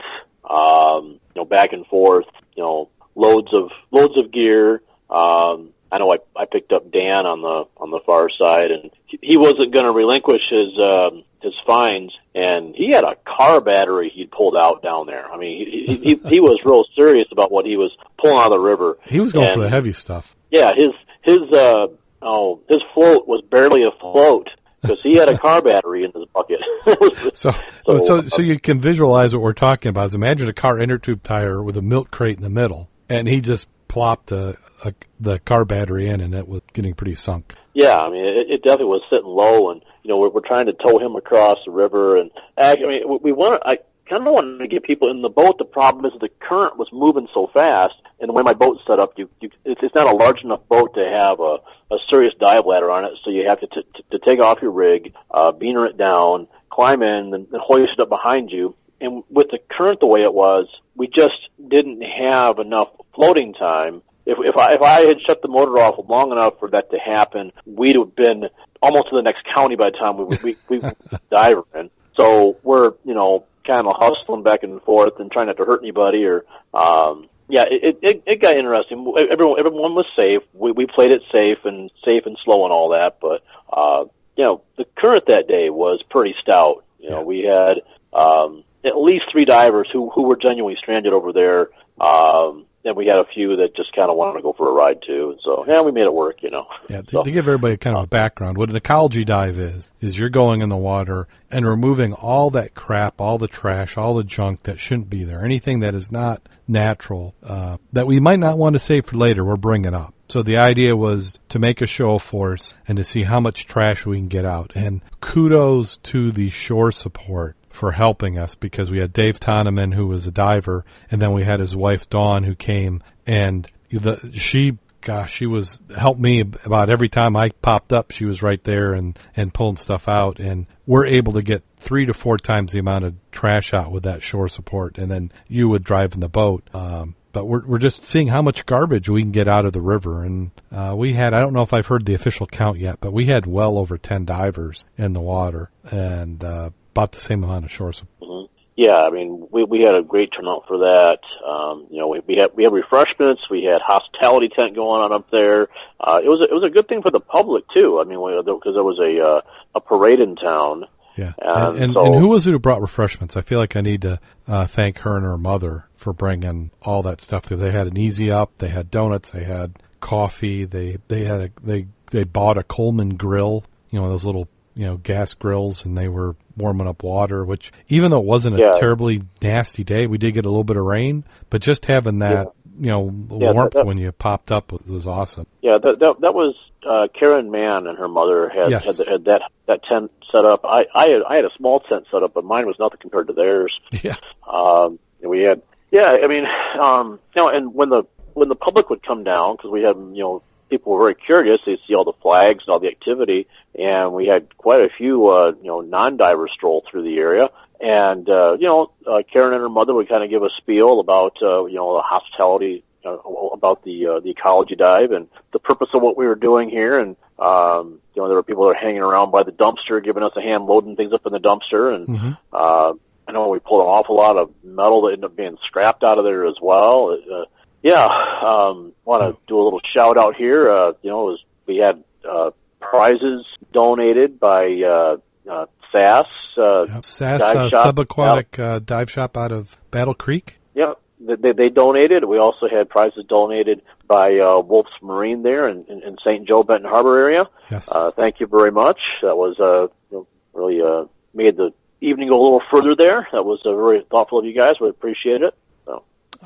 um, 0.49 1.18
you 1.34 1.40
know, 1.40 1.45
back 1.45 1.72
and 1.72 1.86
forth, 1.86 2.26
you 2.57 2.62
know, 2.62 2.88
loads 3.14 3.53
of 3.53 3.70
loads 3.90 4.16
of 4.16 4.30
gear. 4.32 4.82
Um, 5.11 5.70
I 5.90 5.98
know 5.98 6.12
I, 6.12 6.18
I 6.34 6.46
picked 6.46 6.72
up 6.72 6.90
Dan 6.90 7.26
on 7.26 7.42
the 7.42 7.64
on 7.76 7.90
the 7.90 8.00
far 8.07 8.28
side, 8.30 8.70
and 8.70 8.90
he- 9.07 9.36
wasn't 9.36 9.72
going 9.72 9.84
to 9.84 9.92
relinquish 9.92 10.48
his 10.48 10.78
um, 10.78 11.24
his 11.42 11.53
finds, 11.66 12.14
and 12.34 12.74
he 12.74 12.90
had 12.92 13.05
a 13.05 13.16
car 13.26 13.61
battery 13.61 14.09
he'd 14.14 14.30
pulled 14.30 14.57
out 14.57 14.82
down 14.82 15.07
there. 15.07 15.30
I 15.30 15.36
mean, 15.36 15.66
he 15.70 15.86
he, 15.86 15.96
he, 15.96 16.28
he 16.28 16.40
was 16.40 16.61
real 16.64 16.84
serious 16.96 17.28
about 17.30 17.53
what 17.53 17.66
he 17.66 17.76
was 17.76 17.94
pulling 18.18 18.38
out 18.38 18.46
of 18.46 18.53
the 18.53 18.59
river. 18.61 18.96
He 19.07 19.20
was 19.20 19.32
going 19.32 19.53
for 19.55 19.61
the 19.61 19.68
heavy 19.68 19.92
stuff. 19.92 20.34
yeah, 20.50 20.70
his 20.74 20.92
his 21.22 21.38
uh 21.53 21.88
oh 22.22 22.61
his 22.68 22.78
float 22.94 23.28
was 23.28 23.42
barely 23.50 23.82
afloat 23.84 24.48
because 24.83 25.01
he 25.01 25.14
had 25.14 25.28
a 25.28 25.39
car 25.39 25.62
battery 25.62 26.05
in 26.05 26.12
his 26.12 26.28
bucket. 26.35 26.61
So, 27.35 27.53
So, 27.87 27.99
so, 27.99 28.26
so, 28.26 28.43
you 28.43 28.59
can 28.59 28.80
visualize 28.80 29.33
what 29.33 29.43
we're 29.43 29.53
talking 29.53 29.91
about. 29.91 30.07
Is 30.07 30.14
imagine 30.14 30.49
a 30.49 30.53
car 30.53 30.78
inner 30.78 30.99
tube 30.99 31.22
tire 31.22 31.62
with 31.62 31.76
a 31.76 31.83
milk 31.83 32.11
crate 32.11 32.37
in 32.37 32.43
the 32.43 32.51
middle, 32.51 32.91
and 33.09 33.28
he 33.28 33.41
just 33.41 33.68
plopped 33.89 34.33
a, 34.33 34.57
a, 34.85 34.93
the 35.20 35.39
car 35.39 35.64
battery 35.64 36.09
in, 36.09 36.20
and 36.20 36.35
it 36.35 36.49
was 36.49 36.62
getting 36.72 36.95
pretty 36.95 37.14
sunk. 37.14 37.55
yeah, 37.74 37.97
I 37.97 38.11
mean 38.11 38.24
it, 38.24 38.51
it 38.51 38.62
definitely 38.62 38.87
was 38.87 39.03
sitting 39.09 39.26
low, 39.26 39.70
and 39.70 39.83
you 40.03 40.09
know 40.09 40.18
we're, 40.18 40.30
we're 40.30 40.47
trying 40.47 40.66
to 40.66 40.72
tow 40.72 40.99
him 40.99 41.16
across 41.16 41.59
the 41.64 41.72
river, 41.72 42.16
and 42.16 42.30
I, 42.59 42.72
I 42.72 42.87
mean 42.87 43.09
we, 43.09 43.16
we 43.22 43.33
want 43.33 43.62
I 43.64 43.78
kind 44.09 44.26
of 44.26 44.33
wanted 44.33 44.59
to 44.59 44.68
get 44.68 44.83
people 44.83 45.11
in 45.11 45.22
the 45.22 45.28
boat. 45.28 45.59
The 45.59 45.64
problem 45.64 46.05
is 46.05 46.12
the 46.20 46.28
current 46.41 46.76
was 46.76 46.89
moving 46.93 47.28
so 47.33 47.49
fast, 47.53 47.95
and 48.23 48.29
the 48.29 48.33
way 48.33 48.45
my 48.45 48.55
boat's 48.55 48.81
set 48.87 49.01
up, 49.01 49.14
you, 49.16 49.29
you 49.41 49.51
it's, 49.64 49.81
it's 49.83 49.95
not 49.97 50.09
a 50.09 50.16
large 50.16 50.43
enough 50.43 50.66
boat 50.68 50.95
to 50.95 51.05
have 51.05 51.41
a, 51.41 51.59
a 51.93 51.99
serious 52.09 52.33
dive 52.39 52.64
ladder 52.64 52.89
on 52.89 53.05
it, 53.05 53.14
so 53.25 53.31
you 53.31 53.49
have 53.49 53.61
to 53.61 53.66
t- 53.66 53.83
t- 53.95 54.05
to 54.12 54.18
take 54.20 54.39
off 54.39 54.62
your 54.62 54.70
rig, 54.70 55.12
uh, 55.31 55.51
beaner 55.51 55.89
it 55.89 55.99
down, 55.99 56.47
climb 56.70 57.03
in, 57.03 57.35
and 57.35 57.49
then 57.51 57.61
hoist 57.61 57.95
it 57.95 58.01
up 58.01 58.09
behind 58.09 58.53
you. 58.53 58.77
And 59.01 59.25
with 59.29 59.51
the 59.51 59.59
current 59.68 59.99
the 59.99 60.07
way 60.07 60.23
it 60.23 60.33
was, 60.33 60.68
we 60.95 61.09
just 61.09 61.49
didn't 61.68 62.01
have 62.03 62.61
enough 62.61 62.89
floating 63.12 63.55
time. 63.55 64.03
If 64.25 64.39
if 64.39 64.57
I 64.57 64.75
if 64.75 64.83
I 64.83 65.01
had 65.01 65.20
shut 65.20 65.43
the 65.43 65.49
motor 65.49 65.81
off 65.81 65.97
long 66.09 66.31
enough 66.31 66.61
for 66.61 66.70
that 66.70 66.93
to 66.93 66.99
happen, 66.99 67.53
we'd 67.66 67.97
have 67.97 68.14
been 68.14 68.49
almost 68.81 69.09
to 69.11 69.16
the 69.16 69.23
next 69.23 69.45
county 69.53 69.75
by 69.75 69.91
the 69.91 69.99
time 69.99 70.16
we 70.16 70.37
we 70.45 70.57
we 70.68 70.91
dive 71.31 71.57
in. 71.75 71.91
So 72.14 72.57
we're 72.62 72.93
you 73.05 73.14
know 73.14 73.47
kind 73.66 73.89
of 73.89 73.95
hustling 73.97 74.45
back 74.45 74.62
and 74.62 74.81
forth 74.83 75.18
and 75.18 75.31
trying 75.31 75.49
not 75.49 75.57
to 75.57 75.64
hurt 75.64 75.81
anybody 75.83 76.25
or 76.25 76.45
um 76.73 77.29
yeah 77.49 77.64
it 77.70 77.99
it, 78.03 78.22
it 78.26 78.40
got 78.40 78.57
interesting. 78.57 79.12
Everyone 79.30 79.59
everyone 79.59 79.95
was 79.95 80.07
safe. 80.16 80.43
We 80.53 80.72
we 80.72 80.86
played 80.86 81.11
it 81.11 81.22
safe 81.30 81.59
and 81.64 81.90
safe 82.05 82.26
and 82.26 82.36
slow 82.45 82.64
and 82.64 82.72
all 82.72 82.90
that, 82.90 83.18
but 83.20 83.43
uh 83.72 84.05
you 84.36 84.45
know 84.45 84.62
the 84.76 84.86
current 84.97 85.26
that 85.26 85.49
day 85.49 85.70
was 85.70 86.03
pretty 86.09 86.34
stout. 86.40 86.84
You 86.99 87.11
know 87.11 87.22
we 87.22 87.40
had 87.40 87.82
um 88.12 88.64
at 88.84 88.97
least 88.97 89.30
three 89.30 89.45
divers 89.45 89.88
who 89.93 90.11
who 90.11 90.22
were 90.22 90.36
genuinely 90.36 90.76
stranded 90.76 91.12
over 91.12 91.32
there. 91.32 91.68
Um, 92.01 92.66
and 92.85 92.97
we 92.97 93.07
had 93.07 93.18
a 93.18 93.24
few 93.24 93.57
that 93.57 93.74
just 93.76 93.95
kind 93.95 94.11
of 94.11 94.16
wanted 94.16 94.39
to 94.39 94.43
go 94.43 94.53
for 94.53 94.68
a 94.68 94.72
ride 94.72 95.03
too. 95.03 95.37
So 95.45 95.64
yeah, 95.66 95.83
we 95.83 95.93
made 95.93 96.05
it 96.05 96.14
work. 96.14 96.43
You 96.43 96.51
know. 96.51 96.66
Yeah, 96.89 97.03
to, 97.03 97.11
So- 97.11 97.22
to 97.22 97.30
give 97.30 97.47
everybody 97.47 97.76
kind 97.76 97.97
of 97.97 98.05
a 98.05 98.07
background, 98.09 98.59
what 98.59 98.68
an 98.70 98.76
ecology 98.76 99.24
dive 99.24 99.59
is, 99.59 99.89
is 100.01 100.18
you're 100.18 100.28
going 100.28 100.61
in 100.62 100.68
the 100.68 100.76
water 100.76 101.28
and 101.51 101.66
removing 101.66 102.12
all 102.12 102.51
that 102.51 102.74
crap, 102.74 103.20
all 103.20 103.39
the 103.39 103.49
trash, 103.49 103.97
all 103.97 104.14
the 104.14 104.24
junk 104.24 104.64
that 104.64 104.78
shouldn't 104.80 105.09
be 105.11 105.24
there, 105.24 105.45
anything 105.45 105.80
that 105.80 105.95
is 105.95 106.11
not 106.11 106.43
natural, 106.68 107.35
uh, 107.43 107.76
that 107.93 108.07
we 108.07 108.20
might 108.20 108.39
not 108.39 108.59
want 108.59 108.74
to 108.74 108.78
save 108.78 109.07
for 109.07 109.16
later, 109.16 109.45
we're 109.45 109.57
bringing 109.57 109.95
up. 109.95 110.14
So 110.28 110.43
the 110.43 110.57
idea 110.57 110.97
was 110.97 111.39
to 111.51 111.59
make 111.59 111.83
a 111.83 111.87
show 111.87 112.14
of 112.14 112.22
force 112.22 112.72
and 112.89 112.97
to 112.97 113.05
see 113.05 113.22
how 113.24 113.39
much 113.39 113.66
trash 113.66 114.07
we 114.07 114.16
can 114.16 114.28
get 114.28 114.45
out. 114.47 114.72
And 114.74 115.03
kudos 115.20 115.99
to 115.99 116.33
the 116.33 116.49
shore 116.51 116.91
support 116.91 117.57
for 117.73 117.93
helping 117.93 118.39
us 118.39 118.55
because 118.55 118.91
we 118.91 118.99
had 118.99 119.12
Dave 119.12 119.41
Toneman 119.41 119.95
who 119.95 120.07
was 120.07 120.27
a 120.27 120.31
diver 120.31 120.85
and 121.11 121.20
then 121.20 121.33
we 121.33 121.45
had 121.45 121.61
his 121.61 121.75
wife 121.75 122.09
Dawn 122.09 122.45
who 122.45 122.55
came 122.55 123.03
and 123.27 123.70
the, 123.91 124.33
she 124.35 124.79
gosh, 125.03 125.35
she 125.35 125.47
was 125.47 125.83
helped 125.97 126.20
me 126.20 126.41
about 126.41 126.89
every 126.89 127.09
time 127.09 127.37
I 127.37 127.51
popped 127.51 127.93
up. 127.93 128.11
She 128.11 128.25
was 128.25 128.43
right 128.43 128.62
there 128.64 128.95
and 128.95 129.18
and 129.37 129.53
pulling 129.53 129.77
stuff 129.77 130.09
out, 130.09 130.39
and 130.39 130.66
we're 130.87 131.07
able 131.07 131.35
to 131.35 131.43
get 131.43 131.62
three 131.77 132.07
to 132.07 132.14
four 132.14 132.39
times 132.39 132.73
the 132.73 132.79
amount 132.79 133.05
of 133.05 133.14
trash 133.31 133.75
out 133.75 133.93
with 133.93 134.05
that 134.05 134.23
shore 134.23 134.49
support, 134.49 134.97
and 134.97 135.11
then 135.11 135.31
you 135.49 135.68
would 135.68 135.85
drive 135.85 136.14
in 136.14 136.20
the 136.20 136.29
boat. 136.29 136.66
Um, 136.73 137.16
but 137.33 137.47
we're 137.47 137.66
we're 137.66 137.79
just 137.79 138.07
seeing 138.07 138.29
how 138.29 138.43
much 138.43 138.64
garbage 138.64 139.09
we 139.09 139.23
can 139.23 139.33
get 139.33 139.49
out 139.49 139.66
of 139.66 139.73
the 139.73 139.81
river, 139.81 140.23
and 140.23 140.51
uh, 140.70 140.95
we 140.97 141.12
had 141.12 141.35
I 141.35 141.41
don't 141.41 141.53
know 141.53 141.62
if 141.62 141.75
I've 141.75 141.87
heard 141.87 142.07
the 142.07 142.14
official 142.14 142.47
count 142.47 142.79
yet, 142.79 142.99
but 143.01 143.12
we 143.12 143.27
had 143.27 143.47
well 143.47 143.77
over 143.77 143.99
ten 143.99 144.25
divers 144.25 144.85
in 144.97 145.12
the 145.12 145.20
water, 145.20 145.70
and 145.91 146.43
uh, 146.43 146.70
about 146.93 147.12
the 147.12 147.20
same 147.20 147.43
amount 147.45 147.64
of 147.64 147.70
shore 147.72 147.93
support. 147.93 148.51
Yeah, 148.74 148.97
I 148.97 149.11
mean, 149.11 149.49
we 149.51 149.64
we 149.64 149.82
had 149.82 149.95
a 149.95 150.03
great 150.03 150.30
turnout 150.34 150.66
for 150.66 150.78
that. 150.78 151.18
Um, 151.47 151.86
you 151.90 151.99
know, 151.99 152.09
we, 152.09 152.20
we 152.26 152.36
had 152.36 152.51
we 152.55 152.64
had 152.64 152.72
refreshments, 152.72 153.51
we 153.51 153.64
had 153.64 153.82
hospitality 153.82 154.49
tent 154.49 154.74
going 154.74 155.03
on 155.03 155.12
up 155.12 155.30
there. 155.30 155.68
Uh, 156.01 156.20
it 156.24 156.28
was 156.28 156.40
a, 156.40 156.45
it 156.45 156.55
was 156.55 156.64
a 156.64 156.70
good 156.70 156.88
thing 156.88 157.03
for 157.03 157.11
the 157.11 157.20
public 157.20 157.64
too. 157.68 158.01
I 158.01 158.05
mean, 158.05 158.18
because 158.45 158.74
there 158.74 158.82
was 158.82 158.99
a 158.99 159.20
uh, 159.22 159.40
a 159.74 159.80
parade 159.80 160.20
in 160.20 160.36
town. 160.36 160.86
Yeah, 161.16 161.34
and, 161.38 161.76
and, 161.78 161.93
so- 161.93 162.07
and 162.07 162.14
who 162.14 162.28
was 162.28 162.47
it 162.47 162.53
who 162.53 162.59
brought 162.59 162.80
refreshments? 162.80 163.36
I 163.36 163.43
feel 163.43 163.59
like 163.59 163.76
I 163.76 163.82
need 163.82 164.01
to 164.03 164.18
uh, 164.49 164.66
thank 164.66 165.01
her 165.01 165.16
and 165.16 165.26
her 165.26 165.36
mother 165.36 165.84
for 165.95 166.14
bringing 166.14 166.70
all 166.80 167.03
that 167.03 167.20
stuff. 167.20 167.45
They 167.45 167.70
had 167.70 167.86
an 167.86 167.99
easy 167.99 168.30
up, 168.30 168.53
they 168.57 168.68
had 168.68 168.90
donuts, 168.90 169.30
they 169.32 169.45
had 169.45 169.74
coffee, 170.01 170.64
they 170.64 170.97
they 171.09 171.24
had 171.24 171.40
a, 171.43 171.51
they 171.62 171.88
they 172.11 172.24
bought 172.24 172.57
a 172.57 172.62
Coleman 172.62 173.16
grill, 173.16 173.64
you 173.90 174.01
know 174.01 174.09
those 174.09 174.24
little 174.24 174.49
you 174.75 174.87
know 174.87 174.97
gas 174.97 175.35
grills, 175.35 175.85
and 175.85 175.97
they 175.97 176.09
were 176.09 176.37
warming 176.57 176.87
up 176.89 177.03
water. 177.03 177.45
Which 177.45 177.73
even 177.89 178.11
though 178.11 178.20
it 178.20 178.25
wasn't 178.27 178.57
a 178.57 178.59
Yeah. 178.61 178.73
terribly 178.73 179.23
nasty 179.43 179.85
day, 179.85 180.07
we 180.07 180.18
did 180.18 180.33
get 180.33 180.45
a 180.47 180.49
little 180.49 180.64
bit 180.64 180.77
of 180.77 180.85
rain, 180.85 181.25
but 181.51 181.61
just 181.62 181.85
having 181.87 182.20
that 182.20 182.49
you 182.79 182.87
know 182.87 183.05
Yeah, 183.31 183.53
warmth 183.53 183.73
that- 183.73 183.81
that- 183.81 183.87
when 183.87 183.99
you 183.99 184.11
popped 184.12 184.51
up 184.51 184.73
was, 184.89 185.07
awesome. 185.07 185.47
Yeah, 185.61 185.79
that 185.79 185.99
that, 185.99 186.20
that 186.20 186.35
was 186.35 186.55
uh, 186.85 187.07
Karen 187.12 187.51
Mann 187.51 187.87
and 187.87 187.97
her 187.99 188.09
mother 188.09 188.49
had 188.49 188.70
Yes. 188.70 188.85
had, 188.99 189.07
had 189.07 189.25
that 189.27 189.43
that 189.66 189.83
tent 189.85 190.11
set 190.33 190.45
up. 190.45 190.64
I 190.64 190.87
I 190.95 191.09
had, 191.11 191.23
I 191.23 191.37
had 191.37 191.45
a 191.45 191.53
small 191.57 191.81
tent 191.81 192.07
set 192.11 192.23
up, 192.23 192.33
but 192.35 192.45
mine 192.45 192.66
was 192.66 192.77
nothing 192.79 192.99
compared 193.01 193.27
to 193.29 193.33
theirs. 193.35 193.79
Yeah, 194.03 194.16
Um, 194.51 194.99
and 195.20 195.31
we 195.31 195.43
had, 195.43 195.62
yeah, 195.91 196.16
I 196.23 196.27
mean, 196.27 196.47
um, 196.81 197.20
you 197.37 197.43
know, 197.43 197.49
and 197.49 197.75
when 197.75 197.91
the 197.91 198.05
when 198.35 198.49
the 198.49 198.57
public 198.57 198.89
would 198.91 199.03
come 199.03 199.23
down, 199.25 199.57
because 199.57 199.70
we 199.70 199.83
had, 199.83 199.95
you 199.97 200.23
know, 200.23 200.43
people 200.73 200.93
were 200.93 201.05
very 201.07 201.14
curious. 201.14 201.61
They 201.66 201.79
see 201.87 201.95
all 201.95 202.05
the 202.05 202.20
flags 202.23 202.64
and 202.64 202.73
all 202.73 202.81
the 202.81 202.89
activity, 202.89 203.47
and 203.79 204.12
we 204.12 204.27
had 204.27 204.57
quite 204.57 204.81
a 204.81 204.89
few, 204.89 205.29
uh, 205.29 205.53
you 205.61 205.68
know, 205.70 205.81
non-divers 205.83 206.51
stroll 206.55 206.83
through 206.89 207.03
the 207.03 207.16
area. 207.18 207.51
And 207.79 208.29
uh, 208.29 208.53
you 208.59 208.66
know, 208.70 208.93
uh, 209.07 209.23
Karen 209.31 209.53
and 209.53 209.61
her 209.61 209.68
mother 209.68 209.93
would 209.95 210.09
kind 210.09 210.25
of 210.25 210.31
give 210.31 210.43
a 210.43 210.51
spiel 210.57 211.01
about, 211.01 211.35
uh, 211.43 211.66
you 211.66 211.75
know, 211.75 211.97
the 211.99 212.03
hospitality 212.03 212.85
uh, 213.05 213.18
about 213.53 213.85
the 213.85 213.97
uh, 214.07 214.20
the 214.20 214.31
ecology 214.31 214.77
dive 214.77 215.11
and 215.12 215.29
the 215.53 215.59
purpose 215.59 215.89
of 215.93 216.01
what 216.01 216.16
we 216.16 216.27
were 216.27 216.37
doing 216.49 216.70
here. 216.70 216.99
And 216.99 217.16
um, 217.39 218.01
you 218.14 218.23
know, 218.23 218.29
there 218.29 218.37
were 218.37 218.43
people 218.43 218.64
that 218.64 218.68
were 218.68 218.87
hanging 218.87 219.03
around 219.03 219.31
by 219.31 219.43
the 219.43 219.53
dumpster, 219.53 220.03
giving 220.03 220.23
us 220.23 220.33
a 220.37 220.41
hand 220.41 220.64
loading 220.64 220.97
things 220.97 221.12
up 221.12 221.27
in 221.27 221.33
the 221.33 221.41
dumpster. 221.41 221.95
And 221.95 222.07
Mm-hmm. 222.09 222.33
uh, 222.53 222.93
I 223.29 223.33
know 223.33 223.49
we 223.49 223.61
pulled 223.61 223.83
an 223.83 223.87
awful 223.87 224.16
lot 224.16 224.37
of 224.37 224.51
metal 224.64 225.03
that 225.03 225.12
ended 225.12 225.25
up 225.31 225.37
being 225.37 225.57
scrapped 225.62 226.03
out 226.03 226.18
of 226.18 226.25
there 226.25 226.45
as 226.47 226.57
well. 226.61 227.16
Uh, 227.33 227.45
yeah, 227.83 228.07
um, 228.43 228.93
want 229.05 229.22
to 229.22 229.39
do 229.47 229.61
a 229.61 229.62
little 229.62 229.80
shout 229.85 230.16
out 230.18 230.37
here. 230.37 230.70
Uh, 230.70 230.93
you 231.03 231.11
know, 231.11 231.28
it 231.28 231.30
was, 231.33 231.45
we 231.66 231.76
had 231.78 232.03
uh, 232.28 232.51
prizes 232.80 233.45
donated 233.72 234.39
by 234.39 234.66
uh, 234.83 235.16
uh, 235.51 235.66
SAS. 235.91 236.26
Uh, 236.57 236.87
Yep. 236.87 237.05
SAS 237.05 237.41
uh, 237.43 237.68
shop. 237.70 237.97
subaquatic 237.97 238.59
uh, 238.59 238.78
dive 238.80 239.11
shop 239.11 239.37
out 239.39 239.53
of 239.53 239.76
Battle 239.91 240.12
Creek. 240.14 240.59
Yeah, 240.74 240.95
they, 241.18 241.37
they, 241.37 241.53
they 241.53 241.68
donated. 241.70 242.24
We 242.24 242.39
also 242.39 242.68
had 242.68 242.91
prizes 242.91 243.24
donated 243.26 243.80
by 244.07 244.39
uh, 244.39 244.61
Wolf's 244.61 244.91
Marine 245.01 245.43
there 245.43 245.66
in, 245.68 245.85
in, 245.89 246.03
in 246.03 246.18
St. 246.18 246.47
Joe 246.47 246.62
Benton 246.62 246.89
Harbor 246.91 247.18
area. 247.18 247.49
Yes. 247.70 247.91
Uh, 247.91 248.11
thank 248.11 248.39
you 248.41 248.47
very 248.47 248.70
much. 248.70 249.01
That 249.22 249.37
was 249.37 249.59
uh, 249.59 249.89
you 250.11 250.18
know, 250.18 250.26
really 250.53 250.83
uh, 250.83 251.07
made 251.33 251.57
the 251.57 251.72
evening 252.03 252.28
go 252.28 252.35
a 252.35 252.43
little 252.43 252.62
further 252.70 252.95
there. 252.95 253.26
That 253.33 253.45
was 253.45 253.61
uh, 253.64 253.74
very 253.74 254.03
thoughtful 254.11 254.41
of 254.41 254.45
you 254.45 254.53
guys. 254.53 254.78
We 254.80 254.89
appreciate 254.91 255.41
it. 255.41 255.55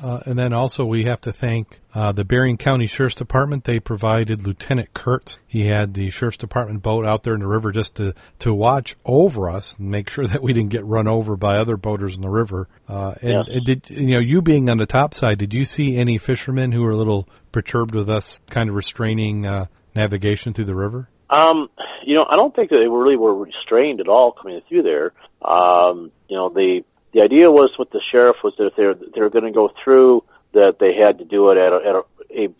Uh, 0.01 0.19
and 0.25 0.37
then 0.37 0.53
also 0.53 0.85
we 0.85 1.05
have 1.05 1.21
to 1.21 1.33
thank 1.33 1.79
uh, 1.93 2.11
the 2.11 2.23
Berrien 2.23 2.57
County 2.57 2.85
Sheriff's 2.87 3.15
Department. 3.15 3.63
They 3.63 3.79
provided 3.79 4.45
Lieutenant 4.45 4.93
Kurtz. 4.93 5.39
He 5.47 5.65
had 5.65 5.93
the 5.95 6.09
Sheriff's 6.11 6.37
Department 6.37 6.83
boat 6.83 7.05
out 7.05 7.23
there 7.23 7.33
in 7.33 7.39
the 7.39 7.47
river 7.47 7.71
just 7.71 7.95
to, 7.95 8.13
to 8.39 8.53
watch 8.53 8.95
over 9.05 9.49
us 9.49 9.75
and 9.79 9.89
make 9.89 10.09
sure 10.09 10.27
that 10.27 10.43
we 10.43 10.53
didn't 10.53 10.69
get 10.69 10.85
run 10.85 11.07
over 11.07 11.35
by 11.35 11.57
other 11.57 11.77
boaters 11.77 12.15
in 12.15 12.21
the 12.21 12.29
river. 12.29 12.67
Uh, 12.87 13.15
and, 13.21 13.31
Yes. 13.33 13.47
and 13.49 13.65
did 13.65 13.89
you 13.89 14.07
know 14.13 14.19
you 14.19 14.41
being 14.41 14.69
on 14.69 14.77
the 14.77 14.85
top 14.85 15.13
side? 15.13 15.39
Did 15.39 15.53
you 15.53 15.65
see 15.65 15.97
any 15.97 16.17
fishermen 16.17 16.71
who 16.71 16.83
were 16.83 16.91
a 16.91 16.97
little 16.97 17.27
perturbed 17.51 17.95
with 17.95 18.09
us, 18.09 18.39
kind 18.49 18.69
of 18.69 18.75
restraining 18.75 19.45
uh, 19.45 19.65
navigation 19.95 20.53
through 20.53 20.65
the 20.65 20.75
river? 20.75 21.09
um, 21.29 21.69
you 22.05 22.13
know, 22.15 22.25
I 22.29 22.37
don't 22.37 22.55
think 22.55 22.69
that 22.69 22.77
they 22.77 22.87
really 22.87 23.17
were 23.17 23.35
restrained 23.35 23.99
at 23.99 24.07
all 24.07 24.31
coming 24.31 24.61
through 24.69 24.83
there. 24.83 25.11
Um, 25.41 26.11
you 26.29 26.37
know, 26.37 26.47
the 26.47 26.85
the 27.17 27.23
idea 27.23 27.49
was 27.51 27.71
with 27.79 27.89
the 27.89 27.99
sheriff 28.11 28.35
was 28.43 28.53
that 28.57 28.67
if 28.67 28.75
they're 28.75 28.93
they're 28.93 29.29
going 29.31 29.45
to 29.45 29.51
go 29.51 29.71
through, 29.83 30.23
that 30.53 30.77
they 30.79 30.93
had 30.93 31.17
to 31.17 31.25
do 31.25 31.49
it 31.49 31.57
at 31.57 31.73
a, 31.73 31.77
at 31.77 31.95
a, 31.95 32.03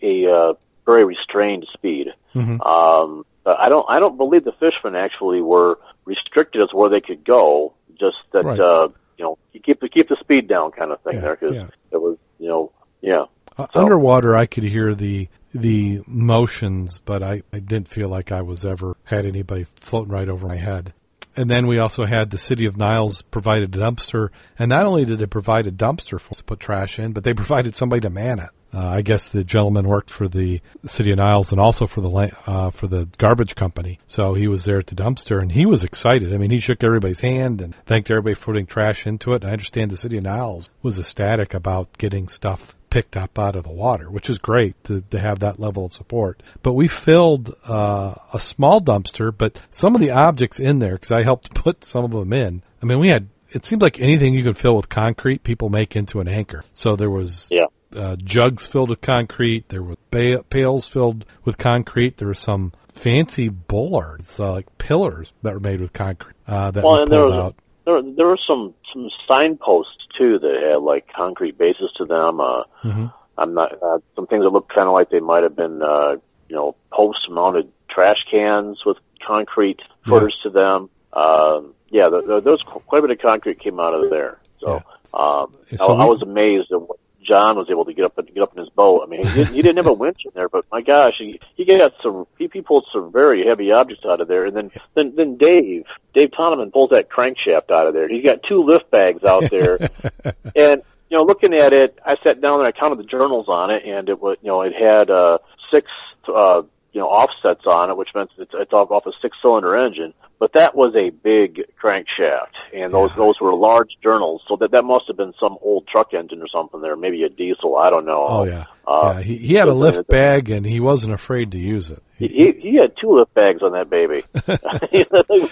a, 0.02 0.24
a 0.26 0.34
uh, 0.34 0.54
very 0.84 1.04
restrained 1.04 1.64
speed. 1.72 2.08
Mhm. 2.34 2.58
Um, 2.66 3.24
but 3.44 3.58
I 3.60 3.68
don't 3.68 3.86
I 3.88 4.00
don't 4.00 4.16
believe 4.16 4.42
the 4.44 4.52
fishermen 4.52 4.96
actually 4.96 5.40
were 5.40 5.78
restricted 6.04 6.60
as 6.62 6.72
where 6.74 6.90
they 6.90 7.00
could 7.00 7.24
go. 7.24 7.74
Just 8.00 8.18
that 8.32 8.44
Right. 8.44 8.58
uh, 8.58 8.88
you 9.16 9.24
know 9.24 9.38
you 9.52 9.60
keep 9.60 9.78
the 9.80 9.88
keep 9.88 10.08
the 10.08 10.16
speed 10.16 10.48
down 10.48 10.72
kind 10.72 10.90
of 10.90 11.00
thing 11.02 11.14
Yeah, 11.14 11.20
there 11.20 11.36
because 11.36 11.54
yeah. 11.54 11.66
it 11.92 12.00
was 12.02 12.16
you 12.40 12.48
know 12.48 12.72
yeah 13.00 13.26
Uh, 13.56 13.66
So- 13.72 13.80
Underwater, 13.80 14.34
I 14.36 14.46
could 14.46 14.64
hear 14.64 14.92
the 14.94 15.28
the 15.54 16.02
motions, 16.06 17.00
but 17.04 17.22
I, 17.22 17.42
I 17.52 17.60
didn't 17.60 17.88
feel 17.88 18.08
like 18.08 18.32
I 18.32 18.42
was 18.42 18.64
ever 18.66 18.96
had 19.04 19.24
anybody 19.24 19.66
floating 19.76 20.12
right 20.12 20.28
over 20.28 20.46
my 20.46 20.56
head. 20.56 20.92
And 21.38 21.48
then 21.48 21.68
we 21.68 21.78
also 21.78 22.04
had 22.04 22.30
the 22.30 22.36
city 22.36 22.66
of 22.66 22.76
Niles 22.76 23.22
provide 23.22 23.62
a 23.62 23.68
dumpster, 23.68 24.30
and 24.58 24.70
not 24.70 24.86
only 24.86 25.04
did 25.04 25.20
they 25.20 25.26
provide 25.26 25.68
a 25.68 25.70
dumpster 25.70 26.20
for 26.20 26.30
us 26.32 26.38
to 26.38 26.42
put 26.42 26.58
trash 26.58 26.98
in, 26.98 27.12
but 27.12 27.22
they 27.22 27.32
provided 27.32 27.76
somebody 27.76 28.00
to 28.00 28.10
man 28.10 28.40
it. 28.40 28.50
Uh, 28.74 28.84
I 28.84 29.02
guess 29.02 29.28
the 29.28 29.44
gentleman 29.44 29.86
worked 29.86 30.10
for 30.10 30.26
the 30.26 30.60
city 30.84 31.12
of 31.12 31.18
Niles 31.18 31.52
and 31.52 31.60
also 31.60 31.86
for 31.86 32.00
the 32.00 32.10
uh, 32.48 32.70
for 32.70 32.88
the 32.88 33.08
garbage 33.18 33.54
company, 33.54 34.00
so 34.08 34.34
he 34.34 34.48
was 34.48 34.64
there 34.64 34.80
at 34.80 34.88
the 34.88 34.96
dumpster 34.96 35.40
and 35.40 35.52
he 35.52 35.64
was 35.64 35.84
excited. 35.84 36.34
I 36.34 36.38
mean, 36.38 36.50
he 36.50 36.58
shook 36.58 36.82
everybody's 36.82 37.20
hand 37.20 37.60
and 37.60 37.72
thanked 37.86 38.10
everybody 38.10 38.34
for 38.34 38.46
putting 38.46 38.66
trash 38.66 39.06
into 39.06 39.32
it. 39.32 39.42
And 39.42 39.50
I 39.50 39.52
understand 39.52 39.92
the 39.92 39.96
city 39.96 40.16
of 40.16 40.24
Niles 40.24 40.68
was 40.82 40.98
ecstatic 40.98 41.54
about 41.54 41.98
getting 41.98 42.26
stuff 42.26 42.74
picked 42.90 43.16
up 43.16 43.38
out 43.38 43.56
of 43.56 43.64
the 43.64 43.70
water, 43.70 44.10
which 44.10 44.30
is 44.30 44.38
great 44.38 44.82
to, 44.84 45.02
to 45.10 45.18
have 45.18 45.38
that 45.40 45.60
level 45.60 45.86
of 45.86 45.92
support. 45.92 46.42
But 46.62 46.74
we 46.74 46.88
filled 46.88 47.54
uh, 47.66 48.14
a 48.32 48.40
small 48.40 48.80
dumpster, 48.80 49.36
but 49.36 49.62
some 49.70 49.94
of 49.94 50.00
the 50.00 50.10
objects 50.10 50.60
in 50.60 50.78
there, 50.78 50.94
because 50.94 51.12
I 51.12 51.22
helped 51.22 51.54
put 51.54 51.84
some 51.84 52.04
of 52.04 52.10
them 52.10 52.32
in. 52.32 52.62
I 52.82 52.86
mean, 52.86 52.98
we 52.98 53.08
had. 53.08 53.28
It 53.50 53.64
seemed 53.64 53.80
like 53.80 53.98
anything 53.98 54.34
you 54.34 54.44
could 54.44 54.58
fill 54.58 54.76
with 54.76 54.90
concrete, 54.90 55.42
people 55.42 55.70
make 55.70 55.96
into 55.96 56.20
an 56.20 56.28
anchor. 56.28 56.64
So 56.74 56.96
there 56.96 57.08
was 57.10 57.48
yeah 57.50 57.64
uh, 57.96 58.16
jugs 58.16 58.66
filled 58.66 58.90
with 58.90 59.00
concrete. 59.00 59.68
There 59.68 59.82
were 59.82 59.96
ba- 60.10 60.42
pails 60.44 60.86
filled 60.86 61.24
with 61.44 61.58
concrete. 61.58 62.18
There 62.18 62.28
were 62.28 62.34
some 62.34 62.72
fancy 62.92 63.48
bollards, 63.48 64.38
uh, 64.40 64.52
like 64.52 64.78
pillars 64.78 65.32
that 65.42 65.54
were 65.54 65.60
made 65.60 65.80
with 65.80 65.92
concrete 65.92 66.34
uh, 66.46 66.70
that 66.72 66.84
Well, 66.84 67.06
there 67.06 67.20
pulled 67.20 67.32
out. 67.34 67.54
There 67.88 68.02
there 68.02 68.26
were 68.26 68.36
some 68.36 68.74
some 68.92 69.08
signposts 69.26 70.06
too 70.16 70.38
that 70.38 70.62
had 70.62 70.82
like 70.82 71.08
concrete 71.12 71.56
bases 71.56 71.90
to 71.96 72.04
them. 72.04 72.38
Uh, 72.40 72.64
Mhm. 72.84 73.12
I'm 73.38 73.54
not 73.54 73.72
uh, 73.82 73.98
some 74.16 74.26
things 74.26 74.42
that 74.44 74.50
looked 74.50 74.74
kind 74.74 74.88
of 74.88 74.94
like 74.94 75.10
they 75.10 75.20
might 75.20 75.42
have 75.42 75.56
been 75.56 75.80
uh, 75.82 76.16
you 76.48 76.56
know 76.56 76.76
post 76.92 77.30
mounted 77.30 77.70
trash 77.88 78.24
cans 78.30 78.84
with 78.84 78.98
concrete 79.26 79.80
Yeah. 80.06 80.28
to 80.42 80.50
them. 80.50 80.90
Um, 81.14 81.74
yeah, 81.88 82.10
there, 82.10 82.22
there, 82.22 82.40
there 82.42 82.52
was 82.52 82.62
quite 82.62 82.98
a 82.98 83.02
bit 83.02 83.10
of 83.12 83.18
concrete 83.20 83.58
came 83.58 83.80
out 83.80 83.94
of 83.94 84.10
there. 84.10 84.38
So, 84.60 84.82
um, 85.14 85.54
And 85.70 85.78
so 85.80 85.96
I, 85.96 86.02
I 86.02 86.04
was 86.04 86.20
amazed 86.20 86.70
at 86.70 86.82
what 86.82 86.98
John 87.28 87.56
was 87.56 87.68
able 87.70 87.84
to 87.84 87.92
get 87.92 88.06
up 88.06 88.16
and 88.18 88.26
get 88.32 88.42
up 88.42 88.52
in 88.56 88.60
his 88.60 88.70
boat. 88.70 89.02
I 89.04 89.06
mean, 89.06 89.26
he 89.26 89.32
didn't, 89.34 89.54
he 89.54 89.62
didn't 89.62 89.76
have 89.76 89.86
a 89.86 89.92
winch 90.04 90.22
in 90.24 90.32
there, 90.34 90.48
but 90.48 90.64
my 90.72 90.80
gosh, 90.80 91.14
he, 91.18 91.38
he 91.54 91.64
got 91.64 91.92
some. 92.02 92.26
He, 92.38 92.48
he 92.52 92.62
pulled 92.62 92.86
some 92.92 93.12
very 93.12 93.46
heavy 93.46 93.70
objects 93.70 94.04
out 94.06 94.20
of 94.20 94.28
there, 94.28 94.46
and 94.46 94.56
then 94.56 94.70
then 94.94 95.14
then 95.14 95.36
Dave 95.36 95.84
Dave 96.14 96.30
Toneman 96.30 96.72
pulls 96.72 96.90
that 96.90 97.10
crankshaft 97.10 97.70
out 97.70 97.86
of 97.86 97.94
there. 97.94 98.08
He's 98.08 98.24
got 98.24 98.42
two 98.42 98.64
lift 98.64 98.90
bags 98.90 99.22
out 99.24 99.50
there, 99.50 99.76
and 100.56 100.82
you 101.10 101.16
know, 101.16 101.24
looking 101.24 101.54
at 101.54 101.72
it, 101.72 101.98
I 102.04 102.16
sat 102.22 102.40
down 102.40 102.60
and 102.60 102.68
I 102.68 102.72
counted 102.72 102.98
the 102.98 103.04
journals 103.04 103.46
on 103.48 103.70
it, 103.70 103.84
and 103.84 104.08
it 104.08 104.20
was 104.20 104.38
you 104.42 104.48
know 104.48 104.62
it 104.62 104.74
had 104.74 105.10
uh, 105.10 105.38
six 105.70 105.90
uh, 106.26 106.62
you 106.92 107.00
know 107.00 107.08
offsets 107.08 107.66
on 107.66 107.90
it, 107.90 107.96
which 107.96 108.08
meant 108.14 108.30
it's, 108.38 108.50
it's 108.54 108.72
off, 108.72 108.90
off 108.90 109.06
a 109.06 109.12
six 109.22 109.36
cylinder 109.42 109.76
engine. 109.76 110.14
But 110.40 110.52
that 110.52 110.76
was 110.76 110.94
a 110.94 111.10
big 111.10 111.64
crankshaft, 111.82 112.54
and 112.72 112.94
those 112.94 113.10
Yeah. 113.10 113.16
those 113.16 113.40
were 113.40 113.52
large 113.54 113.90
journals, 114.02 114.42
so 114.48 114.56
that 114.56 114.70
that 114.70 114.84
must 114.84 115.06
have 115.08 115.16
been 115.16 115.32
some 115.40 115.58
old 115.60 115.88
truck 115.88 116.14
engine 116.14 116.40
or 116.40 116.46
something 116.48 116.80
there, 116.80 116.94
maybe 116.96 117.24
a 117.24 117.28
diesel. 117.28 117.76
I 117.76 117.90
don't 117.90 118.06
know. 118.06 118.24
Oh 118.28 118.44
yeah, 118.44 118.66
Uh, 118.86 119.14
yeah. 119.16 119.22
He, 119.22 119.36
he 119.38 119.54
had 119.54 119.66
a 119.68 119.74
lift 119.74 120.06
bag 120.08 120.48
and 120.50 120.64
he 120.64 120.78
wasn't 120.80 121.12
afraid 121.14 121.50
to 121.52 121.58
use 121.58 121.90
it. 121.90 122.00
He, 122.16 122.28
he 122.28 122.52
he 122.70 122.76
had 122.76 122.92
two 123.00 123.10
lift 123.18 123.34
bags 123.34 123.62
on 123.62 123.72
that 123.72 123.90
baby. 123.90 124.22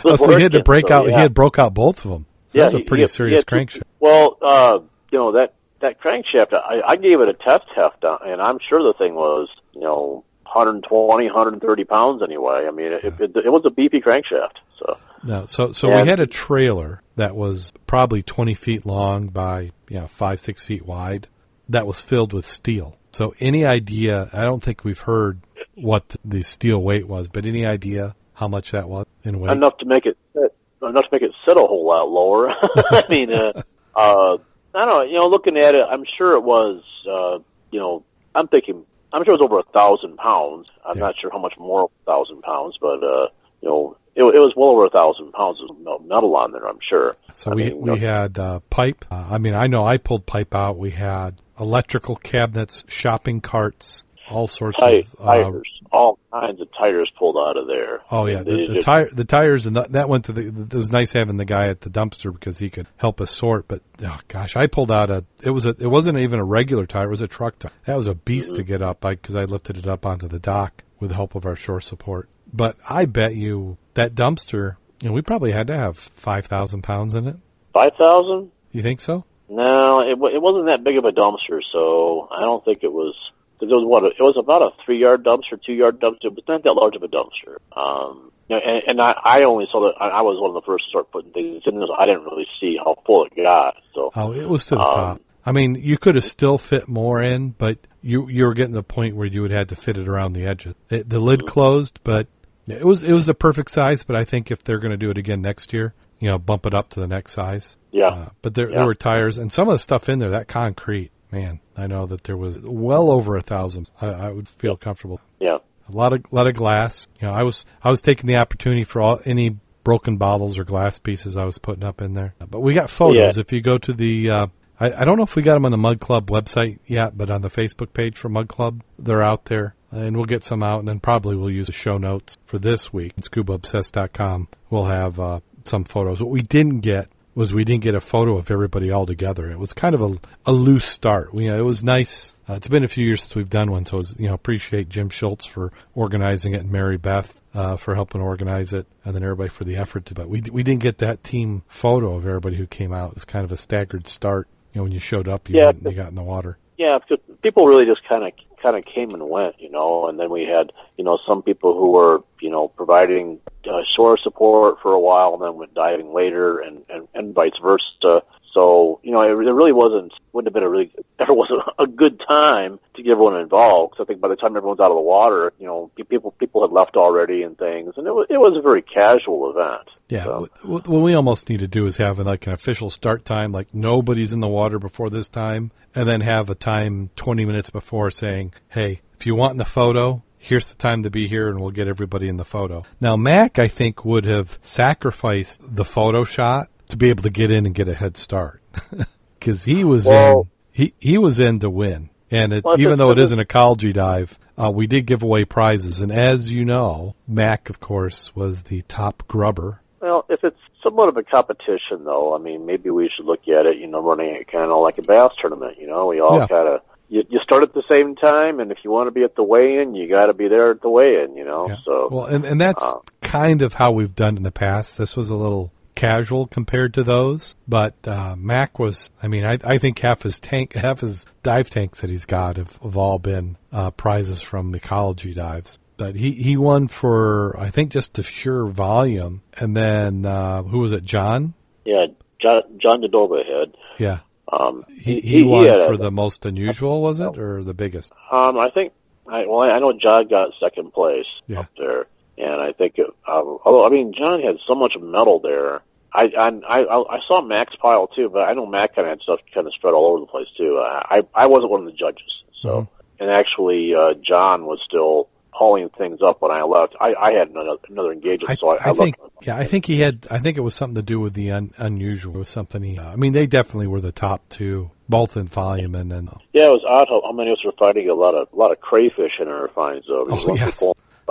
Oh, 0.05 0.17
so 0.17 0.37
he 0.37 0.43
had 0.43 0.53
to 0.53 0.63
break 0.63 0.89
So, 0.89 0.95
out. 0.95 1.07
He 1.07 1.13
had 1.13 1.35
broke 1.35 1.59
out 1.59 1.75
both 1.75 2.05
of 2.05 2.11
them. 2.11 2.27
So 2.49 2.59
Yeah, 2.59 2.65
that's 2.65 2.75
a 2.75 2.81
pretty 2.85 3.03
had- 3.03 3.11
serious 3.11 3.45
crankshaft. 3.45 3.83
Well, 4.01 4.39
uh, 4.41 4.79
you 5.11 5.19
know 5.19 5.33
that 5.33 5.55
that 5.81 6.01
crankshaft, 6.01 6.53
I, 6.55 6.81
I 6.87 6.97
gave 6.97 7.21
it 7.21 7.29
a 7.29 7.35
test 7.35 7.65
heft, 7.75 8.05
on, 8.05 8.19
and 8.27 8.41
I'm 8.41 8.59
sure 8.69 8.83
the 8.83 8.95
thing 8.97 9.15
was, 9.15 9.49
you 9.75 9.83
know, 9.83 10.25
120, 10.57 11.27
130 11.27 11.85
pounds 11.85 12.23
anyway. 12.23 12.67
I 12.67 12.71
mean, 12.71 12.93
it, 12.93 13.05
it, 13.05 13.37
it 13.37 13.53
was 13.53 13.63
a 13.67 13.71
beefy 13.71 14.01
crankshaft. 14.01 14.57
So 14.79 14.99
No, 15.23 15.47
so 15.47 15.73
so 15.73 15.89
we 15.89 16.09
had 16.09 16.21
a 16.21 16.27
trailer 16.27 17.03
that 17.17 17.37
was 17.37 17.73
probably 17.87 18.23
twenty 18.23 18.55
feet 18.55 18.87
long 18.87 19.29
by 19.29 19.73
you 19.89 20.01
know 20.01 20.07
five 20.07 20.41
six 20.41 20.65
feet 20.65 20.85
wide. 20.85 21.29
That 21.69 21.87
was 21.87 22.01
filled 22.01 22.33
with 22.33 22.47
steel. 22.47 22.97
So 23.13 23.35
any 23.41 23.65
idea? 23.65 24.29
I 24.33 24.45
don't 24.45 24.63
think 24.63 24.85
we've 24.85 24.99
heard 24.99 25.41
what 25.75 26.17
the 26.25 26.43
steel 26.43 26.83
weight 26.83 27.09
was, 27.09 27.29
but 27.29 27.47
any 27.47 27.67
idea 27.67 28.15
how 28.35 28.49
much 28.49 28.73
that 28.73 28.89
was 28.89 29.07
in 29.23 29.41
weight? 29.41 29.53
enough 29.53 29.79
to 29.79 29.87
make 29.87 30.07
it 30.07 30.17
sit, 30.35 30.55
enough 30.83 31.05
to 31.05 31.09
make 31.13 31.23
it 31.23 31.33
sit 31.47 31.57
a 31.57 31.61
whole 31.61 31.87
lot 31.87 32.09
lower. 32.09 32.51
I 32.77 33.05
mean, 33.09 33.33
uh, 33.33 33.53
uh, 33.95 34.37
I 34.75 34.85
don't 34.85 34.89
know. 34.89 35.03
You 35.03 35.15
know, 35.15 35.29
looking 35.29 35.57
at 35.57 35.75
it, 35.75 35.85
I'm 35.89 36.05
sure 36.19 36.35
it 36.35 36.43
was. 36.43 36.83
Uh, 37.11 37.39
you 37.71 37.81
know, 37.81 38.05
I'm 38.35 38.49
thinking. 38.49 38.85
I'm 39.13 39.25
sure 39.25 39.35
it 39.35 39.41
was 39.41 39.45
over 39.45 39.59
a 39.61 39.73
thousand 39.73 40.17
pounds. 40.17 40.67
I'm 40.85 40.97
Yeah. 40.99 41.07
not 41.07 41.15
sure 41.21 41.31
how 41.31 41.39
much 41.39 41.55
more 41.59 41.85
a 41.85 42.05
thousand 42.05 42.43
pounds, 42.43 42.77
but 42.81 43.03
uh, 43.03 43.29
you 43.61 43.69
know, 43.69 43.97
it, 44.15 44.23
it 44.23 44.39
was 44.39 44.55
well 44.57 44.71
over 44.71 44.87
a 44.87 44.91
thousand 44.91 45.33
pounds 45.33 45.59
of 45.63 45.77
metal 46.07 46.35
on 46.37 46.53
there. 46.53 46.67
I'm 46.67 46.79
sure. 46.89 47.15
So 47.35 47.51
I 47.51 47.55
we 47.55 47.65
mean, 47.65 47.79
we 47.83 47.91
know- 47.91 47.97
had 47.97 48.39
uh, 48.39 48.61
pipe. 48.71 49.05
Uh, 49.11 49.27
I 49.31 49.39
mean, 49.39 49.55
I 49.55 49.67
know 49.67 49.85
I 49.85 49.99
pulled 49.99 50.25
pipe 50.25 50.55
out. 50.55 50.79
We 50.79 50.91
had 50.91 51.41
electrical 51.61 52.17
cabinets, 52.17 52.85
shopping 52.89 53.41
carts, 53.43 54.05
all 54.31 54.47
sorts 54.47 54.81
of. 54.83 54.89
Uh, 55.19 55.25
tires, 55.25 55.69
all 55.93 56.19
kinds 56.33 56.61
of 56.61 56.69
tires 56.77 57.11
pulled 57.19 57.37
out 57.37 57.57
of 57.57 57.67
there. 57.67 58.01
oh 58.11 58.27
yeah, 58.27 58.43
the, 58.43 58.67
the 58.75 58.81
tire, 58.81 59.09
the 59.11 59.25
tires, 59.25 59.67
and 59.67 59.77
that, 59.77 59.93
that 59.93 60.09
went 60.09 60.27
to 60.27 60.33
the. 60.33 60.47
It 60.47 60.75
was 60.75 60.91
nice 60.91 61.13
having 61.13 61.37
the 61.37 61.45
guy 61.45 61.69
at 61.69 61.81
the 61.81 61.91
dumpster 61.91 62.33
because 62.33 62.59
he 62.59 62.71
could 62.71 62.87
help 62.97 63.21
us 63.21 63.31
sort. 63.31 63.69
But 63.69 63.83
oh 64.03 64.19
gosh, 64.29 64.57
I 64.57 64.67
pulled 64.67 64.91
out 64.91 65.11
a. 65.11 65.25
It 65.43 65.51
was 65.51 65.67
a. 65.67 65.71
It 65.79 65.87
wasn't 65.89 66.19
even 66.19 66.39
a 66.41 66.45
regular 66.45 66.87
tire. 66.87 67.07
It 67.07 67.11
was 67.11 67.23
a 67.23 67.29
truck 67.29 67.59
tire. 67.59 67.73
That 67.87 67.97
was 67.97 68.07
a 68.07 68.15
beast 68.15 68.49
Mm-hmm. 68.49 68.57
to 68.57 68.63
get 68.65 68.83
up 68.83 69.01
because 69.01 69.35
I 69.35 69.45
lifted 69.45 69.77
it 69.79 69.87
up 69.87 70.05
onto 70.07 70.29
the 70.29 70.39
dock 70.39 70.85
with 71.01 71.11
the 71.11 71.17
help 71.17 71.35
of 71.35 71.47
our 71.47 71.57
shore 71.57 71.81
support. 71.81 72.29
But 72.53 72.77
I 72.89 73.07
bet 73.07 73.35
you 73.35 73.77
that 73.95 74.15
dumpster. 74.15 74.77
You 75.03 75.09
know, 75.09 75.15
we 75.15 75.23
probably 75.23 75.53
had 75.53 75.67
to 75.67 75.77
have 75.77 75.99
five 75.99 76.47
thousand 76.47 76.83
pounds 76.83 77.15
in 77.15 77.27
it. 77.29 77.37
Five 77.73 77.93
thousand? 77.99 78.51
You 78.73 78.83
think 78.83 79.01
so? 79.01 79.25
No, 79.49 80.01
it 80.01 80.13
it 80.35 80.43
wasn't 80.43 80.67
that 80.67 80.83
big 80.85 80.97
of 80.97 81.05
a 81.05 81.13
dumpster, 81.13 81.61
so 81.73 82.29
I 82.31 82.41
don't 82.41 82.65
think 82.65 82.83
it 82.83 82.93
was. 82.93 83.15
Because 83.59 83.73
it 83.73 83.75
was 83.75 83.85
what 83.87 84.05
it 84.05 84.21
was 84.21 84.37
about 84.39 84.63
a 84.63 84.71
three 84.85 84.99
yard 84.99 85.25
dumpster, 85.25 85.61
two 85.65 85.73
yard 85.73 85.99
dumpster, 86.01 86.35
but 86.35 86.47
not 86.47 86.63
that 86.65 86.73
large 86.75 86.95
of 86.97 87.03
a 87.03 87.09
dumpster. 87.09 87.57
Um, 87.77 88.31
and, 88.51 88.83
and 88.87 89.01
I, 89.01 89.15
I 89.25 89.43
only 89.45 89.67
saw 89.73 89.81
that 89.91 89.95
I, 90.01 90.23
was 90.23 90.39
one 90.41 90.51
of 90.51 90.55
the 90.55 90.67
first 90.67 90.85
to 90.85 90.91
start 90.91 91.11
putting 91.11 91.33
things 91.33 91.63
in 91.67 91.79
there. 91.79 91.87
So 91.89 91.95
I 91.99 92.07
didn't 92.07 92.25
really 92.25 92.47
see 92.61 92.77
how 92.77 92.97
full 93.07 93.25
it 93.25 93.35
got. 93.35 93.77
So 93.95 94.11
Oh, 94.15 94.33
it 94.33 94.49
was 94.49 94.67
to 94.67 94.77
the 94.77 94.81
Um, 94.83 94.95
top. 94.95 95.21
I 95.45 95.53
mean, 95.53 95.75
you 95.77 95.97
could 95.99 96.17
have 96.17 96.25
still 96.25 96.59
fit 96.59 96.87
more 96.89 97.23
in, 97.23 97.51
but 97.51 97.79
you 98.03 98.29
you 98.29 98.45
were 98.47 98.55
getting 98.55 98.73
to 98.73 98.79
the 98.81 98.83
point 98.83 99.17
where 99.17 99.27
you 99.27 99.43
would 99.43 99.51
have 99.53 99.69
to 99.69 99.77
fit 99.77 99.97
it 99.97 100.07
around 100.07 100.35
the 100.35 100.45
edges. 100.47 100.75
It, 100.91 101.09
the 101.09 101.19
lid 101.19 101.47
closed, 101.47 102.01
but 102.05 102.27
it 102.69 102.85
was 102.85 103.03
it 103.03 103.13
was 103.13 103.27
the 103.27 103.35
perfect 103.35 103.71
size. 103.71 104.05
But 104.05 104.17
I 104.17 104.25
think 104.25 104.51
if 104.51 104.63
they're 104.65 104.79
going 104.81 104.91
to 104.91 104.97
do 104.97 105.11
it 105.11 105.19
again 105.19 105.41
next 105.41 105.73
year, 105.73 105.95
you 106.21 106.29
know, 106.29 106.39
bump 106.39 106.67
it 106.67 106.75
up 106.75 106.91
to 106.91 107.01
the 107.01 107.07
next 107.09 107.33
size. 107.33 107.77
Yeah. 107.93 108.07
Uh, 108.09 108.29
but 108.43 108.55
there 108.55 108.69
Yeah. 108.69 108.77
there 108.79 108.87
were 108.87 108.95
tires 108.95 109.39
and 109.39 109.53
some 109.53 109.69
of 109.69 109.73
the 109.73 109.79
stuff 109.79 110.09
in 110.09 110.19
there. 110.19 110.31
That 110.31 110.47
concrete, 110.49 111.11
man, 111.31 111.61
I 111.77 111.87
know 111.87 112.07
that 112.07 112.25
there 112.25 112.37
was 112.37 112.59
well 112.59 113.11
over 113.11 113.37
a 113.37 113.43
thousand. 113.43 113.91
I, 114.01 114.07
I 114.07 114.31
would 114.31 114.49
feel 114.49 114.77
comfortable. 114.77 115.21
Yeah. 115.41 115.59
A 115.89 115.93
lot 115.93 116.13
of 116.13 116.25
lot 116.33 116.47
of 116.47 116.55
glass. 116.55 117.09
You 117.21 117.29
know, 117.29 117.35
I 117.35 117.43
was 117.43 117.65
I 117.83 117.91
was 117.91 118.01
taking 118.01 118.27
the 118.27 118.37
opportunity 118.37 118.85
for 118.85 119.01
all 119.01 119.21
any 119.25 119.57
broken 119.87 120.17
bottles 120.17 120.59
or 120.59 120.65
glass 120.65 120.99
pieces 120.99 121.37
I 121.37 121.45
was 121.45 121.59
putting 121.59 121.85
up 121.85 122.03
in 122.03 122.15
there. 122.15 122.35
But 122.41 122.61
we 122.61 122.75
got 122.75 122.91
photos. 122.91 123.37
Yeah. 123.37 123.41
If 123.41 123.53
you 123.53 123.61
go 123.61 123.79
to 123.79 123.93
the, 123.93 124.31
uh, 124.31 124.47
I, 124.81 124.93
I 124.93 125.05
don't 125.05 125.17
know 125.17 125.23
if 125.23 125.37
we 125.37 125.43
got 125.43 125.55
them 125.55 125.65
on 125.65 125.71
the 125.71 125.79
Mud 125.79 126.01
Club 126.01 126.29
website 126.29 126.81
yet, 126.89 127.17
but 127.17 127.31
on 127.31 127.43
the 127.43 127.51
Facebook 127.51 127.93
page 127.93 128.19
for 128.19 128.29
Mud 128.29 128.49
Club, 128.49 128.83
they're 128.99 129.23
out 129.23 129.45
there. 129.45 129.77
And 129.93 130.17
we'll 130.17 130.27
get 130.27 130.43
some 130.43 130.65
out, 130.65 130.81
and 130.81 130.89
then 130.89 130.99
probably 130.99 131.37
we'll 131.37 131.53
use 131.53 131.69
the 131.69 131.73
show 131.73 131.99
notes 131.99 132.37
for 132.47 132.59
this 132.59 132.93
week. 132.93 133.15
ScubaObsessed.com. 133.17 134.49
We'll 134.71 134.87
have 134.87 135.21
uh, 135.21 135.41
some 135.63 135.85
photos. 135.85 136.21
What 136.21 136.31
we 136.31 136.43
didn't 136.43 136.81
get 136.81 137.09
was 137.37 137.53
we 137.53 137.65
didn't 137.65 137.83
get 137.83 137.95
a 137.95 138.01
photo 138.01 138.39
of 138.39 138.51
everybody 138.51 138.91
all 138.91 139.05
together. 139.05 139.51
It 139.51 139.59
was 139.59 139.75
kind 139.75 139.95
of 139.95 140.01
a, 140.01 140.19
a 140.47 140.53
loose 140.53 140.87
start. 140.87 141.35
We, 141.35 141.49
it 141.49 141.61
was 141.61 141.85
nice. 141.85 142.35
Uh, 142.49 142.55
it's 142.55 142.67
been 142.67 142.83
a 142.83 142.89
few 142.89 143.05
years 143.05 143.21
since 143.21 143.35
we've 143.35 143.51
done 143.51 143.71
one, 143.71 143.85
so 143.85 143.99
it's, 143.99 144.19
you 144.19 144.27
know 144.27 144.35
appreciate 144.35 144.89
Jim 144.89 145.11
Schultz 145.11 145.45
for 145.45 145.71
organizing 145.95 146.55
it 146.55 146.63
and 146.63 146.73
Mary 146.73 146.97
Beth 146.97 147.41
uh, 147.55 147.77
for 147.77 147.95
helping 147.95 148.23
organize 148.23 148.73
it, 148.73 148.87
and 149.05 149.15
then 149.15 149.23
everybody 149.23 149.51
for 149.51 149.65
the 149.65 149.77
effort. 149.77 150.07
To, 150.07 150.15
but 150.15 150.29
we 150.29 150.41
we 150.51 150.63
didn't 150.63 150.83
get 150.83 150.99
that 150.99 151.23
team 151.23 151.63
photo 151.69 152.15
of 152.15 152.27
everybody 152.27 152.57
who 152.57 152.67
came 152.67 152.93
out. 152.93 153.11
It 153.11 153.17
was 153.17 153.25
kind 153.27 153.45
of 153.45 153.53
a 153.53 153.57
staggered 153.59 154.09
start. 154.09 154.49
You 154.73 154.81
know, 154.81 154.85
when 154.85 154.93
you 154.93 155.01
showed 155.01 155.29
up, 155.29 155.49
you, 155.51 155.59
Yeah, 155.59 155.73
you 155.73 155.93
got 155.93 156.09
in 156.09 156.15
the 156.15 156.23
water. 156.23 156.57
Yeah, 156.79 156.99
because 156.99 157.23
people 157.43 157.67
really 157.67 157.85
just 157.85 158.03
kind 158.09 158.25
of 158.25 158.33
kind 158.67 158.77
of 158.77 158.85
came 158.85 159.11
and 159.11 159.29
went, 159.29 159.61
you 159.61 159.71
know, 159.71 160.09
and 160.09 160.19
then 160.19 160.29
we 160.29 160.43
had 160.43 160.73
you 160.97 161.05
know 161.05 161.19
some 161.25 161.41
people 161.43 161.79
who 161.79 161.93
were 161.93 162.21
you 162.41 162.51
know 162.51 162.67
providing 162.67 163.39
uh, 163.71 163.83
shore 163.87 164.19
support 164.19 164.81
for 164.83 164.93
a 164.93 164.99
while 164.99 165.35
and 165.35 165.43
then 165.43 165.55
went 165.55 165.73
diving 165.73 166.13
later, 166.13 166.59
and 166.59 166.85
and, 166.89 167.07
and 167.15 167.35
vice 167.35 167.59
versa. 167.63 168.23
So 168.57 169.01
you 169.03 169.13
know, 169.13 169.21
it, 169.21 169.33
it 169.33 169.53
really 169.53 169.73
wasn't 169.73 170.15
wouldn't 170.33 170.49
have 170.49 170.55
been 170.55 170.63
a 170.63 170.69
really 170.71 170.91
ever 171.19 171.35
was 171.35 171.51
a, 171.51 171.83
a 171.83 171.87
good 171.87 172.19
time 172.27 172.81
to 172.95 173.03
get 173.03 173.11
everyone 173.13 173.37
involved. 173.39 173.93
Because 173.93 174.05
I 174.05 174.07
think 174.07 174.21
by 174.23 174.29
the 174.29 174.37
time 174.37 174.57
everyone's 174.57 174.81
out 174.81 174.91
of 174.91 174.97
the 174.97 175.03
water, 175.03 175.53
you 175.59 175.67
know, 175.67 175.91
people 176.09 176.31
people 176.31 176.63
had 176.63 176.73
left 176.73 176.97
already 176.97 177.43
and 177.43 177.59
things, 177.59 177.93
and 177.99 178.07
it 178.07 178.15
was 178.15 178.27
it 178.31 178.39
was 178.39 178.57
a 178.57 178.63
very 178.63 178.81
casual 178.81 179.51
event. 179.51 179.89
Yeah, 180.09 180.25
So- 180.25 180.49
wh- 180.63 180.63
wh- 180.63 180.89
what 180.89 181.03
we 181.03 181.13
almost 181.13 181.51
need 181.51 181.61
to 181.61 181.69
do 181.69 181.85
is 181.85 181.99
have 181.99 182.19
like 182.19 182.47
an 182.47 182.55
official 182.55 182.89
start 182.89 183.27
time, 183.27 183.53
like 183.53 183.75
nobody's 183.75 184.33
in 184.33 184.41
the 184.41 184.49
water 184.49 184.79
before 184.79 185.11
this 185.11 185.29
time, 185.29 185.71
and 185.95 186.09
then 186.09 186.23
have 186.23 186.49
a 186.49 186.55
time 186.55 187.11
20 187.17 187.45
minutes 187.45 187.69
before 187.71 188.11
saying, 188.11 188.55
hey, 188.69 189.03
if 189.19 189.27
you 189.27 189.35
want 189.35 189.53
in 189.53 189.59
the 189.59 189.65
photo, 189.67 190.23
here's 190.39 190.71
the 190.71 190.77
time 190.77 191.03
to 191.03 191.11
be 191.11 191.27
here 191.29 191.49
and 191.49 191.61
we'll 191.61 191.71
get 191.73 191.89
everybody 191.89 192.29
in 192.29 192.37
the 192.37 192.45
photo. 192.45 192.85
Now, 193.01 193.17
Mack, 193.17 193.59
I 193.59 193.69
think, 193.69 194.05
would 194.05 194.25
have 194.25 194.59
sacrificed 194.63 195.59
the 195.75 195.85
photo 195.85 196.25
shot 196.25 196.69
to 196.91 196.97
be 196.97 197.11
able 197.11 197.23
to 197.25 197.31
get 197.31 197.51
in 197.51 197.67
and 197.67 197.75
get 197.75 197.89
a 197.89 197.95
head 197.95 198.17
start. 198.17 198.63
Cause 199.41 199.65
he 199.65 199.85
was 199.85 200.07
Well- 200.07 200.41
in, 200.41 200.49
he, 200.73 200.95
he 200.99 201.19
was 201.19 201.41
in 201.41 201.61
to 201.61 201.71
win. 201.71 202.11
And 202.31 202.53
it, 202.53 202.65
Well, 202.65 202.81
even 202.81 202.99
though 202.99 203.13
it 203.13 203.19
isn't 203.21 203.39
a 203.39 203.43
ecology 203.43 203.93
dive, 203.93 204.37
uh, 204.61 204.71
we 204.75 204.87
did 204.89 205.07
give 205.07 205.23
away 205.23 205.45
prizes. 205.45 206.01
And 206.01 206.11
as 206.11 206.51
you 206.51 206.65
know, 206.65 207.15
Mack, 207.29 207.71
of 207.71 207.79
course, 207.79 208.35
was 208.35 208.65
the 208.65 208.83
top 208.83 209.23
grubber. 209.29 209.81
Well, 210.01 210.27
if 210.29 210.43
it's 210.43 210.59
somewhat 210.83 211.09
of 211.09 211.17
a 211.17 211.23
competition, 211.23 212.05
though, 212.05 212.35
I 212.35 212.39
mean, 212.39 212.67
maybe 212.67 212.91
we 212.91 213.09
should 213.15 213.27
look 213.27 213.47
at 213.47 213.67
it, 213.67 213.77
you 213.79 213.87
know, 213.87 214.03
running 214.03 214.35
it 214.35 214.49
kind 214.51 214.71
of 214.73 214.79
like 214.83 214.99
a 214.99 215.03
bass 215.03 215.35
tournament. 215.41 215.79
You 215.79 215.87
know, 215.87 216.07
we 216.07 216.21
all 216.21 216.37
Yeah. 216.39 216.47
kind 216.49 216.69
of 216.69 216.81
you, 217.09 217.23
you 217.29 217.39
start 217.39 217.63
at 217.63 217.73
the 217.73 217.85
same 217.89 218.17
time, 218.17 218.59
and 218.59 218.73
if 218.73 218.79
you 218.83 218.91
want 218.91 219.07
to 219.07 219.13
be 219.13 219.23
at 219.23 219.37
the 219.37 219.43
weigh-in, 219.45 219.95
you 219.95 220.09
got 220.09 220.27
to 220.27 220.35
be 220.35 220.49
there 220.49 220.73
at 220.73 220.83
the 220.83 220.91
weigh-in. 220.91 221.37
You 221.37 221.45
know, 221.45 221.69
Yeah. 221.69 221.77
so 221.85 222.09
well, 222.11 222.25
and 222.27 222.45
and 222.45 222.61
that's 222.61 222.83
uh, 222.83 222.95
kind 223.23 223.63
of 223.63 223.75
how 223.75 223.93
we've 223.93 224.17
done 224.17 224.37
in 224.37 224.43
the 224.43 224.51
past. 224.51 224.99
This 224.99 225.17
was 225.17 225.31
a 225.31 225.37
little 225.37 225.71
casual 225.97 226.47
compared 226.47 226.95
to 226.95 227.03
those, 227.03 227.57
but 227.67 227.95
uh, 228.07 228.37
Mack 228.39 228.79
was. 228.79 229.11
I 229.21 229.27
mean, 229.27 229.45
I 229.45 229.59
I 229.65 229.79
think 229.79 229.99
half 229.99 230.23
his 230.23 230.39
tank, 230.39 230.75
half 230.75 231.01
his 231.01 231.27
dive 231.43 231.69
tanks 231.71 232.03
that 232.03 232.11
he's 232.11 232.25
got 232.27 232.57
have, 232.59 232.77
have 232.83 232.97
all 232.97 233.19
been 233.19 233.57
uh, 233.73 233.91
prizes 233.91 234.41
from 234.41 234.73
ecology 234.75 235.35
dives. 235.35 235.81
But 235.97 236.15
he 236.15 236.31
he 236.33 236.57
won 236.57 236.87
for 236.89 237.59
I 237.59 237.71
think 237.71 237.91
just 237.91 238.15
the 238.15 238.23
sheer 238.23 238.67
volume, 238.67 239.43
and 239.59 239.77
then 239.77 240.25
uh, 240.25 240.63
who 240.63 240.79
was 240.79 240.93
it? 240.93 241.03
John. 241.05 241.55
yeah, 241.85 242.07
John, 242.39 242.63
John 242.79 243.03
Dodova 243.03 243.39
had. 243.45 243.75
Yeah, 243.99 244.19
Um, 244.53 244.85
he 244.89 245.21
he, 245.21 245.43
won 245.43 245.67
had 245.67 245.81
a- 245.81 245.87
for 245.87 245.97
the 245.97 246.11
most 246.11 246.45
unusual, 246.45 247.01
was 247.01 247.19
it, 247.19 247.39
or 247.39 247.65
the 247.65 247.75
biggest? 247.75 248.13
Um, 248.31 248.59
I 248.59 248.69
think. 248.71 248.93
I, 249.29 249.45
well, 249.47 249.63
I 249.63 249.79
know 249.81 249.93
John 249.93 250.29
got 250.29 250.51
second 250.61 250.93
place 250.93 251.27
Yeah. 251.49 251.61
up 251.61 251.67
there, 251.77 252.07
and 252.39 252.61
I 252.61 252.73
think. 252.73 252.95
It, 252.99 253.07
uh, 253.27 253.43
although 253.65 253.87
I 253.87 253.91
mean, 253.91 254.13
John 254.17 254.43
had 254.43 254.57
so 254.67 254.75
much 254.75 254.95
metal 255.01 255.41
there. 255.41 255.83
I 256.13 256.31
I 256.39 256.49
I, 256.49 257.17
I 257.17 257.21
saw 257.27 257.43
Mack's 257.43 257.77
pile 257.77 258.07
too, 258.07 258.31
but 258.31 258.49
I 258.49 258.55
know 258.55 258.67
Mack 258.67 258.95
kind 258.95 259.07
of 259.07 259.13
had 259.13 259.21
stuff 259.23 259.41
kind 259.53 259.67
of 259.67 259.75
spread 259.75 259.93
all 259.95 260.07
over 260.13 260.21
the 260.21 260.27
place 260.27 260.49
too. 260.57 260.79
Uh, 260.79 261.03
I 261.05 261.23
I 261.35 261.47
wasn't 261.47 261.71
one 261.71 261.81
of 261.81 261.87
the 261.87 261.93
judges, 261.93 262.43
so 262.63 262.69
Mhm. 262.69 262.89
and 263.21 263.31
actually 263.31 263.95
uh, 263.95 264.15
John 264.15 264.65
was 264.65 264.81
still 264.85 265.29
hauling 265.51 265.89
things 265.89 266.21
up 266.23 266.43
when 266.43 266.51
I 266.51 266.63
left. 266.65 266.95
I, 267.01 267.15
I 267.15 267.33
had 267.33 267.49
another, 267.49 267.77
another 267.89 268.13
engagement, 268.13 268.51
I, 268.51 268.55
so 268.57 268.69
I, 268.69 268.75
I, 268.75 268.91
I 268.91 268.93
think, 268.93 269.19
left. 269.19 269.47
yeah, 269.47 269.57
I 269.57 269.65
think 269.65 269.87
he 269.87 270.01
had. 270.01 270.27
I 270.31 270.39
think 270.39 270.59
it 270.59 270.61
was 270.61 270.75
something 270.75 270.97
to 270.97 271.03
do 271.03 271.19
with 271.19 271.33
the 271.33 271.51
un, 271.53 271.73
unusual. 271.79 272.35
Was 272.35 272.51
something 272.51 272.83
he. 272.83 272.99
I 272.99 273.17
mean, 273.17 273.33
they 273.33 273.47
definitely 273.47 273.87
were 273.87 274.03
the 274.03 274.13
top 274.13 274.49
two, 274.51 274.91
both 275.09 275.37
in 275.37 275.47
volume 275.47 275.95
and 275.95 276.13
then. 276.13 276.29
Yeah, 276.53 276.67
it 276.67 276.71
was 276.73 276.85
odd 276.87 277.09
how, 277.09 277.23
how 277.25 277.33
many 277.33 277.51
of 277.51 277.59
us 277.59 277.65
were 277.65 277.73
finding 277.79 278.09
a 278.09 278.15
lot 278.15 278.35
of 278.35 278.49
a 278.53 278.57
lot 278.57 278.71
of 278.71 278.81
crayfish 278.81 279.41
in 279.41 279.49
our 279.49 279.69
finds 279.69 280.07
though. 280.07 280.27
Oh, 280.29 280.55
yes. 280.55 280.83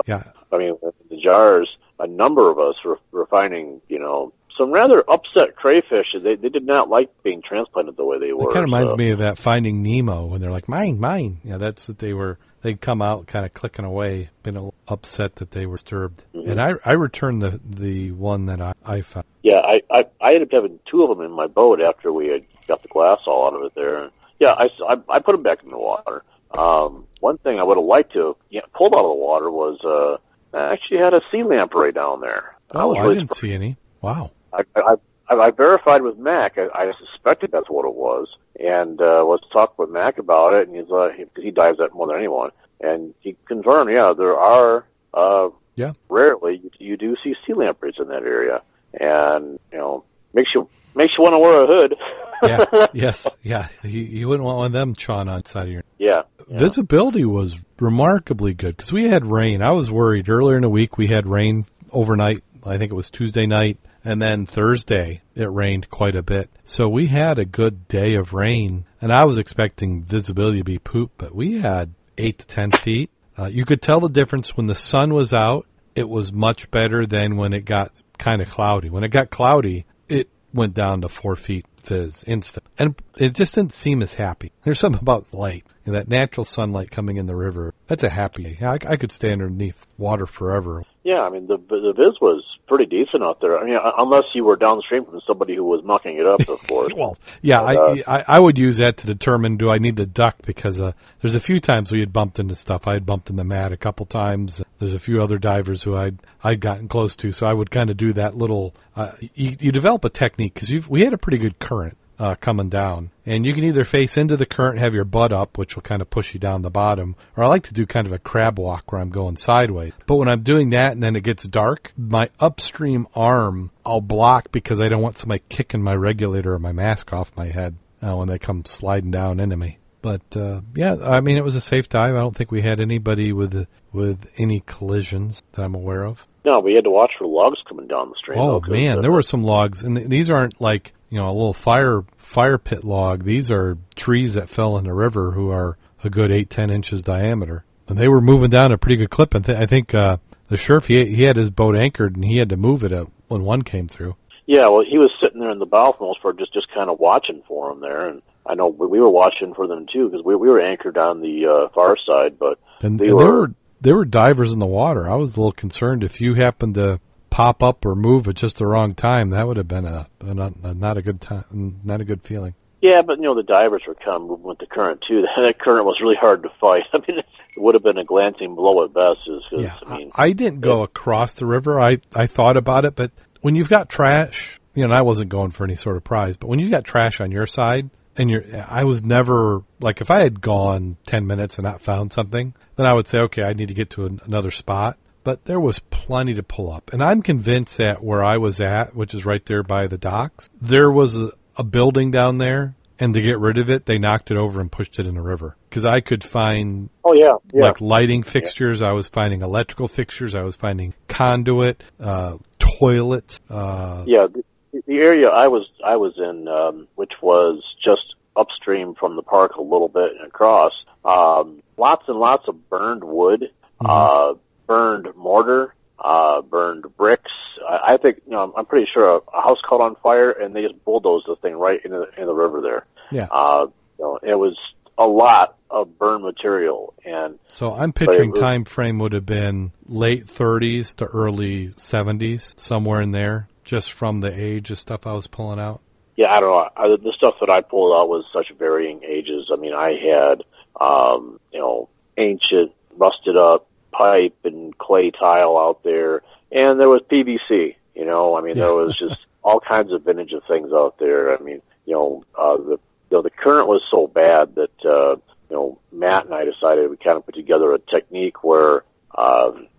Yeah, 0.06 0.24
I 0.52 0.58
mean, 0.58 0.76
the 1.10 1.16
jars, 1.20 1.76
a 1.98 2.06
number 2.06 2.50
of 2.50 2.58
us 2.58 2.76
were, 2.84 2.98
were 3.10 3.26
finding, 3.26 3.80
you 3.88 3.98
know, 3.98 4.32
some 4.56 4.70
rather 4.70 5.04
upset 5.08 5.56
crayfish. 5.56 6.14
They 6.14 6.34
they 6.34 6.48
did 6.48 6.64
not 6.64 6.88
like 6.88 7.10
being 7.22 7.42
transplanted 7.42 7.96
the 7.96 8.04
way 8.04 8.18
they 8.18 8.32
were. 8.32 8.48
it 8.48 8.52
kind 8.52 8.58
of 8.58 8.64
reminds 8.64 8.92
so- 8.92 8.96
me 8.96 9.10
of 9.10 9.18
that 9.18 9.38
Finding 9.38 9.82
Nemo 9.82 10.26
when 10.26 10.40
they're 10.40 10.50
like 10.50 10.68
mine, 10.68 10.98
mine. 10.98 11.40
Yeah, 11.44 11.58
that's 11.58 11.86
that 11.86 11.98
they 11.98 12.12
were. 12.12 12.38
They'd 12.62 12.80
come 12.80 13.00
out 13.00 13.28
kind 13.28 13.46
of 13.46 13.52
clicking 13.52 13.84
away, 13.84 14.30
been 14.42 14.56
a 14.56 14.60
little 14.60 14.74
upset 14.88 15.36
that 15.36 15.52
they 15.52 15.66
were 15.66 15.76
disturbed. 15.76 16.24
Mm-hmm. 16.34 16.50
And 16.50 16.60
I 16.60 16.74
I 16.84 16.92
returned 16.92 17.42
the 17.42 17.60
the 17.64 18.12
one 18.12 18.46
that 18.46 18.60
I, 18.60 18.72
I 18.84 19.02
found. 19.02 19.26
Yeah, 19.42 19.60
I, 19.60 19.82
I 19.90 20.06
I 20.20 20.32
ended 20.32 20.48
up 20.48 20.52
having 20.52 20.80
two 20.86 21.02
of 21.02 21.16
them 21.16 21.24
in 21.24 21.30
my 21.30 21.46
boat 21.46 21.80
after 21.80 22.12
we 22.12 22.28
had 22.28 22.44
got 22.66 22.82
the 22.82 22.88
glass 22.88 23.20
all 23.26 23.46
out 23.46 23.54
of 23.54 23.62
it 23.62 23.74
there. 23.74 24.10
Yeah, 24.40 24.52
I, 24.52 24.68
I, 24.86 24.96
I 25.08 25.18
put 25.20 25.32
them 25.32 25.42
back 25.42 25.62
in 25.62 25.70
the 25.70 25.78
water. 25.78 26.22
Um, 26.56 27.06
one 27.20 27.38
thing 27.38 27.58
I 27.58 27.62
would 27.62 27.76
have 27.76 27.84
liked 27.84 28.12
to 28.14 28.36
yeah, 28.50 28.62
pulled 28.74 28.94
out 28.94 29.04
of 29.04 29.10
the 29.10 29.14
water 29.14 29.50
was 29.50 29.78
uh, 29.84 30.18
I 30.52 30.72
actually 30.72 30.98
had 30.98 31.14
a 31.14 31.20
sea 31.30 31.42
lamprey 31.42 31.92
down 31.92 32.20
there. 32.20 32.56
Oh, 32.72 32.94
I 32.94 33.02
really 33.02 33.16
didn't 33.16 33.34
see 33.34 33.52
any. 33.52 33.76
Wow. 34.00 34.30
I, 34.52 34.62
I, 34.76 34.94
I, 35.28 35.34
I 35.34 35.50
verified 35.50 36.02
with 36.02 36.18
Mack. 36.18 36.56
I, 36.58 36.66
I 36.74 36.92
suspected 36.92 37.50
that's 37.52 37.68
what 37.68 37.84
it 37.86 37.94
was, 37.94 38.28
and 38.58 39.00
uh, 39.00 39.22
was 39.24 39.40
talking 39.52 39.74
with 39.78 39.90
Mack 39.90 40.18
about 40.18 40.54
it, 40.54 40.68
and 40.68 40.76
he's 40.76 40.90
uh, 40.90 41.10
he, 41.16 41.24
he 41.42 41.50
dives 41.50 41.78
that 41.78 41.92
more 41.94 42.06
than 42.06 42.16
anyone, 42.16 42.50
and 42.80 43.14
he 43.20 43.36
confirmed, 43.46 43.90
yeah, 43.90 44.12
there 44.16 44.36
are 44.38 44.84
uh, 45.14 45.48
Yeah. 45.74 45.92
rarely 46.08 46.60
you, 46.62 46.70
you 46.78 46.96
do 46.96 47.16
see 47.22 47.34
sea 47.46 47.54
lampreys 47.54 47.94
in 47.98 48.08
that 48.08 48.22
area, 48.22 48.62
and 48.94 49.58
you 49.72 49.78
know 49.78 50.04
makes 50.32 50.54
you 50.54 50.68
makes 50.94 51.16
you 51.18 51.24
want 51.24 51.34
to 51.34 51.38
wear 51.38 51.62
a 51.62 51.66
hood. 51.66 51.94
Yeah. 52.42 52.86
yes. 52.92 53.26
Yeah. 53.42 53.68
You, 53.82 54.00
you 54.02 54.28
wouldn't 54.28 54.44
want 54.44 54.58
one 54.58 54.66
of 54.66 54.72
them 54.72 54.94
chawing 54.94 55.28
on 55.28 55.44
side 55.46 55.68
of 55.68 55.72
your. 55.72 55.84
yeah. 55.98 56.22
Visibility 56.48 57.24
was 57.24 57.58
remarkably 57.80 58.54
good 58.54 58.76
because 58.76 58.92
we 58.92 59.08
had 59.08 59.26
rain. 59.26 59.62
I 59.62 59.72
was 59.72 59.90
worried 59.90 60.28
earlier 60.28 60.56
in 60.56 60.62
the 60.62 60.68
week. 60.68 60.96
We 60.96 61.08
had 61.08 61.26
rain 61.26 61.66
overnight. 61.90 62.42
I 62.64 62.78
think 62.78 62.92
it 62.92 62.96
was 62.96 63.10
Tuesday 63.10 63.46
night, 63.46 63.78
and 64.04 64.20
then 64.22 64.46
Thursday 64.46 65.22
it 65.34 65.50
rained 65.50 65.90
quite 65.90 66.14
a 66.14 66.22
bit. 66.22 66.50
So 66.64 66.88
we 66.88 67.06
had 67.06 67.38
a 67.38 67.44
good 67.44 67.88
day 67.88 68.14
of 68.14 68.32
rain, 68.32 68.84
and 69.00 69.12
I 69.12 69.24
was 69.24 69.38
expecting 69.38 70.02
visibility 70.02 70.58
to 70.58 70.64
be 70.64 70.78
poop, 70.78 71.12
but 71.18 71.34
we 71.34 71.58
had 71.58 71.94
eight 72.18 72.38
to 72.38 72.46
ten 72.46 72.70
feet. 72.70 73.10
Uh, 73.38 73.46
you 73.46 73.64
could 73.64 73.82
tell 73.82 74.00
the 74.00 74.08
difference 74.08 74.56
when 74.56 74.66
the 74.66 74.74
sun 74.74 75.12
was 75.12 75.32
out. 75.32 75.66
It 75.94 76.08
was 76.08 76.32
much 76.32 76.70
better 76.70 77.06
than 77.06 77.36
when 77.36 77.52
it 77.52 77.64
got 77.64 78.02
kind 78.18 78.40
of 78.40 78.50
cloudy. 78.50 78.90
When 78.90 79.04
it 79.04 79.08
got 79.08 79.30
cloudy, 79.30 79.86
it 80.08 80.28
went 80.52 80.74
down 80.74 81.00
to 81.02 81.08
four 81.08 81.36
feet 81.36 81.66
fizz 81.86 82.24
instant. 82.24 82.66
And 82.78 82.94
it 83.16 83.34
just 83.34 83.54
didn't 83.54 83.72
seem 83.72 84.02
as 84.02 84.14
happy. 84.14 84.52
There's 84.64 84.80
something 84.80 85.00
about 85.00 85.32
light. 85.32 85.64
Know, 85.86 85.92
that 85.92 86.08
natural 86.08 86.44
sunlight 86.44 86.90
coming 86.90 87.16
in 87.16 87.26
the 87.26 87.36
river. 87.36 87.72
That's 87.86 88.02
a 88.02 88.08
happy. 88.08 88.58
I, 88.60 88.78
I 88.84 88.96
could 88.96 89.12
stay 89.12 89.30
underneath 89.30 89.86
water 89.96 90.26
forever. 90.26 90.84
Yeah, 91.06 91.20
I 91.20 91.30
mean 91.30 91.46
the 91.46 91.56
the 91.56 91.92
viz 91.96 92.20
was 92.20 92.42
pretty 92.66 92.84
decent 92.84 93.22
out 93.22 93.40
there. 93.40 93.56
I 93.56 93.64
mean, 93.64 93.78
unless 93.96 94.24
you 94.34 94.44
were 94.44 94.56
downstream 94.56 95.04
from 95.04 95.20
somebody 95.24 95.54
who 95.54 95.62
was 95.62 95.84
mucking 95.84 96.18
it 96.18 96.26
up, 96.26 96.40
of 96.48 96.60
course. 96.66 96.92
Well, 96.96 97.16
yeah, 97.42 97.62
But, 97.62 97.76
uh, 97.76 98.02
I, 98.08 98.18
I 98.18 98.24
I 98.26 98.38
would 98.40 98.58
use 98.58 98.78
that 98.78 98.96
to 98.96 99.06
determine 99.06 99.56
do 99.56 99.70
I 99.70 99.78
need 99.78 99.98
to 99.98 100.06
duck 100.06 100.38
because 100.44 100.80
uh, 100.80 100.94
there's 101.20 101.36
a 101.36 101.40
few 101.40 101.60
times 101.60 101.92
we 101.92 102.00
had 102.00 102.12
bumped 102.12 102.40
into 102.40 102.56
stuff. 102.56 102.88
I 102.88 102.94
had 102.94 103.06
bumped 103.06 103.30
in 103.30 103.36
the 103.36 103.44
mat 103.44 103.70
a 103.70 103.76
couple 103.76 104.04
times. 104.04 104.60
There's 104.80 104.94
a 104.94 104.98
few 104.98 105.22
other 105.22 105.38
divers 105.38 105.84
who 105.84 105.94
I'd 105.94 106.18
I'd 106.42 106.58
gotten 106.58 106.88
close 106.88 107.14
to, 107.16 107.30
so 107.30 107.46
I 107.46 107.52
would 107.52 107.70
kind 107.70 107.88
of 107.88 107.96
do 107.96 108.12
that 108.14 108.36
little. 108.36 108.74
Uh, 108.96 109.12
you, 109.20 109.54
you 109.60 109.70
develop 109.70 110.04
a 110.04 110.10
technique 110.10 110.54
because 110.54 110.88
we 110.88 111.04
had 111.04 111.12
a 111.12 111.18
pretty 111.18 111.38
good 111.38 111.60
current. 111.60 111.96
Uh, 112.18 112.34
coming 112.36 112.68
down. 112.68 113.10
And 113.24 113.44
you 113.44 113.52
can 113.54 113.64
either 113.64 113.84
face 113.84 114.16
into 114.16 114.36
the 114.36 114.46
current, 114.46 114.78
have 114.78 114.94
your 114.94 115.04
butt 115.04 115.32
up, 115.32 115.58
which 115.58 115.74
will 115.74 115.82
kind 115.82 116.02
of 116.02 116.10
push 116.10 116.34
you 116.34 116.40
down 116.40 116.62
the 116.62 116.70
bottom, 116.70 117.16
or 117.36 117.44
I 117.44 117.48
like 117.48 117.64
to 117.64 117.74
do 117.74 117.86
kind 117.86 118.06
of 118.06 118.12
a 118.12 118.18
crab 118.18 118.58
walk 118.58 118.92
where 118.92 119.00
I'm 119.00 119.10
going 119.10 119.36
sideways. 119.36 119.92
But 120.06 120.16
when 120.16 120.28
I'm 120.28 120.42
doing 120.42 120.70
that 120.70 120.92
and 120.92 121.02
then 121.02 121.16
it 121.16 121.24
gets 121.24 121.44
dark, 121.44 121.92
my 121.96 122.30
upstream 122.40 123.06
arm 123.14 123.70
I'll 123.84 124.00
block 124.00 124.52
because 124.52 124.80
I 124.80 124.88
don't 124.88 125.02
want 125.02 125.18
somebody 125.18 125.42
kicking 125.48 125.82
my 125.82 125.94
regulator 125.94 126.54
or 126.54 126.58
my 126.58 126.72
mask 126.72 127.12
off 127.12 127.36
my 127.36 127.46
head 127.46 127.76
uh, 128.02 128.16
when 128.16 128.28
they 128.28 128.38
come 128.38 128.64
sliding 128.64 129.10
down 129.10 129.40
into 129.40 129.56
me. 129.56 129.78
But 130.02 130.36
uh, 130.36 130.60
yeah, 130.74 130.96
I 131.02 131.20
mean, 131.20 131.36
it 131.36 131.42
was 131.42 131.56
a 131.56 131.60
safe 131.60 131.88
dive. 131.88 132.14
I 132.14 132.20
don't 132.20 132.36
think 132.36 132.52
we 132.52 132.62
had 132.62 132.78
anybody 132.78 133.32
with 133.32 133.66
with 133.92 134.30
any 134.36 134.60
collisions 134.60 135.42
that 135.52 135.64
I'm 135.64 135.74
aware 135.74 136.04
of. 136.04 136.24
No, 136.44 136.60
we 136.60 136.74
had 136.74 136.84
to 136.84 136.90
watch 136.90 137.10
for 137.18 137.26
logs 137.26 137.58
coming 137.68 137.88
down 137.88 138.10
the 138.10 138.14
stream. 138.14 138.38
Oh 138.38 138.60
though, 138.60 138.72
man, 138.72 139.00
there 139.00 139.10
were 139.10 139.22
some 139.22 139.42
logs, 139.42 139.82
and 139.82 139.96
th- 139.96 140.08
these 140.08 140.30
aren't 140.30 140.60
like 140.60 140.92
you 141.10 141.18
know 141.18 141.28
a 141.28 141.32
little 141.32 141.52
fire 141.54 142.04
fire 142.16 142.58
pit 142.58 142.84
log. 142.84 143.24
These 143.24 143.50
are 143.50 143.78
trees 143.94 144.34
that 144.34 144.48
fell 144.48 144.76
in 144.78 144.84
the 144.84 144.92
river 144.94 145.32
who 145.32 145.50
are 145.50 145.76
a 146.04 146.10
good 146.10 146.30
eight 146.30 146.50
ten 146.50 146.70
inches 146.70 147.02
diameter, 147.02 147.64
and 147.88 147.96
they 147.98 148.08
were 148.08 148.20
moving 148.20 148.50
down 148.50 148.72
a 148.72 148.78
pretty 148.78 148.96
good 148.96 149.10
clip. 149.10 149.34
And 149.34 149.44
th- 149.44 149.58
I 149.58 149.66
think 149.66 149.94
uh, 149.94 150.18
the 150.48 150.56
sheriff 150.56 150.86
he 150.86 151.04
he 151.14 151.22
had 151.24 151.36
his 151.36 151.50
boat 151.50 151.76
anchored, 151.76 152.14
and 152.16 152.24
he 152.24 152.38
had 152.38 152.48
to 152.50 152.56
move 152.56 152.84
it 152.84 152.92
at, 152.92 153.06
when 153.28 153.42
one 153.44 153.62
came 153.62 153.88
through. 153.88 154.16
Yeah, 154.46 154.68
well, 154.68 154.84
he 154.88 154.96
was 154.98 155.12
sitting 155.20 155.40
there 155.40 155.50
in 155.50 155.58
the 155.58 155.66
bow 155.66 155.90
for 155.92 155.98
the 155.98 156.04
most 156.06 156.22
part, 156.22 156.38
just 156.38 156.52
just 156.52 156.72
kind 156.72 156.88
of 156.90 157.00
watching 157.00 157.42
for 157.48 157.70
him 157.72 157.80
there, 157.80 158.06
and 158.08 158.22
I 158.44 158.54
know 158.54 158.68
we 158.68 158.86
we 158.86 159.00
were 159.00 159.10
watching 159.10 159.54
for 159.54 159.66
them 159.66 159.86
too 159.92 160.08
because 160.08 160.24
we 160.24 160.36
we 160.36 160.48
were 160.48 160.60
anchored 160.60 160.96
on 160.98 161.20
the 161.20 161.46
uh, 161.46 161.68
far 161.74 161.96
side, 161.96 162.38
but 162.38 162.58
And, 162.82 162.98
They 163.00 163.08
and 163.08 163.18
there 163.18 163.26
were- 163.26 163.40
were 163.40 163.54
there 163.80 163.96
were 163.96 164.04
divers 164.04 164.52
in 164.52 164.58
the 164.58 164.66
water. 164.66 165.08
I 165.10 165.16
was 165.16 165.34
a 165.34 165.40
little 165.40 165.52
concerned 165.52 166.02
if 166.04 166.20
you 166.20 166.34
happened 166.34 166.74
to 166.76 166.98
pop 167.30 167.62
up 167.62 167.84
or 167.84 167.94
move 167.94 168.28
at 168.28 168.36
just 168.36 168.58
the 168.58 168.66
wrong 168.66 168.94
time. 168.94 169.30
That 169.30 169.46
would 169.46 169.56
have 169.56 169.68
been 169.68 169.84
a, 169.84 170.08
a, 170.20 170.34
not, 170.34 170.54
a 170.62 170.74
not 170.74 170.96
a 170.96 171.02
good 171.02 171.20
time, 171.20 171.80
not 171.84 172.00
a 172.00 172.04
good 172.04 172.22
feeling. 172.22 172.54
yeah, 172.80 173.02
but 173.02 173.18
you 173.18 173.24
know 173.24 173.34
the 173.34 173.42
divers 173.42 173.82
were 173.86 173.94
kind 173.94 174.16
of 174.16 174.22
moving 174.22 174.44
with 174.44 174.58
the 174.58 174.66
current 174.66 175.00
too. 175.02 175.24
That 175.36 175.58
current 175.58 175.84
was 175.84 176.00
really 176.00 176.16
hard 176.16 176.42
to 176.44 176.50
fight. 176.60 176.84
I 176.92 176.98
mean, 176.98 177.18
it 177.18 177.26
would 177.56 177.74
have 177.74 177.82
been 177.82 177.98
a 177.98 178.04
glancing 178.04 178.54
blow 178.54 178.84
at 178.84 178.92
best. 178.92 179.20
Yeah, 179.52 179.78
I 179.86 179.98
mean, 179.98 180.10
I, 180.14 180.32
didn't 180.32 180.60
go 180.60 180.82
across 180.82 181.34
the 181.34 181.46
river. 181.46 181.80
I 181.80 181.98
I 182.14 182.26
thought 182.26 182.56
about 182.56 182.84
it, 182.84 182.94
but 182.94 183.10
when 183.40 183.54
you've 183.54 183.68
got 183.68 183.88
trash, 183.88 184.60
you 184.74 184.82
know, 184.82 184.86
and 184.86 184.94
I 184.94 185.02
wasn't 185.02 185.30
going 185.30 185.50
for 185.50 185.64
any 185.64 185.76
sort 185.76 185.96
of 185.96 186.04
prize. 186.04 186.36
But 186.36 186.48
when 186.48 186.58
you 186.58 186.70
got 186.70 186.84
trash 186.84 187.20
on 187.20 187.30
your 187.30 187.46
side, 187.46 187.90
and 188.16 188.30
you're, 188.30 188.44
I 188.66 188.84
was 188.84 189.02
never 189.02 189.62
like 189.80 190.00
if 190.00 190.10
I 190.10 190.20
had 190.20 190.40
gone 190.40 190.96
ten 191.06 191.26
minutes 191.26 191.56
and 191.56 191.64
not 191.64 191.82
found 191.82 192.12
something, 192.12 192.54
then 192.76 192.86
I 192.86 192.92
would 192.92 193.08
say, 193.08 193.18
okay, 193.20 193.42
I 193.42 193.52
need 193.52 193.68
to 193.68 193.74
get 193.74 193.90
to 193.90 194.06
an, 194.06 194.20
another 194.24 194.50
spot. 194.50 194.98
But 195.26 195.44
there 195.44 195.58
was 195.58 195.80
plenty 195.90 196.34
to 196.34 196.44
pull 196.44 196.70
up, 196.70 196.92
and 196.92 197.02
I'm 197.02 197.20
convinced 197.20 197.78
that 197.78 198.00
where 198.00 198.22
I 198.22 198.36
was 198.36 198.60
at, 198.60 198.94
which 198.94 199.12
is 199.12 199.26
right 199.26 199.44
there 199.44 199.64
by 199.64 199.88
the 199.88 199.98
docks, 199.98 200.48
there 200.60 200.88
was 200.88 201.16
a, 201.16 201.32
a 201.56 201.64
building 201.64 202.12
down 202.12 202.38
there. 202.38 202.76
And 203.00 203.12
to 203.14 203.20
get 203.20 203.40
rid 203.40 203.58
of 203.58 203.68
it, 203.68 203.86
they 203.86 203.98
knocked 203.98 204.30
it 204.30 204.36
over 204.36 204.60
and 204.60 204.70
pushed 204.70 205.00
it 205.00 205.06
in 205.06 205.16
the 205.16 205.20
river. 205.20 205.56
Because 205.68 205.84
I 205.84 206.00
could 206.00 206.22
find 206.22 206.90
oh 207.04 207.12
yeah, 207.12 207.34
yeah. 207.52 207.62
like 207.62 207.80
lighting 207.80 208.22
fixtures. 208.22 208.82
I 208.82 208.92
was 208.92 209.08
finding 209.08 209.42
electrical 209.42 209.88
fixtures. 209.88 210.36
I 210.36 210.42
was 210.42 210.54
finding 210.54 210.94
conduit, 211.08 211.82
uh, 211.98 212.38
toilets. 212.60 213.40
Uh, 213.50 214.04
Yeah, 214.06 214.28
the, 214.32 214.44
the 214.86 214.98
area 214.98 215.28
I 215.28 215.48
was 215.48 215.68
I 215.84 215.96
was 215.96 216.14
in, 216.18 216.46
um, 216.46 216.86
which 216.94 217.14
was 217.20 217.64
just 217.84 218.14
upstream 218.36 218.94
from 218.94 219.16
the 219.16 219.22
park 219.22 219.56
a 219.56 219.62
little 219.62 219.88
bit 219.88 220.12
and 220.12 220.28
across, 220.28 220.72
um, 221.04 221.62
lots 221.76 222.04
and 222.06 222.18
lots 222.18 222.46
of 222.46 222.70
burned 222.70 223.02
wood, 223.02 223.50
uh, 223.84 224.34
burned 224.66 225.08
mortar, 225.16 225.74
uh, 225.98 226.42
burned 226.42 226.84
bricks. 226.96 227.32
I, 227.68 227.94
I 227.94 227.96
think 227.96 228.18
you 228.26 228.32
know 228.32 228.52
I'm, 228.56 228.66
pretty 228.66 228.88
sure 228.92 229.16
a, 229.16 229.16
a 229.16 229.42
house 229.42 229.58
caught 229.66 229.80
on 229.80 229.96
fire 229.96 230.30
and 230.30 230.54
they 230.54 230.62
just 230.62 230.84
bulldozed 230.84 231.26
the 231.26 231.36
thing 231.36 231.54
right 231.54 231.80
in 231.84 231.90
the 231.90 232.08
in 232.16 232.26
the 232.26 232.34
river 232.34 232.60
there. 232.60 232.86
Yeah. 233.10 233.28
Uh, 233.30 233.66
you 233.98 234.04
know, 234.04 234.18
it 234.22 234.34
was 234.34 234.56
a 234.98 235.06
lot 235.06 235.56
of 235.70 235.98
burned 235.98 236.22
material 236.22 236.94
and 237.04 237.38
So 237.48 237.72
I'm 237.72 237.92
picturing 237.92 238.30
was- 238.30 238.40
time 238.40 238.64
frame 238.64 238.98
would 238.98 239.12
have 239.12 239.26
been 239.26 239.72
late 239.86 240.24
30s 240.24 240.96
to 240.96 241.06
early 241.06 241.68
70s, 241.68 242.58
somewhere 242.58 243.00
in 243.02 243.10
there, 243.10 243.48
just 243.64 243.92
from 243.92 244.20
the 244.20 244.32
age 244.32 244.70
of 244.70 244.78
stuff 244.78 245.06
I 245.06 245.12
was 245.12 245.26
pulling 245.26 245.60
out. 245.60 245.80
Yeah, 246.16 246.32
I 246.32 246.40
don't 246.40 246.50
know. 246.50 246.70
I, 246.76 246.88
the 246.96 247.12
stuff 247.14 247.34
that 247.40 247.50
I 247.50 247.60
pulled 247.60 247.94
out 247.94 248.08
was 248.08 248.24
such 248.32 248.50
varying 248.58 249.02
ages. 249.04 249.50
I 249.52 249.56
mean, 249.56 249.74
I 249.74 249.92
had, 249.96 250.42
um, 250.80 251.38
you 251.52 251.58
know, 251.60 251.90
ancient, 252.16 252.72
rusted 252.96 253.36
up 253.36 253.66
pipe 253.96 254.36
and 254.44 254.76
clay 254.78 255.10
tile 255.10 255.56
out 255.56 255.82
there, 255.82 256.22
and 256.50 256.78
there 256.78 256.88
was 256.88 257.02
PVC. 257.02 257.76
You 257.94 258.04
know, 258.04 258.36
I 258.36 258.42
mean, 258.42 258.56
there 258.56 258.74
was 258.74 258.96
just 258.96 259.18
all 259.42 259.60
kinds 259.60 259.92
of 259.92 260.02
vintage 260.02 260.32
of 260.32 260.44
things 260.44 260.72
out 260.72 260.98
there. 260.98 261.36
I 261.36 261.42
mean, 261.42 261.62
you 261.84 261.94
know, 261.94 262.24
uh, 262.36 262.56
the 262.56 262.78
you 263.10 263.16
know 263.16 263.22
the 263.22 263.30
current 263.30 263.68
was 263.68 263.86
so 263.90 264.06
bad 264.06 264.54
that 264.56 264.84
uh, 264.84 265.16
you 265.50 265.56
know 265.56 265.78
Matt 265.92 266.26
and 266.26 266.34
I 266.34 266.44
decided 266.44 266.90
we 266.90 266.96
kind 266.96 267.16
of 267.16 267.24
put 267.24 267.34
together 267.34 267.72
a 267.72 267.78
technique 267.78 268.42
where 268.44 268.84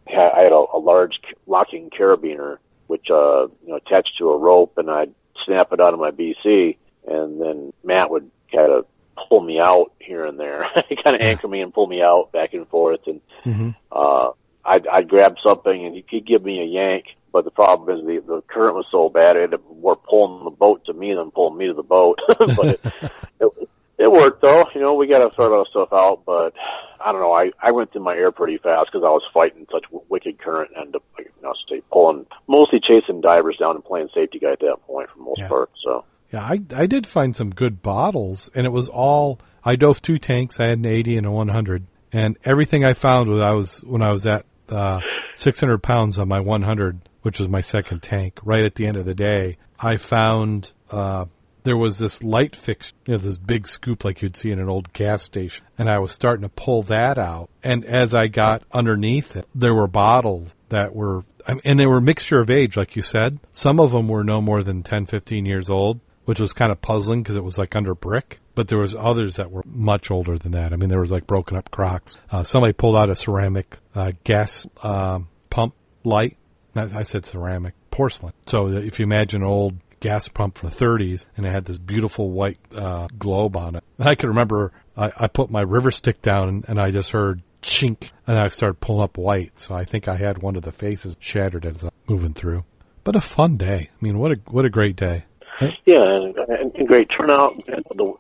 ha- 0.07 0.31
I 0.35 0.41
had 0.41 0.51
a, 0.51 0.65
a 0.73 0.79
large 0.79 1.21
locking 1.45 1.89
carabiner 1.89 2.57
which 2.87 3.11
uh, 3.11 3.47
you 3.63 3.69
know 3.69 3.75
attached 3.75 4.17
to 4.17 4.31
a 4.31 4.37
rope, 4.37 4.77
and 4.77 4.89
I'd 4.89 5.13
snap 5.45 5.71
it 5.71 5.79
out 5.79 5.93
of 5.93 5.99
my 5.99 6.11
BC, 6.11 6.77
and 7.05 7.39
then 7.39 7.73
Matt 7.83 8.09
would 8.09 8.31
kind 8.51 8.71
of 8.71 8.85
pull 9.29 9.41
me 9.41 9.59
out 9.59 9.91
here 9.99 10.25
and 10.25 10.39
there. 10.39 10.65
he 10.89 10.95
kind 10.95 11.15
of 11.15 11.21
anchor 11.21 11.47
me 11.47 11.61
and 11.61 11.73
pull 11.73 11.87
me 11.87 12.01
out 12.01 12.31
back 12.31 12.53
and 12.53 12.67
forth, 12.67 13.01
and 13.07 13.21
hmm 13.43 13.69
uh, 13.91 14.31
I'd, 14.65 14.85
I'd 14.87 15.09
grab 15.09 15.35
something 15.41 15.85
and 15.85 15.95
he'd 15.95 16.25
give 16.25 16.43
me 16.43 16.61
a 16.61 16.65
yank. 16.65 17.05
But 17.31 17.45
the 17.45 17.51
problem 17.51 17.97
is 17.97 18.05
the 18.05 18.21
the 18.25 18.41
current 18.41 18.75
was 18.75 18.85
so 18.91 19.09
bad, 19.09 19.35
it 19.35 19.43
ended 19.43 19.59
up 19.59 19.77
more 19.81 19.95
pulling 19.95 20.43
the 20.43 20.49
boat 20.49 20.85
to 20.85 20.93
me 20.93 21.13
than 21.13 21.31
pulling 21.31 21.57
me 21.57 21.67
to 21.67 21.73
the 21.73 21.83
boat. 21.83 22.19
but 22.55 22.69
it, 22.69 22.81
it, 23.39 23.69
it 23.97 24.11
worked 24.11 24.41
though. 24.41 24.65
You 24.73 24.81
know, 24.81 24.93
we 24.93 25.07
got 25.07 25.27
to 25.27 25.35
sort 25.35 25.51
of 25.53 25.67
stuff 25.67 25.89
out. 25.91 26.23
But 26.25 26.53
I 26.99 27.11
don't 27.11 27.21
know. 27.21 27.33
I 27.33 27.51
I 27.61 27.71
went 27.71 27.91
through 27.91 28.03
my 28.03 28.15
air 28.15 28.31
pretty 28.31 28.57
fast 28.57 28.89
because 28.91 29.03
I 29.05 29.09
was 29.09 29.23
fighting 29.33 29.67
such 29.71 29.83
w- 29.83 30.05
wicked 30.09 30.39
current 30.39 30.71
and 30.75 30.95
up, 30.95 31.03
you 31.19 31.25
know, 31.43 31.53
say 31.69 31.81
pulling, 31.91 32.25
mostly 32.47 32.79
chasing 32.79 33.21
divers 33.21 33.57
down 33.57 33.75
and 33.75 33.85
playing 33.85 34.09
safety 34.13 34.39
guy 34.39 34.51
at 34.53 34.59
that 34.61 34.81
point 34.87 35.09
for 35.09 35.17
the 35.17 35.23
most 35.23 35.41
Yeah. 35.41 35.47
part. 35.47 35.69
So 35.83 36.05
Yeah, 36.31 36.43
I, 36.43 36.61
I 36.75 36.85
did 36.87 37.07
find 37.07 37.35
some 37.35 37.51
good 37.51 37.81
bottles, 37.81 38.49
and 38.53 38.65
it 38.65 38.71
was 38.71 38.89
all 38.89 39.39
I 39.63 39.75
dove 39.75 40.01
two 40.01 40.17
tanks. 40.17 40.59
I 40.59 40.67
had 40.67 40.79
an 40.79 40.85
80 40.85 41.17
and 41.17 41.27
a 41.27 41.31
100, 41.31 41.85
and 42.11 42.37
everything 42.43 42.83
I 42.83 42.93
found 42.93 43.29
was 43.29 43.39
I 43.39 43.51
was 43.53 43.83
when 43.83 44.01
I 44.01 44.11
was 44.11 44.25
at 44.25 44.45
uh, 44.69 44.99
600 45.35 45.79
pounds 45.79 46.17
on 46.17 46.27
my 46.27 46.39
100, 46.39 46.99
which 47.21 47.39
was 47.39 47.47
my 47.47 47.61
second 47.61 48.01
tank. 48.01 48.39
Right 48.43 48.65
at 48.65 48.75
the 48.75 48.87
end 48.87 48.97
of 48.97 49.05
the 49.05 49.15
day, 49.15 49.57
I 49.79 49.97
found 49.97 50.71
uh, 50.91 51.25
there 51.63 51.77
was 51.77 51.97
this 51.97 52.23
light 52.23 52.55
fix, 52.55 52.93
you 53.05 53.13
know, 53.13 53.17
this 53.17 53.37
big 53.37 53.67
scoop 53.67 54.05
like 54.05 54.21
you'd 54.21 54.37
see 54.37 54.51
in 54.51 54.59
an 54.59 54.69
old 54.69 54.93
gas 54.93 55.23
station, 55.23 55.65
and 55.77 55.89
I 55.89 55.99
was 55.99 56.13
starting 56.13 56.43
to 56.43 56.49
pull 56.49 56.83
that 56.83 57.17
out. 57.17 57.49
And 57.61 57.83
as 57.83 58.15
I 58.15 58.27
got 58.27 58.63
underneath 58.71 59.35
it, 59.35 59.47
there 59.53 59.75
were 59.75 59.87
bottles 59.87 60.55
that 60.69 60.95
were, 60.95 61.25
and 61.45 61.77
they 61.77 61.85
were 61.85 61.97
a 61.97 62.01
mixture 62.01 62.39
of 62.39 62.49
age, 62.49 62.77
like 62.77 62.95
you 62.95 63.01
said. 63.01 63.39
Some 63.51 63.81
of 63.81 63.91
them 63.91 64.07
were 64.07 64.23
no 64.23 64.39
more 64.39 64.63
than 64.63 64.81
10, 64.81 65.07
15 65.07 65.45
years 65.45 65.69
old, 65.69 65.99
which 66.27 66.41
was 66.41 66.51
kind 66.51 66.73
of 66.73 66.81
puzzling 66.81 67.23
because 67.23 67.37
it 67.37 67.43
was 67.43 67.57
like 67.57 67.73
under 67.73 67.95
brick. 67.95 68.41
But 68.53 68.67
there 68.67 68.77
was 68.77 68.93
others 68.93 69.37
that 69.37 69.49
were 69.49 69.63
much 69.65 70.11
older 70.11 70.37
than 70.37 70.51
that. 70.51 70.73
I 70.73 70.75
mean, 70.75 70.89
there 70.89 70.99
was 70.99 71.09
like 71.09 71.25
broken 71.25 71.55
up 71.55 71.71
crocks. 71.71 72.17
Uh, 72.29 72.43
somebody 72.43 72.73
pulled 72.73 72.97
out 72.97 73.09
a 73.09 73.15
ceramic 73.15 73.77
uh, 73.95 74.11
gas 74.25 74.67
um, 74.83 75.29
pump 75.49 75.73
light. 76.03 76.35
I 76.75 77.03
said 77.03 77.25
ceramic 77.25 77.75
porcelain. 77.91 78.33
So 78.45 78.67
if 78.67 78.99
you 78.99 79.03
imagine 79.03 79.41
old 79.41 79.75
gas 80.01 80.27
pump 80.27 80.57
from 80.57 80.69
the 80.69 80.75
30s, 80.75 81.25
and 81.37 81.45
it 81.45 81.49
had 81.49 81.63
this 81.63 81.79
beautiful 81.79 82.29
white 82.29 82.59
uh, 82.75 83.07
globe 83.17 83.55
on 83.55 83.75
it. 83.75 83.83
And 83.97 84.09
I 84.09 84.15
can 84.15 84.27
remember 84.27 84.73
I, 84.97 85.13
I 85.15 85.27
put 85.27 85.49
my 85.49 85.61
river 85.61 85.91
stick 85.91 86.21
down, 86.21 86.49
and, 86.49 86.65
and 86.67 86.81
I 86.81 86.91
just 86.91 87.11
heard 87.11 87.41
chink, 87.61 88.11
and 88.27 88.37
I 88.37 88.49
started 88.49 88.81
pulling 88.81 89.03
up 89.03 89.17
white. 89.17 89.59
So 89.61 89.75
I 89.75 89.85
think 89.85 90.09
I 90.09 90.17
had 90.17 90.41
one 90.41 90.57
of 90.57 90.63
the 90.63 90.73
faces 90.73 91.15
shattered 91.19 91.65
as 91.65 91.83
I 91.83 91.85
was 91.85 91.93
moving 92.07 92.33
through. 92.33 92.65
But 93.03 93.15
a 93.15 93.21
fun 93.21 93.55
day. 93.55 93.89
I 93.89 94.03
mean, 94.03 94.19
what 94.19 94.33
a 94.33 94.35
what 94.47 94.65
a 94.65 94.69
great 94.69 94.97
day. 94.97 95.23
Yeah, 95.85 96.03
and, 96.03 96.35
and, 96.37 96.75
and 96.75 96.87
great 96.87 97.09
turnout. 97.09 97.53
And 97.67 97.83
the 97.95 98.05
you 98.05 98.17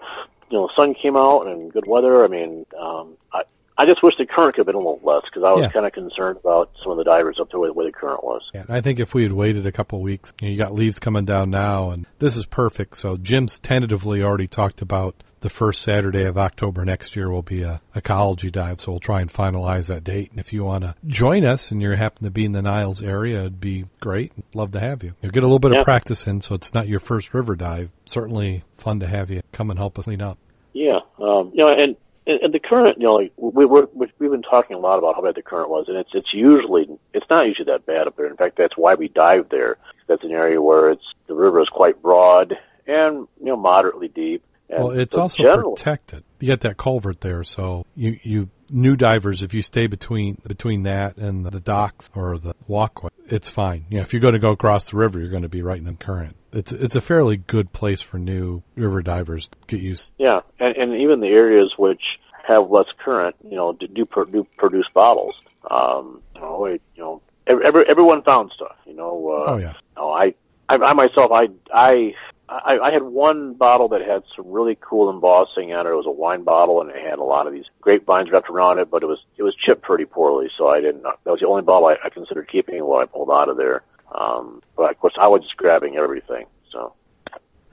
know 0.51 0.69
sun 0.75 0.93
came 0.93 1.17
out 1.17 1.47
and 1.47 1.71
good 1.71 1.85
weather. 1.87 2.23
I 2.23 2.27
mean, 2.27 2.65
um, 2.79 3.15
I 3.33 3.41
I 3.77 3.85
just 3.85 4.01
wish 4.01 4.15
the 4.17 4.25
current 4.25 4.55
could 4.55 4.61
have 4.61 4.65
been 4.67 4.75
a 4.75 4.79
little 4.79 4.99
less 5.03 5.23
because 5.25 5.43
I 5.43 5.51
was 5.51 5.61
Yeah. 5.63 5.69
kind 5.71 5.85
of 5.85 5.93
concerned 5.93 6.37
about 6.37 6.71
some 6.81 6.91
of 6.91 6.97
the 6.97 7.03
divers 7.03 7.39
up 7.39 7.51
there 7.51 7.59
where, 7.59 7.71
where 7.71 7.85
the 7.85 7.91
current 7.91 8.23
was. 8.23 8.41
Yeah, 8.53 8.65
I 8.69 8.81
think 8.81 8.99
if 8.99 9.13
we 9.13 9.21
had 9.23 9.33
waited 9.33 9.67
a 9.67 9.71
couple 9.71 9.99
of 9.99 10.03
weeks, 10.03 10.33
you, 10.41 10.47
know, 10.47 10.51
you 10.51 10.57
got 10.57 10.73
leaves 10.73 10.97
coming 10.97 11.25
down 11.25 11.51
now, 11.51 11.91
and 11.91 12.07
this 12.19 12.35
is 12.35 12.45
perfect. 12.47 12.97
So 12.97 13.17
Jim's 13.17 13.59
tentatively 13.59 14.23
already 14.23 14.47
talked 14.47 14.81
about 14.81 15.15
the 15.41 15.49
first 15.49 15.81
Saturday 15.81 16.23
of 16.23 16.37
October 16.37 16.83
next 16.85 17.15
year 17.15 17.29
will 17.29 17.41
be 17.41 17.61
a 17.63 17.81
ecology 17.95 18.49
dive. 18.49 18.81
So 18.81 18.91
we'll 18.93 18.99
try 18.99 19.21
and 19.21 19.31
finalize 19.31 19.87
that 19.87 20.03
date. 20.03 20.31
And 20.31 20.39
if 20.39 20.51
you 20.51 20.63
want 20.63 20.83
to 20.83 20.95
join 21.05 21.45
us 21.45 21.71
and 21.71 21.81
you 21.81 21.91
happen 21.91 22.23
to 22.23 22.31
be 22.31 22.45
in 22.45 22.51
the 22.53 22.61
Niles 22.61 23.01
area, 23.01 23.41
it'd 23.41 23.59
be 23.61 23.85
great. 23.99 24.31
Love 24.53 24.71
to 24.71 24.79
have 24.79 25.03
you. 25.03 25.13
You'll 25.21 25.31
get 25.31 25.43
a 25.43 25.45
little 25.45 25.59
bit 25.59 25.73
Yeah. 25.73 25.79
of 25.79 25.85
practice 25.85 26.25
in, 26.27 26.41
so 26.41 26.55
it's 26.55 26.73
not 26.73 26.87
your 26.87 26.99
first 26.99 27.33
river 27.33 27.55
dive. 27.55 27.89
Certainly 28.05 28.63
fun 28.77 28.99
to 29.01 29.07
have 29.07 29.29
you 29.29 29.41
come 29.51 29.69
and 29.69 29.77
help 29.79 29.97
us 29.99 30.05
clean 30.05 30.21
up. 30.21 30.37
Yeah, 30.73 30.99
um, 31.19 31.51
you 31.53 31.63
know, 31.63 31.69
and, 31.69 31.95
and 32.27 32.53
the 32.53 32.59
current, 32.59 32.97
you 32.99 33.05
know, 33.05 33.13
like 33.15 33.31
we 33.37 33.65
we're, 33.65 33.87
we- 33.93 34.11
we've 34.19 34.31
been 34.31 34.41
talking 34.43 34.75
a 34.75 34.79
lot 34.79 34.97
about 34.99 35.15
how 35.15 35.21
bad 35.21 35.35
the 35.35 35.41
current 35.41 35.69
was, 35.69 35.85
and 35.87 35.97
it's 35.97 36.09
it's 36.13 36.33
usually 36.33 36.87
it's 37.13 37.25
not 37.29 37.47
usually 37.47 37.65
that 37.71 37.85
bad 37.85 38.05
up 38.07 38.15
there. 38.17 38.27
In 38.27 38.35
fact, 38.37 38.57
that's 38.57 38.75
why 38.77 38.95
we 38.95 39.07
dive 39.07 39.47
there. 39.49 39.77
That's 40.07 40.23
an 40.23 40.31
area 40.31 40.61
where 40.61 40.91
it's 40.91 41.03
the 41.27 41.33
river 41.35 41.61
is 41.61 41.69
quite 41.69 42.01
broad 42.01 42.57
and 42.85 43.27
you 43.39 43.45
know 43.45 43.55
moderately 43.55 44.07
deep. 44.09 44.43
And 44.69 44.83
well, 44.83 44.91
it's 44.99 45.15
so 45.15 45.21
also 45.21 45.43
generally- 45.43 45.75
protected. 45.75 46.23
You 46.39 46.49
got 46.49 46.61
that 46.61 46.77
culvert 46.77 47.21
there, 47.21 47.43
so 47.43 47.85
you 47.95 48.19
you 48.21 48.49
new 48.69 48.95
divers, 48.95 49.41
if 49.41 49.53
you 49.53 49.61
stay 49.61 49.87
between 49.87 50.37
between 50.47 50.83
that 50.83 51.17
and 51.17 51.45
the 51.45 51.59
docks 51.59 52.11
or 52.13 52.37
the 52.37 52.53
walkway, 52.67 53.09
it's 53.27 53.49
fine. 53.49 53.85
You 53.89 53.97
know, 53.97 54.03
if 54.03 54.13
you're 54.13 54.19
going 54.19 54.33
to 54.33 54.39
go 54.39 54.51
across 54.51 54.91
the 54.91 54.97
river, 54.97 55.19
you're 55.19 55.29
going 55.29 55.43
to 55.43 55.49
be 55.49 55.61
right 55.61 55.77
in 55.79 55.85
the 55.85 55.93
current. 55.93 56.35
It's 56.51 56.71
it's 56.71 56.95
a 56.95 57.01
fairly 57.01 57.37
good 57.37 57.71
place 57.71 58.01
for 58.01 58.19
new 58.19 58.61
river 58.75 59.01
divers 59.01 59.47
to 59.47 59.57
get 59.67 59.81
used. 59.81 60.03
Yeah, 60.17 60.41
and, 60.59 60.75
and 60.75 60.93
even 61.01 61.21
the 61.21 61.27
areas 61.29 61.73
which 61.77 62.19
have 62.45 62.69
less 62.69 62.87
current, 63.03 63.35
you 63.43 63.55
know, 63.55 63.73
do, 63.73 63.87
do, 63.87 64.05
pro- 64.05 64.25
do 64.25 64.45
produce 64.57 64.87
bottles. 64.93 65.41
Um, 65.71 66.21
you 66.35 66.41
know, 66.41 66.65
it- 66.65 66.81
you 66.95 67.03
know, 67.03 67.21
every, 67.45 67.65
every, 67.65 67.85
everyone 67.89 68.21
found 68.23 68.51
stuff. 68.53 68.75
You 68.85 68.93
know, 68.95 69.29
uh, 69.29 69.51
Oh 69.53 69.57
yeah, 69.57 69.73
No, 69.97 70.11
I, 70.11 70.33
I, 70.69 70.75
I 70.75 70.93
myself, 70.93 71.31
I, 71.33 71.49
I, 71.73 72.13
I, 72.49 72.79
I 72.81 72.91
had 72.91 73.03
one 73.03 73.53
bottle 73.53 73.89
that 73.89 74.01
had 74.01 74.23
some 74.35 74.49
really 74.49 74.77
cool 74.79 75.09
embossing 75.09 75.73
on 75.73 75.85
it. 75.85 75.89
It 75.89 75.95
was 75.95 76.05
a 76.05 76.11
wine 76.11 76.43
bottle, 76.43 76.81
and 76.81 76.89
it 76.89 76.95
had 76.95 77.19
a 77.19 77.23
lot 77.23 77.45
of 77.45 77.53
these 77.53 77.65
grapevines 77.81 78.31
wrapped 78.31 78.49
around 78.49 78.79
it, 78.79 78.89
but 78.89 79.03
it 79.03 79.07
was 79.07 79.19
it 79.37 79.43
was 79.43 79.55
chipped 79.55 79.81
pretty 79.81 80.05
poorly. 80.05 80.49
So 80.57 80.69
I 80.69 80.79
didn't. 80.79 81.03
That 81.03 81.25
was 81.25 81.41
the 81.41 81.47
only 81.47 81.63
bottle 81.63 81.89
I, 81.89 81.97
I 82.03 82.09
considered 82.09 82.49
keeping 82.49 82.83
what 82.85 83.01
I 83.01 83.05
pulled 83.05 83.29
out 83.29 83.49
of 83.49 83.57
there. 83.57 83.83
Um, 84.13 84.61
but 84.77 84.91
of 84.91 84.99
course, 84.99 85.15
I 85.19 85.27
was 85.27 85.41
just 85.41 85.57
grabbing 85.57 85.97
everything. 85.97 86.45
So 86.71 86.93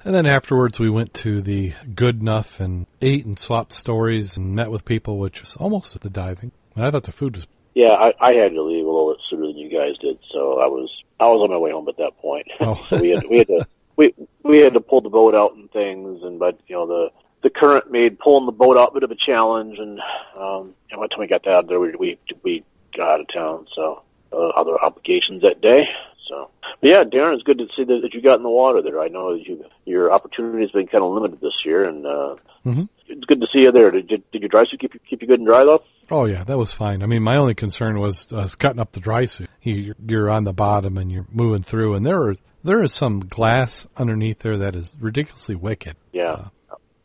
and 0.05 0.15
then 0.15 0.27
afterwards 0.27 0.79
we 0.79 0.91
went 0.91 1.15
to 1.15 1.41
the 1.41 1.73
Good 1.95 2.21
Enough 2.21 2.61
and 2.61 2.87
ate 3.01 3.25
and 3.25 3.39
swapped 3.39 3.73
stories 3.73 4.37
and 4.37 4.55
met 4.55 4.71
with 4.71 4.85
people, 4.85 5.19
which 5.19 5.41
was 5.41 5.57
almost 5.57 5.97
at 5.97 6.03
the 6.03 6.11
diving. 6.11 6.53
And 6.77 6.85
I 6.85 6.91
thought 6.91 7.05
the 7.05 7.13
food 7.13 7.37
was 7.37 7.47
yeah, 7.75 7.91
I, 7.91 8.13
I 8.21 8.33
had 8.35 8.53
to 8.53 8.63
leave 8.63 8.87
a 8.87 8.89
little 8.89 9.13
bit 9.13 9.21
sooner 9.29 9.47
than 9.47 9.57
you 9.57 9.69
guys 9.69 9.99
did. 9.99 10.19
So 10.31 10.61
I 10.61 10.67
was 10.67 10.91
I 11.19 11.25
was 11.27 11.43
on 11.43 11.51
my 11.51 11.57
way 11.57 11.73
home 11.73 11.89
at 11.89 11.97
that 11.97 12.17
point. 12.19 12.47
Oh. 12.61 12.87
so 12.91 13.01
we 13.01 13.11
had 13.11 13.25
we 13.29 13.39
had 13.39 13.47
to 13.49 13.67
we 13.97 14.15
we 14.45 14.59
had 14.59 14.75
to 14.75 14.81
pull 14.81 15.01
the 15.01 15.09
boat 15.09 15.35
out 15.35 15.55
and 15.55 15.71
things, 15.73 16.23
and 16.23 16.39
but 16.39 16.59
you 16.69 16.77
know 16.77 16.87
the 16.87 17.11
the 17.43 17.51
current 17.51 17.91
made 17.91 18.19
pulling 18.19 18.47
the 18.47 18.53
boat 18.53 18.77
out 18.77 18.91
a 18.91 18.95
bit 18.95 19.03
of 19.03 19.11
a 19.11 19.17
challenge, 19.17 19.79
and 19.79 20.01
um, 20.37 20.75
and 20.91 21.01
by 21.01 21.05
the 21.05 21.09
time 21.09 21.21
we 21.21 21.27
got 21.27 21.47
out 21.47 21.67
there, 21.67 21.81
we 21.81 21.95
we 21.97 22.19
we 22.43 22.65
got 22.97 23.11
out 23.11 23.21
of 23.21 23.29
town. 23.29 23.67
So 23.75 24.03
uh, 24.33 24.49
other 24.49 24.81
obligations 24.81 25.43
that 25.43 25.61
day. 25.61 25.89
So, 26.29 26.51
but 26.81 26.89
yeah, 26.91 27.05
Darrin, 27.05 27.35
it's 27.35 27.43
good 27.43 27.59
to 27.59 27.67
see 27.77 27.85
that, 27.85 28.01
that 28.03 28.15
you 28.15 28.23
got 28.23 28.37
in 28.39 28.43
the 28.43 28.49
water 28.51 28.81
there. 28.83 29.01
I 29.01 29.09
know 29.09 29.37
that 29.37 29.47
you 29.47 29.65
your 29.85 30.13
opportunity's 30.13 30.71
been 30.71 30.87
kind 30.87 31.05
of 31.05 31.13
limited 31.13 31.41
this 31.41 31.65
year, 31.65 31.85
and 31.85 32.07
uh, 32.07 32.37
Mhm. 32.65 32.89
it's 33.09 33.27
good 33.27 33.41
to 33.43 33.47
see 33.53 33.61
you 33.61 33.73
there. 33.73 33.91
Did 33.91 34.11
you, 34.11 34.23
did 34.33 34.41
your 34.43 34.49
dry 34.49 34.65
suit 34.65 34.81
keep 34.81 34.95
you 34.95 35.01
keep 35.09 35.21
you 35.23 35.29
good 35.29 35.41
and 35.41 35.47
dry 35.47 35.65
though? 35.65 35.83
Oh 36.11 36.25
yeah, 36.25 36.45
that 36.45 36.57
was 36.59 36.73
fine. 36.73 37.03
I 37.03 37.07
mean, 37.07 37.23
my 37.23 37.37
only 37.37 37.55
concern 37.55 37.99
was 38.01 38.33
uh, 38.33 38.49
cutting 38.59 38.81
up 38.81 38.93
the 38.93 39.01
dry 39.01 39.27
suit. 39.27 39.51
You, 39.63 39.95
you're 40.07 40.31
on 40.31 40.45
the 40.45 40.53
bottom 40.55 40.97
and 40.99 41.11
you're 41.13 41.27
moving 41.31 41.63
through, 41.63 41.95
and 41.95 42.07
there 42.07 42.23
are 42.23 42.35
there 42.63 42.83
is 42.83 42.95
some 42.95 43.21
glass 43.21 43.87
underneath 43.97 44.39
there 44.39 44.57
that 44.57 44.75
is 44.75 44.97
ridiculously 44.99 45.55
wicked. 45.55 45.97
Yeah, 46.15 46.47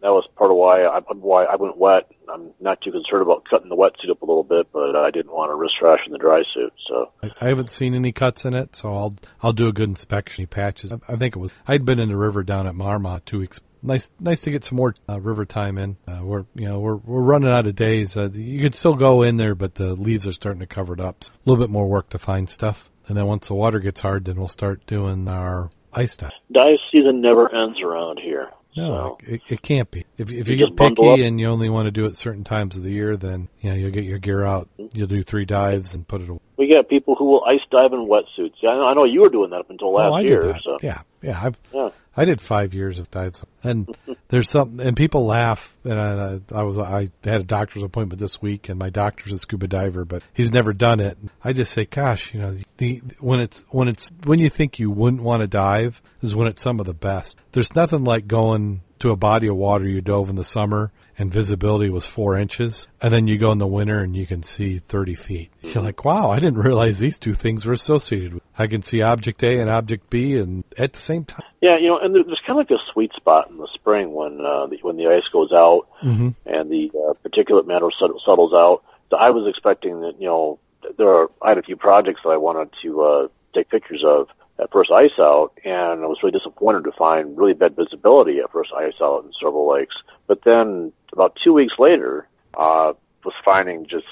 that 0.02 0.10
was 0.10 0.26
part 0.36 0.50
of 0.50 0.58
why 0.58 0.84
I 0.84 1.00
why 1.00 1.44
I 1.44 1.56
went 1.58 1.78
wet. 1.78 2.10
I'm 2.30 2.52
not 2.60 2.82
too 2.82 2.92
concerned 2.92 3.22
about 3.22 3.44
cutting 3.50 3.70
the 3.70 3.76
wetsuit 3.76 4.10
up 4.10 4.22
a 4.22 4.26
little 4.26 4.44
bit, 4.44 4.68
but 4.72 4.96
I 4.96 5.12
didn't 5.12 5.32
want 5.32 5.52
to 5.52 5.56
risk 5.56 5.76
trashing 5.78 6.12
the 6.12 6.18
dry 6.18 6.44
suit. 6.54 6.74
So 6.88 7.12
I, 7.42 7.50
haven't 7.50 7.72
seen 7.72 7.94
any 7.96 8.12
cuts 8.12 8.46
in 8.46 8.54
it, 8.54 8.76
so 8.76 8.96
I'll 8.96 9.16
I'll 9.42 9.54
do 9.54 9.68
a 9.68 9.74
good 9.74 9.90
inspection. 9.90 10.44
He 10.44 10.46
patches. 10.46 10.94
I, 10.94 11.16
think 11.18 11.36
it 11.36 11.40
was. 11.40 11.52
I'd 11.68 11.86
been 11.86 12.00
in 12.00 12.10
the 12.10 12.16
river 12.16 12.44
down 12.44 12.68
at 12.68 12.76
Marmot 12.76 13.26
two 13.26 13.40
weeks. 13.40 13.60
Nice, 13.82 14.10
nice 14.20 14.42
to 14.42 14.52
get 14.52 14.66
some 14.66 14.76
more 14.76 14.94
uh, 15.08 15.20
river 15.20 15.46
time 15.46 15.78
in. 15.78 15.98
Uh, 16.08 16.20
we're 16.24 16.46
you 16.56 16.68
know 16.68 16.80
we're 16.80 16.96
we're 16.96 17.22
running 17.22 17.50
out 17.50 17.68
of 17.68 17.76
days. 17.76 18.16
Uh, 18.16 18.30
you 18.32 18.62
could 18.62 18.76
still 18.76 18.96
go 18.96 19.22
in 19.22 19.38
there, 19.38 19.56
but 19.56 19.76
the 19.76 19.96
leaves 19.96 20.26
are 20.28 20.34
starting 20.34 20.60
to 20.62 20.68
cover 20.68 20.94
it 20.94 21.02
up. 21.02 21.24
A 21.24 21.50
little 21.50 21.62
bit 21.62 21.72
more 21.72 21.88
work 21.88 22.10
to 22.10 22.20
find 22.20 22.50
stuff, 22.50 22.90
and 23.08 23.18
then 23.18 23.26
once 23.26 23.48
the 23.48 23.54
water 23.54 23.80
gets 23.80 24.00
hard, 24.00 24.26
then 24.26 24.38
we'll 24.38 24.48
start 24.48 24.86
doing 24.86 25.28
our 25.28 25.70
ice 25.94 26.16
dive. 26.16 26.32
dive 26.52 26.78
season 26.92 27.22
never 27.22 27.54
ends 27.54 27.82
around 27.82 28.20
here. 28.20 28.50
No, 28.78 29.18
So, 29.26 29.34
it, 29.34 29.42
it 29.50 29.62
can't 29.62 29.90
be. 29.90 30.06
If 30.18 30.32
if 30.32 30.48
you, 30.48 30.56
You 30.56 30.68
get 30.68 30.78
picky 30.78 31.10
up. 31.10 31.20
and 31.20 31.40
you 31.40 31.48
only 31.48 31.70
want 31.70 31.88
to 31.88 31.92
do 31.92 32.06
it 32.06 32.16
certain 32.18 32.44
times 32.44 32.78
of 32.78 32.84
the 32.84 32.92
year, 32.92 33.18
then 33.18 33.50
know 33.64 33.76
you'll 33.76 33.92
get 33.92 34.04
your 34.04 34.20
gear 34.20 34.46
out. 34.46 34.70
You'll 34.94 35.08
do 35.08 35.24
three 35.24 35.46
dives 35.46 35.94
and 35.96 36.08
put 36.08 36.22
it 36.22 36.30
away. 36.30 36.40
we 36.58 36.68
got 36.68 36.88
people 36.88 37.16
who 37.16 37.26
will 37.26 37.44
ice 37.46 37.60
dive 37.72 37.94
in 37.94 38.08
wetsuits. 38.08 38.54
Yeah, 38.62 38.72
I 38.72 38.76
know, 38.76 38.88
I 38.88 38.94
know 38.94 39.06
you 39.06 39.22
were 39.22 39.30
doing 39.30 39.50
that 39.52 39.60
up 39.60 39.70
until 39.70 39.94
last 39.94 40.12
oh, 40.12 40.14
I 40.14 40.22
year. 40.22 40.42
did 40.42 40.56
that. 40.56 40.62
So 40.64 40.78
Yeah, 40.82 41.02
yeah. 41.22 41.40
I've 41.42 41.60
Yeah. 41.74 41.90
I 42.18 42.26
did 42.26 42.42
five 42.42 42.74
years 42.74 43.00
of 43.00 43.10
dives, 43.10 43.42
and 43.64 43.96
there's 44.28 44.50
some, 44.50 44.82
and 44.82 44.98
people 44.98 45.26
laugh. 45.26 45.74
And 45.86 46.00
I, 46.00 46.40
I 46.54 46.64
was 46.64 46.78
I 46.78 47.10
had 47.24 47.42
a 47.42 47.46
doctor's 47.46 47.84
appointment 47.84 48.20
this 48.20 48.42
week, 48.42 48.68
and 48.68 48.78
my 48.78 48.90
doctor's 48.90 49.32
a 49.32 49.38
scuba 49.38 49.68
diver, 49.68 50.04
but 50.04 50.22
he's 50.34 50.52
never 50.52 50.74
done 50.74 51.00
it. 51.00 51.18
I 51.44 51.54
just 51.54 51.72
say, 51.72 51.86
gosh, 51.86 52.34
you 52.34 52.42
know, 52.42 52.58
the 52.78 53.02
when 53.20 53.40
it's 53.40 53.64
when 53.70 53.88
it's 53.88 54.12
when 54.26 54.40
you 54.40 54.50
think 54.50 54.80
you 54.80 54.92
wouldn't 54.92 55.22
want 55.22 55.42
to 55.42 55.48
dive 55.48 56.02
is 56.22 56.36
when 56.36 56.48
it's 56.48 56.62
some 56.62 56.80
of 56.80 56.86
the 56.86 56.94
best. 56.94 57.38
There's 57.54 57.74
nothing 57.74 58.04
like 58.04 58.28
going 58.28 58.82
to 59.00 59.12
a 59.12 59.16
body 59.16 59.48
of 59.48 59.56
water 59.56 59.88
you 59.88 60.02
dove 60.02 60.30
in 60.30 60.36
the 60.36 60.44
summer 60.44 60.92
and 61.20 61.32
visibility 61.32 61.90
was 61.90 62.06
four 62.06 62.38
inches, 62.38 62.88
and 63.02 63.14
then 63.14 63.28
you 63.28 63.38
go 63.38 63.52
in 63.52 63.58
the 63.58 63.68
winter 63.68 64.00
and 64.00 64.16
you 64.16 64.26
can 64.26 64.42
see 64.42 64.80
30 64.80 65.16
feet. 65.16 65.52
You're 65.62 65.84
like, 65.84 66.06
wow, 66.06 66.30
I 66.32 66.40
didn't 66.40 66.58
realize 66.60 66.98
these 67.00 67.18
two 67.18 67.34
things 67.34 67.66
were 67.66 67.74
associated. 67.74 68.40
I 68.58 68.68
can 68.68 68.82
see 68.82 69.02
object 69.02 69.44
A 69.44 69.60
and 69.60 69.70
object 69.70 70.10
B, 70.10 70.38
and 70.38 70.64
at 70.78 70.94
the 70.94 71.00
same 71.00 71.26
time. 71.26 71.44
yeah, 71.62 71.78
you 71.78 71.88
know, 71.88 72.00
and 72.00 72.16
there- 72.16 72.24
there's 72.24 72.40
kind 72.40 72.60
of 72.60 72.70
like 72.70 72.80
a 72.80 72.84
sweet 72.94 73.12
spot 73.14 73.50
in 73.50 73.58
the 73.58 73.68
spring 73.74 74.14
when 74.14 74.40
uh, 74.46 74.68
the, 74.68 74.78
when 74.82 74.96
the 74.98 75.08
ice 75.08 75.28
goes 75.28 75.52
out 75.52 75.88
Mhm. 76.04 76.34
and 76.46 76.70
the 76.72 76.92
uh, 76.96 77.14
particulate 77.28 77.68
matter 77.68 77.90
set- 77.92 78.10
settles 78.26 78.54
out. 78.54 78.84
So 79.10 79.18
I 79.18 79.30
was 79.32 79.48
expecting 79.48 80.02
that 80.02 80.20
you 80.22 80.28
know 80.28 80.60
there 80.98 81.10
are 81.10 81.30
I 81.42 81.50
had 81.50 81.58
a 81.58 81.64
few 81.64 81.76
projects 81.76 82.22
that 82.24 82.30
I 82.30 82.38
wanted 82.38 82.70
to 82.84 83.02
uh, 83.02 83.28
take 83.54 83.70
pictures 83.70 84.04
of 84.04 84.30
at 84.62 84.72
first 84.72 84.92
ice 84.92 85.18
out, 85.20 85.52
and 85.64 86.04
I 86.04 86.06
was 86.06 86.18
really 86.22 86.38
disappointed 86.38 86.84
to 86.86 86.92
find 86.92 87.38
really 87.38 87.54
bad 87.54 87.76
visibility 87.76 88.40
at 88.40 88.52
first 88.52 88.72
ice 88.74 88.94
out 89.02 89.24
in 89.26 89.32
several 89.34 89.70
lakes. 89.72 89.96
But 90.28 90.44
then 90.44 90.92
about 91.14 91.36
two 91.36 91.54
weeks 91.54 91.74
later, 91.80 92.28
uh, 92.56 92.94
was 93.24 93.34
finding 93.44 93.86
just 93.86 94.06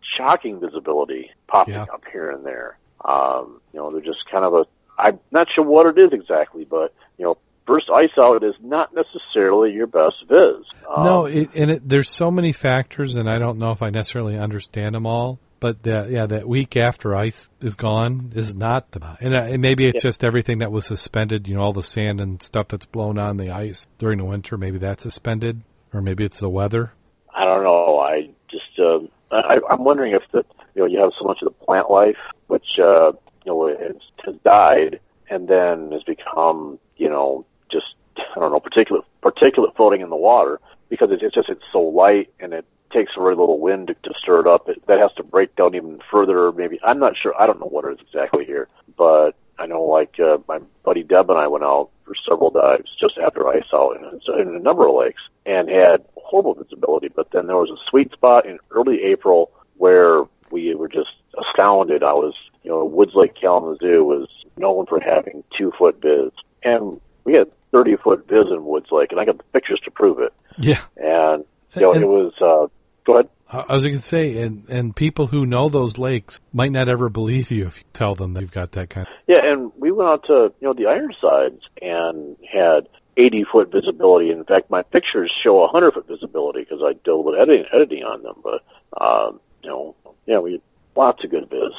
shocking 0.00 0.60
visibility 0.60 1.30
popping 1.46 1.74
Yeah. 1.74 1.82
up 1.92 2.04
here 2.10 2.30
and 2.30 2.44
there. 2.44 2.78
Um, 3.04 3.60
you 3.72 3.80
know, 3.80 3.90
they're 3.90 4.00
just 4.00 4.28
kind 4.30 4.44
of 4.44 4.54
a 4.54 4.66
I'm 4.98 5.20
not 5.30 5.46
sure 5.54 5.64
what 5.64 5.86
it 5.86 5.98
is 5.98 6.12
exactly, 6.12 6.64
but 6.64 6.92
you 7.18 7.24
know, 7.24 7.38
first 7.66 7.88
ice 7.88 8.10
out 8.18 8.42
is 8.42 8.54
not 8.60 8.92
necessarily 8.94 9.72
your 9.72 9.86
best 9.86 10.16
viz. 10.28 10.64
Um, 10.88 11.04
No, 11.04 11.24
it, 11.26 11.50
and 11.54 11.70
it, 11.70 11.88
there's 11.88 12.10
so 12.10 12.30
many 12.30 12.52
factors, 12.52 13.14
and 13.14 13.30
I 13.30 13.38
don't 13.38 13.58
know 13.58 13.70
if 13.70 13.80
I 13.80 13.90
necessarily 13.90 14.36
understand 14.36 14.94
them 14.96 15.06
all. 15.06 15.38
But 15.60 15.82
that, 15.82 16.10
yeah, 16.10 16.26
that 16.26 16.48
week 16.48 16.76
after 16.76 17.16
ice 17.16 17.50
is 17.60 17.74
gone 17.74 18.32
is 18.34 18.54
not 18.54 18.92
the, 18.92 19.16
and, 19.20 19.34
uh, 19.34 19.38
and 19.38 19.60
maybe 19.60 19.86
it's 19.86 19.96
Yeah. 20.04 20.10
just 20.10 20.22
everything 20.22 20.58
that 20.58 20.70
was 20.70 20.86
suspended. 20.86 21.48
You 21.48 21.56
know, 21.56 21.62
all 21.62 21.72
the 21.72 21.82
sand 21.82 22.20
and 22.20 22.40
stuff 22.40 22.68
that's 22.68 22.86
blown 22.86 23.18
on 23.18 23.38
the 23.38 23.50
ice 23.50 23.88
during 23.98 24.18
the 24.18 24.24
winter. 24.24 24.56
Maybe 24.56 24.78
that's 24.78 25.02
suspended, 25.02 25.62
or 25.92 26.00
maybe 26.00 26.24
it's 26.24 26.38
the 26.38 26.48
weather. 26.48 26.92
I 27.34 27.44
don't 27.44 27.64
know. 27.64 27.98
I 27.98 28.30
just 28.48 28.78
um, 28.78 29.08
I, 29.32 29.58
I'm 29.68 29.82
wondering 29.84 30.14
if 30.14 30.22
the 30.32 30.44
you 30.74 30.82
know 30.82 30.86
you 30.86 31.00
have 31.00 31.12
so 31.18 31.24
much 31.24 31.42
of 31.42 31.46
the 31.46 31.64
plant 31.64 31.90
life 31.90 32.18
which 32.46 32.78
uh, 32.78 33.12
you 33.44 33.52
know 33.52 33.66
has, 33.68 33.96
has 34.24 34.36
died 34.44 35.00
and 35.28 35.48
then 35.48 35.90
has 35.92 36.02
become 36.04 36.78
you 36.96 37.08
know 37.08 37.44
just 37.68 37.94
I 38.16 38.38
don't 38.38 38.52
know 38.52 38.60
particulate 38.60 39.04
particulate 39.22 39.74
floating 39.76 40.02
in 40.02 40.08
the 40.10 40.16
water 40.16 40.60
because 40.88 41.10
it's, 41.10 41.22
it's 41.22 41.34
just 41.34 41.48
it's 41.48 41.64
so 41.72 41.80
light 41.80 42.32
and 42.40 42.52
it 42.52 42.64
takes 42.90 43.14
very 43.14 43.34
little 43.36 43.58
wind 43.58 43.88
to, 43.88 43.94
to 43.94 44.14
stir 44.18 44.40
it 44.40 44.46
up. 44.46 44.68
It, 44.68 44.86
that 44.86 44.98
has 44.98 45.12
to 45.14 45.22
break 45.22 45.54
down 45.56 45.74
even 45.74 46.00
further. 46.10 46.52
Maybe 46.52 46.80
I'm 46.84 46.98
not 46.98 47.16
sure. 47.16 47.34
I 47.40 47.46
don't 47.46 47.60
know 47.60 47.66
what 47.66 47.84
it 47.84 47.94
is 47.94 48.06
exactly 48.06 48.44
here, 48.44 48.68
but 48.96 49.32
I 49.58 49.66
know 49.66 49.82
like 49.82 50.18
uh, 50.20 50.38
my 50.48 50.60
buddy 50.84 51.02
Deb 51.02 51.28
and 51.30 51.38
I 51.38 51.46
went 51.48 51.64
out 51.64 51.90
for 52.04 52.14
several 52.14 52.50
dives 52.50 52.90
just 53.00 53.18
after 53.18 53.46
ice 53.48 53.64
out 53.72 53.96
in, 53.96 54.40
in 54.40 54.54
a 54.54 54.58
number 54.58 54.86
of 54.88 54.94
lakes 54.94 55.22
and 55.44 55.68
had 55.68 56.04
horrible 56.16 56.54
visibility. 56.54 57.08
But 57.08 57.30
then 57.32 57.46
there 57.46 57.56
was 57.56 57.70
a 57.70 57.88
sweet 57.90 58.12
spot 58.12 58.46
in 58.46 58.58
early 58.70 59.02
April 59.04 59.50
where 59.76 60.24
we 60.50 60.74
were 60.74 60.88
just 60.88 61.12
astounded. 61.36 62.02
I 62.02 62.12
was, 62.14 62.34
you 62.62 62.70
know, 62.70 62.84
Woods 62.84 63.14
Lake 63.14 63.34
Kalamazoo 63.34 64.04
was 64.04 64.28
known 64.56 64.86
for 64.86 65.00
having 65.00 65.44
two 65.50 65.72
foot 65.72 66.00
viz, 66.00 66.30
and 66.62 67.00
we 67.24 67.34
had 67.34 67.50
thirty 67.70 67.96
foot 67.96 68.26
viz 68.28 68.46
in 68.50 68.64
Woods 68.64 68.90
Lake, 68.90 69.10
and 69.12 69.20
I 69.20 69.24
got 69.24 69.36
the 69.38 69.44
pictures 69.52 69.80
to 69.80 69.90
prove 69.90 70.20
it. 70.20 70.32
Yeah, 70.58 70.80
And 70.96 71.44
you 71.74 71.82
know, 71.82 71.92
And- 71.92 72.02
it 72.02 72.06
was. 72.08 72.32
Uh, 72.40 72.68
go 73.08 73.14
ahead. 73.14 73.28
I 73.50 73.74
was 73.74 73.82
going 73.82 73.96
to 73.96 74.02
say, 74.02 74.42
and 74.42 74.68
and 74.68 74.94
people 74.94 75.26
who 75.26 75.46
know 75.46 75.70
those 75.70 75.96
lakes 75.96 76.38
might 76.52 76.70
not 76.70 76.88
ever 76.88 77.08
believe 77.08 77.50
you 77.50 77.66
if 77.66 77.78
you 77.78 77.84
tell 77.94 78.14
them 78.14 78.34
that 78.34 78.42
you've 78.42 78.52
got 78.52 78.72
that 78.72 78.90
kind. 78.90 79.06
of... 79.06 79.12
Yeah, 79.26 79.42
and 79.42 79.72
we 79.76 79.90
went 79.90 80.10
out 80.10 80.24
to 80.26 80.52
you 80.60 80.68
know 80.68 80.74
the 80.74 80.86
Ironsides 80.86 81.62
and 81.80 82.36
had 82.46 82.88
80 83.16 83.44
foot 83.44 83.72
visibility. 83.72 84.30
In 84.30 84.44
fact, 84.44 84.70
my 84.70 84.82
pictures 84.82 85.32
show 85.42 85.58
a 85.60 85.72
100 85.72 85.94
foot 85.94 86.06
visibility 86.06 86.60
because 86.60 86.82
I 86.84 86.92
did 86.92 87.08
a 87.08 87.16
little 87.16 87.40
editing, 87.40 87.64
editing 87.72 88.04
on 88.04 88.22
them. 88.22 88.36
But 88.44 88.62
um, 89.00 89.40
you 89.62 89.70
know, 89.70 89.96
yeah, 90.26 90.38
we 90.40 90.52
had 90.52 90.62
lots 90.94 91.24
of 91.24 91.30
good 91.30 91.48
viz 91.48 91.72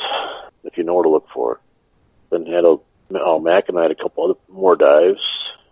if 0.63 0.75
you 0.77 0.83
know 0.83 0.95
where 0.95 1.03
to 1.03 1.09
look 1.09 1.27
for. 1.31 1.59
Then 2.31 2.47
had 2.47 2.65
a 2.65 2.77
oh, 3.15 3.39
Mack 3.39 3.69
and 3.69 3.77
I 3.77 3.83
had 3.83 3.91
a 3.91 3.95
couple 3.95 4.23
other 4.23 4.39
more 4.49 4.75
dives. 4.75 5.21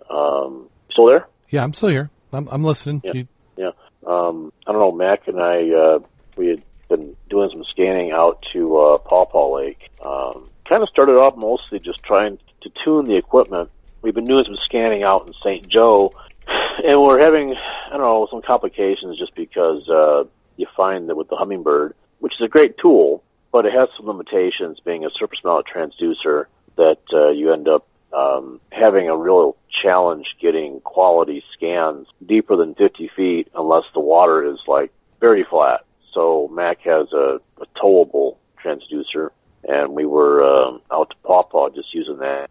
Um, 0.10 0.70
still 0.92 1.08
there? 1.08 1.28
Yeah, 1.50 1.64
I'm 1.64 1.74
still 1.74 1.90
here. 1.90 2.12
I'm 2.32 2.48
I'm 2.50 2.64
listening. 2.64 3.02
Yeah. 3.04 3.14
You- 3.14 3.28
Yeah. 3.58 3.72
Um, 4.08 4.52
I 4.66 4.72
don't 4.72 4.82
know. 4.82 4.92
Mack 4.92 5.28
and 5.28 5.40
I, 5.40 5.70
uh, 5.70 6.00
we 6.38 6.48
had 6.48 6.64
been 6.90 7.16
doing 7.30 7.50
some 7.52 7.64
scanning 7.66 8.12
out 8.12 8.46
to 8.54 8.76
uh, 8.78 8.98
Paw 9.00 9.26
Paw 9.26 9.56
Lake. 9.56 9.90
Um, 10.04 10.50
kind 10.66 10.82
of 10.82 10.90
started 10.90 11.18
off 11.18 11.36
mostly 11.36 11.80
just 11.80 12.02
trying 12.04 12.40
to 12.62 12.72
tune 12.84 13.06
the 13.06 13.16
equipment 13.16 13.70
we've 14.02 14.16
been 14.16 14.26
doing 14.26 14.46
some 14.46 14.56
scanning 14.56 15.04
out 15.04 15.28
in 15.28 15.34
St. 15.44 15.68
Joe, 15.68 16.12
and 16.48 17.02
we're 17.02 17.20
having 17.20 17.56
I 17.56 17.92
don't 17.92 18.02
know 18.02 18.28
some 18.30 18.42
complications 18.42 19.18
just 19.18 19.36
because 19.36 19.88
uh, 19.90 20.24
you 20.56 20.68
find 20.76 21.10
that 21.10 21.16
with 21.16 21.30
the 21.30 21.36
Humminbird, 21.36 21.94
which 22.20 22.36
is 22.36 22.42
a 22.42 22.48
great 22.48 22.78
tool, 22.78 23.24
but 23.52 23.66
it 23.66 23.74
has 23.74 23.90
some 23.98 24.08
limitations, 24.08 24.80
being 24.80 25.06
a 25.06 25.10
surface 25.10 25.40
mount 25.44 25.68
transducer, 25.68 26.46
that 26.78 27.00
uh, 27.14 27.30
you 27.30 27.52
end 27.52 27.68
up 27.68 27.88
um, 28.18 28.60
having 28.72 29.10
a 29.10 29.18
real 29.18 29.56
challenge 29.70 30.38
getting 30.40 30.80
quality 30.82 31.44
scans 31.54 32.08
deeper 32.26 32.56
than 32.56 32.74
50 32.74 33.10
feet 33.16 33.48
unless 33.56 33.84
the 33.94 34.00
water 34.00 34.44
is 34.44 34.60
like 34.68 34.92
very 35.20 35.44
flat. 35.44 35.86
So 36.14 36.50
Mack 36.52 36.82
has 36.82 37.12
a, 37.14 37.40
a 37.62 37.66
towable 37.76 38.38
transducer, 38.64 39.30
and 39.68 39.94
we 39.94 40.06
were 40.06 40.44
um, 40.44 40.82
out 40.92 41.12
to 41.12 41.16
Paw 41.18 41.44
Paw 41.44 41.70
just 41.70 41.94
using 41.94 42.18
that 42.18 42.50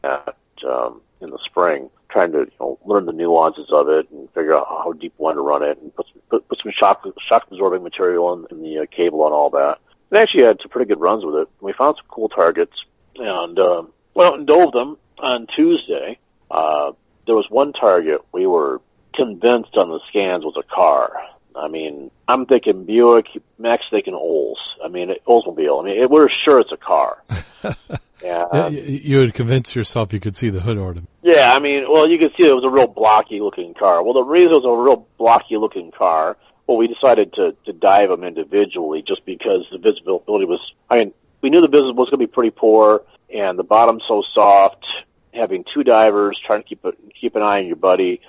um, 0.64 1.00
in 1.20 1.30
the 1.30 1.38
spring, 1.44 1.90
trying 2.08 2.30
to 2.32 2.38
you 2.38 2.52
know, 2.60 2.78
learn 2.84 3.06
the 3.06 3.12
nuances 3.12 3.68
of 3.70 3.88
it 3.88 4.08
and 4.10 4.30
figure 4.30 4.56
out 4.56 4.66
how 4.68 4.92
deep 4.92 5.14
want 5.18 5.36
to 5.36 5.40
run 5.40 5.64
it, 5.64 5.78
and 5.80 5.94
put 5.96 6.06
some, 6.12 6.22
put, 6.28 6.48
put 6.48 6.60
some 6.62 6.70
shock 6.70 7.04
shock 7.26 7.46
absorbing 7.50 7.82
material 7.82 8.32
in, 8.34 8.46
in 8.56 8.62
the 8.62 8.82
uh, 8.82 8.86
cable 8.86 9.24
and 9.24 9.34
all 9.34 9.50
that. 9.50 9.78
And 10.10 10.18
actually 10.18 10.44
had 10.44 10.60
some 10.60 10.70
pretty 10.70 10.88
good 10.88 11.00
runs 11.00 11.24
with 11.24 11.34
it. 11.34 11.48
We 11.60 11.72
found 11.72 11.96
some 11.96 12.06
cool 12.08 12.28
targets 12.28 12.84
and 13.16 13.58
um, 13.58 13.90
went 14.14 14.36
and 14.36 14.46
dove 14.46 14.70
them 14.70 14.98
on 15.18 15.46
Tuesday. 15.46 16.18
Uh, 16.50 16.92
there 17.26 17.34
was 17.34 17.46
one 17.50 17.72
target 17.72 18.22
we 18.32 18.46
were 18.46 18.80
convinced 19.14 19.76
on 19.76 19.88
the 19.88 20.00
scans 20.08 20.44
was 20.44 20.56
a 20.56 20.74
car. 20.74 21.12
I 21.56 21.68
mean, 21.68 22.10
I'm 22.28 22.46
thinking 22.46 22.84
Buick, 22.84 23.28
Mack's 23.58 23.86
thinking 23.90 24.14
Olds. 24.14 24.60
I 24.84 24.88
mean, 24.88 25.14
Oldsmobile. 25.26 25.82
I 25.82 25.84
mean, 25.84 26.08
we're 26.10 26.28
sure 26.28 26.60
it's 26.60 26.72
a 26.72 26.76
car. 26.76 27.22
yeah, 28.22 28.68
you 28.68 29.18
would 29.18 29.32
convince 29.32 29.74
yourself 29.74 30.12
you 30.12 30.20
could 30.20 30.36
see 30.36 30.50
the 30.50 30.60
hood 30.60 30.76
ornament. 30.76 31.08
Yeah, 31.22 31.52
I 31.52 31.58
mean, 31.58 31.90
well, 31.90 32.08
you 32.08 32.18
could 32.18 32.32
see 32.36 32.46
it 32.46 32.54
was 32.54 32.64
a 32.64 32.70
real 32.70 32.86
blocky 32.86 33.40
looking 33.40 33.72
car. 33.74 34.02
Well, 34.02 34.12
the 34.14 34.22
reason 34.22 34.52
it 34.52 34.62
was 34.62 34.64
a 34.64 34.82
real 34.82 35.06
blocky 35.18 35.56
looking 35.56 35.90
car, 35.92 36.36
well, 36.66 36.76
we 36.76 36.88
decided 36.88 37.32
to 37.34 37.56
to 37.64 37.72
dive 37.72 38.10
them 38.10 38.22
individually 38.22 39.02
just 39.02 39.24
because 39.24 39.66
the 39.72 39.78
visibility 39.78 40.44
was. 40.44 40.60
I 40.90 40.98
mean, 40.98 41.14
we 41.40 41.50
knew 41.50 41.62
the 41.62 41.68
business 41.68 41.94
was 41.94 42.10
going 42.10 42.20
to 42.20 42.26
be 42.26 42.32
pretty 42.32 42.50
poor, 42.50 43.02
and 43.32 43.58
the 43.58 43.64
bottom's 43.64 44.04
so 44.06 44.22
soft. 44.22 44.86
Having 45.32 45.64
two 45.64 45.84
divers 45.84 46.40
trying 46.44 46.62
to 46.62 46.68
keep 46.68 46.84
a, 46.84 46.92
keep 47.20 47.36
an 47.36 47.42
eye 47.42 47.58
on 47.58 47.66
your 47.66 47.76
buddy, 47.76 48.22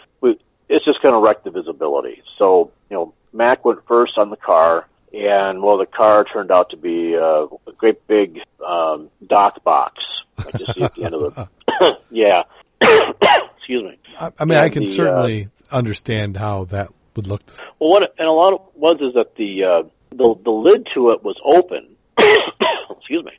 it's 0.70 0.86
just 0.86 1.02
going 1.02 1.14
to 1.14 1.20
wreck 1.20 1.44
the 1.44 1.52
visibility. 1.52 2.22
So, 2.38 2.72
you 2.90 2.98
know, 2.98 3.14
Mack 3.34 3.64
went 3.66 3.86
first 3.88 4.18
on 4.18 4.30
the 4.30 4.38
car, 4.38 4.88
and 5.14 5.62
well, 5.62 5.78
the 5.78 5.86
car 5.86 6.26
turned 6.26 6.52
out 6.52 6.72
to 6.72 6.78
be 6.78 7.16
uh, 7.16 7.48
a 7.68 7.72
great 7.78 8.06
big 8.08 8.42
um, 8.66 9.10
dock 9.26 9.64
box. 9.64 10.04
I 10.38 10.52
just 10.58 10.76
see 10.76 10.84
at 10.84 10.96
the 10.96 11.06
end 11.06 11.16
of 11.16 11.36
the 11.36 11.98
yeah. 12.12 12.44
Excuse 12.82 13.84
me. 13.84 13.98
I, 14.20 14.32
I 14.40 14.46
mean, 14.46 14.58
and 14.58 14.66
I 14.66 14.70
can 14.70 14.84
the, 14.84 14.90
certainly 14.90 15.50
uh, 15.72 15.76
understand 15.76 16.38
how 16.38 16.66
that 16.66 16.92
would 17.16 17.28
look. 17.28 17.42
Well, 17.80 17.90
what 17.90 18.16
and 18.18 18.28
a 18.28 18.32
lot 18.32 18.54
of 18.54 18.62
was 18.76 18.98
is 19.02 19.14
that 19.16 19.36
the 19.36 19.64
uh, 19.64 19.84
the 20.12 20.36
the 20.44 20.52
lid 20.52 20.88
to 20.94 21.12
it 21.12 21.24
was 21.24 21.40
open. 21.44 21.96
Excuse 22.18 23.24
me. 23.24 23.32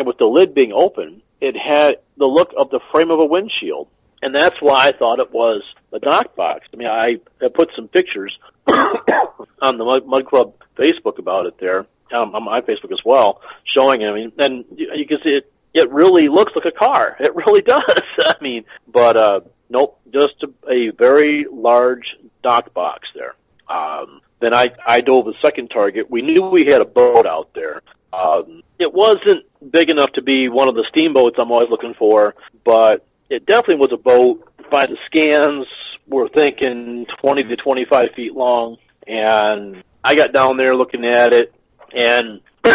And 0.00 0.06
with 0.08 0.18
the 0.18 0.24
lid 0.24 0.54
being 0.54 0.72
open, 0.72 1.22
it 1.40 1.56
had 1.56 1.98
the 2.16 2.26
look 2.26 2.52
of 2.56 2.70
the 2.70 2.80
frame 2.90 3.12
of 3.12 3.20
a 3.20 3.24
windshield 3.24 3.86
and 4.22 4.34
that's 4.34 4.60
why 4.60 4.86
I 4.86 4.92
thought 4.92 5.18
it 5.18 5.32
was 5.32 5.62
a 5.92 5.98
dock 5.98 6.36
box. 6.36 6.66
I 6.72 6.76
mean, 6.76 6.88
I 6.88 7.16
have 7.40 7.54
put 7.54 7.70
some 7.74 7.88
pictures 7.88 8.38
on 8.66 9.78
the 9.78 9.84
Mud, 9.84 10.06
Mud 10.06 10.26
Club 10.26 10.54
Facebook 10.76 11.18
about 11.18 11.46
it 11.46 11.58
there, 11.58 11.86
um, 12.12 12.34
on 12.34 12.44
my 12.44 12.60
Facebook 12.60 12.92
as 12.92 13.04
well, 13.04 13.40
showing 13.64 14.02
it. 14.02 14.08
I 14.08 14.12
mean, 14.12 14.32
and 14.38 14.64
you, 14.76 14.92
you 14.94 15.06
can 15.06 15.18
see 15.22 15.36
it. 15.36 15.52
It 15.72 15.90
really 15.90 16.28
looks 16.28 16.52
like 16.54 16.64
a 16.64 16.72
car. 16.72 17.16
It 17.20 17.34
really 17.34 17.62
does. 17.76 17.82
I 18.18 18.34
mean, 18.40 18.64
but 18.86 19.16
uh, 19.16 19.40
nope, 19.68 19.98
just 20.12 20.42
a, 20.42 20.70
a 20.70 20.90
very 20.90 21.46
large 21.50 22.16
dock 22.42 22.74
box 22.74 23.08
there. 23.14 23.34
Um, 23.68 24.20
then 24.40 24.52
I 24.52 24.72
I 24.84 25.00
dove 25.00 25.26
the 25.26 25.34
second 25.40 25.70
target. 25.70 26.10
We 26.10 26.22
knew 26.22 26.42
we 26.42 26.66
had 26.66 26.80
a 26.80 26.86
boat 26.86 27.26
out 27.26 27.54
there. 27.54 27.82
Um, 28.12 28.62
it 28.78 28.92
wasn't 28.92 29.44
big 29.70 29.90
enough 29.90 30.12
to 30.12 30.22
be 30.22 30.48
one 30.48 30.68
of 30.68 30.74
the 30.74 30.84
steamboats 30.88 31.36
I'm 31.38 31.52
always 31.52 31.70
looking 31.70 31.94
for, 31.94 32.34
but 32.64 33.06
it 33.28 33.46
definitely 33.46 33.76
was 33.76 33.92
a 33.92 33.96
boat. 33.96 34.46
By 34.70 34.86
the 34.86 34.96
scans, 35.06 35.66
we're 36.06 36.28
thinking 36.28 37.06
20 37.20 37.44
to 37.44 37.56
25 37.56 38.10
feet 38.14 38.34
long, 38.34 38.78
and 39.06 39.82
I 40.02 40.14
got 40.14 40.32
down 40.32 40.56
there 40.56 40.74
looking 40.74 41.04
at 41.04 41.32
it, 41.32 41.54
and 41.92 42.40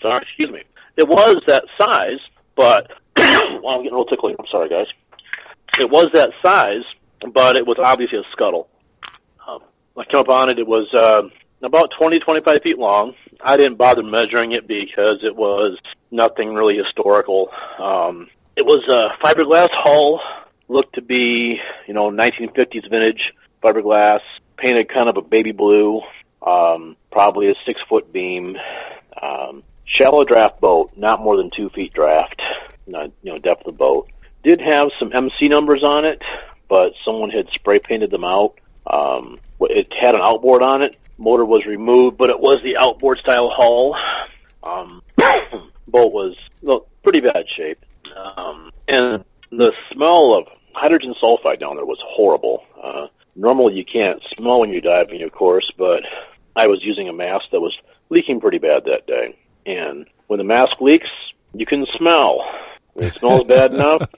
sorry, 0.00 0.22
excuse 0.22 0.50
me, 0.50 0.62
it 0.96 1.08
was 1.08 1.42
that 1.46 1.64
size, 1.78 2.20
but 2.56 2.90
well, 3.16 3.68
I'm 3.68 3.82
getting 3.82 3.92
a 3.92 3.98
little 3.98 4.04
tickly. 4.06 4.34
I'm 4.38 4.46
sorry, 4.46 4.68
guys. 4.68 4.86
It 5.78 5.90
was 5.90 6.08
that 6.14 6.30
size, 6.42 6.84
but 7.32 7.56
it 7.56 7.66
was 7.66 7.78
obviously 7.78 8.18
a 8.18 8.22
scuttle. 8.32 8.68
Um, 9.46 9.60
I 9.96 10.04
came 10.04 10.20
up 10.20 10.28
on 10.28 10.50
it. 10.50 10.58
It 10.58 10.66
was 10.66 10.92
uh, 10.92 11.22
about 11.62 11.90
20, 11.92 12.18
25 12.18 12.62
feet 12.62 12.78
long. 12.78 13.14
I 13.40 13.56
didn't 13.56 13.76
bother 13.76 14.02
measuring 14.02 14.52
it 14.52 14.66
because 14.66 15.22
it 15.22 15.36
was 15.36 15.78
nothing 16.10 16.54
really 16.54 16.76
historical. 16.76 17.50
Um, 17.78 18.28
it 18.56 18.66
was 18.66 18.86
a 18.88 19.16
fiberglass 19.24 19.68
hull, 19.70 20.20
looked 20.68 20.94
to 20.96 21.02
be, 21.02 21.60
you 21.86 21.94
know, 21.94 22.10
1950s 22.10 22.88
vintage 22.90 23.32
fiberglass, 23.62 24.20
painted 24.56 24.88
kind 24.88 25.08
of 25.08 25.16
a 25.16 25.22
baby 25.22 25.52
blue, 25.52 26.02
um, 26.46 26.96
probably 27.10 27.50
a 27.50 27.54
six 27.64 27.80
foot 27.88 28.12
beam, 28.12 28.56
um, 29.20 29.62
shallow 29.84 30.24
draft 30.24 30.60
boat, 30.60 30.92
not 30.96 31.20
more 31.20 31.36
than 31.36 31.50
two 31.50 31.68
feet 31.68 31.92
draft, 31.92 32.42
not, 32.86 33.10
you 33.22 33.32
know, 33.32 33.38
depth 33.38 33.66
of 33.66 33.76
boat. 33.78 34.10
Did 34.42 34.60
have 34.60 34.90
some 34.98 35.10
MC 35.14 35.48
numbers 35.48 35.84
on 35.84 36.04
it, 36.04 36.22
but 36.68 36.92
someone 37.04 37.30
had 37.30 37.48
spray 37.50 37.78
painted 37.78 38.10
them 38.10 38.24
out. 38.24 38.54
Um, 38.86 39.36
it 39.60 39.92
had 39.94 40.14
an 40.14 40.20
outboard 40.20 40.62
on 40.62 40.82
it. 40.82 40.96
Motor 41.18 41.44
was 41.44 41.66
removed, 41.66 42.16
but 42.16 42.30
it 42.30 42.40
was 42.40 42.62
the 42.62 42.76
outboard 42.76 43.18
style 43.18 43.50
hull. 43.54 43.96
Um, 44.62 45.02
boat 45.88 46.12
was 46.12 46.36
well, 46.62 46.86
pretty 47.02 47.20
bad 47.20 47.44
shape. 47.48 47.84
Um, 48.16 48.70
and 48.88 49.24
the 49.50 49.72
smell 49.92 50.34
of 50.34 50.46
hydrogen 50.72 51.14
sulfide 51.22 51.60
down 51.60 51.76
there 51.76 51.84
was 51.84 52.02
horrible. 52.04 52.64
Uh, 52.82 53.06
normally 53.36 53.74
you 53.74 53.84
can't 53.84 54.22
smell 54.36 54.60
when 54.60 54.70
you're 54.70 54.80
diving, 54.80 55.22
of 55.22 55.32
course, 55.32 55.70
but 55.76 56.02
I 56.56 56.66
was 56.66 56.82
using 56.82 57.08
a 57.08 57.12
mask 57.12 57.46
that 57.52 57.60
was 57.60 57.76
leaking 58.10 58.40
pretty 58.40 58.58
bad 58.58 58.84
that 58.86 59.06
day. 59.06 59.36
And 59.66 60.06
when 60.26 60.38
the 60.38 60.44
mask 60.44 60.80
leaks, 60.80 61.10
you 61.54 61.66
can 61.66 61.86
smell. 61.96 62.44
When 62.94 63.06
it 63.06 63.14
smells 63.14 63.46
bad 63.46 63.72
enough, 63.74 64.08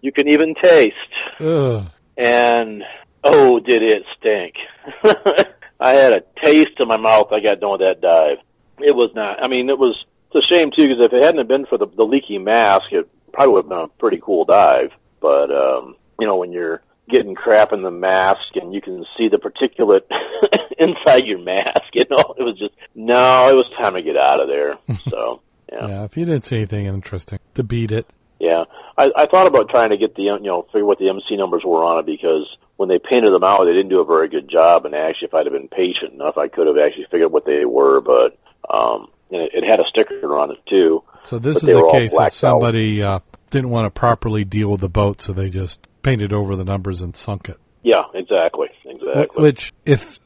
you 0.00 0.12
can 0.12 0.28
even 0.28 0.54
taste. 0.54 0.96
Ugh. 1.40 1.84
And 2.16 2.84
oh, 3.24 3.60
did 3.60 3.82
it 3.82 4.04
stink! 4.18 4.54
I 5.82 5.94
had 5.94 6.12
a 6.12 6.22
taste 6.42 6.78
in 6.78 6.88
my 6.88 6.96
mouth. 6.96 7.32
I 7.32 7.40
got 7.40 7.60
done 7.60 7.72
with 7.72 7.80
that 7.80 8.00
dive. 8.00 8.38
It 8.78 8.94
was 8.94 9.10
not. 9.14 9.42
I 9.42 9.48
mean, 9.48 9.68
it 9.68 9.78
was 9.78 10.04
it's 10.30 10.44
a 10.44 10.48
shame 10.48 10.70
too 10.70 10.88
because 10.88 11.04
if 11.04 11.12
it 11.12 11.24
hadn't 11.24 11.46
been 11.48 11.66
for 11.66 11.78
the, 11.78 11.86
the 11.86 12.04
leaky 12.04 12.38
mask, 12.38 12.92
it 12.92 13.08
probably 13.32 13.54
would 13.54 13.64
have 13.64 13.68
been 13.68 13.78
a 13.78 13.88
pretty 13.88 14.20
cool 14.22 14.44
dive. 14.44 14.92
But 15.20 15.50
um, 15.50 15.96
you 16.20 16.26
know, 16.26 16.36
when 16.36 16.52
you're 16.52 16.82
getting 17.08 17.34
crap 17.34 17.72
in 17.72 17.82
the 17.82 17.90
mask 17.90 18.54
and 18.54 18.72
you 18.72 18.80
can 18.80 19.04
see 19.18 19.28
the 19.28 19.38
particulate 19.38 20.02
inside 20.78 21.26
your 21.26 21.40
mask, 21.40 21.84
you 21.94 22.04
know, 22.10 22.34
it 22.38 22.42
was 22.42 22.58
just 22.58 22.74
no, 22.94 23.48
it 23.50 23.56
was 23.56 23.66
time 23.76 23.94
to 23.94 24.02
get 24.02 24.16
out 24.16 24.40
of 24.40 24.48
there. 24.48 24.78
So 25.10 25.40
yeah, 25.70 25.86
yeah. 25.88 26.04
If 26.04 26.16
you 26.16 26.24
didn't 26.26 26.44
see 26.44 26.56
anything 26.56 26.86
interesting 26.86 27.38
to 27.54 27.62
beat 27.62 27.92
it, 27.92 28.06
yeah, 28.38 28.64
I, 28.96 29.10
I 29.16 29.26
thought 29.26 29.46
about 29.46 29.70
trying 29.70 29.90
to 29.90 29.96
get 29.96 30.14
the 30.14 30.22
you 30.22 30.40
know 30.40 30.62
figure 30.62 30.84
what 30.84 30.98
the 30.98 31.08
MC 31.08 31.36
numbers 31.36 31.62
were 31.64 31.84
on 31.84 32.00
it 32.00 32.06
because 32.06 32.46
when 32.82 32.88
they 32.88 32.98
painted 32.98 33.32
them 33.32 33.44
out, 33.44 33.64
they 33.64 33.72
didn't 33.72 33.90
do 33.90 34.00
a 34.00 34.04
very 34.04 34.28
good 34.28 34.48
job. 34.48 34.86
And 34.86 34.92
actually, 34.92 35.28
if 35.28 35.34
I'd 35.34 35.46
have 35.46 35.52
been 35.52 35.68
patient 35.68 36.14
enough, 36.14 36.36
I 36.36 36.48
could 36.48 36.66
have 36.66 36.76
actually 36.76 37.06
figured 37.12 37.30
what 37.30 37.44
they 37.44 37.64
were. 37.64 38.00
But 38.00 38.36
um, 38.68 39.06
and 39.30 39.42
it, 39.42 39.52
it 39.54 39.64
had 39.64 39.78
a 39.78 39.86
sticker 39.86 40.36
on 40.36 40.50
it 40.50 40.58
too. 40.66 41.04
So 41.22 41.38
this 41.38 41.62
is 41.62 41.68
a 41.68 41.88
case 41.92 42.12
of 42.18 42.32
somebody 42.32 43.00
uh, 43.00 43.20
didn't 43.50 43.70
want 43.70 43.86
to 43.86 43.90
properly 43.90 44.42
deal 44.42 44.72
with 44.72 44.80
the 44.80 44.88
boat, 44.88 45.22
so 45.22 45.32
they 45.32 45.48
just 45.48 45.88
painted 46.02 46.32
over 46.32 46.56
the 46.56 46.64
numbers 46.64 47.02
and 47.02 47.14
sunk 47.14 47.48
it. 47.48 47.58
Yeah, 47.84 48.02
exactly, 48.14 48.66
exactly. 48.84 49.40
Which, 49.40 49.72
if 49.84 50.18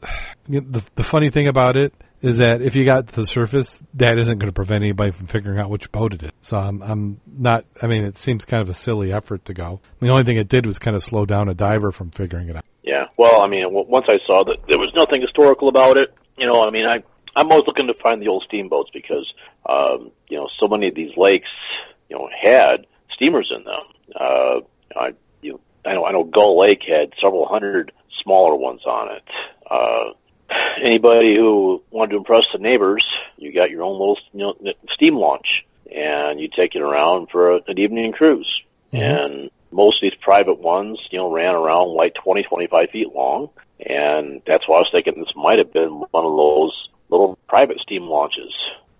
the 0.49 0.83
the 0.95 1.05
funny 1.05 1.28
thing 1.28 1.49
about 1.49 1.77
it 1.77 1.93
is 2.22 2.38
that 2.38 2.62
if 2.62 2.76
you 2.76 2.84
got 2.84 3.09
to 3.09 3.14
the 3.14 3.26
surface, 3.26 3.80
that 3.94 4.18
isn't 4.18 4.38
going 4.38 4.48
to 4.48 4.55
prevent 4.55 4.82
anybody 4.82 5.10
from 5.10 5.26
figuring 5.26 5.59
out 5.59 5.70
which 5.70 5.90
boat 5.93 6.14
it 6.14 6.22
is. 6.22 6.32
So 6.40 6.56
I'm 6.56 6.82
I'm 6.82 7.20
not. 7.26 7.64
I 7.82 7.86
mean, 7.86 8.05
it 8.05 8.18
seems 8.18 8.44
kind 8.44 8.62
of 8.62 8.68
a 8.68 8.74
silly 8.74 9.12
effort 9.12 9.44
to 9.47 9.55
go. 9.55 9.80
the 10.01 10.09
only 10.09 10.24
thing 10.24 10.36
it 10.36 10.48
did 10.48 10.66
was 10.66 10.78
kind 10.78 10.97
of 10.97 11.05
slow 11.05 11.26
down 11.26 11.48
a 11.48 11.55
diver 11.55 11.93
from 11.93 12.10
figuring 12.10 12.48
it 12.48 12.56
out. 12.56 12.64
Yeah. 12.82 13.06
Well, 13.16 13.43
I 13.43 13.48
mean, 13.48 13.66
once 13.70 14.06
I 14.09 14.18
saw 14.26 14.44
that 14.44 14.66
there 14.68 14.78
was 14.78 14.93
nothing 14.94 15.20
historical 15.20 15.68
about 15.68 15.97
it, 15.97 16.14
you 16.38 16.47
know, 16.47 16.62
I 16.66 16.70
mean, 16.70 16.86
I 16.86 17.02
I'm 17.36 17.51
always 17.52 17.66
looking 17.66 17.86
to 17.88 17.94
find 17.94 18.20
the 18.20 18.28
old 18.28 18.44
steamboats 18.44 18.90
because 18.93 19.32
um, 19.68 20.10
you 20.28 20.38
know 20.38 20.48
so 20.59 20.66
many 20.68 20.88
of 20.88 20.94
these 20.94 21.16
lakes 21.16 21.48
you 22.09 22.16
know 22.16 22.28
had 22.43 22.86
steamers 23.10 23.52
in 23.55 23.64
them. 23.64 23.82
Uh, 24.18 24.60
I 24.98 25.14
you 25.43 25.60
I 25.84 25.94
know 25.94 26.06
I 26.06 26.12
know 26.12 26.24
Gull 26.24 26.59
Lake 26.59 26.82
had 26.88 27.12
several 27.20 27.47
hundred 27.47 27.93
smaller 28.22 28.56
ones 28.56 28.82
on 28.86 29.14
it. 29.14 29.22
Uh, 29.70 30.14
anybody 30.81 31.36
who 31.36 31.82
wanted 31.90 32.12
to 32.12 32.16
impress 32.18 32.47
the 32.52 32.59
neighbors, 32.59 33.06
you 33.36 33.52
got 33.52 33.70
your 33.70 33.82
own 33.82 33.93
little 33.93 34.18
you 34.32 34.40
know, 34.40 34.73
steam 34.90 35.16
launch, 35.16 35.66
and 35.90 36.40
you 36.40 36.48
take 36.48 36.74
it 36.74 36.82
around 36.82 37.31
for 37.31 37.52
a, 37.52 37.60
an 37.68 37.78
evening 37.78 38.12
cruise. 38.12 38.62
Mm-hmm. 38.93 39.02
And 39.02 39.51
most 39.70 39.98
of 39.98 40.10
these 40.10 40.18
private 40.20 40.59
ones, 40.59 40.98
you 41.10 41.18
know, 41.18 41.31
ran 41.31 41.55
around 41.55 41.89
like 41.89 42.14
20, 42.14 42.44
25 42.44 42.90
feet 42.90 43.12
long. 43.14 43.51
And 43.78 44.43
that's 44.47 44.66
why 44.66 44.77
I 44.77 44.81
was 44.81 44.90
thinking 44.90 45.18
this 45.18 45.36
might 45.36 45.59
have 45.59 45.73
been 45.73 45.90
one 45.90 46.24
of 46.24 46.36
those 46.36 46.89
little 47.10 47.39
private 47.48 47.81
steam 47.81 48.05
launches. 48.05 48.52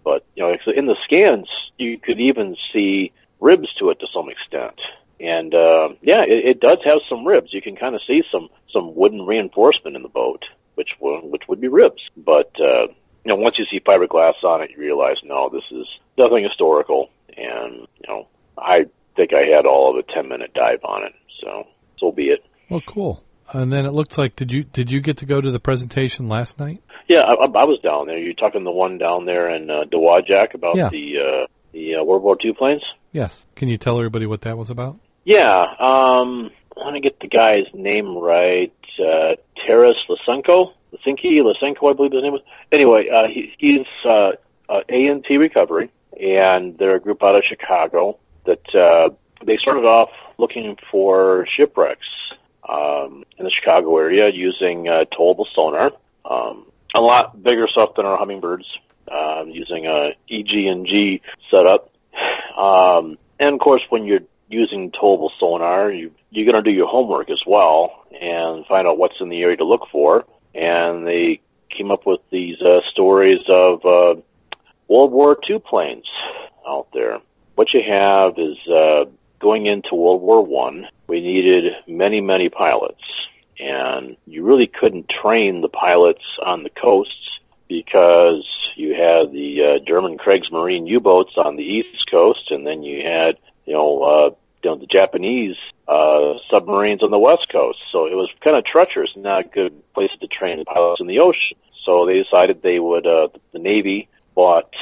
But, 0.05 0.24
you 0.35 0.43
know, 0.43 0.56
in 0.73 0.86
the 0.86 0.97
scans, 1.05 1.48
you 1.78 1.98
could 1.98 2.20
even 2.20 2.56
see 2.73 3.12
ribs 3.40 3.73
to 3.74 3.90
it 3.90 4.01
to 4.01 4.06
some 4.12 4.28
extent. 4.28 4.81
And, 5.18 5.55
uh, 5.55 5.90
yeah, 6.02 6.23
it, 6.23 6.44
it 6.44 6.60
does 6.60 6.78
have 6.85 6.98
some 7.09 7.27
ribs. 7.27 7.52
You 7.52 7.62
can 7.62 7.74
kind 7.74 7.94
of 7.94 8.02
see 8.06 8.23
some, 8.31 8.48
some 8.70 8.94
wooden 8.94 9.24
reinforcement 9.24 9.97
in 9.97 10.02
the 10.02 10.09
boat, 10.09 10.44
which 10.77 10.90
would, 11.01 11.24
which 11.24 11.43
would 11.48 11.61
be 11.61 11.69
ribs. 11.69 12.03
But, 12.16 12.53
uh, 12.61 12.86
you 13.24 13.27
know, 13.27 13.36
once 13.36 13.59
you 13.59 13.66
see 13.70 13.81
fiberglass 13.81 14.43
on 14.44 14.62
it, 14.62 14.70
you 14.70 14.78
realize, 14.78 15.19
no, 15.24 15.48
this 15.51 15.65
is 15.70 15.86
nothing 16.16 16.44
historical. 16.44 17.11
And, 17.36 17.74
you 17.98 18.07
know, 18.09 18.28
I 18.57 18.86
think 19.16 19.32
I 19.35 19.43
had 19.55 19.66
all 19.66 19.90
of 19.90 19.97
a 19.97 20.12
10 20.12 20.28
minute 20.28 20.55
dive 20.55 20.81
on 20.85 21.05
it. 21.05 21.12
So, 21.40 21.66
so 21.98 22.12
be 22.12 22.28
it. 22.28 22.44
Well, 22.70 22.82
cool. 22.86 23.23
And 23.53 23.73
then 23.73 23.85
it 23.86 23.93
looks 23.93 24.19
like 24.19 24.35
did 24.35 24.51
you 24.51 24.65
did 24.65 24.90
you 24.90 25.01
get 25.01 25.19
to 25.19 25.27
go 25.27 25.40
to 25.40 25.51
the 25.53 25.61
presentation 25.61 26.28
last 26.28 26.59
night? 26.59 26.82
Yeah, 27.07 27.20
I, 27.20 27.32
I 27.35 27.65
was 27.65 27.78
down 27.81 28.09
there. 28.09 28.19
You're 28.19 28.32
talking 28.35 28.65
the 28.65 28.73
one 28.73 28.98
down 28.98 29.24
there 29.24 29.55
in 29.55 29.70
uh, 29.70 29.85
Dowagiac 29.85 30.55
about 30.55 30.74
Yeah. 30.77 30.89
the 30.89 31.19
uh, 31.19 31.47
the 31.73 31.94
uh, 31.97 32.03
World 32.05 32.24
War 32.24 32.36
II 32.44 32.55
planes. 32.55 32.82
Yes. 33.12 33.47
Can 33.55 33.69
you 33.69 33.77
tell 33.78 33.98
everybody 33.98 34.27
what 34.27 34.40
that 34.43 34.59
was 34.59 34.70
about? 34.70 34.98
Yeah, 35.24 35.65
um, 35.78 36.51
I 36.77 36.81
want 36.85 36.94
to 36.94 37.01
get 37.01 37.20
the 37.20 37.28
guy's 37.28 37.66
name 37.73 38.16
right. 38.16 38.73
Uh, 38.98 39.36
Taras 39.57 40.05
Lysenko, 40.09 40.74
Lysenki, 40.93 41.40
Lysenko, 41.40 41.90
I 41.90 41.94
believe 41.94 42.12
his 42.12 42.23
name 42.23 42.32
was. 42.32 42.43
Anyway, 42.70 43.09
uh, 43.09 43.28
he, 43.28 43.55
he's 43.59 43.86
uh, 44.05 44.32
uh, 44.69 44.81
A&T 44.89 45.39
Recovery, 45.39 45.90
and 46.20 46.77
they're 46.77 46.97
a 46.97 47.01
group 47.01 47.23
out 47.23 47.35
of 47.35 47.44
Chicago 47.44 48.19
that 48.44 48.74
uh, 48.74 49.11
they 49.44 49.57
started 49.57 49.85
off 49.85 50.11
looking 50.39 50.77
for 50.90 51.47
shipwrecks 51.48 52.09
um, 52.69 53.24
in 53.39 53.44
the 53.44 53.51
Chicago 53.51 53.97
area 53.97 54.28
using 54.28 54.89
uh, 54.89 55.05
towable 55.11 55.47
sonar. 55.55 55.93
Um, 56.24 56.66
a 56.94 57.01
lot 57.01 57.43
bigger 57.43 57.69
stuff 57.69 57.94
than 57.97 58.05
our 58.05 58.19
Humminbirds, 58.19 58.65
um, 59.11 59.51
using 59.51 59.86
a 59.86 60.12
EG&G 60.31 61.23
setup. 61.51 61.90
Um, 62.57 63.19
and 63.39 63.55
of 63.55 63.61
course, 63.61 63.82
when 63.89 64.05
you're 64.05 64.20
using 64.48 64.90
towable 64.90 65.31
sonar, 65.39 65.90
you, 65.90 66.12
you're 66.31 66.51
going 66.51 66.62
to 66.62 66.70
do 66.70 66.74
your 66.74 66.89
homework 66.89 67.31
as 67.31 67.43
well 67.47 68.05
and 68.20 68.66
find 68.66 68.86
out 68.86 68.98
what's 68.98 69.20
in 69.20 69.28
the 69.28 69.43
area 69.43 69.56
to 69.56 69.64
look 69.64 69.89
for. 69.90 70.24
And 70.55 71.06
they 71.06 71.40
came 71.70 71.90
up 71.90 72.06
with 72.06 72.20
these 72.31 72.60
uh, 72.60 72.81
stories 72.86 73.40
of 73.48 73.85
uh, 73.85 74.20
World 74.89 75.12
War 75.12 75.39
II 75.48 75.59
planes 75.59 76.10
out 76.66 76.89
there. 76.93 77.20
What 77.55 77.73
you 77.74 77.82
have 77.82 78.39
is 78.39 78.56
uh, 78.68 79.06
going 79.39 79.66
into 79.66 79.94
World 79.94 80.23
War 80.23 80.44
One, 80.44 80.86
we 81.06 81.20
needed 81.20 81.74
many, 81.86 82.20
many 82.20 82.48
pilots, 82.48 83.02
and 83.59 84.16
you 84.27 84.44
really 84.44 84.66
couldn't 84.66 85.09
train 85.09 85.60
the 85.60 85.68
pilots 85.68 86.24
on 86.44 86.62
the 86.62 86.70
coasts 86.70 87.40
because 87.68 88.44
you 88.77 88.94
had 88.94 89.32
the 89.32 89.64
uh, 89.64 89.78
German 89.85 90.18
Kriegsmarine 90.18 90.86
U-boats 90.86 91.32
on 91.36 91.56
the 91.56 91.64
east 91.64 92.10
coast, 92.10 92.51
and 92.51 92.66
then 92.66 92.82
you 92.82 93.02
had 93.02 93.39
you 93.66 93.74
know 93.74 94.02
uh, 94.02 94.30
you 94.62 94.70
know 94.70 94.76
the 94.76 94.86
Japanese 94.86 95.56
uh, 95.86 96.34
submarines 96.51 97.02
on 97.02 97.10
the 97.10 97.18
west 97.18 97.48
coast. 97.51 97.78
So 97.93 98.06
it 98.06 98.14
was 98.14 98.30
kind 98.40 98.56
of 98.56 98.64
treacherous, 98.64 99.12
not 99.16 99.47
a 99.47 99.48
good 99.48 99.93
place 99.93 100.10
to 100.20 100.26
train 100.26 100.64
pilots 100.64 101.01
in 101.01 101.06
the 101.06 101.20
ocean. 101.20 101.59
So 101.84 102.06
they 102.06 102.22
decided 102.22 102.62
they 102.62 102.78
would. 102.78 103.06
Uh, 103.06 103.28
the 103.52 103.59
Navy 103.59 104.09
bought 104.34 104.74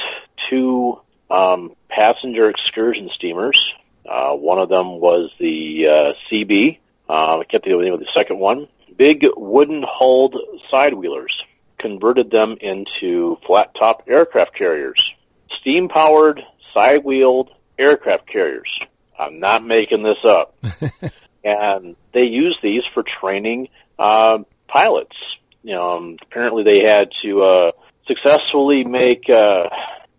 two 0.49 0.99
um, 1.29 1.75
passenger 1.89 2.49
excursion 2.49 3.09
steamers. 3.13 3.73
Uh, 4.07 4.33
one 4.33 4.59
of 4.59 4.69
them 4.69 4.99
was 4.99 5.31
the 5.39 5.87
uh, 5.87 6.13
CB. 6.31 6.79
Uh, 7.07 7.39
I 7.39 7.43
can't 7.43 7.63
think 7.63 7.73
of 7.73 7.79
the 7.79 7.85
name 7.85 7.93
of 7.93 7.99
the 7.99 8.11
second 8.13 8.39
one. 8.39 8.67
Big 8.95 9.25
wooden 9.35 9.83
hulled 9.87 10.35
sidewheelers. 10.71 11.33
Converted 11.77 12.31
them 12.31 12.57
into 12.61 13.37
flat 13.45 13.75
top 13.75 14.03
aircraft 14.07 14.55
carriers. 14.55 15.13
Steam 15.51 15.89
powered, 15.89 16.41
side 16.73 17.03
wheeled 17.03 17.51
aircraft 17.77 18.27
carriers. 18.27 18.79
I'm 19.17 19.39
not 19.39 19.65
making 19.65 20.03
this 20.03 20.17
up. 20.23 20.57
and 21.43 21.95
they 22.13 22.23
use 22.23 22.57
these 22.61 22.83
for 22.93 23.03
training 23.03 23.69
uh, 23.99 24.39
pilots. 24.67 25.15
You 25.63 25.73
know, 25.73 25.97
um, 25.97 26.17
apparently 26.21 26.63
they 26.63 26.79
had 26.83 27.11
to 27.21 27.43
uh, 27.43 27.71
successfully 28.07 28.83
make 28.83 29.29
uh, 29.29 29.69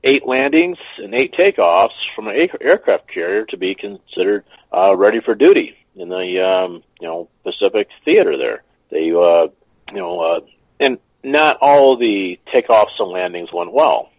eight 0.02 0.26
landings 0.26 0.78
and 0.98 1.14
eight 1.14 1.34
takeoffs 1.34 1.90
from 2.14 2.28
an 2.28 2.36
a- 2.36 2.62
aircraft 2.62 3.08
carrier 3.08 3.44
to 3.46 3.56
be 3.56 3.74
considered 3.74 4.44
uh, 4.72 4.96
ready 4.96 5.20
for 5.20 5.34
duty 5.34 5.76
in 5.96 6.08
the 6.08 6.40
um, 6.40 6.82
you 7.00 7.06
know 7.06 7.28
Pacific 7.42 7.88
theater. 8.04 8.36
There, 8.38 8.62
they 8.90 9.10
uh, 9.10 9.48
you 9.92 9.98
know, 9.98 10.20
uh, 10.20 10.40
and 10.80 10.98
not 11.22 11.58
all 11.60 11.96
the 11.96 12.38
takeoffs 12.52 12.98
and 12.98 13.10
landings 13.10 13.52
went 13.52 13.72
well. 13.72 14.10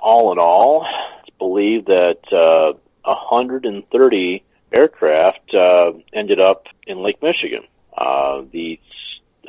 All 0.00 0.30
in 0.32 0.38
all, 0.38 0.86
it's 1.34 1.38
believed 1.38 1.86
that 1.86 2.32
uh, 2.32 2.78
130 3.04 4.44
aircraft 4.76 5.54
uh, 5.54 5.92
ended 6.12 6.40
up 6.40 6.66
in 6.86 6.98
Lake 6.98 7.22
Michigan. 7.22 7.64
Uh, 7.96 8.42
the 8.50 8.80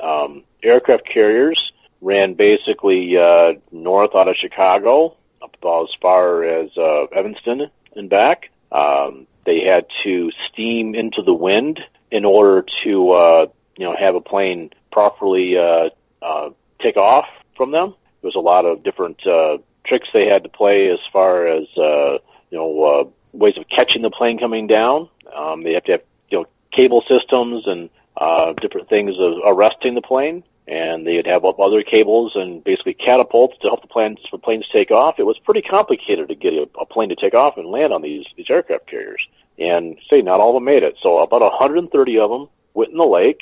um, 0.01 0.43
aircraft 0.61 1.07
carriers 1.07 1.71
ran 2.01 2.35
basically 2.35 3.17
uh, 3.17 3.53
north 3.71 4.15
out 4.15 4.27
of 4.27 4.35
Chicago, 4.35 5.15
up 5.41 5.55
about 5.59 5.83
as 5.83 5.95
far 6.01 6.43
as 6.43 6.69
uh, 6.77 7.05
Evanston 7.05 7.69
and 7.95 8.09
back. 8.09 8.51
Um, 8.71 9.27
they 9.45 9.61
had 9.61 9.85
to 10.03 10.31
steam 10.49 10.95
into 10.95 11.21
the 11.21 11.33
wind 11.33 11.79
in 12.11 12.25
order 12.25 12.65
to, 12.83 13.11
uh, 13.11 13.45
you 13.77 13.85
know, 13.85 13.95
have 13.97 14.15
a 14.15 14.21
plane 14.21 14.71
properly 14.91 15.57
uh, 15.57 15.89
uh, 16.21 16.49
take 16.79 16.97
off 16.97 17.25
from 17.57 17.71
them. 17.71 17.95
There 18.21 18.29
was 18.29 18.35
a 18.35 18.39
lot 18.39 18.65
of 18.65 18.83
different 18.83 19.25
uh, 19.25 19.57
tricks 19.85 20.09
they 20.13 20.27
had 20.27 20.43
to 20.43 20.49
play 20.49 20.89
as 20.89 20.99
far 21.11 21.47
as, 21.47 21.67
uh, 21.77 22.17
you 22.49 22.57
know, 22.57 22.83
uh, 22.83 23.03
ways 23.33 23.57
of 23.57 23.67
catching 23.69 24.01
the 24.01 24.09
plane 24.09 24.37
coming 24.37 24.67
down. 24.67 25.09
Um, 25.35 25.63
they 25.63 25.73
have 25.73 25.83
to 25.85 25.91
have, 25.93 26.01
you 26.29 26.39
know, 26.39 26.47
cable 26.71 27.03
systems 27.07 27.67
and 27.67 27.89
uh, 28.17 28.53
different 28.53 28.89
things 28.89 29.15
of 29.19 29.33
arresting 29.45 29.95
the 29.95 30.01
plane 30.01 30.43
and 30.67 31.05
they'd 31.05 31.27
have 31.27 31.45
up 31.45 31.59
other 31.59 31.83
cables 31.83 32.31
and 32.35 32.63
basically 32.63 32.93
catapults 32.93 33.57
to 33.59 33.67
help 33.67 33.81
the 33.81 33.87
planes 33.87 34.19
the 34.31 34.37
planes 34.37 34.67
take 34.71 34.91
off. 34.91 35.19
It 35.19 35.25
was 35.25 35.37
pretty 35.37 35.61
complicated 35.61 36.29
to 36.29 36.35
get 36.35 36.53
a, 36.53 36.67
a 36.79 36.85
plane 36.85 37.09
to 37.09 37.15
take 37.15 37.33
off 37.33 37.57
and 37.57 37.67
land 37.67 37.93
on 37.93 38.01
these 38.01 38.25
these 38.35 38.49
aircraft 38.49 38.87
carriers. 38.87 39.27
And 39.57 39.97
say 40.09 40.21
not 40.21 40.39
all 40.39 40.49
of 40.49 40.55
them 40.55 40.65
made 40.65 40.83
it. 40.83 40.97
So 41.01 41.19
about 41.19 41.41
130 41.41 42.19
of 42.19 42.29
them 42.29 42.49
went 42.73 42.91
in 42.91 42.97
the 42.97 43.05
lake. 43.05 43.41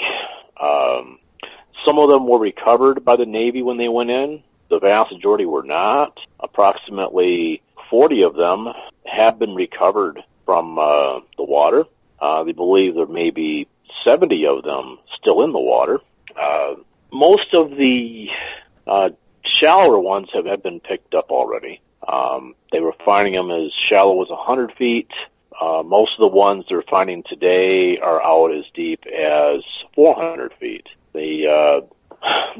Um, 0.62 1.20
some 1.84 1.98
of 1.98 2.10
them 2.10 2.28
were 2.28 2.38
recovered 2.38 3.04
by 3.04 3.16
the 3.16 3.26
Navy 3.26 3.64
when 3.64 3.78
they 3.78 3.90
went 3.90 4.12
in. 4.12 4.44
The 4.74 4.80
vast 4.80 5.12
majority 5.12 5.46
were 5.46 5.62
not. 5.62 6.20
Approximately 6.40 7.62
40 7.92 8.24
of 8.24 8.36
them 8.36 8.70
have 9.06 9.38
been 9.38 9.54
recovered 9.54 10.24
from 10.46 10.80
uh, 10.80 11.20
the 11.38 11.44
water. 11.44 11.86
Uh, 12.20 12.44
they 12.44 12.54
believe 12.54 12.96
there 12.96 13.06
may 13.06 13.30
be 13.30 13.68
70 14.04 14.48
of 14.48 14.64
them 14.64 14.98
still 15.16 15.44
in 15.44 15.52
the 15.52 15.60
water. 15.60 16.00
Uh, 16.36 16.74
most 17.12 17.54
of 17.54 17.78
the 17.78 18.30
uh, 18.88 19.12
shallower 19.46 20.00
ones 20.00 20.30
have, 20.34 20.48
have 20.48 20.64
been 20.64 20.80
picked 20.80 21.14
up 21.14 21.30
already. 21.30 21.80
Um, 22.08 22.56
they 22.72 22.80
were 22.80 22.96
finding 23.06 23.36
them 23.36 23.52
as 23.52 23.72
shallow 23.74 24.24
as 24.24 24.30
100 24.30 24.74
feet. 24.74 25.12
Uh, 25.62 25.84
most 25.84 26.14
of 26.14 26.20
the 26.20 26.36
ones 26.36 26.66
they're 26.68 26.82
finding 26.82 27.22
today 27.22 28.00
are 28.00 28.20
out 28.24 28.52
as 28.52 28.66
deep 28.74 29.06
as 29.06 29.62
400 29.94 30.52
feet. 30.60 30.88
They 31.14 31.46
uh, 31.46 31.82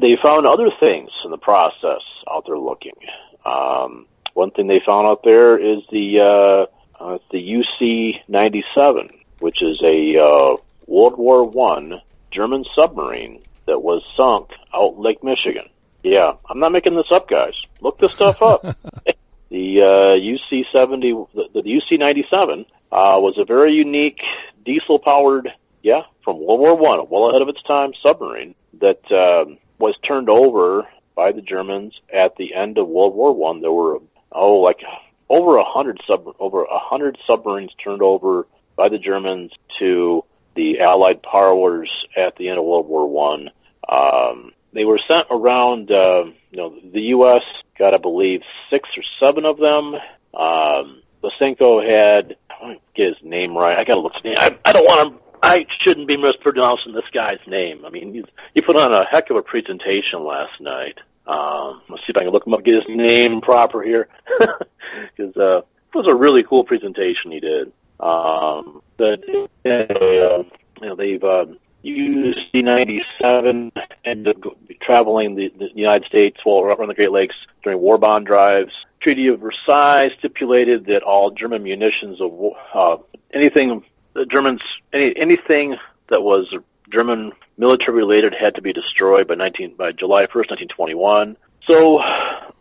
they 0.00 0.16
found 0.22 0.46
other 0.46 0.70
things 0.80 1.10
in 1.24 1.30
the 1.30 1.38
process 1.38 2.02
out 2.30 2.44
there 2.46 2.58
looking. 2.58 2.94
Um, 3.44 4.06
one 4.32 4.50
thing 4.50 4.66
they 4.66 4.80
found 4.84 5.06
out 5.06 5.22
there 5.22 5.58
is 5.58 5.82
the 5.90 6.20
uh, 6.20 7.02
uh, 7.02 7.18
the 7.30 7.38
UC 7.38 8.20
97, 8.28 9.10
which 9.38 9.62
is 9.62 9.80
a 9.82 10.18
uh, 10.18 10.56
World 10.86 11.18
War 11.18 11.44
One 11.44 12.00
German 12.30 12.64
submarine 12.74 13.42
that 13.66 13.80
was 13.80 14.06
sunk 14.16 14.50
out 14.74 14.98
Lake 14.98 15.22
Michigan. 15.22 15.68
Yeah, 16.02 16.32
I'm 16.48 16.58
not 16.58 16.72
making 16.72 16.96
this 16.96 17.10
up, 17.10 17.28
guys. 17.28 17.54
Look 17.80 17.98
this 17.98 18.12
stuff 18.12 18.42
up. 18.42 18.62
the 19.48 19.80
uh, 19.80 20.16
UC 20.18 20.64
70, 20.72 21.12
the, 21.34 21.48
the 21.54 21.62
UC 21.62 21.98
97, 21.98 22.66
uh, 22.92 23.16
was 23.18 23.38
a 23.38 23.44
very 23.44 23.72
unique 23.72 24.20
diesel 24.64 24.98
powered, 24.98 25.50
yeah, 25.82 26.02
from 26.22 26.40
World 26.40 26.60
War 26.60 26.76
One, 26.76 27.06
well 27.08 27.30
ahead 27.30 27.40
of 27.40 27.48
its 27.48 27.62
time 27.62 27.94
submarine 27.94 28.54
that 28.80 29.10
um, 29.12 29.58
was 29.78 29.96
turned 30.02 30.28
over 30.28 30.86
by 31.14 31.32
the 31.32 31.42
Germans 31.42 31.98
at 32.12 32.36
the 32.36 32.54
end 32.54 32.78
of 32.78 32.88
World 32.88 33.14
War 33.14 33.32
One. 33.34 33.60
There 33.60 33.72
were 33.72 34.00
oh, 34.32 34.56
like 34.56 34.80
over 35.28 35.56
a 35.56 35.64
hundred 35.64 36.00
sub 36.06 36.26
over 36.38 36.64
a 36.64 36.78
hundred 36.78 37.18
submarines 37.26 37.72
turned 37.82 38.02
over 38.02 38.46
by 38.76 38.88
the 38.88 38.98
Germans 38.98 39.52
to 39.78 40.24
the 40.54 40.80
Allied 40.80 41.22
powers 41.22 42.06
at 42.16 42.36
the 42.36 42.48
end 42.48 42.58
of 42.58 42.64
World 42.64 42.88
War 42.88 43.08
One. 43.08 43.50
Um, 43.88 44.52
they 44.72 44.84
were 44.84 44.98
sent 44.98 45.28
around. 45.30 45.90
Uh, 45.90 46.24
you 46.50 46.56
know, 46.56 46.74
the 46.92 47.02
U.S. 47.02 47.42
got, 47.78 47.94
I 47.94 47.98
believe, 47.98 48.42
six 48.70 48.88
or 48.96 49.02
seven 49.20 49.44
of 49.44 49.58
them. 49.58 49.94
Um, 50.34 51.02
Lysenko 51.22 51.84
had. 51.84 52.36
I 52.50 52.74
to 52.74 52.80
get 52.94 53.08
his 53.08 53.22
name 53.22 53.56
right. 53.56 53.78
I 53.78 53.84
got 53.84 53.94
to 53.94 54.00
look. 54.00 54.12
I, 54.24 54.56
I 54.64 54.72
don't 54.72 54.84
want 54.84 55.14
to. 55.14 55.23
I 55.44 55.66
shouldn't 55.80 56.08
be 56.08 56.16
mispronouncing 56.16 56.92
this 56.92 57.04
guy's 57.12 57.38
name. 57.46 57.84
I 57.84 57.90
mean, 57.90 58.14
he's, 58.14 58.24
he 58.54 58.60
put 58.60 58.76
on 58.76 58.92
a 58.92 59.04
heck 59.04 59.30
of 59.30 59.36
a 59.36 59.42
presentation 59.42 60.24
last 60.24 60.60
night. 60.60 60.98
Um, 61.26 61.82
let's 61.88 62.02
see 62.02 62.10
if 62.10 62.16
I 62.16 62.24
can 62.24 62.30
look 62.30 62.46
him 62.46 62.54
up, 62.54 62.64
get 62.64 62.74
his 62.74 62.84
name 62.88 63.40
proper 63.40 63.82
here, 63.82 64.08
because 64.38 65.36
uh, 65.36 65.58
it 65.58 65.94
was 65.94 66.06
a 66.06 66.14
really 66.14 66.44
cool 66.44 66.64
presentation 66.64 67.30
he 67.30 67.40
did. 67.40 67.72
Um, 68.00 68.82
but 68.96 69.22
uh, 69.64 70.44
you 70.80 70.88
know, 70.88 70.96
they've 70.96 71.22
uh, 71.22 71.46
used 71.82 72.40
C-97 72.52 73.70
and 74.04 74.34
traveling 74.80 75.34
the, 75.34 75.52
the 75.58 75.70
United 75.74 76.06
States 76.06 76.40
while 76.44 76.64
around 76.64 76.88
the 76.88 76.94
Great 76.94 77.12
Lakes 77.12 77.36
during 77.62 77.78
war 77.78 77.98
bond 77.98 78.26
drives. 78.26 78.72
Treaty 79.00 79.28
of 79.28 79.40
Versailles 79.40 80.10
stipulated 80.18 80.86
that 80.86 81.02
all 81.02 81.30
German 81.30 81.62
munitions 81.62 82.20
of 82.20 82.32
uh, 82.74 82.96
anything 83.32 83.84
the 84.14 84.26
Germans 84.26 84.62
any 84.92 85.14
anything 85.16 85.76
that 86.08 86.22
was 86.22 86.52
German 86.92 87.32
military 87.56 87.96
related 87.96 88.34
had 88.34 88.54
to 88.56 88.62
be 88.62 88.72
destroyed 88.72 89.28
by 89.28 89.34
19 89.34 89.74
by 89.76 89.92
July 89.92 90.26
1st, 90.26 90.50
1921. 90.50 91.36
So 91.62 91.98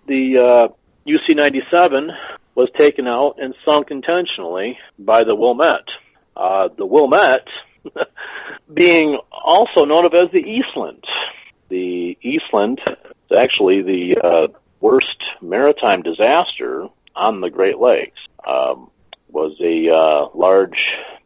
the 0.08 0.38
uh, 0.38 0.68
UC-97 1.08 2.16
was 2.56 2.70
taken 2.78 3.08
out 3.08 3.38
and 3.40 3.56
sunk 3.66 3.92
intentionally 3.92 4.78
by 4.98 5.24
the 5.24 5.36
Wilmette. 5.36 5.90
Uh, 6.36 6.70
the 6.76 6.86
Wilmette 6.86 7.48
being 8.74 9.20
also 9.32 9.86
known 9.86 10.06
of 10.06 10.14
as 10.14 10.32
the 10.32 10.40
Eastland. 10.40 11.04
The 11.70 12.18
Eastland 12.22 12.82
is 12.88 13.38
actually 13.38 13.82
the 13.82 14.18
uh, 14.18 14.48
worst 14.80 15.24
maritime 15.42 16.02
disaster 16.02 16.88
on 17.16 17.42
the 17.42 17.50
Great 17.50 17.80
Lakes. 17.80 18.20
Um, 18.48 18.90
was 19.30 19.56
a 19.60 19.90
uh, 19.90 20.28
large 20.36 20.78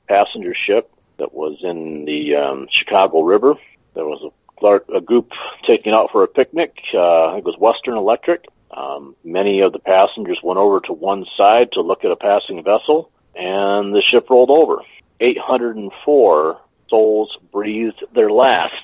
passenger 0.08 0.54
ship 0.54 0.92
that 1.18 1.34
was 1.34 1.60
in 1.64 2.06
the 2.06 2.36
um, 2.36 2.68
Chicago 2.70 3.22
River. 3.22 3.56
There 3.94 4.06
was 4.06 4.32
a, 4.64 4.96
a 4.96 5.02
group 5.02 5.32
taking 5.64 5.94
out 5.94 6.12
for 6.12 6.24
a 6.24 6.28
picnic. 6.28 6.78
Uh, 6.94 7.36
it 7.38 7.44
was 7.44 7.56
Western 7.58 7.98
Electric. 7.98 8.46
Um, 8.72 9.16
many 9.24 9.62
of 9.62 9.74
the 9.74 9.80
passengers 9.80 10.40
went 10.44 10.60
over 10.60 10.80
to 10.82 10.94
one 10.94 11.26
side 11.36 11.74
to 11.74 11.82
look 11.82 12.06
at 12.06 12.12
a 12.12 12.16
passing 12.16 12.64
vessel, 12.64 13.10
and 13.36 13.96
the 13.96 14.02
ship 14.02 14.30
rolled 14.30 14.52
over. 14.52 14.82
804 15.20 16.62
souls 16.88 17.38
breathed 17.52 18.04
their 18.14 18.30
last 18.30 18.84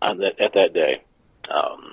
on 0.00 0.18
that, 0.18 0.40
at 0.40 0.54
that 0.54 0.72
day. 0.72 1.02
Um, 1.50 1.92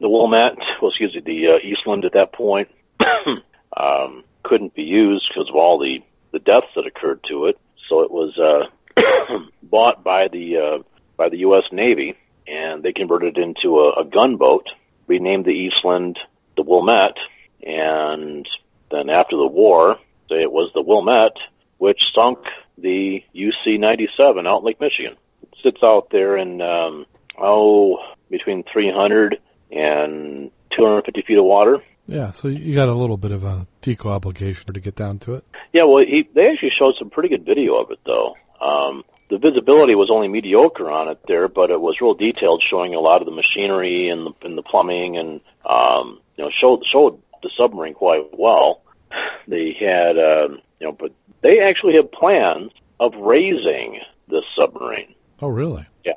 the 0.00 0.08
Wilmette, 0.08 0.58
well, 0.80 0.90
excuse 0.90 1.14
me, 1.14 1.20
the 1.20 1.48
uh, 1.48 1.58
Eastland 1.62 2.04
at 2.04 2.12
that 2.12 2.32
point 2.32 2.68
um, 3.76 4.24
couldn't 4.42 4.74
be 4.74 4.82
used 4.82 5.28
because 5.28 5.48
of 5.48 5.56
all 5.56 5.78
the, 5.78 6.02
the 6.32 6.38
deaths 6.38 6.68
that 6.76 6.86
occurred 6.86 7.22
to 7.24 7.46
it. 7.46 7.58
So 7.88 8.02
it 8.02 8.10
was 8.10 8.38
uh, 8.38 8.66
bought 9.62 10.02
by 10.04 10.28
the 10.28 10.56
uh, 10.56 10.78
by 11.16 11.28
the 11.28 11.38
U.S. 11.38 11.64
Navy, 11.72 12.16
and 12.46 12.82
they 12.82 12.92
converted 12.92 13.38
it 13.38 13.42
into 13.42 13.80
a, 13.80 14.00
a 14.00 14.04
gunboat, 14.04 14.68
renamed 15.06 15.44
the 15.44 15.52
Eastland 15.52 16.18
the 16.56 16.62
Wilmette, 16.62 17.18
and 17.66 18.48
then 18.90 19.10
after 19.10 19.36
the 19.36 19.46
war, 19.46 19.98
it 20.30 20.50
was 20.50 20.70
the 20.72 20.82
Wilmette, 20.82 21.36
which 21.78 22.12
sunk 22.14 22.38
the 22.78 23.24
UC-97 23.34 24.46
out 24.48 24.58
in 24.58 24.64
Lake 24.64 24.80
Michigan. 24.80 25.16
It 25.42 25.54
sits 25.62 25.82
out 25.82 26.10
there 26.10 26.36
in 26.36 26.60
um, 26.60 27.06
oh 27.38 27.98
between 28.30 28.64
300 28.64 29.38
and 29.70 30.50
250 30.70 31.22
feet 31.22 31.38
of 31.38 31.44
water. 31.44 31.82
Yeah, 32.06 32.32
so 32.32 32.48
you 32.48 32.74
got 32.74 32.88
a 32.88 32.94
little 32.94 33.16
bit 33.16 33.30
of 33.30 33.44
a 33.44 33.66
deco 33.82 34.06
obligation 34.06 34.72
to 34.72 34.80
get 34.80 34.94
down 34.94 35.18
to 35.20 35.34
it. 35.34 35.44
Yeah, 35.72 35.84
well, 35.84 36.04
he, 36.04 36.28
they 36.34 36.50
actually 36.50 36.70
showed 36.70 36.96
some 36.96 37.10
pretty 37.10 37.30
good 37.30 37.44
video 37.44 37.76
of 37.76 37.90
it, 37.90 37.98
though. 38.04 38.36
Um, 38.60 39.04
the 39.30 39.38
visibility 39.38 39.94
was 39.94 40.10
only 40.10 40.28
mediocre 40.28 40.90
on 40.90 41.08
it 41.08 41.18
there, 41.26 41.48
but 41.48 41.70
it 41.70 41.80
was 41.80 42.00
real 42.00 42.14
detailed, 42.14 42.62
showing 42.62 42.94
a 42.94 43.00
lot 43.00 43.20
of 43.20 43.26
the 43.26 43.32
machinery 43.32 44.08
and 44.08 44.26
the, 44.26 44.32
and 44.42 44.56
the 44.56 44.62
plumbing, 44.62 45.16
and 45.16 45.40
um, 45.64 46.20
you 46.36 46.44
know, 46.44 46.50
showed 46.50 46.84
showed 46.86 47.20
the 47.42 47.50
submarine 47.56 47.94
quite 47.94 48.38
well. 48.38 48.82
They 49.46 49.76
had, 49.78 50.16
um, 50.18 50.62
you 50.80 50.86
know, 50.86 50.92
but 50.92 51.12
they 51.42 51.60
actually 51.60 51.96
have 51.96 52.10
plans 52.10 52.72
of 52.98 53.14
raising 53.14 54.00
this 54.26 54.44
submarine. 54.56 55.14
Oh, 55.42 55.48
really? 55.48 55.86
Yeah, 56.02 56.14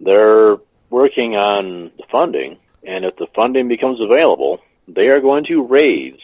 they're 0.00 0.58
working 0.88 1.34
on 1.34 1.90
the 1.96 2.04
funding, 2.10 2.58
and 2.84 3.04
if 3.04 3.16
the 3.16 3.26
funding 3.34 3.66
becomes 3.66 4.00
available, 4.00 4.60
they 4.88 5.08
are 5.08 5.20
going 5.20 5.44
to 5.44 5.62
raise 5.62 6.20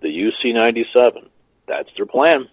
the 0.00 0.08
UC-97. 0.08 1.28
That's 1.66 1.90
their 1.96 2.06
plan. 2.06 2.48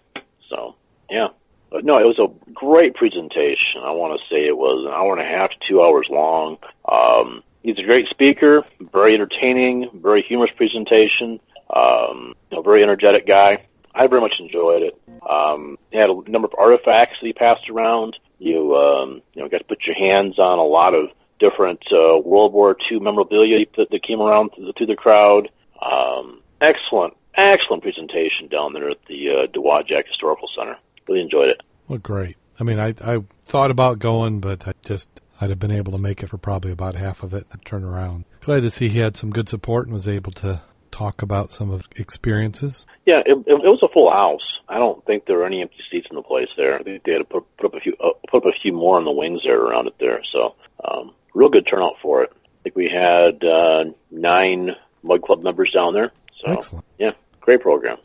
So, 0.48 0.76
yeah. 1.10 1.28
But 1.70 1.84
no, 1.84 1.98
it 1.98 2.06
was 2.06 2.18
a 2.18 2.52
great 2.52 2.94
presentation. 2.94 3.82
I 3.82 3.90
want 3.90 4.18
to 4.18 4.26
say 4.28 4.46
it 4.46 4.56
was 4.56 4.84
an 4.86 4.92
hour 4.92 5.12
and 5.12 5.20
a 5.20 5.28
half 5.28 5.50
to 5.50 5.56
two 5.60 5.82
hours 5.82 6.08
long. 6.08 6.58
Um, 6.90 7.42
he's 7.62 7.78
a 7.78 7.82
great 7.82 8.08
speaker, 8.08 8.64
very 8.80 9.14
entertaining, 9.14 9.90
very 9.94 10.22
humorous 10.22 10.52
presentation. 10.56 11.40
Um, 11.68 12.34
you 12.50 12.56
know, 12.56 12.62
very 12.62 12.82
energetic 12.82 13.26
guy. 13.26 13.66
I 13.92 14.06
very 14.06 14.20
much 14.20 14.38
enjoyed 14.38 14.82
it. 14.82 15.00
Um, 15.28 15.78
he 15.90 15.98
had 15.98 16.10
a 16.10 16.30
number 16.30 16.46
of 16.46 16.54
artifacts 16.56 17.20
that 17.20 17.26
he 17.26 17.32
passed 17.32 17.68
around. 17.68 18.18
You, 18.38 18.76
um, 18.76 19.22
you 19.34 19.42
know, 19.42 19.48
got 19.48 19.58
to 19.58 19.64
put 19.64 19.86
your 19.86 19.96
hands 19.96 20.38
on 20.38 20.58
a 20.58 20.64
lot 20.64 20.94
of 20.94 21.10
different 21.38 21.82
uh, 21.92 22.18
World 22.18 22.52
War 22.52 22.76
II 22.90 23.00
memorabilia 23.00 23.66
that, 23.76 24.02
came 24.02 24.20
around 24.20 24.50
to 24.56 24.66
the, 24.66 24.72
to 24.74 24.86
the 24.86 24.96
crowd. 24.96 25.50
Um, 25.80 26.40
excellent, 26.60 27.14
excellent 27.34 27.82
presentation 27.82 28.48
down 28.48 28.72
there 28.72 28.90
at 28.90 29.04
the 29.06 29.30
uh, 29.30 29.46
Dowagiac 29.46 30.08
Historical 30.08 30.48
Center. 30.56 30.76
Really 31.08 31.20
enjoyed 31.20 31.48
it. 31.48 31.62
Well, 31.88 31.98
great. 31.98 32.36
I 32.58 32.64
mean, 32.64 32.80
I 32.80 32.94
I 33.00 33.22
thought 33.44 33.70
about 33.70 33.98
going, 33.98 34.40
but 34.40 34.66
I 34.66 34.72
just 34.84 35.08
I'd 35.40 35.50
have 35.50 35.58
been 35.58 35.70
able 35.70 35.92
to 35.92 35.98
make 35.98 36.22
it 36.22 36.30
for 36.30 36.38
probably 36.38 36.72
about 36.72 36.94
half 36.94 37.22
of 37.22 37.34
it 37.34 37.46
and 37.52 37.64
turn 37.64 37.84
around. 37.84 38.24
Glad 38.40 38.62
to 38.62 38.70
see 38.70 38.88
he 38.88 38.98
had 38.98 39.16
some 39.16 39.30
good 39.30 39.48
support 39.48 39.86
and 39.86 39.94
was 39.94 40.08
able 40.08 40.32
to 40.32 40.62
talk 40.90 41.20
about 41.20 41.52
some 41.52 41.70
of 41.70 41.82
experiences. 41.96 42.86
Yeah, 43.04 43.20
it, 43.26 43.36
it, 43.46 43.62
was 43.62 43.80
a 43.82 43.88
full 43.88 44.10
house. 44.10 44.60
I 44.68 44.78
don't 44.78 45.04
think 45.04 45.26
there 45.26 45.38
were 45.38 45.46
any 45.46 45.60
empty 45.60 45.82
seats 45.90 46.06
in 46.10 46.16
the 46.16 46.22
place 46.22 46.48
there. 46.56 46.80
They, 46.82 47.00
they 47.04 47.12
had 47.12 47.18
to 47.18 47.24
put, 47.24 47.56
put 47.58 47.66
up 47.66 47.74
a 47.74 47.80
few 47.80 47.94
uh, 48.00 48.12
put 48.28 48.46
up 48.46 48.54
a 48.54 48.58
few 48.60 48.72
more 48.72 48.96
on 48.96 49.04
the 49.04 49.12
wings 49.12 49.42
there 49.44 49.60
around 49.60 49.88
it 49.88 49.94
there. 50.00 50.22
So 50.24 50.54
um, 50.82 51.14
real 51.36 51.50
good 51.50 51.66
turnout 51.66 51.94
for 52.02 52.22
it. 52.22 52.32
I 52.32 52.62
think 52.62 52.76
we 52.76 52.88
had 52.88 53.44
uh, 53.44 53.84
nine 54.10 54.70
Mud 55.02 55.22
Club 55.22 55.42
members 55.42 55.70
down 55.70 55.94
there. 55.94 56.10
So, 56.40 56.52
Excellent. 56.52 56.84
Yeah, 56.98 57.12
great 57.40 57.60
program. 57.60 57.98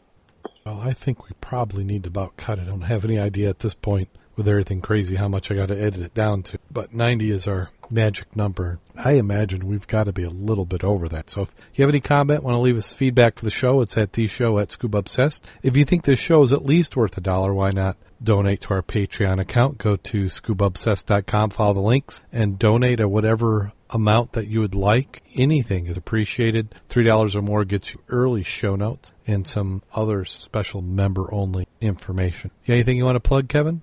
Well, 0.66 0.80
I 0.80 0.94
think 0.94 1.28
we 1.28 1.32
probably 1.42 1.84
need 1.84 2.04
to 2.04 2.10
about 2.10 2.38
cut 2.38 2.60
it. 2.60 2.64
I 2.64 2.66
don't 2.66 2.82
have 2.82 3.04
any 3.04 3.18
idea 3.18 3.50
at 3.50 3.60
this 3.60 3.74
point 3.74 4.10
with 4.36 4.48
everything 4.48 4.82
crazy 4.82 5.16
how 5.16 5.28
much 5.28 5.50
I 5.50 5.56
got 5.56 5.70
to 5.70 5.82
edit 5.82 6.02
it 6.02 6.14
down 6.14 6.44
to. 6.44 6.60
But 6.70 6.94
90 6.94 7.32
is 7.32 7.48
our 7.48 7.70
magic 7.92 8.36
number. 8.36 8.80
I 8.96 9.14
imagine 9.14 9.68
we've 9.68 9.88
got 9.88 10.06
to 10.06 10.14
be 10.14 10.24
a 10.24 10.30
little 10.30 10.66
bit 10.66 10.84
over 10.84 11.10
that. 11.10 11.30
So 11.30 11.44
if 11.44 11.52
you 11.76 11.84
have 11.84 11.90
any 11.90 12.00
comment, 12.00 12.44
want 12.44 12.56
to 12.56 12.60
leave 12.60 12.78
us 12.78 12.94
feedback 12.94 13.38
for 13.38 13.46
the 13.46 13.52
show, 13.52 13.82
it's 13.82 13.98
at 13.98 14.14
the 14.14 14.28
show 14.28 14.60
at 14.60 14.72
Scuba 14.72 15.00
Obsessed. 15.00 15.46
If 15.64 15.76
you 15.76 15.86
think 15.86 16.04
this 16.04 16.20
show 16.20 16.44
is 16.44 16.54
at 16.54 16.66
least 16.66 16.96
worth 16.96 17.18
a 17.18 17.22
dollar, 17.22 17.54
why 17.54 17.72
not 17.72 17.98
donate 18.24 18.62
to 18.62 18.74
our 18.74 18.82
Patreon 18.82 19.40
account? 19.40 19.78
Go 19.78 19.96
to 19.96 20.26
scubaobsessed.com, 20.26 21.50
follow 21.50 21.74
the 21.74 21.82
links, 21.82 22.22
and 22.32 22.60
donate 22.60 23.00
at 23.00 23.10
whatever 23.10 23.74
amount 23.90 24.34
that 24.34 24.48
you 24.48 24.62
would 24.62 24.76
like. 24.76 25.22
Anything 25.36 25.88
is 25.88 25.98
appreciated. 25.98 26.76
$3 26.90 27.36
or 27.36 27.42
more 27.42 27.66
gets 27.66 27.94
you 27.94 28.02
early 28.10 28.44
show 28.44 28.76
notes 28.76 29.12
and 29.28 29.48
some 29.48 29.82
other 29.94 30.26
special 30.26 30.82
member 30.82 31.34
only 31.34 31.68
information. 31.80 32.52
You 32.66 32.74
anything 32.74 32.98
you 32.98 33.06
want 33.06 33.16
to 33.16 33.20
plug, 33.20 33.50
Kevin? 33.50 33.82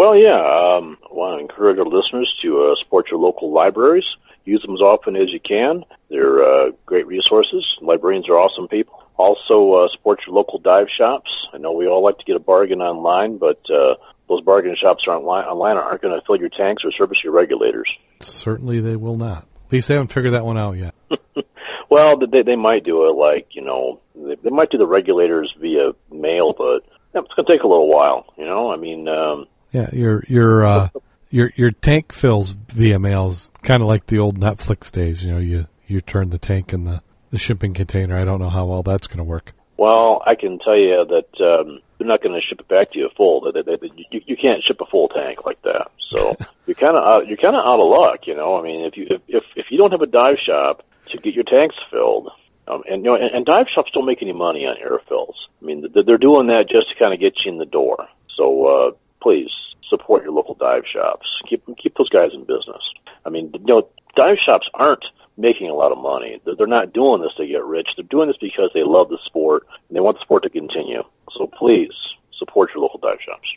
Well, 0.00 0.16
yeah, 0.16 0.40
um, 0.40 0.96
I 1.04 1.12
want 1.12 1.36
to 1.36 1.42
encourage 1.42 1.78
our 1.78 1.84
listeners 1.84 2.34
to 2.40 2.62
uh, 2.62 2.74
support 2.76 3.10
your 3.10 3.20
local 3.20 3.52
libraries. 3.52 4.06
Use 4.46 4.62
them 4.62 4.72
as 4.72 4.80
often 4.80 5.14
as 5.14 5.30
you 5.30 5.40
can. 5.40 5.84
They're 6.08 6.42
uh, 6.42 6.70
great 6.86 7.06
resources. 7.06 7.76
Librarians 7.82 8.26
are 8.30 8.38
awesome 8.38 8.66
people. 8.66 8.98
Also, 9.18 9.74
uh, 9.74 9.88
support 9.90 10.20
your 10.26 10.34
local 10.34 10.58
dive 10.58 10.86
shops. 10.88 11.48
I 11.52 11.58
know 11.58 11.72
we 11.72 11.86
all 11.86 12.02
like 12.02 12.16
to 12.16 12.24
get 12.24 12.34
a 12.34 12.40
bargain 12.40 12.80
online, 12.80 13.36
but 13.36 13.60
uh, 13.68 13.96
those 14.26 14.40
bargain 14.40 14.74
shops 14.74 15.04
aren't 15.06 15.24
online, 15.24 15.44
online 15.44 15.76
aren't 15.76 16.00
going 16.00 16.18
to 16.18 16.24
fill 16.24 16.36
your 16.36 16.48
tanks 16.48 16.82
or 16.82 16.92
service 16.92 17.22
your 17.22 17.34
regulators. 17.34 17.94
Certainly, 18.20 18.80
they 18.80 18.96
will 18.96 19.18
not. 19.18 19.48
At 19.66 19.72
least 19.72 19.88
they 19.88 19.94
haven't 19.96 20.14
figured 20.14 20.32
that 20.32 20.46
one 20.46 20.56
out 20.56 20.78
yet. 20.78 20.94
well, 21.90 22.16
they 22.16 22.40
they 22.40 22.56
might 22.56 22.84
do 22.84 23.06
it 23.10 23.12
like 23.12 23.48
you 23.50 23.60
know 23.60 24.00
they, 24.16 24.36
they 24.36 24.50
might 24.50 24.70
do 24.70 24.78
the 24.78 24.86
regulators 24.86 25.54
via 25.60 25.92
mail, 26.10 26.54
but 26.56 26.86
it's 27.14 27.34
going 27.34 27.44
to 27.44 27.52
take 27.52 27.64
a 27.64 27.68
little 27.68 27.90
while. 27.90 28.32
You 28.38 28.46
know, 28.46 28.72
I 28.72 28.76
mean. 28.76 29.06
Um, 29.06 29.46
yeah, 29.72 29.88
your 29.92 30.24
your 30.28 30.64
uh, 30.64 30.88
your 31.30 31.52
your 31.56 31.70
tank 31.70 32.12
fills 32.12 32.50
via 32.50 32.98
mails, 32.98 33.52
kind 33.62 33.82
of 33.82 33.88
like 33.88 34.06
the 34.06 34.18
old 34.18 34.38
Netflix 34.38 34.90
days. 34.90 35.24
You 35.24 35.32
know, 35.32 35.38
you 35.38 35.66
you 35.86 36.00
turn 36.00 36.30
the 36.30 36.38
tank 36.38 36.72
in 36.72 36.84
the 36.84 37.02
the 37.30 37.38
shipping 37.38 37.74
container. 37.74 38.18
I 38.18 38.24
don't 38.24 38.40
know 38.40 38.50
how 38.50 38.66
well 38.66 38.82
that's 38.82 39.06
going 39.06 39.18
to 39.18 39.24
work. 39.24 39.52
Well, 39.76 40.22
I 40.26 40.34
can 40.34 40.58
tell 40.58 40.76
you 40.76 41.06
that 41.06 41.40
um, 41.40 41.80
they're 41.96 42.06
not 42.06 42.22
going 42.22 42.34
to 42.34 42.46
ship 42.46 42.60
it 42.60 42.68
back 42.68 42.90
to 42.90 42.98
you 42.98 43.08
full. 43.16 43.50
They, 43.50 43.62
they, 43.62 43.76
they, 43.76 43.90
you, 44.10 44.20
you 44.26 44.36
can't 44.36 44.62
ship 44.62 44.80
a 44.80 44.86
full 44.86 45.08
tank 45.08 45.46
like 45.46 45.62
that. 45.62 45.90
So 45.98 46.36
you're 46.66 46.74
kind 46.74 46.96
of 46.96 47.26
you're 47.26 47.38
kind 47.38 47.56
of 47.56 47.64
out 47.64 47.80
of 47.80 47.88
luck. 47.88 48.26
You 48.26 48.36
know, 48.36 48.58
I 48.58 48.62
mean, 48.62 48.82
if 48.82 48.96
you 48.96 49.06
if, 49.08 49.22
if 49.28 49.44
if 49.56 49.66
you 49.70 49.78
don't 49.78 49.92
have 49.92 50.02
a 50.02 50.06
dive 50.06 50.38
shop 50.38 50.84
to 51.10 51.18
get 51.18 51.34
your 51.34 51.44
tanks 51.44 51.76
filled, 51.90 52.30
um, 52.68 52.82
and 52.90 53.04
you 53.04 53.10
know, 53.10 53.16
and, 53.16 53.34
and 53.34 53.46
dive 53.46 53.68
shops 53.68 53.90
don't 53.92 54.06
make 54.06 54.22
any 54.22 54.32
money 54.32 54.66
on 54.66 54.76
air 54.76 55.00
fills. 55.08 55.48
I 55.62 55.64
mean, 55.64 55.86
they're 55.94 56.18
doing 56.18 56.48
that 56.48 56.68
just 56.68 56.90
to 56.90 56.96
kind 56.96 57.14
of 57.14 57.20
get 57.20 57.44
you 57.44 57.52
in 57.52 57.58
the 57.58 57.66
door. 57.66 58.08
So 58.28 58.66
uh, 58.66 58.90
please 59.22 59.50
support 59.88 60.22
your 60.22 60.32
local 60.32 60.54
dive 60.54 60.84
shops. 60.86 61.40
Keep 61.48 61.76
keep 61.76 61.96
those 61.96 62.08
guys 62.08 62.30
in 62.32 62.44
business. 62.44 62.90
I 63.24 63.30
mean, 63.30 63.50
you 63.52 63.60
know, 63.66 63.88
dive 64.14 64.38
shops 64.38 64.68
aren't 64.72 65.04
making 65.36 65.70
a 65.70 65.74
lot 65.74 65.92
of 65.92 65.98
money. 65.98 66.40
They're 66.44 66.66
not 66.66 66.92
doing 66.92 67.22
this 67.22 67.34
to 67.36 67.46
get 67.46 67.64
rich. 67.64 67.90
They're 67.96 68.04
doing 68.04 68.28
this 68.28 68.36
because 68.40 68.70
they 68.74 68.82
love 68.82 69.08
the 69.08 69.18
sport 69.24 69.66
and 69.88 69.96
they 69.96 70.00
want 70.00 70.18
the 70.18 70.22
sport 70.22 70.42
to 70.44 70.50
continue. 70.50 71.02
So 71.32 71.46
please 71.46 71.92
support 72.32 72.70
your 72.74 72.82
local 72.82 73.00
dive 73.00 73.18
shops. 73.24 73.48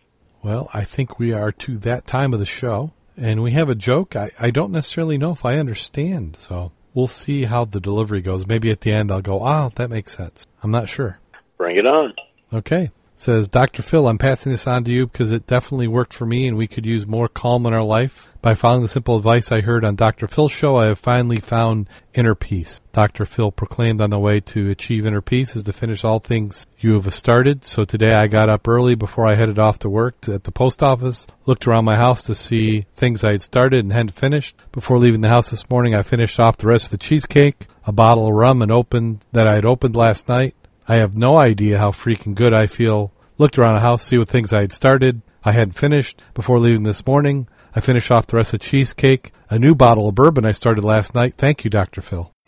Well, 0.43 0.69
I 0.73 0.83
think 0.83 1.19
we 1.19 1.31
are 1.31 1.51
to 1.51 1.77
that 1.79 2.05
time 2.05 2.33
of 2.33 2.39
the 2.39 2.45
show, 2.45 2.91
and 3.15 3.41
we 3.41 3.51
have 3.51 3.69
a 3.69 3.75
joke. 3.75 4.15
I, 4.15 4.31
I 4.37 4.49
don't 4.49 4.71
necessarily 4.71 5.17
know 5.17 5.31
if 5.31 5.45
I 5.45 5.57
understand, 5.57 6.37
so 6.37 6.71
we'll 6.93 7.07
see 7.07 7.43
how 7.43 7.65
the 7.65 7.79
delivery 7.79 8.21
goes. 8.21 8.45
Maybe 8.45 8.69
at 8.69 8.81
the 8.81 8.91
end 8.91 9.11
I'll 9.11 9.21
go, 9.21 9.39
oh, 9.41 9.71
that 9.75 9.89
makes 9.89 10.15
sense. 10.15 10.45
I'm 10.61 10.71
not 10.71 10.89
sure. 10.89 11.19
Bring 11.57 11.77
it 11.77 11.85
on. 11.85 12.13
Okay. 12.51 12.91
Says 13.15 13.47
Dr. 13.47 13.83
Phil, 13.83 14.07
I'm 14.07 14.17
passing 14.17 14.51
this 14.51 14.67
on 14.67 14.83
to 14.83 14.91
you 14.91 15.07
because 15.07 15.31
it 15.31 15.47
definitely 15.47 15.87
worked 15.87 16.13
for 16.13 16.25
me 16.25 16.47
and 16.47 16.57
we 16.57 16.67
could 16.67 16.85
use 16.85 17.07
more 17.07 17.27
calm 17.27 17.65
in 17.65 17.73
our 17.73 17.83
life. 17.83 18.27
By 18.41 18.55
following 18.55 18.81
the 18.81 18.89
simple 18.89 19.15
advice 19.15 19.51
I 19.51 19.61
heard 19.61 19.85
on 19.85 19.95
Dr. 19.95 20.27
Phil's 20.27 20.51
show, 20.51 20.75
I 20.75 20.87
have 20.87 20.99
finally 20.99 21.39
found 21.39 21.87
inner 22.13 22.35
peace. 22.35 22.81
Dr. 22.91 23.25
Phil 23.25 23.51
proclaimed 23.51 24.01
on 24.01 24.09
the 24.09 24.19
way 24.19 24.41
to 24.41 24.69
achieve 24.69 25.05
inner 25.05 25.21
peace 25.21 25.55
is 25.55 25.63
to 25.63 25.71
finish 25.71 26.03
all 26.03 26.19
things 26.19 26.67
you 26.79 26.99
have 26.99 27.13
started. 27.13 27.63
So 27.63 27.85
today 27.85 28.13
I 28.13 28.27
got 28.27 28.49
up 28.49 28.67
early 28.67 28.95
before 28.95 29.27
I 29.27 29.35
headed 29.35 29.59
off 29.59 29.79
to 29.79 29.89
work 29.89 30.27
at 30.27 30.43
the 30.43 30.51
post 30.51 30.83
office, 30.83 31.25
looked 31.45 31.65
around 31.67 31.85
my 31.85 31.95
house 31.95 32.23
to 32.23 32.35
see 32.35 32.85
things 32.95 33.23
I 33.23 33.31
had 33.31 33.41
started 33.41 33.85
and 33.85 33.93
hadn't 33.93 34.15
finished. 34.15 34.57
Before 34.73 34.99
leaving 34.99 35.21
the 35.21 35.29
house 35.29 35.51
this 35.51 35.69
morning, 35.69 35.95
I 35.95 36.01
finished 36.01 36.39
off 36.39 36.57
the 36.57 36.67
rest 36.67 36.85
of 36.85 36.91
the 36.91 36.97
cheesecake, 36.97 37.67
a 37.85 37.93
bottle 37.93 38.27
of 38.27 38.33
rum 38.33 38.61
and 38.61 38.71
opened 38.71 39.23
that 39.31 39.47
I 39.47 39.53
had 39.53 39.65
opened 39.65 39.95
last 39.95 40.27
night. 40.27 40.55
I 40.85 40.95
have 40.95 41.17
no 41.17 41.37
idea 41.37 41.79
how 41.79 41.91
freaking 41.91 42.35
good 42.35 42.53
I 42.53 42.67
feel. 42.67 43.13
Looked 43.37 43.57
around 43.57 43.75
the 43.75 43.81
house, 43.81 44.03
see 44.03 44.17
what 44.17 44.27
things 44.27 44.51
I 44.51 44.59
had 44.61 44.73
started. 44.73 45.21
I 45.45 45.53
hadn't 45.53 45.77
finished 45.77 46.21
before 46.33 46.59
leaving 46.59 46.83
this 46.83 47.07
morning. 47.07 47.47
I 47.73 47.79
finished 47.79 48.11
off 48.11 48.27
the 48.27 48.35
rest 48.35 48.53
of 48.53 48.59
cheesecake. 48.59 49.31
A 49.49 49.57
new 49.57 49.75
bottle 49.75 50.09
of 50.09 50.15
bourbon 50.15 50.45
I 50.45 50.51
started 50.51 50.83
last 50.83 51.15
night. 51.15 51.35
Thank 51.37 51.63
you, 51.63 51.69
Dr. 51.69 52.01
Phil. 52.01 52.33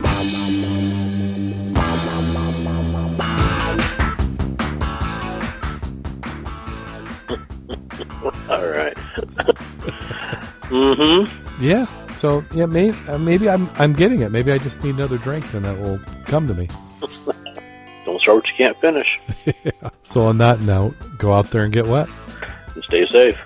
All 8.50 8.66
right. 8.68 8.96
mm-hmm. 10.68 11.64
Yeah. 11.64 11.86
So 12.16 12.44
yeah, 12.52 12.66
maybe 12.66 12.96
uh, 13.08 13.16
maybe 13.18 13.48
I'm 13.48 13.70
I'm 13.78 13.94
getting 13.94 14.20
it. 14.20 14.30
Maybe 14.30 14.52
I 14.52 14.58
just 14.58 14.82
need 14.82 14.94
another 14.94 15.18
drink, 15.18 15.52
and 15.54 15.64
that 15.64 15.78
will 15.78 15.98
come 16.26 16.48
to 16.48 16.54
me. 16.54 16.68
Don't 18.06 18.20
start 18.20 18.36
what 18.36 18.48
you 18.48 18.54
can't 18.56 18.80
finish. 18.80 19.20
So 20.04 20.24
on 20.26 20.38
that 20.38 20.60
note, 20.60 20.94
go 21.18 21.32
out 21.34 21.50
there 21.50 21.64
and 21.64 21.72
get 21.72 21.86
wet. 21.86 22.08
And 22.74 22.84
stay 22.84 23.06
safe. 23.08 23.36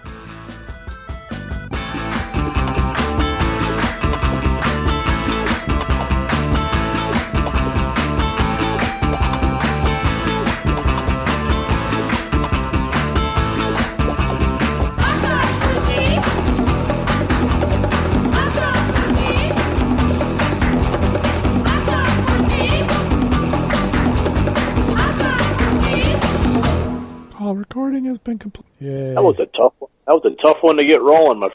Recording 27.70 28.04
has 28.06 28.18
been 28.18 28.38
complete. 28.38 28.66
Yeah. 28.80 29.14
That 29.14 29.22
was 29.22 29.38
a 29.38 29.46
tough 29.46 29.74
one. 29.78 29.90
That 30.06 30.14
was 30.14 30.24
a 30.24 30.34
tough 30.42 30.60
one 30.60 30.76
to 30.76 30.84
get 30.84 31.00
rolling, 31.00 31.38
my 31.38 31.48